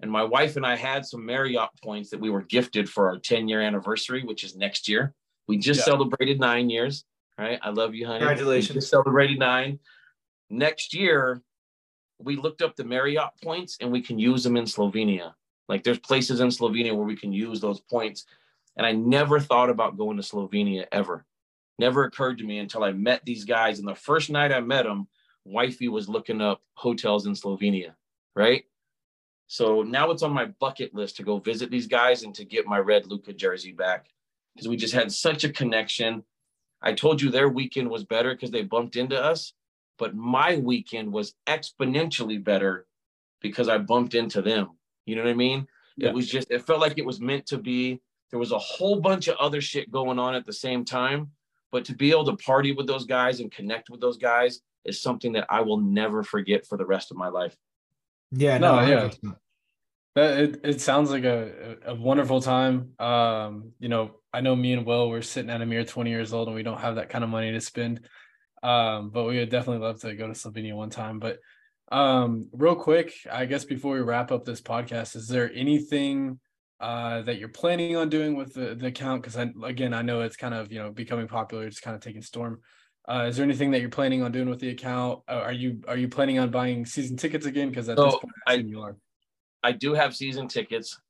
And 0.00 0.10
my 0.10 0.22
wife 0.22 0.56
and 0.56 0.64
I 0.64 0.76
had 0.76 1.04
some 1.04 1.26
Marriott 1.26 1.70
points 1.82 2.10
that 2.10 2.20
we 2.20 2.30
were 2.30 2.42
gifted 2.42 2.88
for 2.88 3.08
our 3.08 3.18
10 3.18 3.48
year 3.48 3.60
anniversary, 3.60 4.22
which 4.22 4.44
is 4.44 4.54
next 4.54 4.88
year. 4.88 5.14
We 5.48 5.58
just 5.58 5.80
yeah. 5.80 5.84
celebrated 5.84 6.38
nine 6.38 6.70
years. 6.70 7.04
Right. 7.36 7.58
I 7.62 7.70
love 7.70 7.94
you, 7.94 8.06
honey. 8.06 8.18
Congratulations. 8.18 8.88
Celebrated 8.88 9.38
nine. 9.38 9.78
Next 10.50 10.94
year, 10.94 11.42
we 12.18 12.36
looked 12.36 12.62
up 12.62 12.76
the 12.76 12.84
Marriott 12.84 13.30
points 13.42 13.76
and 13.80 13.92
we 13.92 14.00
can 14.00 14.18
use 14.18 14.42
them 14.42 14.56
in 14.56 14.64
Slovenia. 14.64 15.34
Like 15.68 15.84
there's 15.84 15.98
places 15.98 16.40
in 16.40 16.48
Slovenia 16.48 16.96
where 16.96 17.06
we 17.06 17.16
can 17.16 17.32
use 17.32 17.60
those 17.60 17.80
points. 17.80 18.24
And 18.76 18.86
I 18.86 18.92
never 18.92 19.38
thought 19.40 19.70
about 19.70 19.98
going 19.98 20.16
to 20.16 20.22
Slovenia 20.22 20.86
ever. 20.92 21.24
Never 21.78 22.04
occurred 22.04 22.38
to 22.38 22.44
me 22.44 22.58
until 22.58 22.82
I 22.82 22.92
met 22.92 23.24
these 23.24 23.44
guys. 23.44 23.78
And 23.78 23.86
the 23.86 23.94
first 23.94 24.30
night 24.30 24.52
I 24.52 24.60
met 24.60 24.84
them, 24.84 25.06
wifey 25.44 25.88
was 25.88 26.08
looking 26.08 26.40
up 26.40 26.62
hotels 26.74 27.26
in 27.26 27.34
Slovenia, 27.34 27.94
right? 28.34 28.64
So 29.46 29.82
now 29.82 30.10
it's 30.10 30.22
on 30.22 30.32
my 30.32 30.46
bucket 30.46 30.94
list 30.94 31.16
to 31.16 31.22
go 31.22 31.38
visit 31.38 31.70
these 31.70 31.86
guys 31.86 32.22
and 32.22 32.34
to 32.34 32.44
get 32.44 32.66
my 32.66 32.78
red 32.78 33.06
Luka 33.06 33.32
jersey 33.32 33.72
back 33.72 34.08
because 34.54 34.68
we 34.68 34.76
just 34.76 34.94
had 34.94 35.10
such 35.10 35.44
a 35.44 35.52
connection. 35.52 36.22
I 36.82 36.92
told 36.92 37.22
you 37.22 37.30
their 37.30 37.48
weekend 37.48 37.88
was 37.88 38.04
better 38.04 38.34
because 38.34 38.50
they 38.50 38.62
bumped 38.62 38.96
into 38.96 39.20
us, 39.20 39.54
but 39.98 40.14
my 40.14 40.56
weekend 40.56 41.12
was 41.12 41.34
exponentially 41.46 42.42
better 42.42 42.86
because 43.40 43.68
I 43.68 43.78
bumped 43.78 44.14
into 44.14 44.42
them. 44.42 44.70
You 45.06 45.16
know 45.16 45.24
what 45.24 45.30
I 45.30 45.34
mean? 45.34 45.66
Yeah. 45.96 46.08
It 46.08 46.14
was 46.14 46.28
just, 46.28 46.50
it 46.50 46.66
felt 46.66 46.80
like 46.80 46.98
it 46.98 47.04
was 47.04 47.20
meant 47.20 47.46
to 47.46 47.58
be. 47.58 48.00
There 48.30 48.38
was 48.38 48.52
a 48.52 48.58
whole 48.58 49.00
bunch 49.00 49.28
of 49.28 49.36
other 49.38 49.60
shit 49.60 49.90
going 49.90 50.18
on 50.18 50.34
at 50.34 50.46
the 50.46 50.52
same 50.52 50.84
time, 50.84 51.30
but 51.72 51.84
to 51.86 51.94
be 51.94 52.10
able 52.10 52.26
to 52.26 52.36
party 52.36 52.72
with 52.72 52.86
those 52.86 53.06
guys 53.06 53.40
and 53.40 53.50
connect 53.50 53.90
with 53.90 54.00
those 54.00 54.18
guys 54.18 54.60
is 54.84 55.02
something 55.02 55.32
that 55.32 55.46
I 55.48 55.60
will 55.62 55.78
never 55.78 56.22
forget 56.22 56.66
for 56.66 56.76
the 56.76 56.86
rest 56.86 57.10
of 57.10 57.16
my 57.16 57.28
life. 57.28 57.56
Yeah, 58.30 58.58
no, 58.58 58.80
no 58.80 58.86
yeah. 58.86 59.30
That 60.14 60.38
it, 60.38 60.60
it 60.64 60.80
sounds 60.80 61.10
like 61.10 61.24
a, 61.24 61.76
a 61.86 61.94
wonderful 61.94 62.40
time. 62.42 62.90
Um, 62.98 63.72
you 63.78 63.88
know, 63.88 64.16
I 64.32 64.40
know 64.40 64.54
me 64.54 64.72
and 64.72 64.84
Will 64.84 65.08
we're 65.08 65.22
sitting 65.22 65.50
at 65.50 65.62
a 65.62 65.66
mere 65.66 65.84
20 65.84 66.10
years 66.10 66.32
old 66.32 66.48
and 66.48 66.54
we 66.54 66.62
don't 66.62 66.80
have 66.80 66.96
that 66.96 67.08
kind 67.08 67.24
of 67.24 67.30
money 67.30 67.52
to 67.52 67.60
spend. 67.60 68.08
Um, 68.62 69.10
but 69.10 69.24
we 69.24 69.38
would 69.38 69.50
definitely 69.50 69.86
love 69.86 70.00
to 70.00 70.14
go 70.14 70.26
to 70.26 70.32
Slovenia 70.32 70.74
one 70.74 70.90
time. 70.90 71.18
But 71.18 71.38
um, 71.90 72.48
real 72.52 72.74
quick, 72.74 73.14
I 73.30 73.46
guess 73.46 73.64
before 73.64 73.94
we 73.94 74.00
wrap 74.00 74.32
up 74.32 74.44
this 74.44 74.60
podcast, 74.60 75.16
is 75.16 75.28
there 75.28 75.50
anything 75.54 76.38
uh 76.80 77.22
that 77.22 77.38
you're 77.40 77.48
planning 77.48 77.96
on 77.96 78.08
doing 78.08 78.36
with 78.36 78.54
the, 78.54 78.74
the 78.74 78.86
account? 78.86 79.22
Because 79.22 79.36
I 79.36 79.50
again 79.64 79.92
I 79.92 80.02
know 80.02 80.20
it's 80.20 80.36
kind 80.36 80.54
of 80.54 80.70
you 80.72 80.78
know 80.78 80.90
becoming 80.90 81.26
popular, 81.26 81.66
it's 81.66 81.80
kind 81.80 81.94
of 81.94 82.02
taking 82.02 82.22
storm. 82.22 82.60
Uh, 83.08 83.24
is 83.26 83.36
there 83.36 83.44
anything 83.44 83.70
that 83.70 83.80
you're 83.80 83.88
planning 83.88 84.22
on 84.22 84.30
doing 84.30 84.50
with 84.50 84.60
the 84.60 84.68
account? 84.68 85.20
Uh, 85.28 85.40
are 85.40 85.52
you 85.52 85.80
are 85.88 85.96
you 85.96 86.08
planning 86.08 86.38
on 86.38 86.50
buying 86.50 86.84
season 86.84 87.16
tickets 87.16 87.46
again? 87.46 87.70
Because 87.70 87.88
at 87.88 87.96
so 87.96 88.04
this 88.04 88.14
point, 88.14 88.34
I, 88.46 88.54
you 88.54 88.82
are. 88.82 88.96
I 89.62 89.72
do 89.72 89.94
have 89.94 90.14
season 90.14 90.46
tickets. 90.46 91.00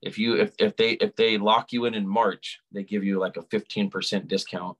If 0.00 0.18
you 0.18 0.36
if 0.36 0.52
if 0.60 0.76
they 0.76 0.92
if 0.92 1.16
they 1.16 1.36
lock 1.36 1.72
you 1.72 1.86
in 1.86 1.94
in 1.94 2.06
March, 2.06 2.60
they 2.70 2.84
give 2.84 3.02
you 3.02 3.18
like 3.18 3.36
a 3.36 3.42
15% 3.42 4.28
discount 4.28 4.78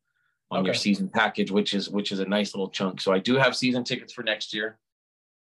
on 0.51 0.61
okay. 0.61 0.67
your 0.67 0.75
season 0.75 1.09
package, 1.09 1.51
which 1.51 1.75
is 1.75 1.91
which 1.91 2.13
is 2.13 2.21
a 2.21 2.25
nice 2.25 2.55
little 2.55 2.71
chunk. 2.71 3.01
So 3.01 3.13
I 3.13 3.19
do 3.19 3.37
have 3.37 3.57
season 3.57 3.85
tickets 3.85 4.13
for 4.13 4.23
next 4.23 4.55
year. 4.55 4.79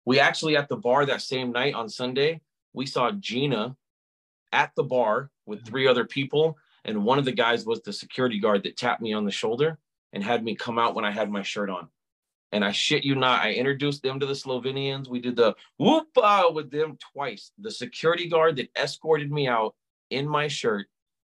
We 0.05 0.21
actually 0.21 0.57
at 0.57 0.69
the 0.69 0.77
bar 0.77 1.07
that 1.07 1.23
same 1.23 1.53
night 1.53 1.75
on 1.75 1.89
Sunday, 1.89 2.41
we 2.73 2.87
saw 2.87 3.11
Gina 3.13 3.77
at 4.53 4.73
the 4.77 4.85
bar 4.85 5.31
with 5.47 5.61
mm-hmm. 5.61 5.69
three 5.69 5.87
other 5.87 6.05
people, 6.05 6.57
and 6.85 7.05
one 7.05 7.19
of 7.19 7.25
the 7.25 7.33
guys 7.33 7.67
was 7.67 7.83
the 7.83 7.93
security 7.93 8.39
guard 8.39 8.63
that 8.65 8.77
tapped 8.77 9.03
me 9.03 9.13
on 9.13 9.25
the 9.25 9.31
shoulder 9.31 9.79
and 10.13 10.23
had 10.23 10.45
me 10.45 10.55
come 10.55 10.79
out 10.79 10.95
when 10.95 11.05
I 11.05 11.11
had 11.11 11.31
my 11.31 11.43
shirt 11.43 11.69
on. 11.69 11.89
And 12.53 12.65
I 12.65 12.71
shit 12.71 13.03
you 13.03 13.17
not, 13.17 13.43
I 13.43 13.53
introduced 13.53 14.03
them 14.03 14.21
to 14.21 14.27
the 14.27 14.33
Slovenians. 14.33 15.09
We 15.09 15.19
did 15.19 15.35
the 15.35 15.57
whoopa 15.81 16.55
with 16.55 16.71
them 16.71 16.97
twice. 17.13 17.51
The 17.59 17.71
security 17.71 18.29
guard 18.29 18.57
that 18.57 18.71
escorted 18.77 19.33
me 19.33 19.49
out 19.49 19.75
in 20.11 20.29
my 20.29 20.47
shirt, 20.47 20.87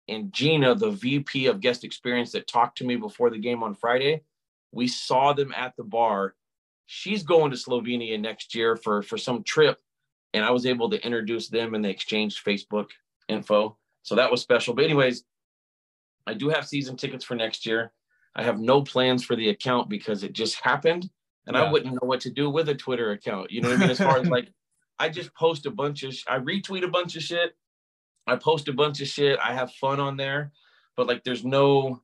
and 0.09 0.33
Gina, 0.33 0.75
the 0.75 0.91
VP 0.91 1.47
of 1.47 1.61
guest 1.61 1.85
experience 1.85 2.33
that 2.33 2.47
talked 2.47 2.79
to 2.79 2.85
me 2.85 2.97
before 2.97 3.31
the 3.31 3.39
game 3.39 3.63
on 3.63 3.75
Friday, 3.75 4.23
we 4.73 4.87
saw 4.89 5.33
them 5.33 5.53
at 5.57 5.75
the 5.77 5.85
bar. 5.85 6.35
She's 6.87 7.23
going 7.23 7.51
to 7.51 7.57
Slovenia 7.57 8.21
next 8.21 8.55
year 8.55 8.77
for 8.77 9.03
for 9.03 9.19
some 9.19 9.43
trip, 9.43 9.81
and 10.33 10.45
I 10.45 10.51
was 10.51 10.67
able 10.67 10.91
to 10.91 11.05
introduce 11.05 11.49
them, 11.49 11.75
and 11.75 11.85
they 11.85 11.91
exchanged 11.91 12.45
Facebook 12.45 12.89
info. 13.29 13.77
So 14.03 14.15
that 14.15 14.31
was 14.31 14.41
special. 14.41 14.75
But 14.75 14.85
anyways, 14.85 15.25
I 16.27 16.35
do 16.35 16.49
have 16.49 16.67
season 16.67 16.97
tickets 16.97 17.25
for 17.25 17.35
next 17.35 17.67
year. 17.67 17.93
I 18.37 18.43
have 18.43 18.61
no 18.61 18.83
plans 18.83 19.25
for 19.25 19.35
the 19.35 19.49
account 19.49 19.89
because 19.89 20.23
it 20.23 20.33
just 20.33 20.61
happened 20.61 21.09
and 21.47 21.57
yeah. 21.57 21.65
I 21.65 21.73
wouldn't 21.73 21.95
know 21.95 22.07
what 22.07 22.21
to 22.23 22.31
do 22.31 22.51
with 22.51 22.69
a 22.69 22.75
Twitter 22.75 23.13
account. 23.13 23.51
You 23.51 23.61
know 23.61 23.71
what 23.71 23.79
I 23.79 23.81
mean? 23.81 23.91
As 23.91 23.99
far 23.99 24.19
as 24.19 24.27
like, 24.29 24.53
I 24.99 25.09
just 25.09 25.35
post 25.35 25.67
a 25.67 25.71
bunch 25.71 26.03
of, 26.03 26.15
sh- 26.15 26.25
I 26.29 26.39
retweet 26.39 26.85
a 26.85 26.89
bunch 26.89 27.17
of 27.17 27.23
shit. 27.23 27.57
I 28.27 28.37
post 28.37 28.69
a 28.69 28.73
bunch 28.73 29.01
of 29.01 29.09
shit. 29.09 29.39
I 29.43 29.53
have 29.53 29.73
fun 29.73 30.01
on 30.01 30.17
there, 30.17 30.53
but 30.97 31.07
like, 31.07 31.25
there's 31.25 31.45
no, 31.45 32.03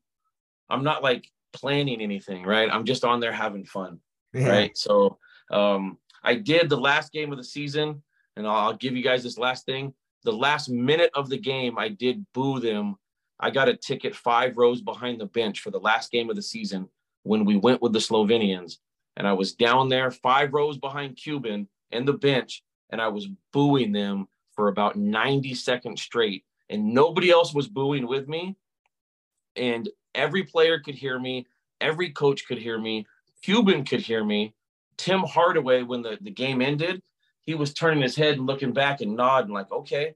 I'm 0.71 0.85
not 0.85 1.03
like 1.03 1.29
planning 1.53 2.01
anything, 2.01 2.45
right? 2.45 2.69
I'm 2.71 2.85
just 2.85 3.05
on 3.05 3.21
there 3.21 3.33
having 3.33 3.65
fun, 3.65 4.01
yeah. 4.33 4.49
right? 4.49 4.77
So, 4.77 5.19
um, 5.51 5.99
I 6.25 6.37
did 6.37 6.69
the 6.69 6.77
last 6.77 7.13
game 7.13 7.33
of 7.33 7.39
the 7.39 7.45
season, 7.45 8.03
and 8.37 8.47
I'll, 8.47 8.57
I'll 8.57 8.77
give 8.77 8.97
you 8.97 9.03
guys 9.03 9.23
this 9.23 9.39
last 9.39 9.67
thing. 9.67 9.93
The 10.25 10.33
last 10.33 10.69
minute 10.69 11.11
of 11.15 11.29
the 11.29 11.39
game, 11.39 11.79
I 11.79 11.89
did 11.89 12.25
boo 12.33 12.61
them 12.61 12.97
I 13.43 13.51
got 13.51 13.69
a 13.69 13.77
ticket 13.77 14.15
five 14.15 14.57
rows 14.57 14.81
behind 14.81 15.21
the 15.21 15.27
bench 15.27 15.61
for 15.61 15.73
the 15.73 15.81
last 15.81 16.13
game 16.13 16.31
of 16.31 16.37
the 16.37 16.43
season 16.43 16.89
when 17.25 17.45
we 17.45 17.57
went 17.57 17.83
with 17.83 17.93
the 17.93 17.99
Slovenians. 17.99 18.77
And 19.17 19.27
I 19.27 19.33
was 19.33 19.53
down 19.53 19.89
there 19.89 20.13
five 20.13 20.55
rows 20.55 20.79
behind 20.79 21.17
Cuban 21.17 21.69
and 21.91 22.07
the 22.07 22.13
bench, 22.13 22.63
and 22.91 23.01
I 23.01 23.09
was 23.09 23.29
booing 23.53 23.91
them 23.91 24.29
for 24.55 24.69
about 24.69 24.97
90 24.97 25.55
seconds 25.55 26.03
straight. 26.03 26.45
And 26.69 26.95
nobody 26.95 27.31
else 27.31 27.55
was 27.55 27.69
booing 27.69 28.07
with 28.07 28.29
me. 28.29 28.57
And 29.57 29.89
every 30.15 30.45
player 30.45 30.81
could 30.81 30.95
hear 30.95 31.19
me, 31.19 31.47
every 31.81 32.11
coach 32.11 32.47
could 32.47 32.59
hear 32.59 32.79
me, 32.79 33.07
Cuban 33.43 33.85
could 33.85 34.01
hear 34.01 34.25
me. 34.25 34.55
Tim 34.97 35.21
Hardaway, 35.21 35.83
when 35.83 36.03
the, 36.03 36.19
the 36.21 36.31
game 36.31 36.63
ended, 36.63 37.03
he 37.41 37.55
was 37.55 37.75
turning 37.75 38.03
his 38.03 38.17
head 38.17 38.39
and 38.39 38.47
looking 38.47 38.73
back 38.73 39.01
and 39.01 39.17
nodding, 39.17 39.53
like, 39.53 39.71
okay. 39.73 40.15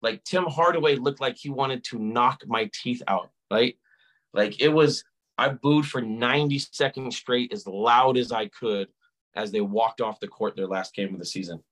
Like 0.00 0.22
Tim 0.22 0.44
Hardaway 0.44 0.94
looked 0.94 1.20
like 1.20 1.36
he 1.36 1.50
wanted 1.50 1.82
to 1.84 1.98
knock 1.98 2.42
my 2.46 2.70
teeth 2.72 3.02
out, 3.08 3.30
right? 3.50 3.76
Like 4.32 4.60
it 4.60 4.68
was, 4.68 5.04
I 5.36 5.48
booed 5.48 5.86
for 5.86 6.00
90 6.00 6.58
seconds 6.58 7.16
straight 7.16 7.52
as 7.52 7.66
loud 7.66 8.16
as 8.16 8.30
I 8.30 8.46
could 8.46 8.88
as 9.34 9.50
they 9.50 9.60
walked 9.60 10.00
off 10.00 10.20
the 10.20 10.28
court 10.28 10.54
their 10.54 10.68
last 10.68 10.94
game 10.94 11.12
of 11.12 11.18
the 11.18 11.26
season. 11.26 11.62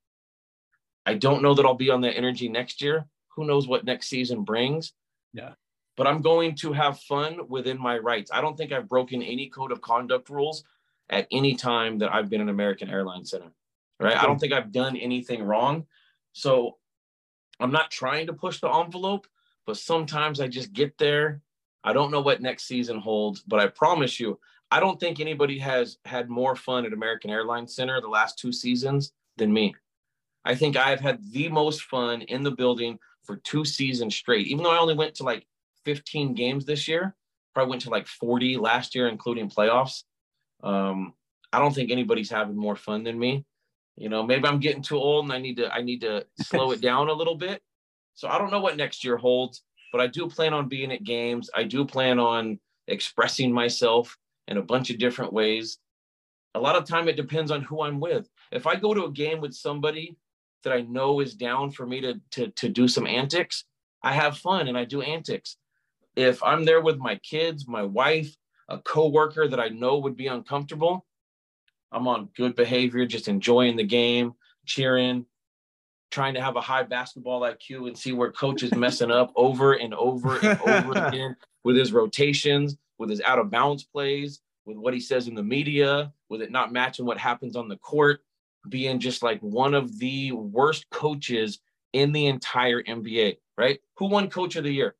I 1.07 1.15
don't 1.15 1.43
know 1.43 1.55
that 1.55 1.65
I'll 1.65 1.74
be 1.74 1.91
on 1.91 2.01
that 2.03 2.16
energy 2.16 2.49
next 2.49 2.83
year. 2.83 3.07
Who 3.37 3.47
knows 3.47 3.69
what 3.69 3.85
next 3.85 4.09
season 4.09 4.43
brings? 4.43 4.93
Yeah. 5.33 5.53
But 5.97 6.07
I'm 6.07 6.20
going 6.20 6.57
to 6.57 6.73
have 6.73 7.01
fun 7.01 7.41
within 7.49 7.78
my 7.81 7.97
rights. 7.97 8.31
I 8.35 8.41
don't 8.41 8.57
think 8.57 8.73
I've 8.73 8.89
broken 8.89 9.23
any 9.23 9.49
code 9.49 9.73
of 9.73 9.81
conduct 9.81 10.28
rules 10.28 10.65
at 11.09 11.27
any 11.31 11.55
time 11.55 11.99
that 11.99 12.12
I've 12.12 12.28
been 12.28 12.41
an 12.41 12.49
American 12.49 12.91
Airlines 12.91 13.31
Center. 13.31 13.53
Right. 14.01 14.16
I 14.16 14.27
don't 14.27 14.39
think 14.39 14.53
I've 14.53 14.73
done 14.73 14.97
anything 14.97 15.43
wrong. 15.43 15.87
So 16.33 16.77
I'm 17.61 17.73
not 17.73 17.91
trying 17.91 18.27
to 18.27 18.35
push 18.35 18.61
the 18.61 18.69
envelope, 18.69 19.27
but 19.65 19.78
sometimes 19.78 20.41
I 20.41 20.49
just 20.49 20.73
get 20.73 20.99
there. 20.99 21.41
I 21.83 21.93
don't 21.93 22.11
know 22.11 22.20
what 22.20 22.43
next 22.43 22.65
season 22.65 22.99
holds, 22.99 23.41
but 23.41 23.61
I 23.61 23.69
promise 23.69 24.20
you, 24.20 24.39
I 24.70 24.81
don't 24.81 24.99
think 24.99 25.20
anybody 25.20 25.59
has 25.61 25.99
had 26.05 26.28
more 26.28 26.57
fun 26.57 26.85
at 26.85 26.93
American 26.93 27.31
Airlines 27.31 27.74
Center 27.74 28.01
the 28.01 28.09
last 28.09 28.39
two 28.39 28.53
seasons 28.53 29.12
than 29.37 29.53
me. 29.53 29.74
I 30.47 30.55
think 30.55 30.77
I've 30.77 31.01
had 31.01 31.18
the 31.32 31.48
most 31.48 31.82
fun 31.82 32.23
in 32.23 32.43
the 32.43 32.52
building 32.52 32.98
for 33.24 33.36
two 33.36 33.64
seasons 33.64 34.14
straight. 34.14 34.47
Even 34.47 34.62
though 34.62 34.70
I 34.70 34.78
only 34.78 34.94
went 34.94 35.16
to 35.16 35.24
like 35.24 35.44
15 35.85 36.35
games 36.35 36.64
this 36.64 36.86
year, 36.86 37.14
probably 37.52 37.70
went 37.70 37.82
to 37.82 37.90
like 37.90 38.06
40 38.06 38.56
last 38.56 38.94
year, 38.94 39.09
including 39.09 39.51
playoffs. 39.51 40.05
Um, 40.62 41.14
I 41.52 41.59
don't 41.59 41.74
think 41.74 41.90
anybody's 41.90 42.31
having 42.31 42.56
more 42.56 42.77
fun 42.77 43.02
than 43.02 43.18
me. 43.18 43.44
You 43.97 44.09
know, 44.09 44.23
maybe 44.23 44.47
I'm 44.47 44.60
getting 44.60 44.82
too 44.82 44.98
old 44.98 45.24
and 45.24 45.32
I 45.32 45.39
need 45.39 45.56
to 45.56 45.73
I 45.73 45.82
need 45.82 46.02
to 46.02 46.27
slow 46.43 46.70
it 46.70 46.81
down 46.90 47.09
a 47.09 47.12
little 47.12 47.36
bit. 47.36 47.60
So 48.14 48.28
I 48.28 48.39
don't 48.39 48.51
know 48.51 48.60
what 48.60 48.77
next 48.77 49.05
year 49.05 49.16
holds, 49.16 49.62
but 49.90 50.01
I 50.01 50.06
do 50.06 50.28
plan 50.28 50.55
on 50.55 50.68
being 50.68 50.93
at 50.93 51.02
games. 51.02 51.51
I 51.55 51.64
do 51.64 51.85
plan 51.85 52.18
on 52.18 52.60
expressing 52.86 53.52
myself 53.52 54.16
in 54.48 54.59
a 54.59 54.62
bunch 54.62 54.90
of 54.90 54.98
different 54.98 55.32
ways. 55.32 55.78
A 56.55 56.60
lot 56.60 56.77
of 56.77 56.85
time 56.85 57.09
it 57.09 57.16
depends 57.16 57.51
on 57.51 57.62
who 57.62 57.82
I'm 57.82 58.01
with. 58.01 58.28
If 58.52 58.66
I 58.66 58.77
go 58.77 58.94
to 58.94 59.05
a 59.05 59.10
game 59.10 59.40
with 59.40 59.55
somebody 59.55 60.16
that 60.65 60.73
I 60.73 60.83
know 60.83 61.20
is 61.20 61.35
down 61.35 61.70
for 61.70 61.87
me 61.87 62.01
to 62.01 62.20
to 62.33 62.49
to 62.49 62.69
do 62.69 62.89
some 62.89 63.07
antics, 63.07 63.65
I 64.03 64.12
have 64.12 64.39
fun 64.39 64.69
and 64.69 64.77
I 64.77 64.85
do 64.85 65.03
antics. 65.03 65.57
If 66.15 66.43
I'm 66.43 66.65
there 66.65 66.81
with 66.81 66.99
my 66.99 67.16
kids, 67.16 67.69
my 67.69 67.83
wife, 67.83 68.35
a 68.69 68.78
coworker 68.78 69.47
that 69.49 69.61
I 69.61 69.69
know 69.69 69.99
would 69.99 70.16
be 70.16 70.28
uncomfortable, 70.28 71.07
I'm 71.93 72.09
on 72.09 72.28
good 72.37 72.57
behavior, 72.57 73.07
just 73.07 73.28
enjoying 73.28 73.77
the 73.77 73.85
game, 73.85 74.35
cheering, 74.65 75.27
trying 76.11 76.35
to 76.35 76.41
have 76.41 76.57
a 76.57 76.61
high 76.61 76.83
basketball 76.83 77.43
IQ 77.43 77.89
and 77.89 77.99
see 77.99 78.12
where 78.12 78.33
coach 78.33 78.62
is 78.62 78.74
messing 78.74 79.11
up 79.11 79.33
over 79.37 79.74
and 79.74 79.95
over 79.95 80.39
and 80.39 80.61
over 80.62 81.07
again 81.07 81.37
with 81.65 81.77
his 81.77 81.93
rotations, 81.93 82.77
with 82.99 83.11
his 83.11 83.20
out 83.23 83.39
of 83.39 83.51
bounds 83.51 83.85
plays, 83.85 84.41
with 84.65 84.77
what 84.77 84.95
he 84.95 85.01
says 85.01 85.28
in 85.28 85.35
the 85.35 85.43
media, 85.43 86.12
with 86.28 86.43
it 86.43 86.51
not 86.51 86.73
matching 86.73 87.07
what 87.07 87.19
happens 87.19 87.57
on 87.57 87.69
the 87.69 87.77
court, 87.77 88.20
being 88.69 88.99
just 88.99 89.23
like 89.23 89.41
one 89.41 89.75
of 89.75 89.99
the 89.99 90.33
worst 90.33 90.89
coaches 90.91 91.61
in 91.93 92.13
the 92.13 92.27
entire 92.27 92.83
NBA, 92.83 93.37
right? 93.57 93.79
Who 93.97 94.07
won 94.07 94.29
coach 94.29 94.57
of 94.57 94.65
the 94.65 94.73
year? 94.73 94.95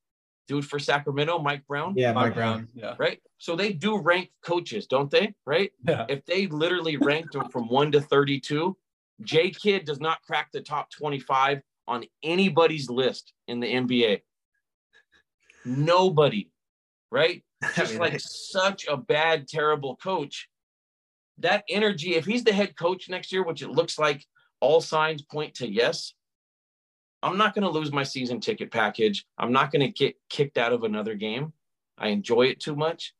Dude 0.49 0.65
for 0.65 0.79
Sacramento, 0.79 1.39
Mike 1.41 1.67
Brown. 1.67 1.95
Yeah, 1.97 2.13
Mike 2.13 2.27
Mike 2.27 2.35
Brown. 2.35 2.69
Yeah. 2.75 2.95
Right. 2.99 3.21
So 3.39 3.57
they 3.57 3.73
do 3.73 3.99
rank 3.99 4.31
coaches, 4.43 4.87
don't 4.87 5.11
they? 5.11 5.35
Right. 5.45 5.73
Yeah. 5.87 6.07
If 6.09 6.25
they 6.25 6.47
literally 6.47 6.97
ranked 6.97 7.33
them 7.33 7.49
from 7.49 7.69
one 7.69 7.91
to 7.93 8.01
32, 8.01 8.77
J 9.23 9.51
Kidd 9.51 9.85
does 9.85 10.01
not 10.01 10.23
crack 10.23 10.51
the 10.53 10.61
top 10.61 10.91
25 10.91 11.63
on 11.89 12.05
anybody's 12.23 12.89
list 12.89 13.33
in 13.49 13.61
the 13.61 13.67
NBA. 13.67 14.21
Nobody. 15.65 16.51
Right. 17.11 17.43
Just 17.75 17.93
mean, 17.93 18.01
like 18.01 18.15
I- 18.15 18.19
such 18.19 18.87
a 18.89 18.97
bad, 18.97 19.49
terrible 19.49 19.97
coach. 19.97 20.49
That 21.39 21.65
energy, 21.69 22.15
if 22.15 22.25
he's 22.25 22.45
the 22.45 22.53
head 22.53 22.77
coach 22.77 23.09
next 23.09 23.33
year, 23.33 23.45
which 23.45 23.63
it 23.63 23.71
looks 23.71 23.99
like 23.99 24.25
all 24.61 24.81
signs 24.81 25.23
point 25.23 25.55
to 25.57 25.69
yes, 25.69 26.15
I'm 27.23 27.39
not 27.39 27.55
going 27.55 27.65
to 27.65 27.71
lose 27.71 27.93
my 27.93 28.03
season 28.03 28.41
ticket 28.41 28.71
package. 28.71 29.25
I'm 29.39 29.53
not 29.53 29.73
going 29.73 29.81
to 29.81 29.89
get 29.89 30.17
kicked 30.31 30.59
out 30.59 30.73
of 30.73 30.85
another 30.85 31.15
game. 31.15 31.53
I 31.99 32.09
enjoy 32.09 32.43
it 32.43 32.61
too 32.61 32.77
much. 32.77 33.15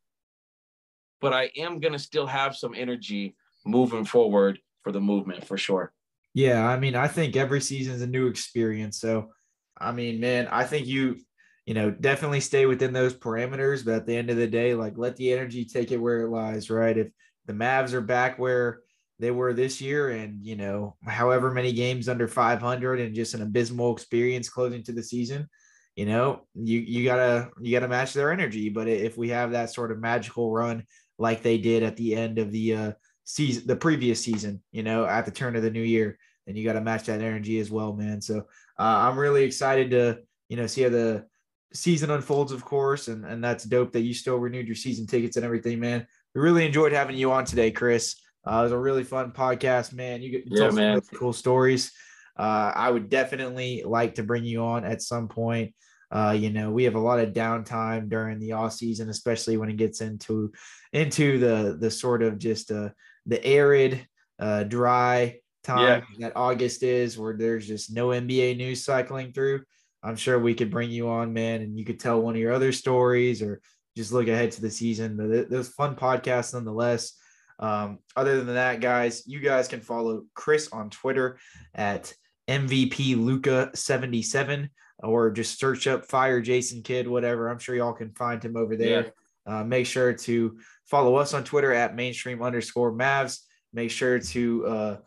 But 1.19 1.33
I 1.33 1.51
am 1.57 1.79
going 1.79 1.93
to 1.93 1.99
still 1.99 2.27
have 2.27 2.55
some 2.55 2.73
energy 2.75 3.35
moving 3.65 4.05
forward 4.05 4.59
for 4.83 4.91
the 4.91 5.01
movement 5.01 5.45
for 5.45 5.57
sure. 5.57 5.91
Yeah, 6.33 6.65
I 6.65 6.79
mean, 6.79 6.95
I 6.95 7.07
think 7.07 7.35
every 7.35 7.59
season 7.59 7.95
is 7.95 8.01
a 8.03 8.07
new 8.07 8.27
experience. 8.27 8.99
So, 8.99 9.31
I 9.77 9.91
mean, 9.91 10.19
man, 10.19 10.47
I 10.51 10.63
think 10.63 10.85
you, 10.85 11.17
you 11.65 11.73
know, 11.73 11.89
definitely 11.89 12.39
stay 12.41 12.67
within 12.67 12.93
those 12.93 13.15
parameters. 13.15 13.83
But 13.83 13.95
at 13.95 14.05
the 14.05 14.15
end 14.15 14.29
of 14.29 14.37
the 14.37 14.47
day, 14.47 14.75
like 14.75 14.97
let 14.97 15.15
the 15.15 15.33
energy 15.33 15.65
take 15.65 15.91
it 15.91 15.97
where 15.97 16.21
it 16.21 16.29
lies, 16.29 16.69
right? 16.69 16.97
If 16.97 17.07
the 17.47 17.53
Mavs 17.53 17.93
are 17.93 18.01
back 18.01 18.37
where 18.37 18.81
they 19.19 19.31
were 19.31 19.53
this 19.53 19.81
year 19.81 20.09
and, 20.09 20.45
you 20.45 20.55
know, 20.55 20.95
however 21.05 21.51
many 21.51 21.73
games 21.73 22.07
under 22.07 22.27
500 22.27 22.99
and 22.99 23.15
just 23.15 23.33
an 23.33 23.41
abysmal 23.41 23.93
experience 23.93 24.49
closing 24.49 24.83
to 24.83 24.91
the 24.91 25.01
season, 25.01 25.49
you 25.95 26.05
know, 26.05 26.41
you, 26.53 26.79
you 26.79 27.03
gotta, 27.03 27.49
you 27.59 27.71
gotta 27.71 27.87
match 27.87 28.13
their 28.13 28.31
energy. 28.31 28.69
But 28.69 28.87
if 28.87 29.17
we 29.17 29.29
have 29.29 29.51
that 29.51 29.73
sort 29.73 29.91
of 29.91 29.99
magical 29.99 30.51
run 30.51 30.85
like 31.17 31.41
they 31.41 31.57
did 31.57 31.81
at 31.81 31.97
the 31.97 32.15
end 32.15 32.37
of 32.37 32.51
the, 32.51 32.75
uh, 32.75 32.91
season, 33.23 33.65
the 33.65 33.75
previous 33.75 34.23
season, 34.23 34.61
you 34.71 34.83
know, 34.83 35.05
at 35.05 35.25
the 35.25 35.31
turn 35.31 35.55
of 35.55 35.63
the 35.63 35.71
new 35.71 35.81
year, 35.81 36.19
then 36.45 36.55
you 36.55 36.63
got 36.63 36.73
to 36.73 36.81
match 36.81 37.05
that 37.05 37.21
energy 37.21 37.59
as 37.59 37.69
well, 37.69 37.93
man. 37.93 38.21
So 38.21 38.39
uh, 38.39 38.41
I'm 38.79 39.19
really 39.19 39.43
excited 39.43 39.91
to, 39.91 40.19
you 40.49 40.57
know, 40.57 40.65
see 40.65 40.83
how 40.83 40.89
the 40.89 41.25
season 41.73 42.09
unfolds, 42.09 42.51
of 42.51 42.63
course, 42.63 43.09
and 43.09 43.25
and 43.25 43.43
that's 43.43 43.65
dope 43.65 43.91
that 43.91 44.01
you 44.01 44.13
still 44.13 44.37
renewed 44.37 44.67
your 44.67 44.75
season 44.75 45.05
tickets 45.05 45.35
and 45.35 45.45
everything, 45.45 45.79
man. 45.79 46.07
We 46.37 46.43
really 46.43 46.67
enjoyed 46.67 46.91
having 46.91 47.17
you 47.17 47.31
on 47.31 47.45
today, 47.45 47.71
Chris. 47.71 48.15
Uh, 48.45 48.59
it 48.59 48.63
was 48.63 48.71
a 48.71 48.77
really 48.77 49.03
fun 49.03 49.31
podcast, 49.31 49.91
man. 49.91 50.21
You, 50.21 50.43
you 50.45 50.55
Yeah, 50.55 50.69
man. 50.69 50.93
really 50.93 51.07
cool 51.15 51.33
stories. 51.33 51.91
Uh, 52.37 52.71
I 52.75 52.91
would 52.91 53.09
definitely 53.09 53.81
like 53.83 54.13
to 54.15 54.23
bring 54.23 54.45
you 54.45 54.61
on 54.63 54.85
at 54.85 55.01
some 55.01 55.29
point. 55.29 55.73
Uh, 56.11 56.37
you 56.37 56.51
know, 56.51 56.69
we 56.69 56.83
have 56.83 56.93
a 56.93 56.99
lot 56.99 57.19
of 57.19 57.33
downtime 57.33 58.07
during 58.07 58.37
the 58.37 58.51
off 58.51 58.73
season, 58.73 59.09
especially 59.09 59.57
when 59.57 59.71
it 59.71 59.77
gets 59.77 60.01
into 60.01 60.51
into 60.93 61.39
the 61.39 61.75
the 61.79 61.89
sort 61.89 62.21
of 62.21 62.37
just 62.37 62.69
uh 62.69 62.89
the 63.25 63.43
arid, 63.43 64.07
uh, 64.37 64.61
dry 64.61 65.39
time 65.63 66.03
that 66.19 66.33
August 66.35 66.83
is, 66.83 67.17
where 67.17 67.35
there's 67.35 67.67
just 67.67 67.91
no 67.91 68.09
NBA 68.09 68.57
news 68.57 68.85
cycling 68.85 69.31
through. 69.31 69.63
I'm 70.03 70.15
sure 70.15 70.37
we 70.37 70.53
could 70.53 70.69
bring 70.69 70.91
you 70.91 71.09
on, 71.09 71.33
man, 71.33 71.61
and 71.61 71.79
you 71.79 71.83
could 71.83 71.99
tell 71.99 72.21
one 72.21 72.35
of 72.35 72.39
your 72.39 72.53
other 72.53 72.73
stories 72.73 73.41
or 73.41 73.59
just 73.97 74.13
look 74.13 74.27
ahead 74.27 74.51
to 74.51 74.61
the 74.61 74.69
season. 74.69 75.17
But 75.17 75.27
th- 75.27 75.47
those 75.49 75.69
fun 75.69 75.95
podcasts 75.95 76.53
nonetheless. 76.53 77.13
Um, 77.59 77.99
other 78.15 78.37
than 78.37 78.53
that, 78.53 78.79
guys, 78.79 79.23
you 79.25 79.39
guys 79.39 79.67
can 79.67 79.81
follow 79.81 80.23
Chris 80.35 80.69
on 80.71 80.91
Twitter 80.91 81.39
at 81.73 82.13
MVP 82.47 83.17
Luka 83.17 83.71
77 83.73 84.69
or 84.99 85.31
just 85.31 85.59
search 85.59 85.87
up 85.87 86.05
Fire 86.05 86.39
Jason 86.39 86.83
Kidd, 86.83 87.07
whatever. 87.07 87.49
I'm 87.49 87.59
sure 87.59 87.75
y'all 87.75 87.93
can 87.93 88.11
find 88.11 88.43
him 88.43 88.55
over 88.55 88.75
there. 88.75 89.11
Uh, 89.47 89.63
make 89.63 89.85
sure 89.85 90.13
to 90.13 90.59
follow 90.85 91.15
us 91.15 91.33
on 91.33 91.43
Twitter 91.43 91.73
at 91.73 91.95
mainstream 91.95 92.43
underscore 92.43 92.91
Mavs. 92.91 93.39
Make 93.73 93.91
sure 93.91 94.19
to 94.19 94.67
uh, 94.67 94.97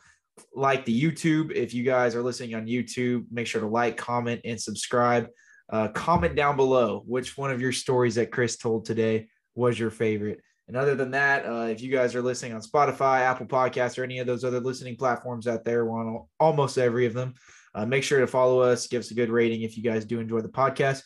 like 0.55 0.85
the 0.85 1.03
YouTube. 1.03 1.53
If 1.53 1.73
you 1.75 1.85
guys 1.85 2.15
are 2.15 2.23
listening 2.23 2.55
on 2.55 2.67
YouTube, 2.67 3.27
make 3.31 3.47
sure 3.47 3.61
to 3.61 3.67
like, 3.67 3.97
comment, 3.97 4.41
and 4.45 4.61
subscribe. 4.61 5.29
Uh, 5.71 5.89
comment 5.89 6.35
down 6.35 6.57
below 6.57 7.03
which 7.07 7.39
one 7.39 7.51
of 7.51 7.61
your 7.61 7.73
stories 7.73 8.17
that 8.17 8.33
Chris 8.33 8.57
told 8.57 8.85
today 8.85 9.29
was 9.55 9.79
your 9.79 9.91
favorite. 9.91 10.41
And 10.67 10.77
other 10.77 10.95
than 10.95 11.13
that, 11.13 11.47
uh, 11.47 11.67
if 11.67 11.81
you 11.81 11.91
guys 11.91 12.15
are 12.15 12.23
listening 12.23 12.53
on 12.53 12.61
Spotify, 12.61 13.21
Apple 13.21 13.47
Podcasts, 13.47 13.99
or 13.99 14.05
any 14.05 14.19
of 14.19 14.27
those 14.27 14.45
other 14.45 14.61
listening 14.61 14.97
platforms 14.97 15.47
out 15.47 15.65
there, 15.65 15.85
we're 15.85 15.99
on 15.99 16.27
almost 16.39 16.79
every 16.79 17.07
of 17.07 17.15
them. 17.15 17.35
Uh, 17.75 17.87
make 17.87 18.03
sure 18.03 18.21
to 18.21 18.27
follow 18.27 18.61
us, 18.61 18.87
give 18.87 19.01
us 19.01 19.11
a 19.11 19.15
good 19.15 19.31
rating 19.31 19.63
if 19.63 19.77
you 19.77 19.83
guys 19.83 20.05
do 20.05 20.21
enjoy 20.21 20.41
the 20.41 20.49
podcast. 20.49 21.03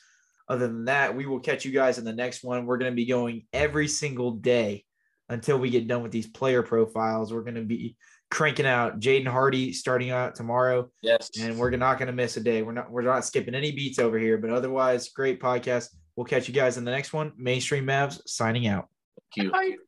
Other 0.49 0.67
than 0.67 0.85
that, 0.87 1.15
we 1.15 1.27
will 1.27 1.41
catch 1.41 1.65
you 1.65 1.73
guys 1.73 1.99
in 1.99 2.05
the 2.05 2.13
next 2.13 2.45
one. 2.45 2.67
We're 2.67 2.79
going 2.79 2.93
to 2.93 2.97
be 2.97 3.07
going 3.07 3.47
every 3.53 3.89
single 3.89 4.33
day 4.33 4.85
until 5.29 5.59
we 5.59 5.71
get 5.71 5.89
done 5.89 6.03
with 6.03 6.13
these 6.13 6.27
player 6.27 6.63
profiles. 6.63 7.33
We're 7.33 7.43
going 7.43 7.55
to 7.55 7.63
be 7.63 7.97
cranking 8.31 8.67
out 8.67 9.01
Jaden 9.01 9.27
Hardy 9.27 9.73
starting 9.73 10.11
out 10.11 10.35
tomorrow, 10.35 10.91
Yes. 11.03 11.31
and 11.41 11.59
we're 11.59 11.71
not 11.71 11.99
going 11.99 12.07
to 12.09 12.13
miss 12.13 12.37
a 12.37 12.41
day. 12.41 12.63
We're 12.63 12.73
not 12.73 12.91
we're 12.91 13.03
not 13.03 13.25
skipping 13.25 13.55
any 13.55 13.73
beats 13.73 13.99
over 13.99 14.19
here. 14.19 14.39
But 14.39 14.51
otherwise, 14.51 15.09
great 15.11 15.41
podcast. 15.41 15.91
We'll 16.17 16.27
catch 16.27 16.49
you 16.49 16.55
guys 16.55 16.77
in 16.77 16.85
the 16.85 16.91
next 16.91 17.13
one. 17.13 17.33
Mainstream 17.37 17.85
Mavs 17.87 18.21
signing 18.27 18.67
out. 18.67 18.89
Thank 19.37 19.53
you. 19.53 19.79